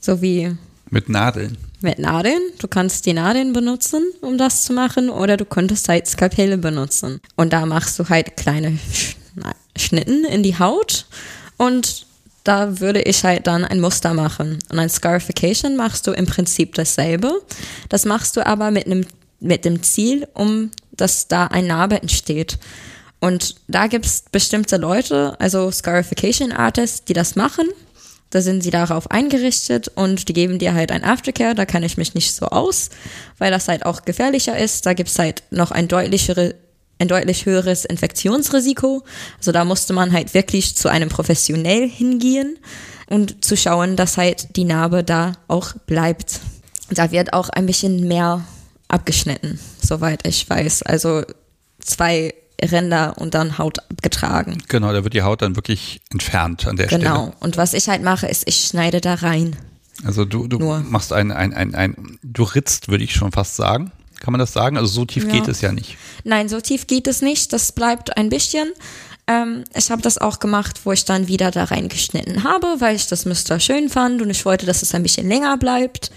sowie 0.00 0.56
Mit 0.90 1.08
Nadeln. 1.08 1.56
mit 1.80 1.98
Nadeln. 1.98 2.40
Du 2.58 2.68
kannst 2.68 3.06
die 3.06 3.12
Nadeln 3.12 3.52
benutzen, 3.52 4.02
um 4.22 4.38
das 4.38 4.64
zu 4.64 4.72
machen, 4.72 5.10
oder 5.10 5.36
du 5.36 5.44
könntest 5.44 5.88
halt 5.88 6.06
Skalpelle 6.06 6.56
benutzen. 6.58 7.20
Und 7.36 7.52
da 7.52 7.66
machst 7.66 7.98
du 7.98 8.08
halt 8.08 8.36
kleine 8.36 8.78
Schnitten 9.76 10.24
in 10.24 10.42
die 10.42 10.58
Haut 10.58 11.06
und 11.56 12.06
da 12.44 12.78
würde 12.80 13.00
ich 13.02 13.24
halt 13.24 13.46
dann 13.46 13.64
ein 13.64 13.80
Muster 13.80 14.12
machen. 14.14 14.58
Und 14.70 14.78
ein 14.78 14.90
Scarification 14.90 15.76
machst 15.76 16.06
du 16.06 16.12
im 16.12 16.26
Prinzip 16.26 16.74
dasselbe. 16.74 17.32
Das 17.88 18.04
machst 18.04 18.36
du 18.36 18.46
aber 18.46 18.70
mit 18.70 18.86
einem 18.86 19.06
mit 19.40 19.64
dem 19.64 19.82
Ziel, 19.82 20.26
um 20.34 20.70
dass 20.92 21.26
da 21.26 21.46
ein 21.48 21.66
Narbe 21.66 22.00
entsteht. 22.00 22.58
Und 23.24 23.54
da 23.68 23.86
gibt 23.86 24.04
es 24.04 24.24
bestimmte 24.30 24.76
Leute, 24.76 25.34
also 25.40 25.70
Scarification 25.70 26.52
Artists, 26.52 27.06
die 27.06 27.14
das 27.14 27.36
machen. 27.36 27.66
Da 28.28 28.42
sind 28.42 28.62
sie 28.62 28.70
darauf 28.70 29.10
eingerichtet 29.10 29.88
und 29.94 30.28
die 30.28 30.34
geben 30.34 30.58
dir 30.58 30.74
halt 30.74 30.92
ein 30.92 31.04
Aftercare. 31.04 31.54
Da 31.54 31.64
kann 31.64 31.82
ich 31.82 31.96
mich 31.96 32.12
nicht 32.12 32.34
so 32.34 32.44
aus, 32.48 32.90
weil 33.38 33.50
das 33.50 33.66
halt 33.66 33.86
auch 33.86 34.02
gefährlicher 34.02 34.58
ist. 34.58 34.84
Da 34.84 34.92
gibt 34.92 35.08
es 35.08 35.18
halt 35.18 35.42
noch 35.50 35.70
ein 35.70 35.88
deutlichere 35.88 36.54
ein 36.98 37.08
deutlich 37.08 37.46
höheres 37.46 37.86
Infektionsrisiko. 37.86 39.02
Also 39.38 39.52
da 39.52 39.64
musste 39.64 39.94
man 39.94 40.12
halt 40.12 40.34
wirklich 40.34 40.76
zu 40.76 40.90
einem 40.90 41.08
Professionell 41.08 41.88
hingehen 41.88 42.58
und 43.08 43.42
zu 43.42 43.56
schauen, 43.56 43.96
dass 43.96 44.18
halt 44.18 44.54
die 44.56 44.64
Narbe 44.64 45.02
da 45.02 45.32
auch 45.48 45.72
bleibt. 45.86 46.40
Da 46.90 47.10
wird 47.10 47.32
auch 47.32 47.48
ein 47.48 47.64
bisschen 47.64 48.06
mehr 48.06 48.44
abgeschnitten, 48.88 49.58
soweit 49.82 50.26
ich 50.26 50.48
weiß. 50.48 50.82
Also 50.82 51.22
zwei 51.80 52.34
Ränder 52.62 53.14
und 53.18 53.34
dann 53.34 53.58
Haut 53.58 53.78
abgetragen. 53.90 54.62
Genau, 54.68 54.92
da 54.92 55.02
wird 55.04 55.14
die 55.14 55.22
Haut 55.22 55.42
dann 55.42 55.56
wirklich 55.56 56.00
entfernt 56.10 56.66
an 56.66 56.76
der 56.76 56.86
Genau. 56.86 57.26
Stelle. 57.28 57.32
Und 57.40 57.56
was 57.56 57.74
ich 57.74 57.88
halt 57.88 58.02
mache, 58.02 58.26
ist, 58.26 58.44
ich 58.46 58.64
schneide 58.64 59.00
da 59.00 59.14
rein. 59.14 59.56
Also 60.04 60.24
du, 60.24 60.46
du 60.48 60.58
Nur. 60.58 60.80
machst 60.80 61.12
ein, 61.12 61.30
ein, 61.32 61.52
ein, 61.54 61.74
ein, 61.74 62.18
du 62.22 62.42
ritzt, 62.42 62.88
würde 62.88 63.04
ich 63.04 63.14
schon 63.14 63.32
fast 63.32 63.56
sagen. 63.56 63.92
Kann 64.20 64.32
man 64.32 64.38
das 64.38 64.52
sagen? 64.52 64.76
Also 64.76 64.88
so 64.88 65.04
tief 65.04 65.24
Ja. 65.24 65.30
geht 65.32 65.48
es 65.48 65.60
ja 65.60 65.72
nicht. 65.72 65.96
Nein, 66.24 66.48
so 66.48 66.60
tief 66.60 66.86
geht 66.86 67.06
es 67.06 67.20
nicht. 67.22 67.52
Das 67.52 67.72
bleibt 67.72 68.16
ein 68.16 68.28
bisschen. 68.30 68.68
Ähm, 69.26 69.64
ich 69.74 69.90
habe 69.90 70.02
das 70.02 70.18
auch 70.18 70.38
gemacht, 70.38 70.80
wo 70.84 70.92
ich 70.92 71.04
dann 71.04 71.28
wieder 71.28 71.50
da 71.50 71.64
reingeschnitten 71.64 72.44
habe, 72.44 72.76
weil 72.78 72.96
ich 72.96 73.06
das 73.06 73.24
Muster 73.26 73.60
schön 73.60 73.88
fand 73.88 74.20
und 74.22 74.30
ich 74.30 74.44
wollte, 74.44 74.66
dass 74.66 74.82
es 74.82 74.94
ein 74.94 75.02
bisschen 75.02 75.28
länger 75.28 75.56
bleibt. 75.58 76.10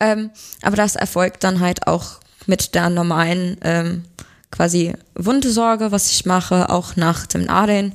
Ähm, 0.00 0.30
aber 0.62 0.76
das 0.76 0.94
erfolgt 0.96 1.42
dann 1.44 1.60
halt 1.60 1.86
auch 1.86 2.20
mit 2.46 2.74
der 2.74 2.88
normalen 2.88 3.58
ähm, 3.62 4.04
quasi 4.50 4.94
Wundesorge, 5.14 5.92
was 5.92 6.10
ich 6.10 6.26
mache, 6.26 6.70
auch 6.70 6.96
nach 6.96 7.26
dem 7.26 7.44
Nadeln, 7.44 7.92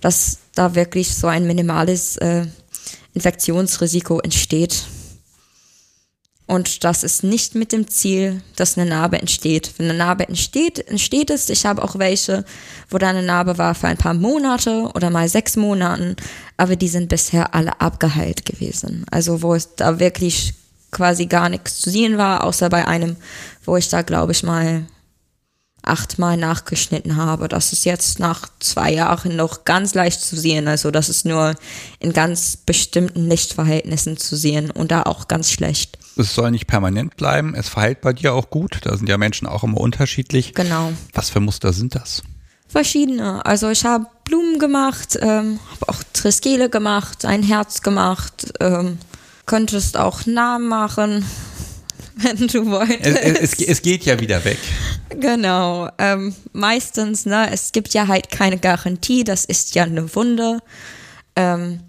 dass 0.00 0.38
da 0.54 0.74
wirklich 0.74 1.14
so 1.14 1.26
ein 1.26 1.46
minimales 1.46 2.16
äh, 2.18 2.46
Infektionsrisiko 3.14 4.20
entsteht. 4.20 4.84
Und 6.46 6.84
das 6.84 7.04
ist 7.04 7.24
nicht 7.24 7.54
mit 7.54 7.72
dem 7.72 7.88
Ziel, 7.88 8.42
dass 8.56 8.76
eine 8.76 8.88
Narbe 8.88 9.18
entsteht. 9.18 9.72
Wenn 9.78 9.88
eine 9.88 9.98
Narbe 9.98 10.28
entsteht, 10.28 10.78
entsteht 10.88 11.30
es. 11.30 11.48
Ich 11.48 11.64
habe 11.64 11.82
auch 11.82 11.98
welche, 11.98 12.44
wo 12.90 12.98
da 12.98 13.08
eine 13.08 13.22
Narbe 13.22 13.56
war 13.56 13.74
für 13.74 13.88
ein 13.88 13.96
paar 13.96 14.12
Monate 14.12 14.90
oder 14.94 15.08
mal 15.08 15.26
sechs 15.28 15.56
Monaten, 15.56 16.16
aber 16.58 16.76
die 16.76 16.88
sind 16.88 17.08
bisher 17.08 17.54
alle 17.54 17.80
abgeheilt 17.80 18.44
gewesen. 18.44 19.06
Also 19.10 19.40
wo 19.40 19.54
es 19.54 19.74
da 19.76 19.98
wirklich 20.00 20.52
quasi 20.90 21.26
gar 21.26 21.48
nichts 21.48 21.80
zu 21.80 21.88
sehen 21.90 22.18
war, 22.18 22.44
außer 22.44 22.68
bei 22.68 22.86
einem, 22.86 23.16
wo 23.64 23.76
ich 23.78 23.88
da 23.88 24.02
glaube 24.02 24.32
ich 24.32 24.42
mal 24.42 24.84
achtmal 25.86 26.36
nachgeschnitten 26.36 27.16
habe. 27.16 27.48
Das 27.48 27.72
ist 27.72 27.84
jetzt 27.84 28.18
nach 28.18 28.48
zwei 28.60 28.92
Jahren 28.92 29.36
noch 29.36 29.64
ganz 29.64 29.94
leicht 29.94 30.20
zu 30.20 30.36
sehen. 30.36 30.68
Also 30.68 30.90
das 30.90 31.08
ist 31.08 31.24
nur 31.24 31.54
in 31.98 32.12
ganz 32.12 32.56
bestimmten 32.56 33.28
Lichtverhältnissen 33.28 34.16
zu 34.16 34.36
sehen 34.36 34.70
und 34.70 34.90
da 34.90 35.02
auch 35.02 35.28
ganz 35.28 35.50
schlecht. 35.50 35.98
Es 36.16 36.34
soll 36.34 36.50
nicht 36.50 36.66
permanent 36.66 37.16
bleiben. 37.16 37.54
Es 37.54 37.68
verheilt 37.68 38.00
bei 38.00 38.12
dir 38.12 38.34
auch 38.34 38.50
gut. 38.50 38.80
Da 38.82 38.96
sind 38.96 39.08
ja 39.08 39.18
Menschen 39.18 39.46
auch 39.46 39.64
immer 39.64 39.78
unterschiedlich. 39.78 40.54
Genau. 40.54 40.92
Was 41.12 41.30
für 41.30 41.40
Muster 41.40 41.72
sind 41.72 41.94
das? 41.94 42.22
Verschiedene. 42.68 43.44
Also 43.44 43.68
ich 43.68 43.84
habe 43.84 44.06
Blumen 44.24 44.58
gemacht, 44.58 45.18
ähm, 45.20 45.60
habe 45.70 45.88
auch 45.88 46.02
Triskele 46.12 46.70
gemacht, 46.70 47.24
ein 47.24 47.42
Herz 47.42 47.82
gemacht. 47.82 48.52
Ähm, 48.60 48.98
könntest 49.46 49.96
auch 49.96 50.26
Namen 50.26 50.68
machen, 50.68 51.24
wenn 52.22 52.46
du 52.46 52.66
wolltest. 52.66 53.04
Es, 53.04 53.54
es, 53.54 53.60
es 53.60 53.82
geht 53.82 54.04
ja 54.04 54.20
wieder 54.20 54.44
weg. 54.44 54.58
Genau. 55.10 55.88
Ähm, 55.98 56.34
meistens, 56.52 57.26
ne, 57.26 57.50
es 57.52 57.72
gibt 57.72 57.94
ja 57.94 58.08
halt 58.08 58.30
keine 58.30 58.58
Garantie, 58.58 59.24
das 59.24 59.44
ist 59.44 59.74
ja 59.74 59.84
eine 59.84 60.14
Wunde. 60.14 60.60
Ähm, 61.36 61.80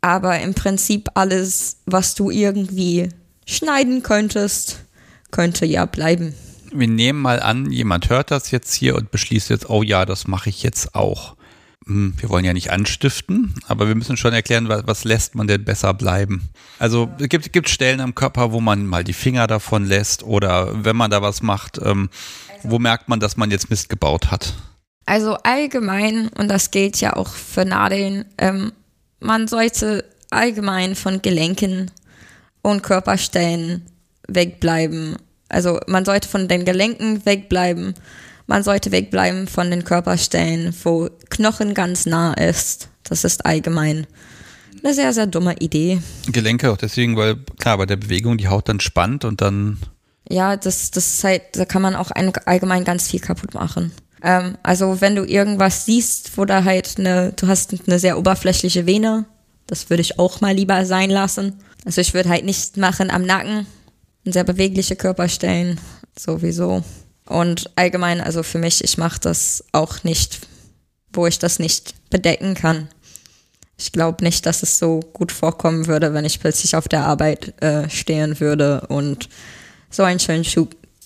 aber 0.00 0.38
im 0.40 0.54
Prinzip 0.54 1.08
alles, 1.14 1.78
was 1.86 2.14
du 2.14 2.30
irgendwie 2.30 3.08
schneiden 3.46 4.02
könntest, 4.02 4.84
könnte 5.30 5.66
ja 5.66 5.86
bleiben. 5.86 6.34
Wir 6.72 6.88
nehmen 6.88 7.20
mal 7.20 7.40
an, 7.40 7.70
jemand 7.70 8.10
hört 8.10 8.30
das 8.30 8.50
jetzt 8.50 8.74
hier 8.74 8.96
und 8.96 9.10
beschließt 9.10 9.50
jetzt, 9.50 9.70
oh 9.70 9.82
ja, 9.82 10.04
das 10.04 10.26
mache 10.26 10.50
ich 10.50 10.62
jetzt 10.62 10.94
auch. 10.94 11.36
Hm, 11.86 12.14
Wir 12.18 12.28
wollen 12.30 12.44
ja 12.44 12.52
nicht 12.52 12.70
anstiften, 12.70 13.54
aber 13.68 13.88
wir 13.88 13.94
müssen 13.94 14.16
schon 14.16 14.32
erklären, 14.32 14.68
was, 14.68 14.86
was 14.86 15.04
lässt 15.04 15.34
man 15.34 15.46
denn 15.46 15.64
besser 15.64 15.92
bleiben. 15.94 16.48
Also 16.78 17.10
es 17.18 17.28
gibt, 17.28 17.52
gibt 17.52 17.68
Stellen 17.68 18.00
am 18.00 18.14
Körper, 18.14 18.52
wo 18.52 18.60
man 18.60 18.86
mal 18.86 19.04
die 19.04 19.12
Finger 19.12 19.46
davon 19.46 19.84
lässt 19.84 20.22
oder 20.22 20.84
wenn 20.84 20.96
man 20.96 21.10
da 21.10 21.22
was 21.22 21.42
macht, 21.42 21.78
ähm, 21.82 22.08
wo 22.62 22.78
merkt 22.78 23.08
man, 23.08 23.20
dass 23.20 23.36
man 23.36 23.50
jetzt 23.50 23.70
Mist 23.70 23.88
gebaut 23.88 24.30
hat. 24.30 24.54
Also 25.06 25.34
allgemein, 25.42 26.28
und 26.28 26.48
das 26.48 26.70
gilt 26.70 27.00
ja 27.00 27.14
auch 27.14 27.28
für 27.28 27.64
Nadeln, 27.64 28.24
ähm, 28.38 28.72
man 29.20 29.48
sollte 29.48 30.04
allgemein 30.30 30.94
von 30.94 31.20
Gelenken 31.20 31.90
und 32.62 32.82
Körperstellen 32.82 33.82
wegbleiben. 34.26 35.16
Also 35.48 35.78
man 35.86 36.04
sollte 36.04 36.28
von 36.28 36.48
den 36.48 36.64
Gelenken 36.64 37.24
wegbleiben. 37.26 37.94
Man 38.46 38.62
sollte 38.62 38.92
wegbleiben 38.92 39.46
von 39.46 39.70
den 39.70 39.84
Körperstellen, 39.84 40.74
wo 40.84 41.08
Knochen 41.30 41.74
ganz 41.74 42.06
nah 42.06 42.34
ist. 42.34 42.88
Das 43.02 43.24
ist 43.24 43.46
allgemein 43.46 44.06
eine 44.82 44.94
sehr, 44.94 45.12
sehr 45.12 45.26
dumme 45.26 45.54
Idee. 45.58 46.00
Gelenke 46.30 46.70
auch 46.70 46.76
deswegen, 46.76 47.16
weil 47.16 47.36
klar, 47.58 47.78
bei 47.78 47.86
der 47.86 47.96
Bewegung 47.96 48.36
die 48.36 48.48
Haut 48.48 48.68
dann 48.68 48.80
spannt 48.80 49.24
und 49.24 49.40
dann 49.40 49.78
Ja, 50.28 50.56
das, 50.56 50.90
das 50.90 51.14
ist 51.14 51.24
halt, 51.24 51.42
da 51.52 51.64
kann 51.64 51.82
man 51.82 51.96
auch 51.96 52.10
ein, 52.10 52.32
allgemein 52.44 52.84
ganz 52.84 53.08
viel 53.08 53.20
kaputt 53.20 53.54
machen. 53.54 53.92
Ähm, 54.22 54.58
also 54.62 55.00
wenn 55.00 55.16
du 55.16 55.24
irgendwas 55.24 55.86
siehst, 55.86 56.36
wo 56.36 56.44
da 56.44 56.64
halt 56.64 56.98
eine, 56.98 57.32
du 57.32 57.46
hast 57.46 57.74
eine 57.86 57.98
sehr 57.98 58.18
oberflächliche 58.18 58.86
Vene, 58.86 59.24
das 59.66 59.88
würde 59.88 60.02
ich 60.02 60.18
auch 60.18 60.40
mal 60.40 60.54
lieber 60.54 60.84
sein 60.84 61.10
lassen. 61.10 61.54
Also 61.84 62.00
ich 62.00 62.12
würde 62.12 62.28
halt 62.28 62.44
nicht 62.44 62.76
machen 62.76 63.10
am 63.10 63.22
Nacken, 63.22 63.66
sehr 64.24 64.44
bewegliche 64.44 64.96
Körperstellen, 64.96 65.78
sowieso. 66.18 66.82
Und 67.26 67.70
allgemein, 67.76 68.20
also 68.20 68.42
für 68.42 68.58
mich, 68.58 68.84
ich 68.84 68.98
mache 68.98 69.20
das 69.20 69.64
auch 69.72 70.04
nicht, 70.04 70.40
wo 71.12 71.26
ich 71.26 71.38
das 71.38 71.58
nicht 71.58 71.94
bedecken 72.10 72.54
kann. 72.54 72.88
Ich 73.76 73.92
glaube 73.92 74.22
nicht, 74.22 74.46
dass 74.46 74.62
es 74.62 74.78
so 74.78 75.00
gut 75.00 75.32
vorkommen 75.32 75.86
würde, 75.86 76.12
wenn 76.14 76.24
ich 76.24 76.40
plötzlich 76.40 76.76
auf 76.76 76.86
der 76.86 77.04
Arbeit 77.04 77.60
äh, 77.62 77.88
stehen 77.88 78.38
würde 78.40 78.82
und 78.88 79.28
so 79.90 80.02
ein 80.02 80.20
schön 80.20 80.44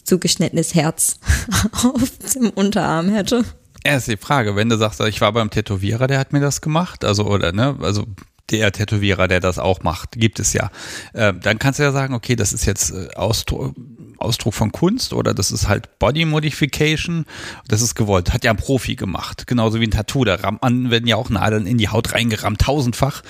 zugeschnittenes 0.05 0.75
Herz 0.75 1.19
auf 1.73 2.11
dem 2.35 2.51
Unterarm 2.51 3.09
hätte. 3.11 3.45
Ja, 3.87 3.97
ist 3.97 4.09
die 4.09 4.17
Frage, 4.17 4.57
wenn 4.57 4.69
du 4.69 4.77
sagst, 4.77 5.01
ich 5.01 5.21
war 5.21 5.33
beim 5.33 5.51
Tätowierer, 5.51 6.09
der 6.09 6.19
hat 6.19 6.33
mir 6.33 6.41
das 6.41 6.61
gemacht, 6.61 7.05
also 7.05 7.25
oder 7.27 7.53
ne, 7.53 7.77
also 7.81 8.05
der 8.51 8.73
Tätowierer, 8.73 9.29
der 9.29 9.41
das 9.41 9.59
auch 9.59 9.83
macht, 9.83 10.13
gibt 10.13 10.41
es 10.41 10.53
ja. 10.53 10.71
Äh, 11.13 11.35
dann 11.35 11.59
kannst 11.59 11.79
du 11.79 11.85
ja 11.85 11.93
sagen, 11.93 12.15
okay, 12.15 12.35
das 12.35 12.53
ist 12.53 12.65
jetzt 12.67 12.91
äh, 12.91 13.09
Ausdruck, 13.15 13.75
Ausdruck 14.19 14.55
von 14.55 14.73
Kunst 14.73 15.13
oder 15.13 15.35
das 15.35 15.51
ist 15.51 15.69
halt 15.69 15.99
Body 15.99 16.25
Modification. 16.25 17.25
Das 17.69 17.83
ist 17.83 17.95
gewollt. 17.95 18.33
Hat 18.33 18.45
ja 18.45 18.51
ein 18.51 18.57
Profi 18.57 18.97
gemacht. 18.97 19.47
Genauso 19.47 19.81
wie 19.81 19.87
ein 19.87 19.91
Tattoo. 19.91 20.25
Da 20.25 20.37
rammt 20.37 20.63
man, 20.63 20.91
werden 20.91 21.07
ja 21.07 21.17
auch 21.17 21.31
Nadeln 21.31 21.67
in 21.67 21.79
die 21.79 21.89
Haut 21.89 22.13
reingerammt, 22.13 22.61
tausendfach. 22.61 23.23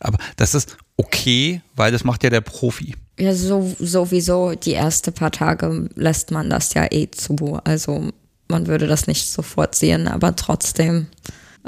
Aber 0.00 0.18
das 0.36 0.54
ist 0.54 0.76
okay, 0.96 1.60
weil 1.74 1.92
das 1.92 2.04
macht 2.04 2.24
ja 2.24 2.30
der 2.30 2.40
Profi. 2.40 2.94
Ja, 3.18 3.34
so, 3.34 3.74
sowieso 3.78 4.54
die 4.54 4.74
ersten 4.74 5.12
paar 5.12 5.30
Tage 5.30 5.88
lässt 5.94 6.30
man 6.30 6.50
das 6.50 6.74
ja 6.74 6.86
eh 6.90 7.10
zu. 7.10 7.58
Also 7.64 8.10
man 8.48 8.66
würde 8.66 8.86
das 8.86 9.06
nicht 9.06 9.28
sofort 9.28 9.74
sehen, 9.74 10.08
aber 10.08 10.36
trotzdem, 10.36 11.06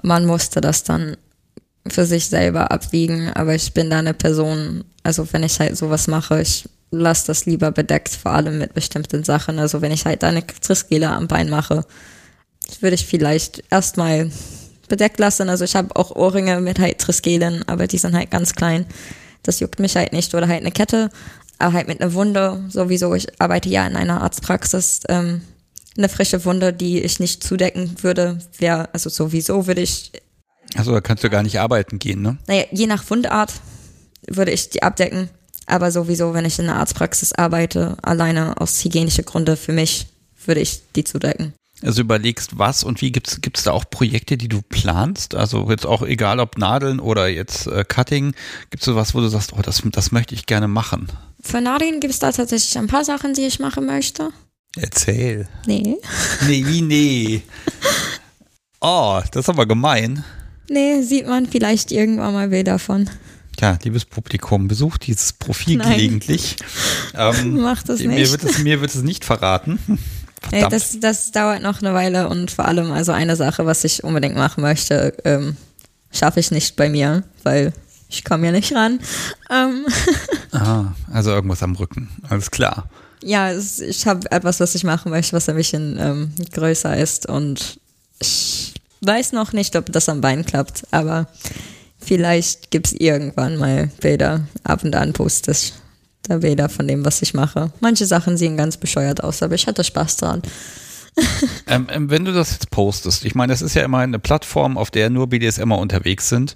man 0.03 0.27
musste 0.27 0.61
das 0.61 0.85
dann 0.85 1.17
für 1.87 2.07
sich 2.07 2.27
selber 2.27 2.71
abwiegen. 2.71 3.31
Aber 3.31 3.55
ich 3.55 3.73
bin 3.73 3.91
da 3.91 3.99
eine 3.99 4.15
Person, 4.15 4.85
also 5.03 5.27
wenn 5.33 5.43
ich 5.43 5.59
halt 5.59 5.77
sowas 5.77 6.07
mache, 6.07 6.43
ich 6.43 6.69
lasse 6.91 7.27
das 7.27 7.47
lieber 7.47 7.71
bedeckt, 7.71 8.11
vor 8.11 8.33
allem 8.33 8.59
mit 8.59 8.75
bestimmten 8.75 9.25
Sachen. 9.25 9.59
Also 9.59 9.83
wenn 9.83 9.93
ich 9.93 10.05
halt 10.07 10.25
eine 10.25 10.47
Trisskele 10.47 11.09
am 11.09 11.29
Bein 11.29 11.51
mache, 11.51 11.85
würde 12.81 12.95
ich 12.95 13.07
vielleicht 13.07 13.65
erstmal 13.71 14.31
bedeckt 14.89 15.19
lassen. 15.19 15.49
Also 15.49 15.65
ich 15.65 15.77
habe 15.77 15.95
auch 15.97 16.15
Ohrringe 16.17 16.61
mit 16.61 16.79
halt 16.79 16.99
Triskelen, 16.99 17.67
aber 17.69 17.87
die 17.87 17.99
sind 17.99 18.15
halt 18.15 18.31
ganz 18.31 18.55
klein. 18.55 18.87
Das 19.43 19.61
juckt 19.61 19.81
mich 19.81 19.97
halt 19.97 20.13
nicht. 20.13 20.35
Oder 20.35 20.49
halt 20.49 20.61
eine 20.61 20.73
Kette, 20.73 21.11
aber 21.59 21.75
halt 21.75 21.89
mit 21.89 22.01
einer 22.01 22.15
Wunde. 22.15 22.65
Sowieso, 22.69 23.15
ich 23.15 23.41
arbeite 23.41 23.69
ja 23.69 23.87
in 23.87 23.97
einer 23.97 24.23
Arztpraxis. 24.23 25.01
Ähm, 25.09 25.43
eine 25.97 26.09
frische 26.09 26.45
Wunde, 26.45 26.73
die 26.73 27.01
ich 27.03 27.19
nicht 27.19 27.43
zudecken 27.43 27.97
würde, 28.03 28.39
wäre, 28.59 28.89
also 28.93 29.11
sowieso 29.11 29.67
würde 29.67 29.81
ich. 29.81 30.13
Also 30.77 30.93
da 30.93 31.01
kannst 31.01 31.25
du 31.25 31.31
gar 31.31 31.43
nicht 31.43 31.59
arbeiten 31.59 31.99
gehen, 31.99 32.23
ne? 32.23 32.39
Naja, 32.47 32.65
je 32.71 32.87
nach 32.87 33.09
Wundart 33.11 33.55
würde 34.29 34.53
ich 34.53 34.71
die 34.71 34.83
abdecken. 34.83 35.29
Aber 35.69 35.93
sowieso, 35.93 36.33
wenn 36.33 36.47
ich 36.47 36.59
in 36.59 36.69
einer 36.69 36.81
Arztpraxis 36.81 37.35
arbeite, 37.35 37.97
alleine 38.03 38.59
aus 38.59 38.83
hygienischen 38.83 39.27
Gründen 39.27 39.57
für 39.57 39.73
mich, 39.73 40.07
würde 40.47 40.63
ich 40.63 40.81
die 40.97 41.05
zudecken. 41.05 41.53
Also 41.83 42.01
überlegst, 42.01 42.59
was 42.59 42.83
und 42.83 43.03
wie 43.03 43.13
gibt's 43.13 43.41
gibt's 43.41 43.63
da 43.63 43.73
auch 43.73 43.85
Projekte, 43.89 44.37
die 44.37 44.49
du 44.49 44.63
planst? 44.63 45.35
Also 45.35 45.71
jetzt 45.71 45.87
auch 45.87 46.03
egal 46.03 46.41
ob 46.41 46.59
Nadeln 46.59 46.99
oder 46.99 47.29
jetzt 47.29 47.67
äh, 47.69 47.85
Cutting, 47.85 48.35
gibt's 48.71 48.87
so 48.87 48.97
was, 48.97 49.15
wo 49.15 49.21
du 49.21 49.29
sagst, 49.29 49.53
oh, 49.53 49.63
das, 49.63 49.83
das 49.85 50.11
möchte 50.11 50.35
ich 50.35 50.47
gerne 50.47 50.67
machen? 50.67 51.09
Für 51.41 51.61
Nadeln 51.61 52.01
gibt's 52.01 52.19
da 52.19 52.33
tatsächlich 52.33 52.77
ein 52.79 52.89
paar 52.89 53.05
Sachen, 53.05 53.35
die 53.35 53.43
ich 53.43 53.61
machen 53.61 53.87
möchte. 53.87 54.31
Erzähl. 54.77 55.49
Nee. 55.67 55.97
Nee, 56.47 56.67
wie 56.67 56.83
nee? 56.83 57.43
Oh, 58.81 59.21
das 59.33 59.45
ist 59.45 59.49
aber 59.49 59.67
gemein. 59.67 60.25
Nee, 60.71 61.03
sieht 61.03 61.27
man 61.27 61.47
vielleicht 61.47 61.91
irgendwann 61.91 62.33
mal 62.33 62.47
Bilder 62.47 62.79
von. 62.79 63.11
Ja, 63.61 63.79
liebes 63.83 64.05
Publikum, 64.05 64.69
besucht 64.69 65.07
dieses 65.07 65.33
Profil 65.33 65.79
Nein. 65.79 65.91
gelegentlich. 65.91 66.57
Ähm, 67.15 67.61
Macht 67.61 67.89
das 67.89 67.99
nicht. 67.99 68.09
Mir 68.09 68.31
wird 68.31 68.45
es, 68.45 68.59
mir 68.59 68.81
wird 68.81 68.95
es 68.95 69.03
nicht 69.03 69.25
verraten. 69.25 69.79
Nee, 70.53 70.65
das, 70.71 71.01
das 71.01 71.33
dauert 71.33 71.63
noch 71.63 71.83
eine 71.83 71.95
Weile 71.95 72.29
und 72.29 72.53
vor 72.53 72.65
allem 72.65 72.93
also 72.93 73.11
eine 73.11 73.35
Sache, 73.35 73.67
was 73.67 73.83
ich 73.83 74.05
unbedingt 74.05 74.37
machen 74.37 74.63
möchte, 74.63 75.13
ähm, 75.25 75.57
schaffe 76.13 76.39
ich 76.39 76.53
nicht 76.53 76.77
bei 76.77 76.89
mir, 76.89 77.25
weil 77.43 77.73
ich 78.09 78.25
komme 78.25 78.47
ja 78.47 78.53
nicht 78.53 78.73
ran. 78.73 79.01
Ähm. 79.51 79.85
Aha, 80.53 80.95
also 81.13 81.33
irgendwas 81.33 81.63
am 81.65 81.75
Rücken, 81.75 82.09
alles 82.29 82.53
klar. 82.53 82.89
Ja, 83.23 83.51
es, 83.51 83.81
ich 83.81 84.07
habe 84.07 84.31
etwas, 84.31 84.61
was 84.61 84.77
ich 84.77 84.85
machen 84.85 85.11
möchte, 85.11 85.33
was 85.33 85.49
ein 85.49 85.57
bisschen 85.57 85.99
ähm, 85.99 86.33
größer 86.53 86.97
ist 86.97 87.27
und 87.27 87.81
ich 88.21 88.75
weiß 89.01 89.33
noch 89.33 89.53
nicht, 89.53 89.75
ob 89.77 89.93
das 89.93 90.09
am 90.09 90.21
Bein 90.21 90.47
klappt, 90.47 90.85
aber 90.93 91.27
vielleicht 92.09 92.71
gibt 92.71 92.89
es 92.89 92.93
irgendwann 92.95 93.57
mal 93.59 93.91
Bilder. 94.01 94.47
Ab 94.65 94.83
und 94.83 94.97
an 94.97 95.13
poste 95.13 95.53
ich 95.53 95.75
da 96.23 96.39
Bilder 96.39 96.69
von 96.69 96.89
dem, 96.89 97.05
was 97.05 97.23
ich 97.23 97.35
mache. 97.35 97.71
Manche 97.81 98.07
Sachen 98.07 98.37
sehen 98.37 98.57
ganz 98.57 98.77
bescheuert 98.77 99.23
aus, 99.23 99.43
aber 99.43 99.55
ich 99.55 99.67
hatte 99.67 99.85
Spaß 99.85 100.17
dran. 100.17 100.43
ähm, 101.67 101.87
ähm, 101.91 102.11
wenn 102.11 102.25
du 102.25 102.33
das 102.33 102.53
jetzt 102.53 102.71
postest, 102.71 103.25
ich 103.25 103.35
meine, 103.35 103.53
das 103.53 103.63
ist 103.63 103.75
ja 103.75 103.83
immer 103.83 103.99
eine 103.99 104.19
Plattform, 104.19 104.79
auf 104.79 104.91
der 104.91 105.11
nur 105.11 105.29
BDSMer 105.29 105.79
unterwegs 105.79 106.29
sind. 106.29 106.55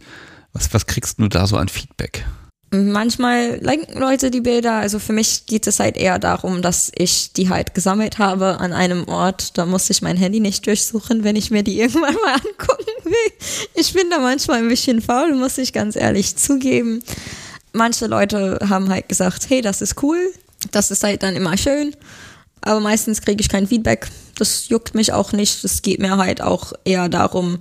Was, 0.53 0.73
was 0.73 0.87
kriegst 0.87 1.21
du 1.21 1.29
da 1.29 1.47
so 1.47 1.57
an 1.57 1.69
Feedback? 1.69 2.25
Manchmal 2.75 3.59
liken 3.61 4.01
Leute 4.01 4.31
die 4.31 4.41
Bilder. 4.41 4.73
Also 4.77 4.99
für 4.99 5.13
mich 5.13 5.45
geht 5.45 5.67
es 5.67 5.79
halt 5.79 5.95
eher 5.95 6.19
darum, 6.19 6.63
dass 6.63 6.91
ich 6.95 7.35
die 7.35 7.51
halt 7.51 7.75
gesammelt 7.75 8.17
habe 8.17 8.61
an 8.61 8.73
einem 8.73 9.07
Ort. 9.09 9.59
Da 9.59 9.67
muss 9.67 9.91
ich 9.91 10.01
mein 10.01 10.17
Handy 10.17 10.41
nicht 10.41 10.67
durchsuchen, 10.67 11.23
wenn 11.23 11.37
ich 11.37 11.51
mir 11.51 11.63
die 11.63 11.79
irgendwann 11.81 12.15
mal 12.15 12.35
angucken 12.35 12.87
will. 13.05 13.33
Ich 13.75 13.93
bin 13.93 14.09
da 14.09 14.21
manchmal 14.21 14.61
ein 14.61 14.69
bisschen 14.69 15.03
faul, 15.03 15.35
muss 15.35 15.59
ich 15.59 15.75
ganz 15.75 15.97
ehrlich 15.97 16.37
zugeben. 16.37 17.03
Manche 17.75 18.07
Leute 18.07 18.59
haben 18.67 18.89
halt 18.89 19.07
gesagt, 19.07 19.51
hey, 19.51 19.61
das 19.61 19.83
ist 19.83 20.03
cool. 20.03 20.33
Das 20.71 20.91
ist 20.91 21.05
halt 21.05 21.23
dann 21.23 21.37
immer 21.37 21.59
schön. 21.59 21.95
Aber 22.63 22.81
meistens 22.81 23.21
kriege 23.21 23.43
ich 23.43 23.51
kein 23.51 23.67
Feedback. 23.67 24.09
Das 24.37 24.71
juckt 24.71 24.95
mich 24.95 25.13
auch 25.13 25.33
nicht. 25.33 25.63
Es 25.63 25.83
geht 25.83 26.01
mir 26.01 26.17
halt 26.17 26.41
auch 26.41 26.73
eher 26.87 27.11
darum, 27.11 27.59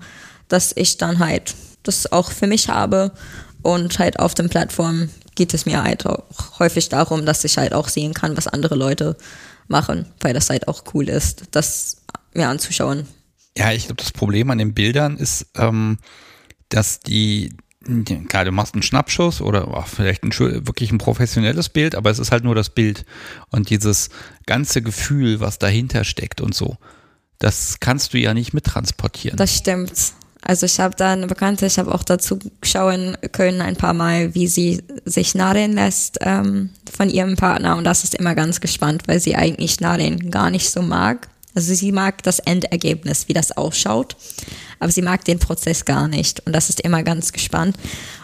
dass 0.47 0.71
ich 0.73 0.95
dann 0.95 1.19
halt 1.19 1.53
das 1.83 2.13
auch 2.13 2.31
für 2.31 2.47
mich 2.47 2.69
habe 2.69 3.11
und 3.61 3.99
halt 3.99 4.19
auf 4.19 4.33
den 4.33 4.49
Plattformen 4.49 5.09
geht 5.35 5.53
es 5.53 5.65
mir 5.65 5.83
halt 5.83 6.05
auch 6.05 6.59
häufig 6.59 6.89
darum, 6.89 7.25
dass 7.25 7.43
ich 7.43 7.57
halt 7.57 7.73
auch 7.73 7.87
sehen 7.87 8.13
kann, 8.13 8.37
was 8.37 8.47
andere 8.47 8.75
Leute 8.75 9.17
machen, 9.67 10.05
weil 10.19 10.33
das 10.33 10.49
halt 10.49 10.67
auch 10.67 10.83
cool 10.93 11.09
ist, 11.09 11.43
das 11.51 11.97
mir 12.33 12.47
anzuschauen. 12.47 13.07
Ja, 13.57 13.71
ich 13.71 13.85
glaube, 13.85 14.01
das 14.01 14.11
Problem 14.11 14.49
an 14.49 14.57
den 14.57 14.73
Bildern 14.73 15.17
ist, 15.17 15.47
ähm, 15.55 15.97
dass 16.69 16.99
die, 17.01 17.53
klar, 18.29 18.45
du 18.45 18.51
machst 18.51 18.73
einen 18.73 18.83
Schnappschuss 18.83 19.41
oder 19.41 19.67
oh, 19.67 19.83
vielleicht 19.85 20.23
ein, 20.23 20.31
wirklich 20.65 20.91
ein 20.91 20.97
professionelles 20.97 21.69
Bild, 21.69 21.95
aber 21.95 22.09
es 22.09 22.19
ist 22.19 22.31
halt 22.31 22.43
nur 22.43 22.55
das 22.55 22.69
Bild 22.69 23.05
und 23.49 23.69
dieses 23.69 24.09
ganze 24.45 24.81
Gefühl, 24.81 25.39
was 25.39 25.59
dahinter 25.59 26.03
steckt 26.03 26.39
und 26.39 26.55
so, 26.55 26.77
das 27.39 27.79
kannst 27.79 28.13
du 28.13 28.19
ja 28.19 28.33
nicht 28.33 28.53
mittransportieren. 28.53 29.37
Das 29.37 29.57
stimmt. 29.57 30.13
Also 30.43 30.65
ich 30.65 30.79
habe 30.79 30.95
da 30.95 31.13
eine 31.13 31.27
Bekannte, 31.27 31.65
ich 31.67 31.77
habe 31.77 31.93
auch 31.93 32.03
dazu 32.03 32.39
schauen 32.63 33.15
können 33.31 33.61
ein 33.61 33.75
paar 33.75 33.93
Mal, 33.93 34.33
wie 34.33 34.47
sie 34.47 34.83
sich 35.05 35.35
nadeln 35.35 35.73
lässt 35.73 36.17
ähm, 36.21 36.71
von 36.91 37.09
ihrem 37.09 37.35
Partner 37.35 37.77
und 37.77 37.83
das 37.83 38.03
ist 38.03 38.15
immer 38.15 38.33
ganz 38.33 38.59
gespannt, 38.59 39.03
weil 39.07 39.19
sie 39.19 39.35
eigentlich 39.35 39.79
nadeln 39.79 40.31
gar 40.31 40.49
nicht 40.49 40.69
so 40.71 40.81
mag. 40.81 41.27
Also 41.53 41.73
sie 41.73 41.91
mag 41.91 42.23
das 42.23 42.39
Endergebnis, 42.39 43.27
wie 43.27 43.33
das 43.33 43.51
ausschaut, 43.51 44.15
aber 44.79 44.91
sie 44.91 45.01
mag 45.01 45.23
den 45.25 45.37
Prozess 45.37 45.85
gar 45.85 46.07
nicht 46.07 46.39
und 46.47 46.53
das 46.53 46.69
ist 46.69 46.79
immer 46.79 47.03
ganz 47.03 47.33
gespannt. 47.33 47.77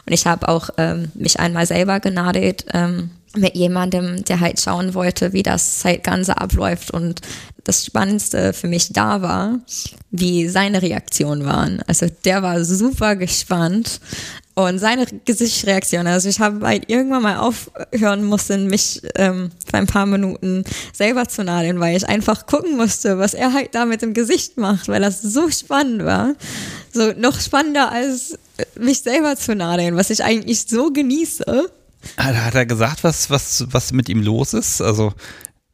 Und 0.05 0.13
ich 0.13 0.25
habe 0.25 0.47
auch 0.47 0.69
ähm, 0.77 1.11
mich 1.13 1.39
einmal 1.39 1.67
selber 1.67 1.99
genadelt 1.99 2.65
ähm, 2.73 3.11
mit 3.35 3.55
jemandem, 3.55 4.23
der 4.25 4.39
halt 4.39 4.59
schauen 4.59 4.93
wollte, 4.93 5.33
wie 5.33 5.43
das 5.43 5.83
halt 5.83 6.03
Ganze 6.03 6.37
abläuft 6.37 6.91
und 6.91 7.21
das 7.63 7.85
Spannendste 7.85 8.53
für 8.53 8.67
mich 8.67 8.93
da 8.93 9.21
war, 9.21 9.59
wie 10.09 10.47
seine 10.47 10.81
Reaktionen 10.81 11.45
waren. 11.45 11.81
Also 11.87 12.07
der 12.23 12.41
war 12.41 12.63
super 12.63 13.15
gespannt 13.15 13.99
und 14.57 14.79
seine 14.79 15.05
Gesichtsreaktion, 15.25 16.07
also 16.07 16.29
ich 16.29 16.39
habe 16.39 16.65
halt 16.65 16.89
irgendwann 16.89 17.21
mal 17.21 17.37
aufhören 17.37 18.27
müssen, 18.27 18.65
mich 18.65 19.01
ähm, 19.13 19.51
für 19.63 19.77
ein 19.77 19.85
paar 19.85 20.07
Minuten 20.07 20.63
selber 20.93 21.27
zu 21.27 21.43
nadeln, 21.43 21.79
weil 21.79 21.95
ich 21.95 22.09
einfach 22.09 22.47
gucken 22.47 22.75
musste, 22.75 23.19
was 23.19 23.35
er 23.35 23.53
halt 23.53 23.75
da 23.75 23.85
mit 23.85 24.01
dem 24.01 24.15
Gesicht 24.15 24.57
macht, 24.57 24.87
weil 24.87 25.01
das 25.01 25.21
so 25.21 25.51
spannend 25.51 26.05
war. 26.05 26.33
So 26.91 27.11
noch 27.11 27.39
spannender 27.39 27.91
als 27.91 28.39
mich 28.79 29.01
selber 29.01 29.35
zu 29.35 29.53
nadeln, 29.53 29.95
was 29.95 30.09
ich 30.09 30.23
eigentlich 30.23 30.63
so 30.63 30.91
genieße. 30.91 31.69
Hat 32.17 32.55
er 32.55 32.65
gesagt, 32.65 33.03
was, 33.03 33.29
was, 33.29 33.65
was 33.71 33.91
mit 33.91 34.09
ihm 34.09 34.21
los 34.21 34.53
ist? 34.53 34.81
Also 34.81 35.13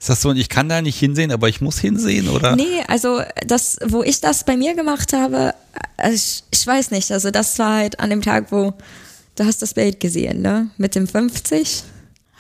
ist 0.04 0.10
das 0.10 0.22
so, 0.22 0.34
ich 0.34 0.50
kann 0.50 0.68
da 0.68 0.82
nicht 0.82 1.00
hinsehen, 1.00 1.32
aber 1.32 1.48
ich 1.48 1.62
muss 1.62 1.80
hinsehen, 1.80 2.28
oder? 2.28 2.58
Nee, 2.58 2.84
also 2.88 3.22
das, 3.48 3.78
wo 3.86 4.04
ich 4.04 4.20
das 4.20 4.44
bei 4.44 4.58
mir 4.58 4.76
gemacht 4.76 5.14
habe, 5.14 5.54
also 5.96 6.16
ich, 6.16 6.44
ich 6.52 6.68
weiß 6.68 6.92
nicht, 6.92 7.10
also 7.12 7.32
das 7.32 7.58
war 7.58 7.78
halt 7.78 8.02
an 8.02 8.10
dem 8.10 8.22
Tag, 8.22 8.52
wo 8.52 8.74
du 9.36 9.46
hast 9.46 9.62
das 9.62 9.74
Bild 9.74 10.02
gesehen, 10.02 10.42
ne? 10.42 10.70
Mit 10.76 10.96
dem 10.96 11.08
50 11.08 11.84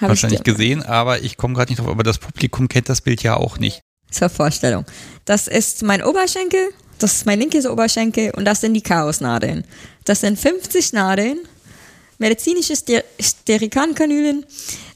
Hab 0.02 0.10
wahrscheinlich 0.10 0.44
gesehen, 0.44 0.84
aber 0.84 1.22
ich 1.22 1.38
komme 1.38 1.53
gerade 1.53 1.72
nicht 1.72 1.80
drauf. 1.80 1.88
Aber 1.88 2.03
das 2.03 2.18
Publikum 2.18 2.68
kennt 2.68 2.90
das 2.90 2.99
Bild 2.99 3.24
ja 3.24 3.38
auch 3.38 3.57
nicht. 3.57 3.80
Zur 4.11 4.28
Vorstellung. 4.28 4.84
Das 5.24 5.48
ist 5.48 5.84
mein 5.84 6.03
Oberschenkel, 6.03 6.70
das 6.99 7.14
ist 7.14 7.26
mein 7.26 7.40
linkes 7.40 7.65
Oberschenkel 7.65 8.32
und 8.32 8.44
das 8.44 8.60
sind 8.60 8.74
die 8.74 8.84
Chaosnadeln. 8.84 9.64
Das 10.03 10.20
sind 10.20 10.38
50 10.38 10.91
Nadeln, 10.91 11.40
medizinische 12.18 12.76
Ster 12.76 13.03
Sterikankanülen. 13.19 14.45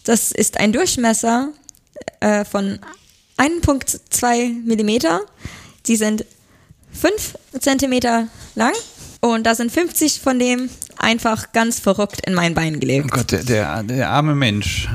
Das 0.03 0.31
ist 0.31 0.57
ein 0.57 0.71
Durchmesser 0.71 1.49
äh, 2.19 2.45
von 2.45 2.79
1,2 3.37 4.65
Millimeter. 4.65 5.21
Die 5.85 5.95
sind 5.95 6.25
5 6.91 7.37
Zentimeter 7.59 8.27
lang 8.55 8.73
und 9.21 9.45
da 9.45 9.55
sind 9.55 9.71
50 9.71 10.19
von 10.21 10.39
dem 10.39 10.69
einfach 10.97 11.51
ganz 11.51 11.79
verrückt 11.79 12.21
in 12.25 12.33
mein 12.33 12.53
Bein 12.53 12.75
Oh 12.75 12.79
gelegt. 12.79 13.11
Gott, 13.11 13.31
der, 13.31 13.43
der, 13.43 13.83
der 13.83 14.09
arme 14.09 14.35
Mensch. 14.35 14.87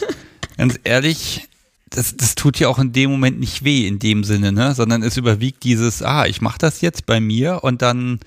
Ganz 0.56 0.78
ehrlich, 0.84 1.48
das, 1.90 2.16
das 2.16 2.34
tut 2.34 2.58
ja 2.58 2.68
auch 2.68 2.78
in 2.78 2.92
dem 2.92 3.10
Moment 3.10 3.40
nicht 3.40 3.64
weh 3.64 3.86
in 3.86 3.98
dem 3.98 4.24
Sinne, 4.24 4.52
ne? 4.52 4.74
Sondern 4.74 5.02
es 5.02 5.16
überwiegt 5.16 5.64
dieses, 5.64 6.02
ah, 6.02 6.26
ich 6.26 6.40
mache 6.40 6.58
das 6.58 6.80
jetzt 6.80 7.06
bei 7.06 7.20
mir 7.20 7.62
und 7.62 7.82
dann, 7.82 8.20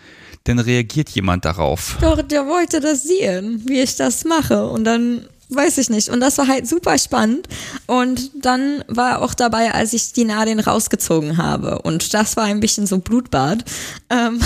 dann 0.48 0.60
reagiert 0.60 1.10
jemand 1.10 1.46
darauf. 1.46 1.98
Doch, 2.02 2.22
der 2.22 2.48
wollte 2.48 2.80
das 2.80 3.04
sehen, 3.04 3.62
wie 3.66 3.82
ich 3.82 3.96
das 3.96 4.24
mache. 4.26 4.68
Und 4.68 4.84
dann 4.84 5.28
weiß 5.50 5.78
ich 5.78 5.90
nicht. 5.90 6.10
Und 6.10 6.20
das 6.20 6.38
war 6.38 6.48
halt 6.48 6.68
super 6.68 6.98
spannend. 6.98 7.48
Und 7.86 8.32
dann 8.46 8.84
war 8.88 9.12
er 9.12 9.22
auch 9.22 9.34
dabei, 9.34 9.74
als 9.74 9.94
ich 9.94 10.14
die 10.14 10.26
Nadeln 10.26 10.60
rausgezogen 10.60 11.38
habe. 11.38 11.80
Und 11.82 12.14
das 12.14 12.38
war 12.38 12.46
ein 12.46 12.60
bisschen 12.60 12.88
so 12.88 13.00
Blutbad. 13.00 13.64
Ähm 14.10 14.40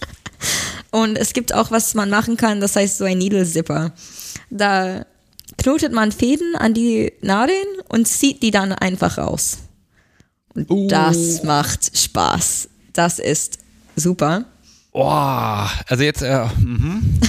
und 0.90 1.16
es 1.16 1.32
gibt 1.32 1.54
auch, 1.54 1.70
was 1.70 1.94
man 1.94 2.10
machen 2.10 2.36
kann, 2.36 2.60
das 2.60 2.76
heißt 2.76 2.98
so 2.98 3.04
ein 3.04 3.18
Needle 3.18 3.46
Zipper. 3.46 3.92
Da 4.50 5.04
knotet 5.58 5.92
man 5.92 6.12
Fäden 6.12 6.56
an 6.56 6.74
die 6.74 7.12
Nadeln 7.20 7.66
und 7.88 8.06
zieht 8.06 8.42
die 8.42 8.50
dann 8.50 8.72
einfach 8.72 9.18
raus. 9.18 9.58
Und 10.54 10.70
Uh. 10.70 10.88
das 10.88 11.42
macht 11.42 11.96
Spaß. 11.96 12.68
Das 12.92 13.18
ist 13.18 13.58
super. 13.94 14.46
Boah, 14.96 15.70
also 15.88 16.02
jetzt, 16.04 16.22
äh, 16.22 16.46
mhm. 16.58 17.20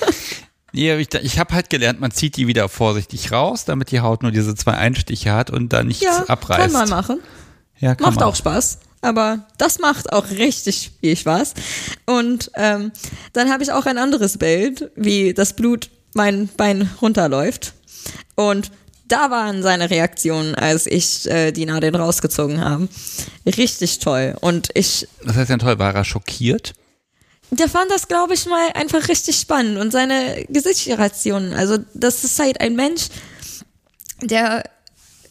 Nee, 0.72 0.96
ich, 0.96 1.12
ich 1.12 1.38
habe 1.38 1.52
halt 1.54 1.68
gelernt, 1.68 2.00
man 2.00 2.10
zieht 2.10 2.38
die 2.38 2.46
wieder 2.46 2.66
vorsichtig 2.70 3.30
raus, 3.32 3.66
damit 3.66 3.90
die 3.90 4.00
Haut 4.00 4.22
nur 4.22 4.32
diese 4.32 4.54
zwei 4.54 4.72
Einstiche 4.72 5.32
hat 5.32 5.50
und 5.50 5.70
da 5.74 5.84
nichts 5.84 6.02
Ja, 6.02 6.24
abreißt. 6.26 6.60
kann 6.62 6.72
man 6.72 6.88
machen. 6.88 7.20
Ja, 7.78 7.94
kann 7.94 8.06
Macht 8.06 8.20
man. 8.20 8.28
auch 8.30 8.34
Spaß. 8.34 8.78
Aber 9.02 9.40
das 9.58 9.78
macht 9.80 10.10
auch 10.14 10.30
richtig 10.30 10.92
viel 11.00 11.14
Spaß. 11.14 11.52
Und 12.06 12.50
ähm, 12.54 12.92
dann 13.34 13.50
habe 13.50 13.62
ich 13.62 13.72
auch 13.72 13.84
ein 13.84 13.98
anderes 13.98 14.38
Bild, 14.38 14.90
wie 14.96 15.34
das 15.34 15.52
Blut 15.54 15.90
mein 16.14 16.48
Bein 16.56 16.88
runterläuft. 17.02 17.74
Und 18.36 18.70
da 19.08 19.30
waren 19.30 19.62
seine 19.62 19.90
Reaktionen, 19.90 20.54
als 20.54 20.86
ich 20.86 21.30
äh, 21.30 21.52
die 21.52 21.66
Nadeln 21.66 21.94
rausgezogen 21.94 22.64
habe. 22.64 22.88
Richtig 23.44 23.98
toll. 23.98 24.34
Und 24.40 24.70
ich, 24.72 25.06
Das 25.22 25.36
heißt 25.36 25.50
ja 25.50 25.58
toll, 25.58 25.78
war 25.78 25.94
er 25.94 26.04
schockiert? 26.06 26.72
Der 27.58 27.68
fand 27.68 27.90
das, 27.90 28.08
glaube 28.08 28.34
ich, 28.34 28.46
mal 28.46 28.70
einfach 28.74 29.08
richtig 29.08 29.38
spannend. 29.38 29.78
Und 29.78 29.92
seine 29.92 30.44
Gesichtsreaktionen. 30.48 31.52
Also, 31.52 31.78
das 31.94 32.24
ist 32.24 32.38
halt 32.38 32.60
ein 32.60 32.74
Mensch, 32.74 33.08
der 34.22 34.64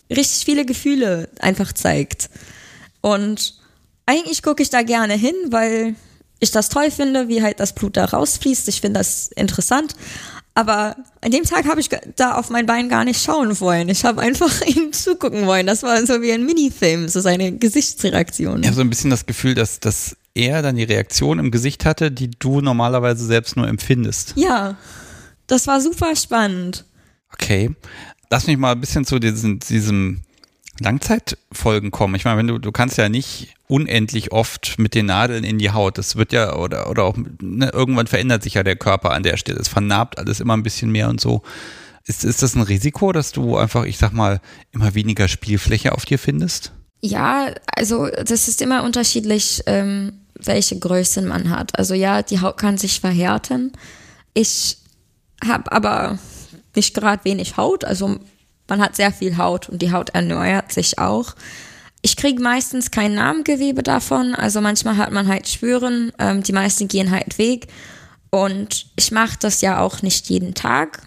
richtig 0.10 0.45
viele 0.45 0.65
Gefühle 0.65 1.30
einfach 1.39 1.73
zeigt. 1.73 2.30
Und 3.02 3.56
eigentlich 4.06 4.43
gucke 4.43 4.61
ich 4.61 4.69
da 4.69 4.84
gerne 4.84 5.15
hin, 5.15 5.35
weil 5.49 5.95
ich 6.39 6.52
das 6.52 6.69
toll 6.69 6.91
finde, 6.91 7.27
wie 7.27 7.41
halt 7.41 7.60
das 7.60 7.73
Blut 7.73 7.98
da 7.98 8.06
rausfließt. 8.06 8.68
Ich 8.68 8.81
finde 8.81 8.99
das 8.99 9.30
interessant. 9.35 9.95
Aber 10.53 10.98
an 11.22 11.31
dem 11.31 11.45
Tag 11.45 11.65
habe 11.65 11.80
ich 11.80 11.89
da 12.18 12.35
auf 12.35 12.49
mein 12.49 12.65
Bein 12.65 12.89
gar 12.89 13.06
nicht 13.06 13.23
schauen 13.23 13.60
wollen. 13.61 13.89
Ich 13.89 14.03
habe 14.03 14.22
einfach 14.22 14.61
ihm 14.68 14.91
zugucken 14.93 15.48
wollen. 15.48 15.65
Das 15.65 15.81
war 15.81 16.06
so 16.06 16.22
wie 16.22 16.31
ein 16.34 16.45
Minifilm, 16.45 17.07
so 17.07 17.22
seine 17.22 17.53
Gesichtsreaktion. 17.53 18.61
Ich 18.61 18.68
habe 18.68 18.76
so 18.76 18.81
ein 18.81 18.89
bisschen 18.89 19.10
das 19.10 19.26
Gefühl, 19.26 19.56
dass, 19.56 19.80
dass 19.80 20.18
er 20.34 20.62
dann 20.62 20.76
die 20.76 20.84
Reaktion 20.84 21.40
im 21.40 21.52
Gesicht 21.52 21.86
hatte, 21.86 22.12
die 22.12 22.32
du 22.32 22.62
normalerweise 22.62 23.26
selbst 23.26 23.58
nur 23.58 23.68
empfindest. 23.68 24.34
Ja, 24.36 24.78
das 25.48 25.68
war 25.68 25.82
super 25.82 26.16
spannend. 26.16 26.86
Okay. 27.34 27.72
Lass 28.30 28.48
mich 28.48 28.58
mal 28.58 28.72
ein 28.72 28.82
bisschen 28.82 29.06
zu 29.06 29.20
diesen, 29.20 29.60
diesem 29.60 30.22
Langzeitfolgen 30.80 31.91
kommen. 31.91 32.16
Ich 32.16 32.26
meine, 32.26 32.38
wenn 32.38 32.48
du, 32.48 32.58
du 32.58 32.72
kannst 32.72 32.98
ja 32.98 33.10
nicht 33.10 33.53
unendlich 33.68 34.32
oft 34.32 34.80
mit 34.80 34.95
den 34.95 35.06
Nadeln 35.06 35.44
in 35.44 35.58
die 35.58 35.72
Haut. 35.72 35.98
Das 35.98 36.16
wird 36.16 36.34
ja, 36.34 36.56
oder, 36.56 36.90
oder 36.90 37.03
auch, 37.03 37.16
ne, 37.41 37.70
irgendwann 37.74 38.08
verändert 38.08 38.44
sich 38.44 38.56
ja 38.56 38.64
der 38.64 38.76
Körper 38.76 39.12
an 39.12 39.24
der 39.24 39.38
Stelle. 39.38 39.60
Es 39.60 39.68
vernarbt 39.68 40.18
alles 40.18 40.40
immer 40.40 40.58
ein 40.58 40.64
bisschen 40.64 40.91
mehr 40.91 41.10
und 41.10 41.22
so. 41.22 41.41
Ist, 42.06 42.26
ist 42.26 42.41
das 42.41 42.56
ein 42.56 42.64
Risiko, 42.64 43.12
dass 43.12 43.32
du 43.32 43.58
einfach, 43.58 43.86
ich 43.86 43.98
sag 43.98 44.12
mal, 44.12 44.41
immer 44.72 44.95
weniger 44.95 45.28
Spielfläche 45.28 45.94
auf 45.94 46.06
dir 46.06 46.20
findest? 46.20 46.74
Ja, 47.02 47.53
also 47.76 48.08
das 48.08 48.48
ist 48.48 48.62
immer 48.62 48.84
unterschiedlich, 48.84 49.64
ähm, 49.66 50.20
welche 50.48 50.78
Größe 50.80 51.22
man 51.22 51.50
hat. 51.50 51.78
Also 51.78 51.94
ja, 51.94 52.22
die 52.22 52.42
Haut 52.42 52.58
kann 52.58 52.78
sich 52.78 53.00
verhärten. 53.00 53.72
Ich 54.34 54.78
habe 55.46 55.72
aber 55.72 56.20
nicht 56.76 56.94
gerade 56.94 57.26
wenig 57.26 57.58
Haut. 57.58 57.84
Also 57.84 58.18
man 58.68 58.82
hat 58.82 58.96
sehr 58.96 59.12
viel 59.12 59.38
Haut 59.38 59.70
und 59.70 59.82
die 59.82 59.92
Haut 59.92 60.10
erneuert 60.12 60.72
sich 60.72 61.00
auch. 61.00 61.36
Ich 62.02 62.16
kriege 62.16 62.42
meistens 62.42 62.90
kein 62.90 63.16
Narbengewebe 63.16 63.84
davon. 63.84 64.34
Also 64.34 64.62
manchmal 64.62 64.98
hat 64.98 65.12
man 65.12 65.28
halt 65.28 65.48
Schwüren. 65.48 66.12
Ähm, 66.18 66.42
die 66.44 66.54
meisten 66.54 66.88
gehen 66.88 67.12
halt 67.12 67.38
weg. 67.38 67.68
Und 68.32 68.88
ich 68.96 69.12
mache 69.12 69.38
das 69.40 69.62
ja 69.62 69.80
auch 69.80 70.02
nicht 70.02 70.30
jeden 70.30 70.54
Tag. 70.54 71.02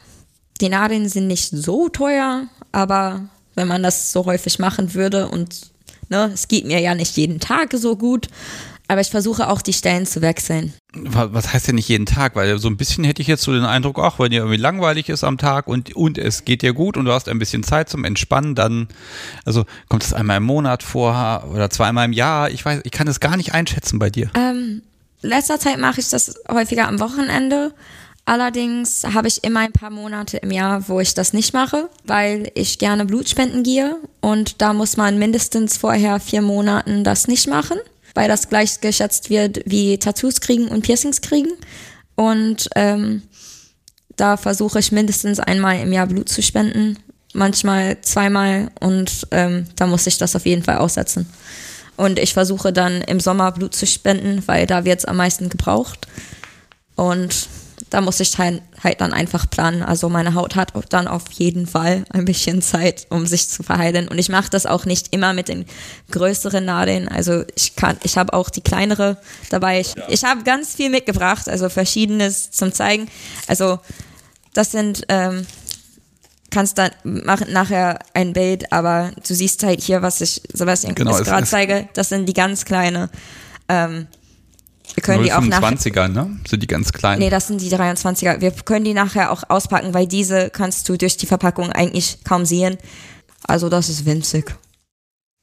Die 0.61 0.69
Nadeln 0.69 1.09
sind 1.09 1.27
nicht 1.27 1.51
so 1.51 1.89
teuer, 1.89 2.47
aber 2.71 3.29
wenn 3.55 3.67
man 3.67 3.83
das 3.83 4.13
so 4.13 4.25
häufig 4.27 4.59
machen 4.59 4.95
würde 4.95 5.29
und 5.29 5.73
ne, 6.11 6.31
es 6.33 6.49
geht 6.49 6.65
mir 6.65 6.81
ja 6.81 6.95
nicht 6.95 7.17
jeden 7.17 7.41
Tag 7.41 7.73
so 7.75 7.97
gut, 7.97 8.29
aber 8.89 9.01
ich 9.01 9.11
versuche 9.11 9.49
auch 9.49 9.63
die 9.63 9.73
Stellen 9.73 10.07
zu 10.07 10.21
wechseln. 10.23 10.73
Wa- 10.93 11.29
Was 11.33 11.53
heißt 11.53 11.69
denn 11.69 11.77
nicht 11.77 11.89
jeden 11.89 12.07
Tag? 12.07 12.37
Weil 12.37 12.59
so 12.59 12.69
ein 12.69 12.77
bisschen 12.77 13.03
hätte 13.05 13.23
ich 13.23 13.29
jetzt 13.29 13.43
so 13.43 13.53
den 13.53 13.65
Eindruck, 13.65 13.99
ach, 13.99 14.19
wenn 14.19 14.31
dir 14.31 14.39
irgendwie 14.39 14.57
langweilig 14.59 15.09
ist 15.09 15.25
am 15.25 15.39
Tag 15.39 15.67
und, 15.69 15.97
und 15.97 16.19
es 16.19 16.45
geht 16.45 16.63
dir 16.63 16.73
gut 16.75 16.97
und 16.97 17.05
du 17.07 17.13
hast 17.13 17.29
ein 17.29 17.39
bisschen 17.39 17.63
Zeit 17.63 17.89
zum 17.89 18.05
Entspannen, 18.05 18.55
dann, 18.55 18.89
also 19.45 19.65
kommt 19.89 20.05
es 20.05 20.13
einmal 20.13 20.37
im 20.37 20.45
Monat 20.45 20.83
vor 20.83 21.45
oder 21.53 21.71
zweimal 21.71 22.05
im 22.05 22.13
Jahr? 22.13 22.51
Ich 22.51 22.65
weiß, 22.65 22.81
ich 22.85 22.93
kann 22.93 23.09
es 23.09 23.21
gar 23.21 23.37
nicht 23.37 23.55
einschätzen 23.55 23.99
bei 23.99 24.11
dir. 24.11 24.31
Ähm, 24.37 24.83
letzter 25.23 25.59
Zeit 25.59 25.79
mache 25.79 26.01
ich 26.01 26.11
das 26.11 26.35
häufiger 26.51 26.87
am 26.89 27.01
Wochenende. 27.01 27.73
Allerdings 28.27 29.05
habe 29.13 29.29
ich 29.29 29.45
immer 29.45 29.61
ein 29.61 29.73
paar 29.73 29.91
Monate 29.91 30.39
im 30.39 30.51
Jahr, 30.51 30.89
wo 30.89 30.99
ich 30.99 31.13
das 31.13 31.35
nicht 31.35 31.53
mache, 31.53 31.91
weil 32.05 32.51
ich 32.55 32.79
gerne 32.79 33.05
Blutspenden 33.05 33.63
gehe 33.63 33.97
und 34.23 34.63
da 34.63 34.73
muss 34.73 34.97
man 34.97 35.19
mindestens 35.19 35.77
vorher 35.77 36.19
vier 36.21 36.41
Monaten 36.41 37.05
das 37.05 37.29
nicht 37.29 37.49
machen, 37.49 37.77
weil 38.15 38.29
das 38.29 38.49
gleich 38.49 38.81
geschätzt 38.81 39.31
wird 39.31 39.61
wie 39.67 39.99
Tattoos 39.99 40.41
kriegen 40.41 40.69
und 40.69 40.83
Piercings 40.83 41.21
kriegen. 41.21 41.51
Und 42.15 42.69
ähm, 42.77 43.23
da 44.17 44.37
versuche 44.37 44.79
ich 44.79 44.93
mindestens 44.93 45.41
einmal 45.41 45.81
im 45.81 45.93
Jahr 45.93 46.07
Blut 46.07 46.29
zu 46.29 46.43
spenden, 46.43 46.99
manchmal 47.33 48.01
zweimal 48.03 48.71
und 48.81 49.27
ähm, 49.33 49.67
da 49.77 49.87
muss 49.87 50.07
ich 50.07 50.19
das 50.19 50.37
auf 50.37 50.47
jeden 50.47 50.63
Fall 50.63 50.79
aussetzen. 50.79 51.27
Und 51.97 52.19
ich 52.19 52.33
versuche 52.33 52.73
dann 52.73 53.03
im 53.03 53.21
Sommer 53.21 53.53
Blut 53.53 53.75
zu 53.75 53.87
spenden, 53.87 54.43
weil 54.47 54.67
da 54.67 54.85
wird 54.85 55.01
es 55.01 55.05
am 55.05 55.17
meisten 55.17 55.49
gebraucht. 55.49 56.09
Und 56.97 57.49
da 57.91 58.01
muss 58.01 58.21
ich 58.21 58.39
halt, 58.39 58.63
halt 58.83 59.01
dann 59.01 59.13
einfach 59.13 59.49
planen. 59.49 59.83
Also 59.83 60.09
meine 60.09 60.35
Haut 60.35 60.57
hat 60.57 60.73
dann 60.91 61.07
auf 61.07 61.31
jeden 61.33 61.67
Fall 61.67 62.05
ein 62.11 62.25
bisschen 62.25 62.63
Zeit, 62.63 63.07
um 63.11 63.27
sich 63.27 63.49
zu 63.49 63.63
verheilen. 63.63 64.09
Und 64.09 64.19
ich 64.19 64.29
mache 64.29 64.51
das 64.51 64.67
auch 64.67 64.85
nicht 64.85 65.13
immer 65.13 65.33
mit 65.33 65.49
den 65.49 65.65
größeren 66.11 66.65
Nadeln. 66.65 67.09
Also 67.09 67.45
ich 67.55 67.77
kann, 67.77 67.97
ich 68.03 68.19
habe 68.19 68.33
auch 68.33 68.51
die 68.51 68.63
kleinere 68.63 69.17
dabei. 69.51 69.81
Ich, 69.81 69.95
ich 70.09 70.25
habe 70.25 70.43
ganz 70.43 70.75
viel 70.75 70.91
mitgebracht, 70.91 71.49
also 71.49 71.69
verschiedenes 71.69 72.51
zum 72.51 72.73
zeigen. 72.73 73.09
Also 73.47 73.79
das 74.55 74.71
sind 74.71 75.05
ähm, 75.09 75.47
kannst 76.55 76.79
dann 76.79 76.91
machen 77.03 77.53
nachher 77.53 77.99
ein 78.15 78.33
Bild, 78.33 78.73
aber 78.73 79.11
du 79.27 79.35
siehst 79.35 79.63
halt 79.65 79.83
hier, 79.83 80.03
was 80.03 80.21
ich 80.21 80.41
Sebastian 80.53 80.95
Genau, 80.95 81.19
gerade 81.19 81.47
zeige, 81.47 81.89
das 81.95 82.09
sind 82.09 82.27
die 82.27 82.33
ganz 82.33 82.65
kleine. 82.65 83.11
Ähm, 83.69 84.07
wir 84.95 85.03
können 85.03 85.25
die 85.25 85.33
auch 85.33 85.41
nachher. 85.41 85.77
25er, 85.77 86.09
ne? 86.09 86.39
Sind 86.47 86.63
die 86.63 86.67
ganz 86.67 86.93
kleinen. 86.93 87.21
Nee, 87.21 87.31
das 87.31 87.47
sind 87.49 87.61
die 87.61 87.71
23er. 87.71 88.41
Wir 88.41 88.51
können 88.51 88.85
die 88.85 88.95
nachher 88.95 89.31
auch 89.31 89.43
auspacken, 89.49 89.95
weil 89.95 90.07
diese 90.07 90.51
kannst 90.51 90.89
du 90.89 90.97
durch 90.97 91.17
die 91.17 91.27
Verpackung 91.27 91.73
eigentlich 91.73 92.19
kaum 92.25 92.45
sehen. 92.45 92.77
Also 93.47 93.69
das 93.69 93.89
ist 93.89 94.05
winzig. 94.07 94.55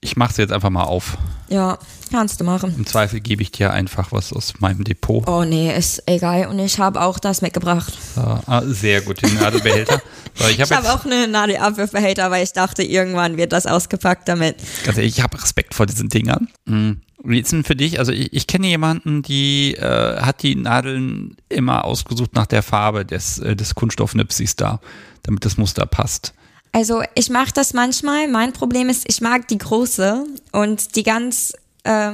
ich 0.04 0.16
mache 0.18 0.34
sie 0.34 0.42
jetzt 0.42 0.52
einfach 0.52 0.70
mal 0.70 0.84
auf. 0.84 1.18
Ja, 1.50 1.78
kannst 2.12 2.40
du 2.40 2.44
machen. 2.46 2.74
Im 2.76 2.88
Zweifel 2.88 3.20
gebe 3.20 3.44
ich 3.44 3.52
dir 3.52 3.72
einfach 3.72 4.12
was 4.12 4.32
aus 4.34 4.54
meinem 4.60 4.84
Depot. 4.84 5.28
Oh 5.28 5.44
nee, 5.44 5.76
ist 5.76 6.02
egal. 6.08 6.48
Und 6.48 6.60
ich 6.60 6.80
habe 6.80 7.02
auch 7.02 7.20
das 7.20 7.42
mitgebracht. 7.42 7.94
So, 8.16 8.22
ah, 8.22 8.62
sehr 8.66 9.02
gut, 9.02 9.22
den 9.22 9.36
Nadelbehälter. 9.36 10.02
So, 10.34 10.48
ich 10.48 10.62
habe 10.62 10.74
habe 10.74 10.94
auch 10.94 11.04
eine 11.04 11.28
Nadelabwürfbehälter, 11.28 12.32
weil 12.32 12.42
ich 12.46 12.54
dachte, 12.54 12.84
irgendwann 12.84 13.36
wird 13.36 13.52
das 13.52 13.66
ausgepackt 13.68 14.30
damit. 14.30 14.56
Ganz 14.86 14.98
ehrlich, 14.98 15.18
ich 15.18 15.22
habe 15.22 15.38
Respekt 15.40 15.74
vor 15.74 15.86
diesen 15.86 16.08
Dingern. 16.08 16.48
Mhm. 16.64 17.02
Wie 17.24 17.40
ist 17.40 17.52
denn 17.52 17.64
für 17.64 17.76
dich? 17.76 18.00
Also 18.00 18.12
ich, 18.12 18.34
ich 18.34 18.48
kenne 18.48 18.68
jemanden, 18.68 19.22
die 19.22 19.76
äh, 19.76 20.22
hat 20.22 20.42
die 20.44 20.56
Nadeln 20.56 21.38
immer 21.50 21.86
ausgesucht 21.86 22.34
nach 22.34 22.48
der 22.48 22.64
Farbe 22.64 23.06
des, 23.06 23.38
äh, 23.40 23.56
des 23.56 23.76
Kunststoffnipsis 23.76 24.56
da, 24.56 24.80
damit 25.24 25.46
das 25.46 25.58
Muster 25.58 25.86
passt. 25.86 26.34
Also 26.72 27.04
ich 27.16 27.30
mache 27.30 27.52
das 27.54 27.74
manchmal. 27.74 28.28
Mein 28.28 28.54
Problem 28.54 28.90
ist, 28.90 29.06
ich 29.08 29.22
mag 29.22 29.48
die 29.48 29.58
große 29.58 30.26
und 30.52 30.96
die 30.96 31.04
ganz. 31.04 31.54
Äh, 31.84 32.14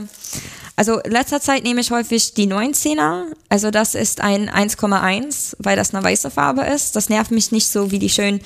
also 0.76 1.00
in 1.00 1.12
letzter 1.12 1.42
Zeit 1.42 1.64
nehme 1.64 1.82
ich 1.82 1.90
häufig 1.90 2.34
die 2.34 2.48
19er. 2.48 3.24
Also 3.50 3.72
das 3.72 3.96
ist 3.96 4.22
ein 4.22 4.50
1,1, 4.50 5.56
weil 5.60 5.76
das 5.76 5.94
eine 5.94 6.04
weiße 6.04 6.30
Farbe 6.30 6.62
ist. 6.62 6.96
Das 6.96 7.10
nervt 7.10 7.32
mich 7.32 7.52
nicht 7.52 7.68
so 7.68 7.92
wie 7.92 8.00
die 8.00 8.10
schön 8.10 8.42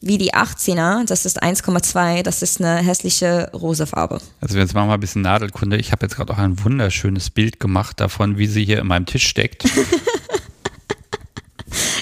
wie 0.00 0.18
die 0.18 0.34
18er. 0.34 1.04
Das 1.06 1.24
ist 1.24 1.42
1,2. 1.42 2.22
Das 2.22 2.42
ist 2.42 2.60
eine 2.60 2.82
hässliche 2.82 3.50
rosa 3.52 3.86
Farbe. 3.86 4.20
Also 4.40 4.58
jetzt 4.58 4.74
machen 4.74 4.88
wir 4.88 4.94
ein 4.94 5.00
bisschen 5.00 5.22
Nadelkunde. 5.22 5.76
Ich 5.76 5.92
habe 5.92 6.06
jetzt 6.06 6.16
gerade 6.16 6.32
auch 6.32 6.38
ein 6.38 6.62
wunderschönes 6.64 7.30
Bild 7.30 7.60
gemacht 7.60 8.00
davon, 8.00 8.38
wie 8.38 8.46
sie 8.46 8.64
hier 8.64 8.80
in 8.80 8.86
meinem 8.86 9.06
Tisch 9.06 9.26
steckt. 9.26 9.64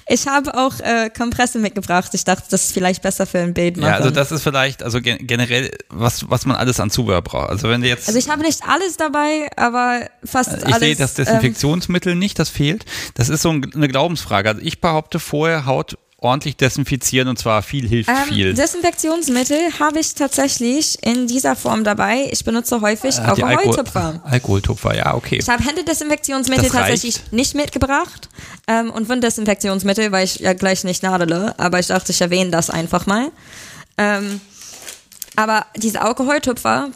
Ich 0.09 0.28
habe 0.28 0.55
auch 0.55 0.78
äh, 0.78 1.10
Kompresse 1.10 1.59
mitgebracht. 1.59 2.14
Ich 2.14 2.23
dachte, 2.23 2.44
das 2.48 2.66
ist 2.66 2.73
vielleicht 2.73 3.02
besser 3.02 3.27
für 3.27 3.40
ein 3.40 3.55
Bild 3.55 3.77
machen. 3.77 3.89
Ja, 3.89 3.97
also 3.97 4.10
das 4.10 4.31
ist 4.31 4.44
vielleicht, 4.44 4.85
also 4.85 5.01
gen 5.01 5.27
generell, 5.27 5.77
was, 5.89 6.31
was 6.31 6.47
man 6.47 6.56
alles 6.56 6.78
an 6.78 6.90
Zubehör 6.90 7.23
braucht. 7.23 7.51
Also 7.51 7.68
wenn 7.68 7.81
du 7.81 7.89
jetzt. 7.89 8.06
Also 8.06 8.16
ich 8.16 8.28
habe 8.28 8.43
nicht 8.43 8.62
alles 8.68 8.97
dabei, 8.97 9.48
aber 9.56 10.09
fast 10.24 10.59
ich 10.59 10.64
alles. 10.64 10.78
sehe 10.78 10.94
das 10.94 11.14
Desinfektionsmittel 11.14 12.12
ähm, 12.12 12.20
nicht, 12.20 12.39
das 12.39 12.51
fehlt. 12.51 12.85
Das 13.14 13.28
ist 13.28 13.43
so 13.43 13.51
eine 13.51 13.89
Glaubensfrage. 13.89 14.48
Also 14.51 14.60
ich 14.62 14.81
behaupte 14.81 15.18
vorher, 15.18 15.66
Haut 15.66 15.98
ordentlich 16.27 16.57
desinfizieren 16.57 17.28
und 17.28 17.39
zwar 17.39 17.62
viel 17.62 17.89
hilft 17.89 18.11
ähm, 18.11 18.16
viel. 18.28 18.55
Desinfektionsmittel 18.55 19.59
habe 19.78 19.98
ich 20.01 20.15
tatsächlich 20.15 20.98
in 21.03 21.27
dieser 21.27 21.57
Form 21.57 21.85
dabei. 21.85 22.28
Ich 22.31 22.44
benutze 22.44 22.81
häufig 22.81 23.16
äh, 23.16 23.20
Alkoholtupfer. 23.20 24.01
Alkohol, 24.01 24.20
Alkoholtupfer, 24.24 24.97
ja, 24.97 25.15
okay. 25.15 25.39
Ich 25.40 25.48
habe 25.48 25.65
Händedesinfektionsmittel 25.65 26.70
tatsächlich 26.70 27.20
nicht 27.31 27.55
mitgebracht 27.55 28.28
ähm, 28.66 28.90
und 28.90 29.09
Wunddesinfektionsmittel, 29.09 30.12
weil 30.12 30.24
ich 30.24 30.40
ja 30.40 30.53
gleich 30.53 30.85
nicht 30.85 31.03
nadele, 31.03 31.59
aber 31.59 31.78
ich 31.78 31.86
dachte, 31.86 32.12
ich 32.12 32.20
erwähne 32.20 32.51
das 32.51 32.70
einfach 32.70 33.07
mal. 33.07 33.31
Ähm, 33.98 34.40
aber 35.36 35.66
diese 35.77 36.03
Alkoholtupfer 36.03 36.90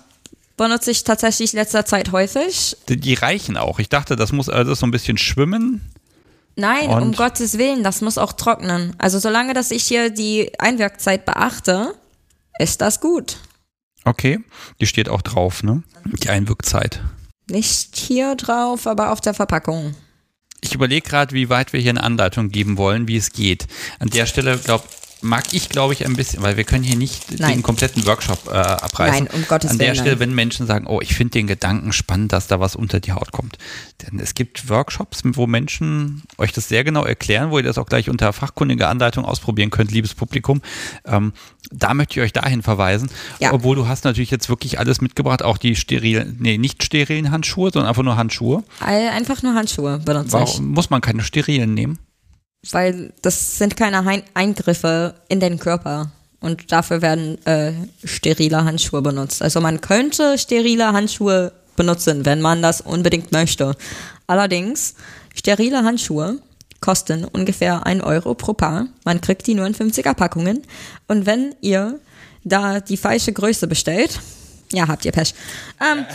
benutze 0.57 0.91
ich 0.91 1.05
tatsächlich 1.05 1.53
letzter 1.53 1.87
Zeit 1.87 2.13
häufig. 2.13 2.77
Die, 2.89 2.99
die 2.99 3.15
reichen 3.15 3.57
auch. 3.57 3.79
Ich 3.79 3.89
dachte, 3.89 4.17
das 4.17 4.33
muss 4.33 4.49
also 4.49 4.75
so 4.75 4.87
ein 4.87 4.91
bisschen 4.91 5.17
schwimmen. 5.17 5.91
Nein, 6.57 6.91
und? 6.91 7.03
um 7.03 7.13
Gottes 7.13 7.59
Willen, 7.59 7.83
das 7.83 8.01
muss 8.01 8.19
auch 8.19 8.33
trocknen. 8.33 8.95
Also 8.99 9.19
solange, 9.19 9.55
dass 9.55 9.71
ich 9.71 9.85
hier 9.85 10.11
die 10.11 10.53
Einwirkzeit 10.59 11.25
beachte, 11.25 11.95
ist 12.59 12.81
das 12.81 13.01
gut. 13.01 13.39
Okay, 14.05 14.41
die 14.81 14.87
steht 14.87 15.09
auch 15.09 15.23
drauf, 15.23 15.63
ne? 15.63 15.83
Die 16.23 16.31
Einwirkzeit. 16.31 17.03
Nicht 17.49 17.97
hier 17.97 18.35
drauf, 18.35 18.87
aber 18.87 19.13
auf 19.13 19.21
der 19.21 19.35
Verpackung. 19.35 19.95
Ich 20.63 20.75
überlege 20.75 21.09
gerade, 21.09 21.35
wie 21.35 21.49
weit 21.49 21.73
wir 21.73 21.81
hier 21.81 21.91
eine 21.91 22.03
Anleitung 22.03 22.51
geben 22.51 22.77
wollen, 22.77 23.09
wie 23.09 23.17
es 23.17 23.33
geht. 23.33 23.67
An 23.99 24.09
der 24.11 24.27
Stelle, 24.27 24.59
glaube 24.59 24.85
mag 25.23 25.53
ich, 25.53 25.69
glaube 25.69 25.93
ich, 25.93 26.07
ein 26.07 26.15
bisschen, 26.15 26.43
weil 26.43 26.57
wir 26.57 26.65
können 26.65 26.85
hier 26.85 26.97
nicht 26.97 27.39
nein. 27.39 27.55
den 27.55 27.63
kompletten 27.63 28.07
Workshop 28.07 28.49
äh, 28.49 28.57
abreißen. 28.57 29.25
Nein, 29.25 29.35
um 29.35 29.47
Gottes 29.47 29.71
An 29.71 29.79
der 29.79 29.89
Willen, 29.89 29.97
Stelle, 29.97 30.11
nein. 30.13 30.21
wenn 30.21 30.35
Menschen 30.35 30.67
sagen, 30.67 30.87
oh, 30.87 31.01
ich 31.01 31.15
finde 31.15 31.33
den 31.33 31.47
Gedanken 31.47 31.93
spannend, 31.93 32.33
dass 32.33 32.47
da 32.47 32.61
was 32.61 32.77
unter 32.77 33.01
die 33.01 33.13
Haut 33.13 33.33
kommt. 33.33 33.59
Denn 34.03 34.19
es 34.19 34.35
gibt 34.35 34.69
Workshops, 34.69 35.23
wo 35.25 35.47
Menschen 35.47 36.23
euch 36.39 36.53
das 36.53 36.69
sehr 36.69 36.85
genau 36.85 37.05
erklären, 37.05 37.51
wo 37.51 37.59
ihr 37.59 37.65
das 37.65 37.79
auch 37.79 37.87
gleich 37.87 38.09
unter 38.09 38.33
fachkundiger 38.33 38.89
Anleitung 38.89 39.25
ausprobieren 39.25 39.71
könnt, 39.71 39.91
liebes 39.91 40.15
Publikum. 40.15 40.63
Ähm, 41.05 41.33
da 41.71 41.95
möchte 41.95 42.19
ich 42.19 42.25
euch 42.25 42.33
dahin 42.33 42.63
verweisen. 42.63 43.11
Ja. 43.39 43.53
Obwohl 43.53 43.77
du 43.77 43.87
hast 43.87 44.05
natürlich 44.05 44.31
jetzt 44.31 44.49
wirklich 44.49 44.79
alles 44.79 45.01
mitgebracht, 45.01 45.43
auch 45.43 45.59
die 45.59 45.77
sterilen, 45.77 46.37
nee, 46.41 46.59
nicht 46.59 46.83
sterilen 46.83 47.31
Handschuhe, 47.31 47.71
sondern 47.73 47.89
einfach 47.89 48.03
nur 48.03 48.17
Handschuhe. 48.17 48.65
Einfach 48.81 49.43
nur 49.43 49.55
Handschuhe 49.55 49.99
benutze 49.99 50.33
Warum 50.33 50.49
ich. 50.49 50.61
Muss 50.61 50.91
man 50.91 51.01
keine 51.01 51.23
sterilen 51.23 51.75
nehmen? 51.75 51.99
Weil 52.71 53.13
das 53.23 53.59
sind 53.59 53.77
keine 53.77 54.05
Hein 54.05 54.23
Eingriffe 54.35 55.15
in 55.29 55.41
den 55.41 55.59
Körper. 55.59 56.13
Und 56.41 56.73
dafür 56.73 57.03
werden 57.03 57.45
äh, 57.47 57.73
sterile 58.05 58.65
Handschuhe 58.65 59.03
benutzt. 59.03 59.43
Also 59.43 59.61
man 59.61 59.81
könnte 59.81 60.39
sterile 60.39 60.93
Handschuhe 60.93 61.53
benutzen, 61.77 62.25
wenn 62.25 62.41
man 62.41 62.63
das 62.63 62.81
unbedingt 62.81 63.33
möchte. 63.33 63.77
Allerdings, 64.27 64.95
sterile 65.35 65.85
Handschuhe 65.85 66.39
kosten 66.81 67.25
ungefähr 67.25 67.87
1 67.87 68.03
Euro 68.03 68.35
pro 68.35 68.55
Paar. 68.55 68.87
Man 69.05 69.21
kriegt 69.21 69.47
die 69.47 69.55
nur 69.55 69.67
in 69.67 69.75
50er 69.75 70.15
Packungen. 70.15 70.63
Und 71.09 71.27
wenn 71.27 71.55
ihr 71.61 72.01
da 72.45 72.81
die 72.81 72.97
falsche 72.97 73.33
Größe 73.33 73.67
bestellt, 73.67 74.19
ja, 74.73 74.87
habt 74.87 75.05
ihr 75.05 75.13
Pech. 75.13 75.35
Ähm, 75.81 76.07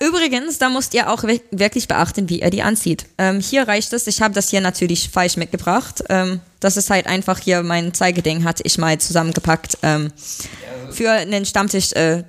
übrigens, 0.00 0.58
da 0.58 0.70
müsst 0.70 0.94
ihr 0.94 1.10
auch 1.10 1.24
wirklich 1.24 1.88
beachten, 1.88 2.28
wie 2.28 2.40
ihr 2.40 2.50
die 2.50 2.62
anzieht. 2.62 3.06
Ähm, 3.18 3.40
hier 3.40 3.68
reicht 3.68 3.92
es, 3.92 4.06
ich 4.06 4.22
habe 4.22 4.34
das 4.34 4.48
hier 4.48 4.60
natürlich 4.60 5.10
falsch 5.10 5.36
mitgebracht. 5.36 6.02
Ähm, 6.08 6.40
das 6.60 6.76
ist 6.76 6.90
halt 6.90 7.06
einfach 7.06 7.38
hier 7.38 7.62
mein 7.62 7.92
Zeigeding, 7.92 8.44
hatte 8.44 8.62
ich 8.64 8.78
mal 8.78 8.98
zusammengepackt 8.98 9.78
ähm, 9.82 10.12
für 10.90 11.10
einen 11.10 11.44
Stammtisch 11.44 11.92
äh, 11.92 12.24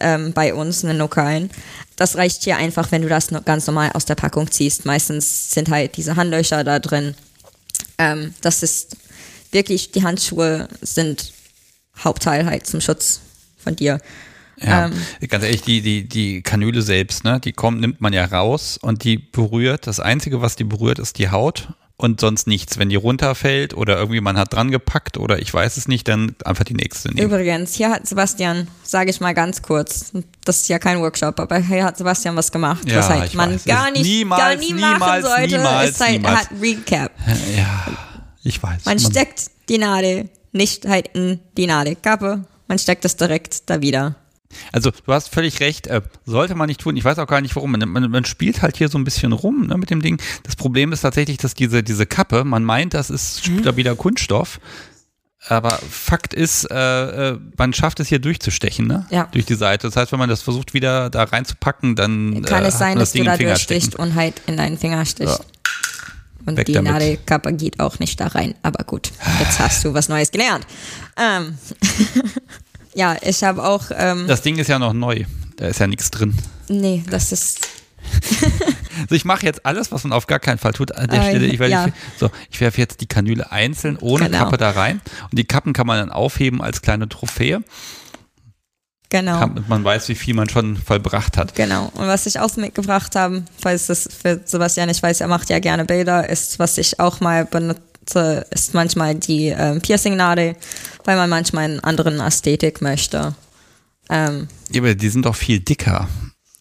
ähm, 0.00 0.32
bei 0.32 0.54
uns, 0.54 0.84
einen 0.84 0.98
lokalen. 0.98 1.50
Das 1.96 2.16
reicht 2.16 2.44
hier 2.44 2.56
einfach, 2.56 2.90
wenn 2.92 3.02
du 3.02 3.08
das 3.08 3.28
ganz 3.44 3.66
normal 3.66 3.90
aus 3.92 4.04
der 4.04 4.14
Packung 4.14 4.50
ziehst. 4.50 4.86
Meistens 4.86 5.50
sind 5.50 5.68
halt 5.68 5.96
diese 5.96 6.16
Handlöcher 6.16 6.64
da 6.64 6.78
drin. 6.78 7.14
Ähm, 7.98 8.34
das 8.40 8.62
ist 8.62 8.96
wirklich, 9.50 9.90
die 9.90 10.02
Handschuhe 10.02 10.68
sind 10.80 11.32
Hauptteil 11.98 12.46
halt 12.46 12.66
zum 12.66 12.80
Schutz 12.80 13.20
von 13.58 13.74
dir. 13.74 14.00
Ja, 14.60 14.86
ähm, 14.86 14.92
ganz 15.28 15.44
ehrlich, 15.44 15.62
die, 15.62 15.80
die, 15.80 16.08
die 16.08 16.42
Kanüle 16.42 16.82
selbst, 16.82 17.24
ne, 17.24 17.40
die 17.40 17.52
kommt, 17.52 17.80
nimmt 17.80 18.00
man 18.00 18.12
ja 18.12 18.24
raus 18.24 18.78
und 18.80 19.04
die 19.04 19.18
berührt, 19.18 19.86
das 19.86 20.00
Einzige, 20.00 20.40
was 20.40 20.56
die 20.56 20.64
berührt, 20.64 20.98
ist 20.98 21.18
die 21.18 21.30
Haut 21.30 21.68
und 21.98 22.20
sonst 22.20 22.46
nichts. 22.46 22.78
Wenn 22.78 22.88
die 22.88 22.96
runterfällt 22.96 23.74
oder 23.74 23.98
irgendwie 23.98 24.20
man 24.20 24.38
hat 24.38 24.54
dran 24.54 24.70
gepackt 24.70 25.18
oder 25.18 25.40
ich 25.40 25.52
weiß 25.52 25.76
es 25.76 25.88
nicht, 25.88 26.08
dann 26.08 26.34
einfach 26.44 26.64
die 26.64 26.74
nächste 26.74 27.08
nehmen. 27.08 27.26
Übrigens, 27.26 27.74
hier 27.74 27.90
hat 27.90 28.06
Sebastian, 28.06 28.68
sage 28.82 29.10
ich 29.10 29.20
mal 29.20 29.34
ganz 29.34 29.60
kurz, 29.62 30.12
das 30.44 30.62
ist 30.62 30.68
ja 30.68 30.78
kein 30.78 31.00
Workshop, 31.00 31.38
aber 31.40 31.58
hier 31.58 31.84
hat 31.84 31.98
Sebastian 31.98 32.36
was 32.36 32.50
gemacht, 32.50 32.88
ja, 32.88 32.98
was 32.98 33.08
halt 33.10 33.34
man 33.34 33.54
weiß. 33.54 33.64
gar 33.64 33.90
nicht, 33.90 34.04
niemals, 34.04 34.40
gar 34.40 34.54
nie 34.56 34.72
niemals, 34.72 35.00
machen 35.00 35.22
sollte, 35.22 35.56
niemals, 35.56 35.90
ist 35.90 36.00
halt, 36.00 36.12
niemals. 36.12 36.38
hat 36.38 36.48
Recap. 36.62 37.12
Ja, 37.56 37.86
ich 38.44 38.62
weiß. 38.62 38.84
Man, 38.84 38.96
man 38.96 38.98
steckt 38.98 39.50
die 39.68 39.78
Nadel 39.78 40.30
nicht 40.52 40.86
halt 40.86 41.08
in 41.14 41.40
die 41.56 41.66
Nadelkappe, 41.66 42.44
man 42.68 42.78
steckt 42.78 43.04
es 43.04 43.16
direkt 43.16 43.68
da 43.68 43.80
wieder. 43.80 44.14
Also 44.72 44.90
du 44.90 45.12
hast 45.12 45.28
völlig 45.28 45.60
recht, 45.60 45.86
äh, 45.86 46.00
sollte 46.24 46.54
man 46.54 46.68
nicht 46.68 46.80
tun. 46.80 46.96
Ich 46.96 47.04
weiß 47.04 47.18
auch 47.18 47.26
gar 47.26 47.40
nicht 47.40 47.54
warum. 47.56 47.72
Man, 47.72 47.88
man, 47.88 48.10
man 48.10 48.24
spielt 48.24 48.62
halt 48.62 48.76
hier 48.76 48.88
so 48.88 48.98
ein 48.98 49.04
bisschen 49.04 49.32
rum 49.32 49.66
ne, 49.66 49.76
mit 49.76 49.90
dem 49.90 50.02
Ding. 50.02 50.20
Das 50.44 50.56
Problem 50.56 50.92
ist 50.92 51.02
tatsächlich, 51.02 51.36
dass 51.36 51.54
diese, 51.54 51.82
diese 51.82 52.06
Kappe, 52.06 52.44
man 52.44 52.64
meint, 52.64 52.94
das 52.94 53.10
ist 53.10 53.46
Mhm. 53.48 53.60
stabiler 53.60 53.94
Kunststoff. 53.94 54.60
Aber 55.46 55.70
Fakt 55.88 56.34
ist, 56.34 56.64
äh, 56.70 57.30
äh, 57.30 57.38
man 57.56 57.72
schafft 57.72 58.00
es 58.00 58.08
hier 58.08 58.18
durchzustechen, 58.18 58.86
ne? 58.86 59.06
Ja. 59.10 59.28
Durch 59.30 59.46
die 59.46 59.54
Seite. 59.54 59.86
Das 59.86 59.96
heißt, 59.96 60.10
wenn 60.10 60.18
man 60.18 60.28
das 60.28 60.42
versucht 60.42 60.74
wieder 60.74 61.10
da 61.10 61.24
reinzupacken, 61.24 61.94
dann 61.94 62.42
Kann 62.42 62.64
äh, 62.64 62.68
es 62.68 62.78
sein, 62.78 62.98
dass 62.98 63.10
das 63.10 63.12
Ding 63.12 63.24
du 63.24 63.30
da 63.30 63.36
durchstichst 63.36 63.94
und 63.94 64.14
halt 64.14 64.42
in 64.46 64.56
deinen 64.56 64.76
Finger 64.78 65.04
stichst. 65.06 65.38
Ja. 65.38 65.44
Und 66.44 66.56
Weg 66.56 66.66
die 66.66 66.72
damit. 66.72 66.90
Nadelkappe 66.92 67.52
geht 67.52 67.78
auch 67.78 67.98
nicht 67.98 68.18
da 68.20 68.28
rein. 68.28 68.54
Aber 68.62 68.82
gut, 68.84 69.12
jetzt 69.38 69.58
hast 69.60 69.84
du 69.84 69.94
was 69.94 70.08
Neues 70.08 70.30
gelernt. 70.30 70.66
Ähm. 71.16 71.56
ja, 72.94 73.16
ich 73.22 73.42
habe 73.44 73.62
auch. 73.64 73.84
Ähm, 73.94 74.26
Das 74.26 74.42
Ding 74.42 74.56
ist 74.58 74.68
ja 74.68 74.78
noch 74.78 74.92
neu. 74.92 75.24
Da 75.56 75.66
ist 75.66 75.80
ja 75.80 75.86
nichts 75.86 76.10
drin. 76.10 76.34
nee, 76.68 77.02
das 77.10 77.32
ist. 77.32 77.66
Also 79.02 79.14
ich 79.14 79.24
mache 79.24 79.46
jetzt 79.46 79.64
alles, 79.64 79.92
was 79.92 80.02
man 80.02 80.12
auf 80.12 80.26
gar 80.26 80.40
keinen 80.40 80.58
Fall 80.58 80.72
tut 80.72 80.90
an 80.92 81.08
der 81.08 81.20
Äh, 81.20 81.28
Stelle. 81.28 81.46
Ich, 81.46 81.60
ja. 81.60 81.86
so, 82.18 82.30
ich 82.50 82.60
werfe 82.60 82.80
jetzt 82.80 83.00
die 83.00 83.06
Kanüle 83.06 83.52
einzeln 83.52 83.96
ohne 84.00 84.24
Genau. 84.24 84.38
Kappe 84.38 84.56
da 84.56 84.70
rein. 84.70 85.00
Und 85.30 85.38
die 85.38 85.44
Kappen 85.44 85.72
kann 85.72 85.86
man 85.86 85.98
dann 86.00 86.10
aufheben 86.10 86.60
als 86.60 86.82
kleine 86.82 87.08
Trophäe, 87.08 87.60
Genau. 89.10 89.38
damit 89.40 89.68
man 89.68 89.84
weiß, 89.84 90.08
wie 90.08 90.16
viel 90.16 90.34
man 90.34 90.48
schon 90.48 90.76
vollbracht 90.76 91.36
hat. 91.36 91.54
Genau. 91.54 91.92
Und 91.94 92.08
was 92.08 92.26
ich 92.26 92.40
auch 92.40 92.54
mitgebracht 92.56 93.14
habe, 93.14 93.44
falls 93.58 93.86
das 93.86 94.08
für 94.20 94.40
Sebastian 94.44 94.88
nicht 94.88 95.02
weiß, 95.02 95.20
er 95.20 95.28
macht 95.28 95.48
ja 95.48 95.60
gerne 95.60 95.84
Bilder, 95.84 96.28
ist, 96.28 96.58
was 96.58 96.76
ich 96.76 96.98
auch 96.98 97.20
mal 97.20 97.44
benutze, 98.14 98.46
ist 98.50 98.74
manchmal 98.74 99.14
die 99.14 99.48
ähm, 99.48 99.80
Piercing-Nadel, 99.80 100.56
weil 101.04 101.16
man 101.16 101.30
manchmal 101.30 101.64
einen 101.64 101.80
anderen 101.80 102.20
Ästhetik 102.20 102.80
möchte. 102.80 103.34
Ähm, 104.10 104.48
Ja, 104.70 104.80
aber 104.80 104.94
die 104.94 105.08
sind 105.08 105.26
doch 105.26 105.36
viel 105.36 105.60
dicker. 105.60 106.08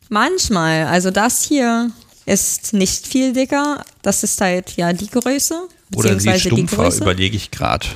manchmal, 0.09 0.85
also 0.85 1.11
das 1.11 1.43
hier 1.43 1.91
ist 2.25 2.73
nicht 2.73 3.07
viel 3.07 3.33
dicker, 3.33 3.83
das 4.01 4.23
ist 4.23 4.39
halt 4.41 4.75
ja 4.75 4.91
die 4.93 5.07
Größe, 5.09 5.67
Oder 5.95 6.09
sie 6.09 6.15
beziehungsweise 6.15 6.49
die 6.49 6.55
stumpfer, 6.55 6.83
Größe. 6.83 7.01
überlege 7.03 7.37
ich 7.37 7.51
gerade. 7.51 7.87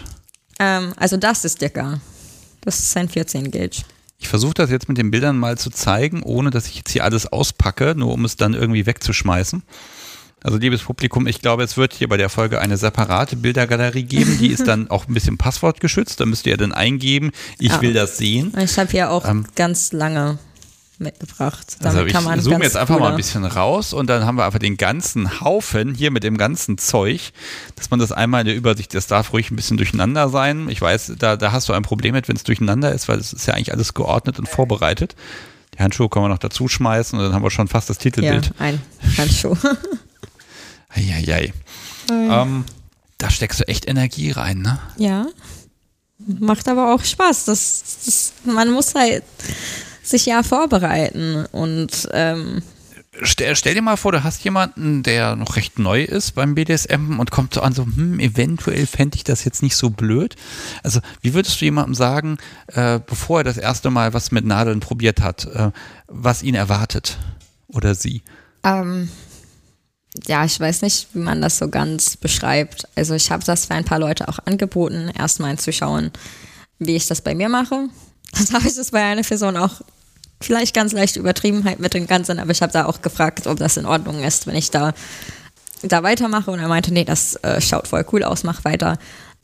Ähm, 0.59 0.93
also 0.95 1.17
das 1.17 1.43
ist 1.45 1.61
dicker. 1.61 1.99
Das 2.61 2.77
ist 2.79 2.95
ein 2.95 3.09
14 3.09 3.49
Gauge. 3.51 3.83
Ich 4.19 4.27
versuche 4.27 4.53
das 4.53 4.69
jetzt 4.69 4.87
mit 4.87 4.99
den 4.99 5.09
Bildern 5.09 5.37
mal 5.37 5.57
zu 5.57 5.71
zeigen, 5.71 6.21
ohne 6.21 6.51
dass 6.51 6.67
ich 6.67 6.75
jetzt 6.75 6.91
hier 6.91 7.03
alles 7.03 7.25
auspacke, 7.25 7.95
nur 7.97 8.13
um 8.13 8.23
es 8.23 8.35
dann 8.35 8.53
irgendwie 8.53 8.85
wegzuschmeißen. 8.85 9.63
Also 10.43 10.57
liebes 10.57 10.81
Publikum, 10.81 11.27
ich 11.27 11.41
glaube, 11.41 11.63
es 11.63 11.77
wird 11.77 11.93
hier 11.93 12.09
bei 12.09 12.17
der 12.17 12.29
Folge 12.29 12.59
eine 12.59 12.75
separate 12.77 13.35
Bildergalerie 13.35 14.03
geben. 14.03 14.37
Die 14.39 14.47
ist 14.47 14.67
dann 14.67 14.89
auch 14.89 15.07
ein 15.07 15.13
bisschen 15.13 15.37
passwortgeschützt. 15.37 16.19
Da 16.19 16.25
müsst 16.25 16.47
ihr 16.47 16.57
dann 16.57 16.71
eingeben, 16.71 17.31
ich 17.59 17.71
ja. 17.71 17.81
will 17.81 17.93
das 17.93 18.17
sehen. 18.17 18.53
Ich 18.57 18.77
habe 18.79 18.89
hier 18.89 19.11
auch 19.11 19.27
ähm, 19.27 19.45
ganz 19.55 19.91
lange 19.91 20.39
mitgebracht. 21.01 21.77
Damit 21.79 22.15
also 22.15 22.39
ich 22.39 22.43
zoome 22.43 22.63
jetzt 22.63 22.77
einfach 22.77 22.99
mal 22.99 23.11
ein 23.11 23.17
bisschen 23.17 23.43
raus 23.43 23.91
und 23.91 24.07
dann 24.07 24.25
haben 24.25 24.35
wir 24.35 24.45
einfach 24.45 24.59
den 24.59 24.77
ganzen 24.77 25.41
Haufen 25.41 25.93
hier 25.93 26.11
mit 26.11 26.23
dem 26.23 26.37
ganzen 26.37 26.77
Zeug, 26.77 27.33
dass 27.75 27.89
man 27.89 27.99
das 27.99 28.11
einmal 28.11 28.41
in 28.41 28.47
der 28.47 28.55
Übersicht, 28.55 28.93
das 28.93 29.07
darf 29.07 29.33
ruhig 29.33 29.51
ein 29.51 29.55
bisschen 29.55 29.77
durcheinander 29.77 30.29
sein. 30.29 30.69
Ich 30.69 30.81
weiß, 30.81 31.13
da, 31.17 31.37
da 31.37 31.51
hast 31.51 31.67
du 31.69 31.73
ein 31.73 31.83
Problem 31.83 32.13
mit, 32.13 32.27
wenn 32.27 32.35
es 32.35 32.43
durcheinander 32.43 32.93
ist, 32.93 33.09
weil 33.09 33.19
es 33.19 33.33
ist 33.33 33.47
ja 33.47 33.55
eigentlich 33.55 33.73
alles 33.73 33.93
geordnet 33.93 34.39
und 34.39 34.47
vorbereitet. 34.47 35.15
Die 35.75 35.79
Handschuhe 35.83 36.09
können 36.09 36.25
wir 36.25 36.29
noch 36.29 36.37
dazu 36.37 36.67
schmeißen 36.67 37.17
und 37.17 37.25
dann 37.25 37.33
haben 37.33 37.43
wir 37.43 37.51
schon 37.51 37.67
fast 37.67 37.89
das 37.89 37.97
Titelbild. 37.97 38.47
Ja, 38.47 38.65
ein 38.65 38.81
Handschuh. 39.17 39.55
Eieiei. 40.93 41.53
Ähm, 42.09 42.65
da 43.17 43.29
steckst 43.29 43.59
du 43.59 43.67
echt 43.67 43.87
Energie 43.87 44.31
rein, 44.31 44.59
ne? 44.59 44.79
Ja. 44.97 45.27
Macht 46.17 46.67
aber 46.67 46.93
auch 46.93 47.03
Spaß. 47.03 47.45
Das, 47.45 47.83
das 48.05 48.33
man 48.43 48.71
muss 48.71 48.95
halt 48.95 49.23
sich 50.03 50.25
ja 50.25 50.43
vorbereiten 50.43 51.45
und 51.51 52.09
ähm, 52.11 52.61
Stell, 53.23 53.57
stell, 53.57 53.73
dir 53.73 53.81
mal 53.81 53.97
vor, 53.97 54.13
du 54.13 54.23
hast 54.23 54.41
jemanden, 54.45 55.03
der 55.03 55.35
noch 55.35 55.57
recht 55.57 55.77
neu 55.77 56.01
ist 56.01 56.31
beim 56.31 56.55
BDSM 56.55 57.19
und 57.19 57.29
kommt 57.29 57.53
so 57.53 57.61
an, 57.61 57.73
so, 57.73 57.83
hm, 57.83 58.21
eventuell 58.21 58.87
fände 58.87 59.17
ich 59.17 59.25
das 59.25 59.43
jetzt 59.43 59.61
nicht 59.61 59.75
so 59.75 59.89
blöd. 59.89 60.37
Also, 60.81 61.01
wie 61.19 61.33
würdest 61.33 61.59
du 61.59 61.65
jemandem 61.65 61.93
sagen, 61.93 62.37
äh, 62.67 63.01
bevor 63.05 63.41
er 63.41 63.43
das 63.43 63.57
erste 63.57 63.89
Mal 63.89 64.13
was 64.13 64.31
mit 64.31 64.45
Nadeln 64.45 64.79
probiert 64.79 65.19
hat, 65.19 65.45
äh, 65.45 65.71
was 66.07 66.41
ihn 66.41 66.55
erwartet 66.55 67.17
oder 67.67 67.95
sie? 67.95 68.23
Ähm, 68.63 69.09
ja, 70.27 70.43
ich 70.45 70.59
weiß 70.59 70.81
nicht, 70.81 71.07
wie 71.13 71.19
man 71.19 71.41
das 71.41 71.57
so 71.57 71.69
ganz 71.69 72.17
beschreibt. 72.17 72.87
Also, 72.95 73.13
ich 73.13 73.31
habe 73.31 73.43
das 73.43 73.65
für 73.65 73.73
ein 73.73 73.85
paar 73.85 73.99
Leute 73.99 74.27
auch 74.27 74.39
angeboten, 74.45 75.09
erstmal 75.17 75.57
zu 75.57 75.71
schauen, 75.71 76.11
wie 76.79 76.95
ich 76.95 77.07
das 77.07 77.21
bei 77.21 77.35
mir 77.35 77.49
mache 77.49 77.89
das 78.31 78.53
habe 78.53 78.67
ich 78.67 78.75
das 78.75 78.91
bei 78.91 79.03
einer 79.03 79.23
Person 79.23 79.57
auch 79.57 79.81
vielleicht 80.41 80.73
ganz 80.73 80.93
leicht 80.93 81.15
übertrieben 81.15 81.63
halt 81.65 81.79
mit 81.79 81.93
dem 81.93 82.07
Ganzen, 82.07 82.39
aber 82.39 82.51
ich 82.51 82.61
habe 82.61 82.73
da 82.73 82.85
auch 82.85 83.01
gefragt, 83.01 83.47
ob 83.47 83.57
das 83.59 83.77
in 83.77 83.85
Ordnung 83.85 84.23
ist, 84.23 84.47
wenn 84.47 84.55
ich 84.55 84.71
da, 84.71 84.93
da 85.83 86.03
weitermache. 86.03 86.49
Und 86.49 86.59
er 86.59 86.67
meinte, 86.67 86.91
nee, 86.91 87.05
das 87.05 87.35
äh, 87.35 87.61
schaut 87.61 87.87
voll 87.87 88.05
cool 88.11 88.23
aus, 88.23 88.43
mach 88.43 88.63
weiter. 88.65 88.97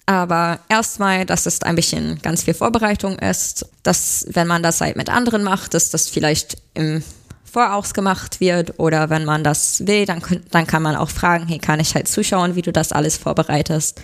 Aber 0.08 0.60
erstmal, 0.70 1.26
dass 1.26 1.46
es 1.46 1.62
ein 1.62 1.76
bisschen 1.76 2.20
ganz 2.22 2.44
viel 2.44 2.54
Vorbereitung 2.54 3.20
ist, 3.20 3.66
dass 3.84 4.26
wenn 4.30 4.48
man 4.48 4.64
das 4.64 4.82
halt 4.82 4.96
mit 4.96 5.10
anderen 5.10 5.44
macht, 5.44 5.74
dass 5.74 5.90
das 5.90 6.10
vielleicht 6.10 6.58
im 6.74 7.04
Voraus 7.52 7.94
gemacht 7.94 8.40
wird 8.40 8.80
oder 8.80 9.10
wenn 9.10 9.26
man 9.26 9.44
das 9.44 9.86
will, 9.88 10.06
dann, 10.06 10.22
dann 10.52 10.68
kann 10.68 10.82
man 10.82 10.96
auch 10.96 11.10
fragen, 11.10 11.48
hey, 11.48 11.60
kann 11.60 11.80
ich 11.80 11.96
halt 11.96 12.08
zuschauen, 12.08 12.56
wie 12.56 12.62
du 12.62 12.72
das 12.72 12.92
alles 12.92 13.18
vorbereitest. 13.18 14.02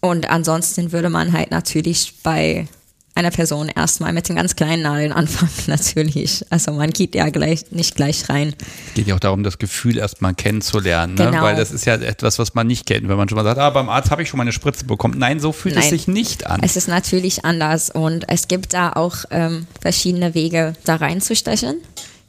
Und 0.00 0.28
ansonsten 0.28 0.92
würde 0.92 1.08
man 1.08 1.32
halt 1.32 1.50
natürlich 1.50 2.14
bei 2.22 2.68
einer 3.14 3.30
Person 3.30 3.70
erstmal 3.74 4.12
mit 4.12 4.28
den 4.28 4.36
ganz 4.36 4.56
kleinen 4.56 4.82
Nadeln 4.82 5.12
anfangen, 5.14 5.52
natürlich. 5.66 6.44
Also 6.50 6.72
man 6.72 6.90
geht 6.90 7.14
ja 7.14 7.28
gleich 7.30 7.70
nicht 7.70 7.94
gleich 7.94 8.28
rein. 8.28 8.54
Es 8.88 8.94
geht 8.94 9.06
ja 9.06 9.14
auch 9.14 9.20
darum, 9.20 9.42
das 9.44 9.58
Gefühl 9.58 9.96
erstmal 9.96 10.34
kennenzulernen, 10.34 11.14
ne? 11.14 11.26
genau. 11.26 11.42
weil 11.42 11.56
das 11.56 11.70
ist 11.70 11.84
ja 11.84 11.94
etwas, 11.94 12.38
was 12.38 12.54
man 12.54 12.66
nicht 12.66 12.86
kennt. 12.86 13.08
Wenn 13.08 13.16
man 13.16 13.28
schon 13.28 13.36
mal 13.36 13.44
sagt, 13.44 13.58
ah, 13.58 13.70
beim 13.70 13.88
Arzt 13.88 14.10
habe 14.10 14.22
ich 14.22 14.28
schon 14.28 14.38
mal 14.38 14.42
eine 14.42 14.52
Spritze 14.52 14.84
bekommen. 14.84 15.18
Nein, 15.18 15.40
so 15.40 15.52
fühlt 15.52 15.76
Nein. 15.76 15.84
es 15.84 15.90
sich 15.90 16.08
nicht 16.08 16.46
an. 16.46 16.60
Es 16.62 16.76
ist 16.76 16.88
natürlich 16.88 17.44
anders 17.44 17.90
und 17.90 18.28
es 18.28 18.48
gibt 18.48 18.74
da 18.74 18.92
auch 18.92 19.24
ähm, 19.30 19.66
verschiedene 19.80 20.34
Wege, 20.34 20.74
da 20.84 20.96
reinzustechen. 20.96 21.76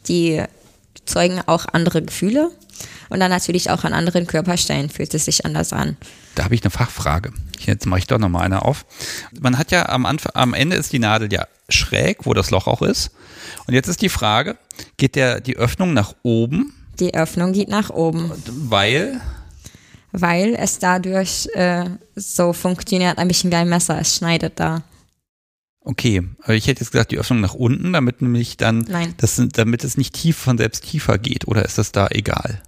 Die 0.08 0.44
zeugen 1.06 1.42
auch 1.46 1.66
andere 1.72 2.02
Gefühle 2.02 2.52
und 3.10 3.20
dann 3.20 3.32
natürlich 3.32 3.70
auch 3.70 3.84
an 3.84 3.94
anderen 3.94 4.28
Körperstellen 4.28 4.90
fühlt 4.90 5.14
es 5.14 5.26
sich 5.26 5.46
anders 5.46 5.74
an. 5.74 5.98
Da 6.36 6.44
habe 6.44 6.56
ich 6.56 6.64
eine 6.64 6.72
Fachfrage. 6.72 7.32
Jetzt 7.60 7.86
mache 7.86 8.00
ich 8.00 8.08
doch 8.08 8.20
nochmal 8.20 8.44
eine 8.44 8.64
auf. 8.64 8.86
Man 9.40 9.58
hat 9.58 9.72
ja 9.72 9.90
am 9.90 10.06
Anfang, 10.06 10.32
am 10.36 10.54
Ende 10.54 10.76
ist 10.76 10.92
die 10.94 11.00
Nadel 11.00 11.32
ja 11.32 11.48
schräg, 11.70 12.26
wo 12.26 12.34
das 12.34 12.52
Loch 12.52 12.68
auch 12.68 12.82
ist. 12.82 13.12
Und 13.68 13.74
jetzt 13.74 13.88
ist 13.88 14.02
die 14.02 14.10
Frage, 14.10 14.58
geht 14.98 15.16
der, 15.16 15.40
die 15.40 15.56
Öffnung 15.56 15.94
nach 15.94 16.14
oben? 16.24 16.74
Die 17.00 17.14
Öffnung 17.14 17.54
geht 17.54 17.70
nach 17.70 17.90
oben. 17.90 18.32
Weil? 18.48 19.22
Weil 20.12 20.56
es 20.56 20.80
dadurch 20.80 21.48
äh, 21.54 21.86
so 22.16 22.54
funktioniert, 22.54 23.18
ein 23.18 23.28
bisschen 23.28 23.52
wie 23.52 23.56
ein 23.56 23.70
Messer, 23.70 24.00
es 24.00 24.16
schneidet 24.16 24.60
da. 24.60 24.84
Okay, 25.88 26.24
aber 26.42 26.56
ich 26.56 26.66
hätte 26.66 26.82
jetzt 26.82 26.92
gesagt, 26.92 27.12
die 27.12 27.20
Öffnung 27.20 27.42
nach 27.42 27.54
unten, 27.54 27.94
damit 27.94 28.22
nämlich 28.22 28.58
dann, 28.58 28.80
Nein. 28.90 29.14
Das, 29.18 29.40
damit 29.54 29.84
es 29.84 29.98
nicht 29.98 30.16
tief 30.16 30.36
von 30.36 30.58
selbst 30.58 30.84
tiefer 30.84 31.20
geht, 31.20 31.48
oder 31.48 31.64
ist 31.64 31.78
das 31.78 31.92
da 31.92 32.08
egal? 32.10 32.62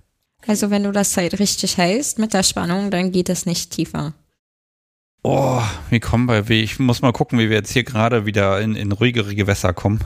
Also 0.45 0.69
wenn 0.69 0.83
du 0.83 0.91
das 0.91 1.17
halt 1.17 1.39
richtig 1.39 1.77
hältst 1.77 2.19
mit 2.19 2.33
der 2.33 2.43
Spannung, 2.43 2.91
dann 2.91 3.11
geht 3.11 3.29
es 3.29 3.47
nicht 3.47 3.71
tiefer. 3.71 4.13
Oh, 5.23 5.61
wie 5.89 5.99
kommen 5.99 6.27
wir? 6.29 6.47
Ich 6.51 6.77
muss 6.77 7.01
mal 7.01 7.11
gucken, 7.11 7.39
wie 7.39 7.49
wir 7.49 7.57
jetzt 7.57 7.71
hier 7.71 7.83
gerade 7.83 8.27
wieder 8.27 8.61
in, 8.61 8.75
in 8.75 8.91
ruhigere 8.91 9.33
Gewässer 9.33 9.73
kommen. 9.73 9.99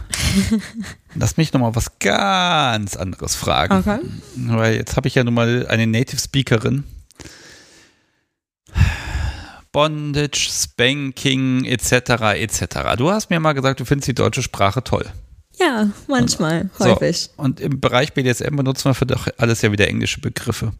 Lass 1.16 1.36
mich 1.36 1.52
nochmal 1.52 1.76
was 1.76 2.00
ganz 2.00 2.96
anderes 2.96 3.36
fragen. 3.36 3.74
Okay. 3.76 4.00
Weil 4.36 4.76
jetzt 4.76 4.96
habe 4.96 5.10
ich 5.10 5.16
ja 5.16 5.26
nun 5.26 5.34
mal 5.34 5.68
eine 5.68 5.86
Native 5.86 6.20
Speakerin. 6.20 6.86
Bondage, 9.72 10.50
Spanking, 10.52 11.66
etc., 11.66 12.36
etc. 12.36 12.96
Du 12.98 13.12
hast 13.12 13.30
mir 13.30 13.40
mal 13.40 13.54
gesagt, 13.54 13.80
du 13.80 13.86
findest 13.86 14.08
die 14.08 14.14
deutsche 14.14 14.44
Sprache 14.44 14.84
toll. 14.84 15.06
Ja, 15.58 15.90
manchmal, 16.08 16.70
und, 16.78 16.80
häufig. 16.80 17.30
So, 17.36 17.44
und 17.44 17.60
im 17.60 17.80
Bereich 17.80 18.14
BDSM 18.14 18.56
benutzen 18.56 18.86
wir 18.86 18.94
für 18.94 19.06
doch 19.06 19.28
alles 19.38 19.62
ja 19.62 19.72
wieder 19.72 19.88
englische 19.88 20.22
Begriffe. 20.22 20.74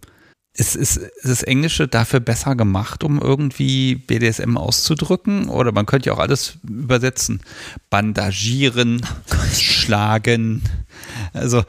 Ist, 0.54 0.76
ist, 0.76 0.98
ist 0.98 1.24
das 1.24 1.44
Englische 1.44 1.88
dafür 1.88 2.20
besser 2.20 2.56
gemacht, 2.56 3.06
um 3.06 3.22
irgendwie 3.22 3.96
BDSM 3.96 4.58
auszudrücken? 4.58 5.48
Oder 5.48 5.72
man 5.72 5.86
könnte 5.86 6.08
ja 6.10 6.14
auch 6.14 6.20
alles 6.20 6.58
übersetzen. 6.68 7.42
Bandagieren, 7.90 9.06
oh 9.32 9.56
schlagen. 9.56 10.62
Also 11.34 11.64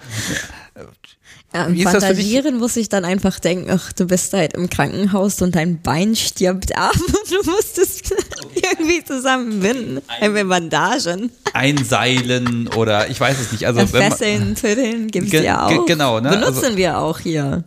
ja, 1.55 1.71
Wie 1.71 1.85
Bandagieren 1.85 2.59
muss 2.59 2.77
ich 2.77 2.89
dann 2.89 3.05
einfach 3.05 3.39
denken, 3.39 3.71
ach, 3.71 3.93
du 3.93 4.07
bist 4.07 4.33
halt 4.33 4.55
im 4.55 4.71
Krankenhaus 4.71 5.43
und 5.43 5.55
dein 5.55 5.83
Bein 5.83 6.17
stirbt 6.17 6.77
ab 6.77 6.95
und 7.07 7.31
du 7.31 7.51
musst 7.51 7.79
es 7.79 8.03
irgendwie 8.55 9.05
zusammenbinden. 9.05 10.01
Ein, 10.09 10.49
Bandagen. 10.49 11.31
Einseilen 11.53 12.69
oder 12.69 13.11
ich 13.11 13.21
weiß 13.21 13.39
es 13.39 13.53
nicht. 13.53 13.67
Also, 13.67 13.87
Fesseln, 13.87 14.55
Tüddeln 14.55 15.09
gibt 15.09 15.33
es 15.33 15.43
ja 15.43 15.67
auch. 15.67 15.87
Genau, 15.87 16.21
ne? 16.21 16.31
Benutzen 16.31 16.65
also, 16.65 16.77
wir 16.77 16.99
auch 16.99 17.19
hier. 17.19 17.65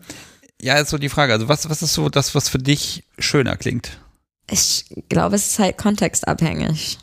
Ja, 0.62 0.78
ist 0.78 0.90
so 0.90 0.98
die 0.98 1.10
Frage. 1.10 1.34
Also 1.34 1.48
was, 1.48 1.70
was 1.70 1.84
ist 1.84 1.94
so 1.94 2.10
das, 2.10 2.34
was 2.34 2.49
für 2.49 2.57
dich 2.57 3.03
schöner 3.20 3.56
klingt? 3.56 3.99
Ich 4.49 4.86
glaube, 5.10 5.36
es 5.36 5.48
ist 5.48 5.60
halt 5.60 5.78
kontextabhängig. 5.78 6.98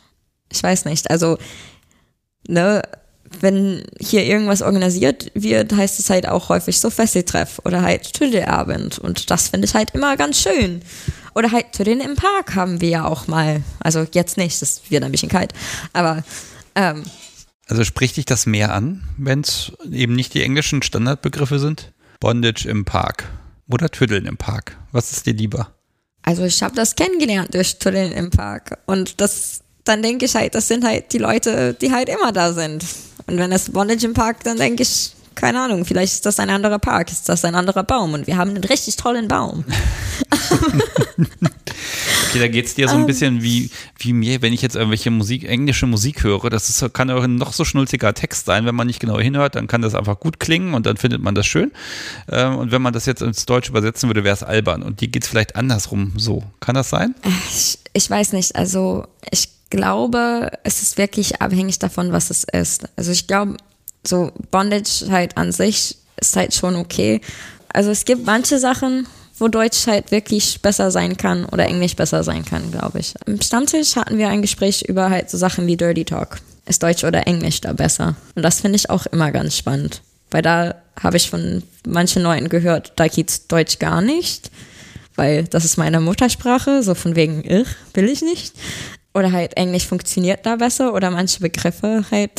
Ich 0.51 0.63
weiß 0.63 0.85
nicht. 0.85 1.09
Also, 1.09 1.37
ne, 2.47 2.81
wenn 3.41 3.83
hier 3.99 4.23
irgendwas 4.23 4.61
organisiert 4.61 5.31
wird, 5.33 5.73
heißt 5.73 5.99
es 5.99 6.09
halt 6.09 6.27
auch 6.27 6.49
häufig 6.49 6.79
so 6.79 6.89
Fesseltreff 6.89 7.59
oder 7.65 7.81
halt 7.81 8.13
Tüdelabend. 8.13 8.99
Und 8.99 9.29
das 9.29 9.49
finde 9.49 9.67
ich 9.67 9.73
halt 9.73 9.91
immer 9.93 10.17
ganz 10.17 10.41
schön. 10.41 10.81
Oder 11.35 11.51
halt 11.51 11.71
Tüdeln 11.71 11.99
im 11.99 12.15
Park 12.15 12.55
haben 12.55 12.81
wir 12.81 12.89
ja 12.89 13.05
auch 13.05 13.27
mal. 13.27 13.63
Also 13.79 14.05
jetzt 14.13 14.37
nicht, 14.37 14.61
das 14.61 14.81
wird 14.89 15.03
ein 15.03 15.11
bisschen 15.11 15.29
kalt. 15.29 15.53
Aber 15.93 16.23
ähm, 16.75 17.03
also 17.67 17.83
spricht 17.83 18.17
dich 18.17 18.25
das 18.25 18.45
mehr 18.45 18.73
an, 18.73 19.03
wenn 19.17 19.41
es 19.41 19.71
eben 19.89 20.15
nicht 20.15 20.33
die 20.33 20.43
englischen 20.43 20.83
Standardbegriffe 20.83 21.59
sind? 21.59 21.93
Bondage 22.19 22.67
im 22.67 22.85
Park 22.85 23.29
oder 23.69 23.89
Tüdeln 23.89 24.25
im 24.25 24.37
Park? 24.37 24.77
Was 24.91 25.11
ist 25.11 25.25
dir 25.25 25.33
lieber? 25.33 25.73
Also 26.21 26.43
ich 26.43 26.61
habe 26.63 26.75
das 26.75 26.95
kennengelernt 26.95 27.53
durch 27.53 27.79
Tüdeln 27.79 28.11
im 28.11 28.29
Park. 28.29 28.79
Und 28.85 29.19
das, 29.21 29.61
dann 29.83 30.01
denke 30.01 30.25
ich 30.25 30.35
halt, 30.35 30.55
das 30.55 30.67
sind 30.67 30.85
halt 30.85 31.13
die 31.13 31.17
Leute, 31.17 31.73
die 31.73 31.91
halt 31.91 32.09
immer 32.09 32.31
da 32.31 32.53
sind. 32.53 32.85
Und 33.27 33.37
wenn 33.37 33.51
es 33.51 33.71
Bondage 33.71 34.05
im 34.05 34.13
Park, 34.13 34.43
dann 34.43 34.57
denke 34.57 34.83
ich, 34.83 35.13
keine 35.35 35.61
Ahnung, 35.61 35.85
vielleicht 35.85 36.13
ist 36.13 36.25
das 36.25 36.39
ein 36.39 36.49
anderer 36.49 36.79
Park, 36.79 37.11
ist 37.11 37.27
das 37.27 37.43
ein 37.43 37.55
anderer 37.55 37.83
Baum 37.83 38.13
und 38.13 38.27
wir 38.27 38.37
haben 38.37 38.51
einen 38.51 38.63
richtig 38.63 38.95
tollen 38.97 39.27
Baum. 39.27 39.65
okay, 42.33 42.39
da 42.39 42.47
geht 42.47 42.65
es 42.65 42.75
dir 42.75 42.87
so 42.87 42.95
ein 42.95 43.01
ähm. 43.01 43.07
bisschen 43.07 43.43
wie, 43.43 43.69
wie 43.97 44.13
mir, 44.13 44.41
wenn 44.41 44.53
ich 44.53 44.61
jetzt 44.61 44.75
irgendwelche 44.75 45.11
Musik, 45.11 45.43
englische 45.45 45.87
Musik 45.87 46.23
höre. 46.23 46.49
Das 46.49 46.69
ist, 46.69 46.93
kann 46.93 47.09
auch 47.09 47.23
ein 47.23 47.35
noch 47.35 47.53
so 47.53 47.65
schnulziger 47.65 48.13
Text 48.13 48.45
sein. 48.45 48.65
Wenn 48.65 48.75
man 48.75 48.87
nicht 48.87 48.99
genau 48.99 49.19
hinhört, 49.19 49.55
dann 49.55 49.67
kann 49.67 49.81
das 49.81 49.95
einfach 49.95 50.19
gut 50.19 50.39
klingen 50.39 50.73
und 50.73 50.85
dann 50.85 50.97
findet 50.97 51.21
man 51.21 51.35
das 51.35 51.45
schön. 51.47 51.71
Ähm, 52.31 52.57
und 52.57 52.71
wenn 52.71 52.81
man 52.81 52.93
das 52.93 53.05
jetzt 53.05 53.21
ins 53.21 53.45
Deutsche 53.45 53.71
übersetzen 53.71 54.09
würde, 54.09 54.23
wäre 54.23 54.33
es 54.33 54.43
albern. 54.43 54.83
Und 54.83 55.01
die 55.01 55.11
geht 55.11 55.23
es 55.23 55.29
vielleicht 55.29 55.55
andersrum 55.55 56.13
so. 56.17 56.43
Kann 56.59 56.75
das 56.75 56.89
sein? 56.89 57.15
Ich, 57.49 57.79
ich 57.93 58.09
weiß 58.09 58.33
nicht. 58.33 58.55
Also 58.55 59.07
ich 59.31 59.49
glaube, 59.73 60.51
es 60.63 60.83
ist 60.83 60.99
wirklich 60.99 61.41
abhängig 61.41 61.79
davon, 61.79 62.11
was 62.11 62.29
es 62.29 62.43
ist. 62.43 62.83
Also 62.95 63.11
ich 63.11 63.25
glaube, 63.25 63.57
so 64.05 64.31
Bondage 64.51 65.07
halt 65.09 65.35
an 65.35 65.51
sich 65.51 65.97
ist 66.17 66.35
halt 66.35 66.53
schon 66.53 66.75
okay. 66.75 67.21
Also 67.73 67.89
es 67.89 68.05
gibt 68.05 68.25
manche 68.25 68.59
Sachen, 68.59 69.07
wo 69.39 69.47
Deutsch 69.47 69.87
halt 69.87 70.11
wirklich 70.11 70.61
besser 70.61 70.91
sein 70.91 71.17
kann 71.17 71.45
oder 71.45 71.65
Englisch 71.65 71.95
besser 71.95 72.23
sein 72.23 72.45
kann, 72.45 72.71
glaube 72.71 72.99
ich. 72.99 73.15
Im 73.25 73.41
Stammtisch 73.41 73.95
hatten 73.95 74.19
wir 74.19 74.29
ein 74.29 74.43
Gespräch 74.43 74.83
über 74.83 75.09
halt 75.09 75.31
so 75.31 75.37
Sachen 75.37 75.65
wie 75.65 75.75
Dirty 75.75 76.05
Talk. 76.05 76.37
ist 76.67 76.83
Deutsch 76.83 77.03
oder 77.03 77.25
Englisch 77.25 77.59
da 77.59 77.73
besser? 77.73 78.15
Und 78.35 78.43
das 78.43 78.61
finde 78.61 78.75
ich 78.75 78.91
auch 78.91 79.07
immer 79.07 79.31
ganz 79.31 79.57
spannend. 79.57 80.01
Weil 80.29 80.43
da 80.43 80.75
habe 81.01 81.17
ich 81.17 81.31
von 81.31 81.63
manchen 81.87 82.21
Leuten 82.21 82.49
gehört, 82.49 82.93
da 82.95 83.07
geht's 83.07 83.47
Deutsch 83.47 83.79
gar 83.79 84.01
nicht, 84.01 84.51
weil 85.15 85.45
das 85.45 85.65
ist 85.65 85.77
meine 85.77 85.99
Muttersprache, 85.99 86.83
so 86.83 86.93
von 86.95 87.15
wegen, 87.15 87.43
ich 87.43 87.67
will 87.95 88.09
ich 88.09 88.21
nicht. 88.21 88.53
Oder 89.13 89.31
halt 89.31 89.55
Englisch 89.57 89.85
funktioniert 89.85 90.45
da 90.45 90.55
besser 90.55 90.93
oder 90.93 91.11
manche 91.11 91.39
Begriffe 91.39 92.05
halt, 92.11 92.31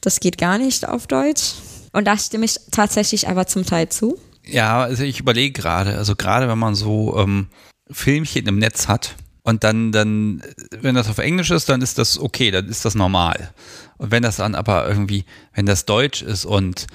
das 0.00 0.20
geht 0.20 0.38
gar 0.38 0.58
nicht 0.58 0.86
auf 0.88 1.06
Deutsch. 1.06 1.54
Und 1.92 2.06
da 2.06 2.18
stimme 2.18 2.44
ich 2.44 2.56
tatsächlich 2.70 3.28
aber 3.28 3.46
zum 3.46 3.64
Teil 3.64 3.88
zu. 3.88 4.18
Ja, 4.44 4.82
also 4.82 5.02
ich 5.02 5.20
überlege 5.20 5.52
gerade, 5.52 5.96
also 5.96 6.14
gerade 6.14 6.48
wenn 6.48 6.58
man 6.58 6.74
so 6.74 7.16
ähm, 7.18 7.48
Filmchen 7.90 8.46
im 8.46 8.58
Netz 8.58 8.86
hat 8.86 9.14
und 9.42 9.64
dann, 9.64 9.92
dann, 9.92 10.42
wenn 10.80 10.94
das 10.94 11.08
auf 11.08 11.18
Englisch 11.18 11.50
ist, 11.50 11.68
dann 11.68 11.80
ist 11.80 11.98
das 11.98 12.18
okay, 12.18 12.50
dann 12.50 12.68
ist 12.68 12.84
das 12.84 12.94
normal. 12.94 13.50
Und 13.96 14.10
wenn 14.10 14.22
das 14.22 14.36
dann 14.36 14.54
aber 14.54 14.88
irgendwie, 14.88 15.24
wenn 15.54 15.66
das 15.66 15.84
Deutsch 15.84 16.22
ist 16.22 16.44
und 16.44 16.86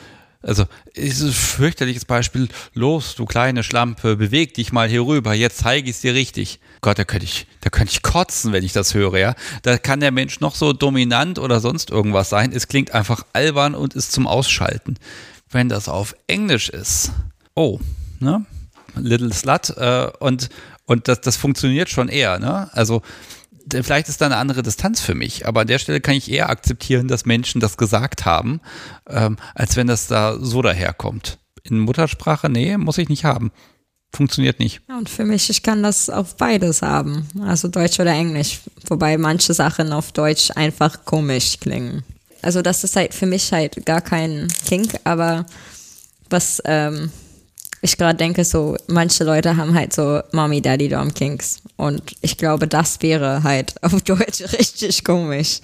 also 0.43 0.65
ist 0.93 1.21
ein 1.21 1.31
fürchterliches 1.31 2.05
Beispiel. 2.05 2.49
Los, 2.73 3.15
du 3.15 3.25
kleine 3.25 3.63
Schlampe, 3.63 4.15
beweg 4.15 4.53
dich 4.55 4.71
mal 4.71 4.89
hier 4.89 5.05
rüber. 5.05 5.33
Jetzt 5.33 5.59
zeige 5.59 5.89
ich 5.89 5.97
es 5.97 6.01
dir 6.01 6.13
richtig. 6.13 6.59
Gott, 6.81 6.97
da 6.97 7.03
könnte 7.03 7.25
ich, 7.25 7.47
da 7.61 7.69
könnte 7.69 7.91
ich 7.91 8.01
kotzen, 8.01 8.53
wenn 8.53 8.63
ich 8.63 8.73
das 8.73 8.93
höre, 8.93 9.17
ja. 9.17 9.35
Da 9.61 9.77
kann 9.77 9.99
der 9.99 10.11
Mensch 10.11 10.39
noch 10.39 10.55
so 10.55 10.73
dominant 10.73 11.37
oder 11.37 11.59
sonst 11.59 11.91
irgendwas 11.91 12.29
sein. 12.29 12.51
Es 12.53 12.67
klingt 12.67 12.93
einfach 12.93 13.23
albern 13.33 13.75
und 13.75 13.93
ist 13.93 14.11
zum 14.11 14.25
Ausschalten. 14.27 14.97
Wenn 15.49 15.69
das 15.69 15.89
auf 15.89 16.15
Englisch 16.27 16.69
ist, 16.69 17.11
oh, 17.53 17.79
ne? 18.19 18.45
Little 18.95 19.31
Slut 19.31 19.69
äh, 19.77 20.09
und 20.19 20.49
und 20.85 21.07
das, 21.07 21.21
das 21.21 21.37
funktioniert 21.37 21.89
schon 21.89 22.09
eher, 22.09 22.37
ne? 22.37 22.69
Also 22.73 23.01
vielleicht 23.71 24.09
ist 24.09 24.19
da 24.19 24.25
eine 24.25 24.37
andere 24.37 24.61
Distanz 24.61 24.99
für 24.99 25.15
mich, 25.15 25.47
aber 25.47 25.61
an 25.61 25.67
der 25.67 25.79
Stelle 25.79 26.01
kann 26.01 26.15
ich 26.15 26.29
eher 26.29 26.49
akzeptieren, 26.49 27.07
dass 27.07 27.25
Menschen 27.25 27.61
das 27.61 27.77
gesagt 27.77 28.25
haben, 28.25 28.59
ähm, 29.07 29.37
als 29.55 29.77
wenn 29.77 29.87
das 29.87 30.07
da 30.07 30.37
so 30.39 30.61
daherkommt. 30.61 31.39
In 31.63 31.79
Muttersprache, 31.79 32.49
nee, 32.49 32.75
muss 32.75 32.97
ich 32.97 33.07
nicht 33.07 33.23
haben. 33.23 33.51
Funktioniert 34.13 34.59
nicht. 34.59 34.81
Ja, 34.89 34.97
und 34.97 35.09
für 35.09 35.23
mich, 35.23 35.49
ich 35.49 35.63
kann 35.63 35.83
das 35.83 36.09
auf 36.09 36.35
beides 36.35 36.81
haben. 36.81 37.27
Also 37.45 37.69
Deutsch 37.69 37.99
oder 37.99 38.11
Englisch. 38.11 38.59
Wobei 38.87 39.17
manche 39.17 39.53
Sachen 39.53 39.93
auf 39.93 40.11
Deutsch 40.11 40.51
einfach 40.55 41.05
komisch 41.05 41.59
klingen. 41.59 42.03
Also 42.41 42.61
das 42.61 42.83
ist 42.83 42.95
halt 42.95 43.13
für 43.13 43.25
mich 43.25 43.51
halt 43.51 43.85
gar 43.85 44.01
kein 44.01 44.47
Kink, 44.65 44.99
aber 45.03 45.45
was 46.29 46.61
ähm, 46.65 47.11
ich 47.81 47.97
gerade 47.97 48.17
denke, 48.17 48.45
so 48.45 48.75
manche 48.87 49.23
Leute 49.23 49.57
haben 49.57 49.73
halt 49.73 49.93
so 49.93 50.21
Mommy, 50.31 50.61
Daddy, 50.61 50.87
Dom 50.89 51.13
Kinks. 51.13 51.61
Und 51.77 52.15
ich 52.21 52.37
glaube, 52.37 52.67
das 52.67 53.01
wäre 53.01 53.43
halt 53.43 53.73
auf 53.83 54.01
Deutsch 54.01 54.41
richtig 54.53 55.03
komisch. 55.03 55.59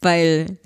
Weil, 0.00 0.56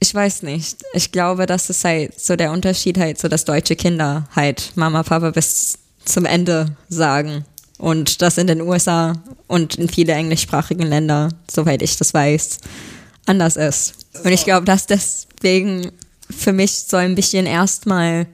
ich 0.00 0.14
weiß 0.14 0.42
nicht, 0.42 0.78
ich 0.94 1.12
glaube, 1.12 1.46
das 1.46 1.68
ist 1.68 1.84
halt 1.84 2.18
so 2.18 2.36
der 2.36 2.52
Unterschied 2.52 2.96
halt, 2.98 3.18
so 3.18 3.28
dass 3.28 3.44
deutsche 3.44 3.76
Kinder 3.76 4.28
halt 4.34 4.72
Mama, 4.76 5.02
Papa 5.02 5.30
bis 5.30 5.78
zum 6.04 6.24
Ende 6.24 6.76
sagen. 6.88 7.44
Und 7.78 8.20
das 8.20 8.36
in 8.36 8.46
den 8.46 8.60
USA 8.60 9.14
und 9.46 9.76
in 9.76 9.88
viele 9.88 10.12
englischsprachigen 10.12 10.86
Länder, 10.86 11.30
soweit 11.50 11.82
ich 11.82 11.96
das 11.96 12.12
weiß, 12.12 12.58
anders 13.26 13.56
ist. 13.56 13.94
Und 14.22 14.32
ich 14.32 14.44
glaube, 14.44 14.66
dass 14.66 14.86
deswegen 14.86 15.92
für 16.28 16.52
mich 16.52 16.72
so 16.72 16.96
ein 16.96 17.14
bisschen 17.14 17.46
erstmal 17.46 18.26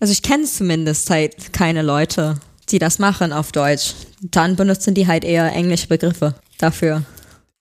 also 0.00 0.12
ich 0.12 0.22
kenne 0.22 0.44
zumindest 0.44 1.10
halt 1.10 1.52
keine 1.52 1.82
Leute, 1.82 2.40
die 2.70 2.78
das 2.78 2.98
machen 2.98 3.34
auf 3.34 3.52
Deutsch. 3.52 3.94
Dann 4.22 4.56
benutzen 4.56 4.94
die 4.94 5.06
halt 5.06 5.24
eher 5.24 5.52
englische 5.52 5.88
Begriffe 5.88 6.34
dafür. 6.56 7.02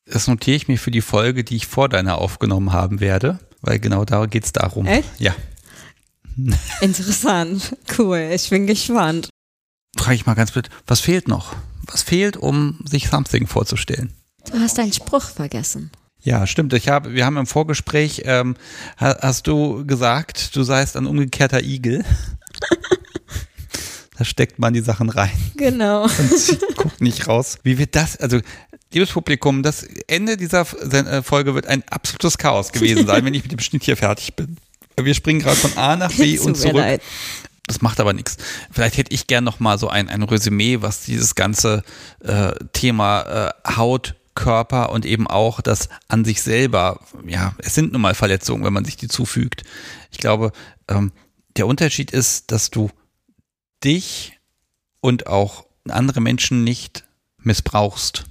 Das 0.05 0.27
notiere 0.27 0.55
ich 0.55 0.67
mir 0.69 0.77
für 0.77 0.89
die 0.89 1.01
Folge, 1.01 1.43
die 1.43 1.57
ich 1.57 1.67
vor 1.67 1.89
deiner 1.89 2.17
aufgenommen 2.17 2.71
haben 2.71 3.01
werde, 3.01 3.39
weil 3.61 3.79
genau 3.79 4.05
da 4.05 4.25
geht 4.25 4.45
es 4.45 4.53
darum. 4.53 4.85
Echt? 4.85 5.09
Ja. 5.19 5.35
Interessant. 6.81 7.75
Cool. 7.97 8.31
Ich 8.33 8.49
bin 8.49 8.67
gespannt. 8.67 9.29
Frage 9.97 10.15
ich 10.15 10.25
mal 10.25 10.35
ganz 10.35 10.51
blöd, 10.51 10.69
was 10.87 10.99
fehlt 10.99 11.27
noch? 11.27 11.55
Was 11.87 12.03
fehlt, 12.03 12.37
um 12.37 12.79
sich 12.85 13.09
Something 13.09 13.47
vorzustellen? 13.47 14.13
Du 14.51 14.59
hast 14.59 14.77
deinen 14.77 14.93
Spruch 14.93 15.23
vergessen. 15.23 15.91
Ja, 16.21 16.45
stimmt. 16.45 16.73
Ich 16.73 16.89
habe, 16.89 17.13
wir 17.13 17.25
haben 17.25 17.37
im 17.37 17.47
Vorgespräch, 17.47 18.23
ähm, 18.25 18.55
hast 18.97 19.47
du 19.47 19.85
gesagt, 19.85 20.55
du 20.55 20.63
seist 20.63 20.97
ein 20.97 21.05
umgekehrter 21.05 21.63
Igel. 21.63 22.03
da 24.17 24.25
steckt 24.25 24.59
man 24.59 24.73
die 24.73 24.81
Sachen 24.81 25.09
rein. 25.09 25.31
Genau. 25.55 26.03
Und 26.07 26.75
guckt 26.75 27.01
nicht 27.01 27.27
raus. 27.27 27.57
Wie 27.63 27.77
wird 27.77 27.95
das, 27.95 28.17
also, 28.17 28.39
liebes 28.93 29.11
Publikum, 29.11 29.63
das 29.63 29.83
Ende 30.07 30.35
dieser 30.35 30.61
äh, 30.91 31.23
Folge 31.23 31.55
wird 31.55 31.67
ein 31.67 31.83
absolutes 31.89 32.37
Chaos 32.37 32.71
gewesen 32.71 33.07
sein, 33.07 33.23
wenn 33.23 33.33
ich 33.33 33.43
mit 33.43 33.51
dem 33.51 33.59
Schnitt 33.59 33.83
hier 33.83 33.97
fertig 33.97 34.35
bin. 34.35 34.57
Wir 35.05 35.13
springen 35.13 35.39
gerade 35.39 35.57
von 35.57 35.77
A 35.77 35.95
nach 35.95 36.11
B 36.11 36.37
und 36.39 36.55
zurück. 36.55 36.75
Leid. 36.75 37.01
Das 37.67 37.81
macht 37.81 37.99
aber 37.99 38.13
nichts. 38.13 38.37
Vielleicht 38.71 38.97
hätte 38.97 39.13
ich 39.13 39.27
gern 39.27 39.43
noch 39.43 39.59
mal 39.59 39.77
so 39.77 39.89
ein, 39.89 40.09
ein 40.09 40.23
Resümee, 40.23 40.81
was 40.81 41.01
dieses 41.01 41.35
ganze 41.35 41.83
äh, 42.23 42.53
Thema 42.73 43.51
äh, 43.65 43.75
Haut, 43.75 44.15
Körper 44.33 44.91
und 44.91 45.05
eben 45.05 45.27
auch 45.27 45.61
das 45.61 45.89
an 46.07 46.23
sich 46.23 46.41
selber, 46.41 47.01
ja, 47.27 47.53
es 47.57 47.75
sind 47.75 47.91
nun 47.91 48.01
mal 48.01 48.15
Verletzungen, 48.15 48.63
wenn 48.63 48.73
man 48.73 48.85
sich 48.85 48.95
die 48.95 49.09
zufügt. 49.09 49.63
Ich 50.11 50.17
glaube, 50.17 50.51
ähm, 50.87 51.11
der 51.57 51.67
Unterschied 51.67 52.11
ist, 52.11 52.51
dass 52.51 52.71
du 52.71 52.89
dich 53.83 54.39
und 55.01 55.27
auch 55.27 55.65
andere 55.89 56.21
Menschen 56.21 56.63
nicht 56.63 57.03
missbrauchst 57.37 58.28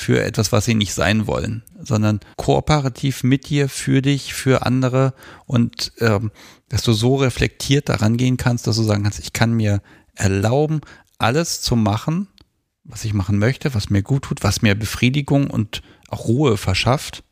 für 0.00 0.22
etwas, 0.22 0.52
was 0.52 0.64
sie 0.64 0.74
nicht 0.74 0.94
sein 0.94 1.26
wollen, 1.26 1.64
sondern 1.82 2.20
kooperativ 2.36 3.24
mit 3.24 3.48
dir, 3.48 3.68
für 3.68 4.00
dich, 4.00 4.32
für 4.32 4.64
andere 4.64 5.12
und 5.44 5.92
ähm, 5.98 6.30
dass 6.68 6.82
du 6.82 6.92
so 6.92 7.16
reflektiert 7.16 7.88
daran 7.88 8.16
gehen 8.16 8.36
kannst, 8.36 8.68
dass 8.68 8.76
du 8.76 8.84
sagen 8.84 9.02
kannst, 9.02 9.18
ich 9.18 9.32
kann 9.32 9.54
mir 9.54 9.82
erlauben, 10.14 10.82
alles 11.18 11.62
zu 11.62 11.74
machen, 11.74 12.28
was 12.84 13.04
ich 13.04 13.12
machen 13.12 13.40
möchte, 13.40 13.74
was 13.74 13.90
mir 13.90 14.02
gut 14.02 14.22
tut, 14.22 14.44
was 14.44 14.62
mir 14.62 14.76
Befriedigung 14.76 15.50
und 15.50 15.82
auch 16.06 16.28
Ruhe 16.28 16.58
verschafft, 16.58 17.24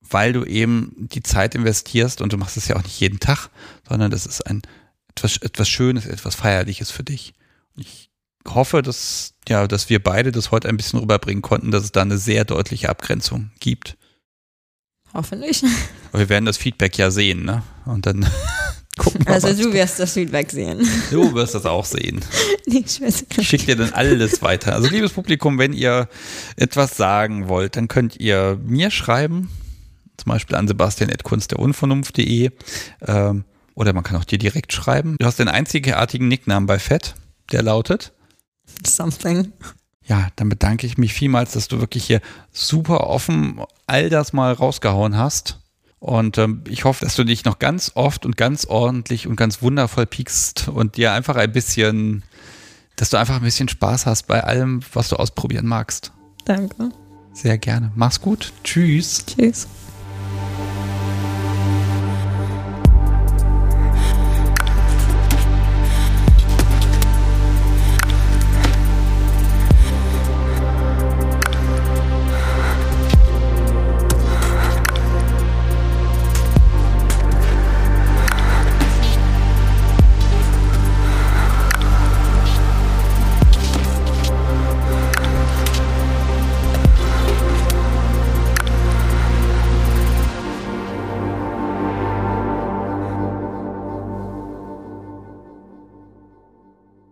weil 0.00 0.32
du 0.32 0.44
eben 0.44 0.92
die 0.96 1.22
Zeit 1.22 1.54
investierst 1.54 2.20
und 2.20 2.32
du 2.32 2.36
machst 2.36 2.56
es 2.56 2.66
ja 2.66 2.74
auch 2.74 2.82
nicht 2.82 2.98
jeden 2.98 3.20
Tag, 3.20 3.48
sondern 3.88 4.10
das 4.10 4.26
ist 4.26 4.44
ein 4.44 4.62
etwas, 5.10 5.36
etwas 5.36 5.68
Schönes, 5.68 6.06
etwas 6.06 6.34
Feierliches 6.34 6.90
für 6.90 7.04
dich. 7.04 7.32
Ich 7.76 8.10
hoffe, 8.48 8.82
dass, 8.82 9.34
ja, 9.48 9.66
dass 9.66 9.88
wir 9.88 10.02
beide 10.02 10.32
das 10.32 10.50
heute 10.50 10.68
ein 10.68 10.76
bisschen 10.76 10.98
rüberbringen 10.98 11.42
konnten, 11.42 11.70
dass 11.70 11.84
es 11.84 11.92
da 11.92 12.02
eine 12.02 12.18
sehr 12.18 12.44
deutliche 12.44 12.88
Abgrenzung 12.88 13.50
gibt. 13.60 13.96
Hoffentlich. 15.14 15.62
Aber 16.10 16.20
wir 16.20 16.28
werden 16.28 16.46
das 16.46 16.56
Feedback 16.56 16.96
ja 16.96 17.10
sehen, 17.10 17.44
ne? 17.44 17.62
Und 17.84 18.06
dann 18.06 18.26
Gucken 18.98 19.26
wir, 19.26 19.32
also 19.32 19.52
du 19.54 19.72
wirst 19.72 19.98
das 20.00 20.12
Feedback 20.12 20.50
sehen. 20.50 20.86
Du 21.10 21.32
wirst 21.34 21.54
das 21.54 21.64
auch 21.64 21.86
sehen. 21.86 22.20
nee, 22.66 22.84
ich 22.86 23.00
ich 23.00 23.48
schicke 23.48 23.66
dir 23.66 23.76
dann 23.76 23.92
alles 23.94 24.42
weiter. 24.42 24.74
Also 24.74 24.88
liebes 24.88 25.12
Publikum, 25.12 25.58
wenn 25.58 25.72
ihr 25.72 26.08
etwas 26.56 26.96
sagen 26.96 27.48
wollt, 27.48 27.76
dann 27.76 27.88
könnt 27.88 28.20
ihr 28.20 28.60
mir 28.62 28.90
schreiben, 28.90 29.48
zum 30.18 30.30
Beispiel 30.30 30.56
an 30.56 30.68
sebastian.kunstderunvernunft.de 30.68 32.50
ähm, 33.06 33.44
oder 33.74 33.94
man 33.94 34.04
kann 34.04 34.18
auch 34.18 34.24
dir 34.24 34.38
direkt 34.38 34.74
schreiben. 34.74 35.16
Du 35.18 35.24
hast 35.24 35.38
den 35.38 35.48
einzigartigen 35.48 36.28
Nicknamen 36.28 36.66
bei 36.66 36.78
Fett, 36.78 37.14
der 37.50 37.62
lautet 37.62 38.12
Something. 38.86 39.52
Ja, 40.04 40.28
dann 40.36 40.48
bedanke 40.48 40.86
ich 40.86 40.98
mich 40.98 41.12
vielmals, 41.12 41.52
dass 41.52 41.68
du 41.68 41.78
wirklich 41.80 42.04
hier 42.04 42.20
super 42.50 43.06
offen 43.06 43.60
all 43.86 44.10
das 44.10 44.32
mal 44.32 44.52
rausgehauen 44.52 45.16
hast 45.16 45.62
und 46.02 46.36
ähm, 46.36 46.64
ich 46.68 46.84
hoffe, 46.84 47.04
dass 47.04 47.14
du 47.14 47.22
dich 47.22 47.44
noch 47.44 47.60
ganz 47.60 47.92
oft 47.94 48.26
und 48.26 48.36
ganz 48.36 48.64
ordentlich 48.64 49.28
und 49.28 49.36
ganz 49.36 49.62
wundervoll 49.62 50.04
piekst 50.04 50.66
und 50.66 50.96
dir 50.96 51.12
einfach 51.12 51.36
ein 51.36 51.52
bisschen, 51.52 52.24
dass 52.96 53.10
du 53.10 53.18
einfach 53.18 53.36
ein 53.36 53.42
bisschen 53.42 53.68
Spaß 53.68 54.06
hast 54.06 54.26
bei 54.26 54.42
allem, 54.42 54.80
was 54.94 55.10
du 55.10 55.16
ausprobieren 55.16 55.66
magst. 55.66 56.10
Danke. 56.44 56.90
Sehr 57.32 57.56
gerne. 57.56 57.92
Mach's 57.94 58.20
gut. 58.20 58.52
Tschüss. 58.64 59.24
Tschüss. 59.26 59.68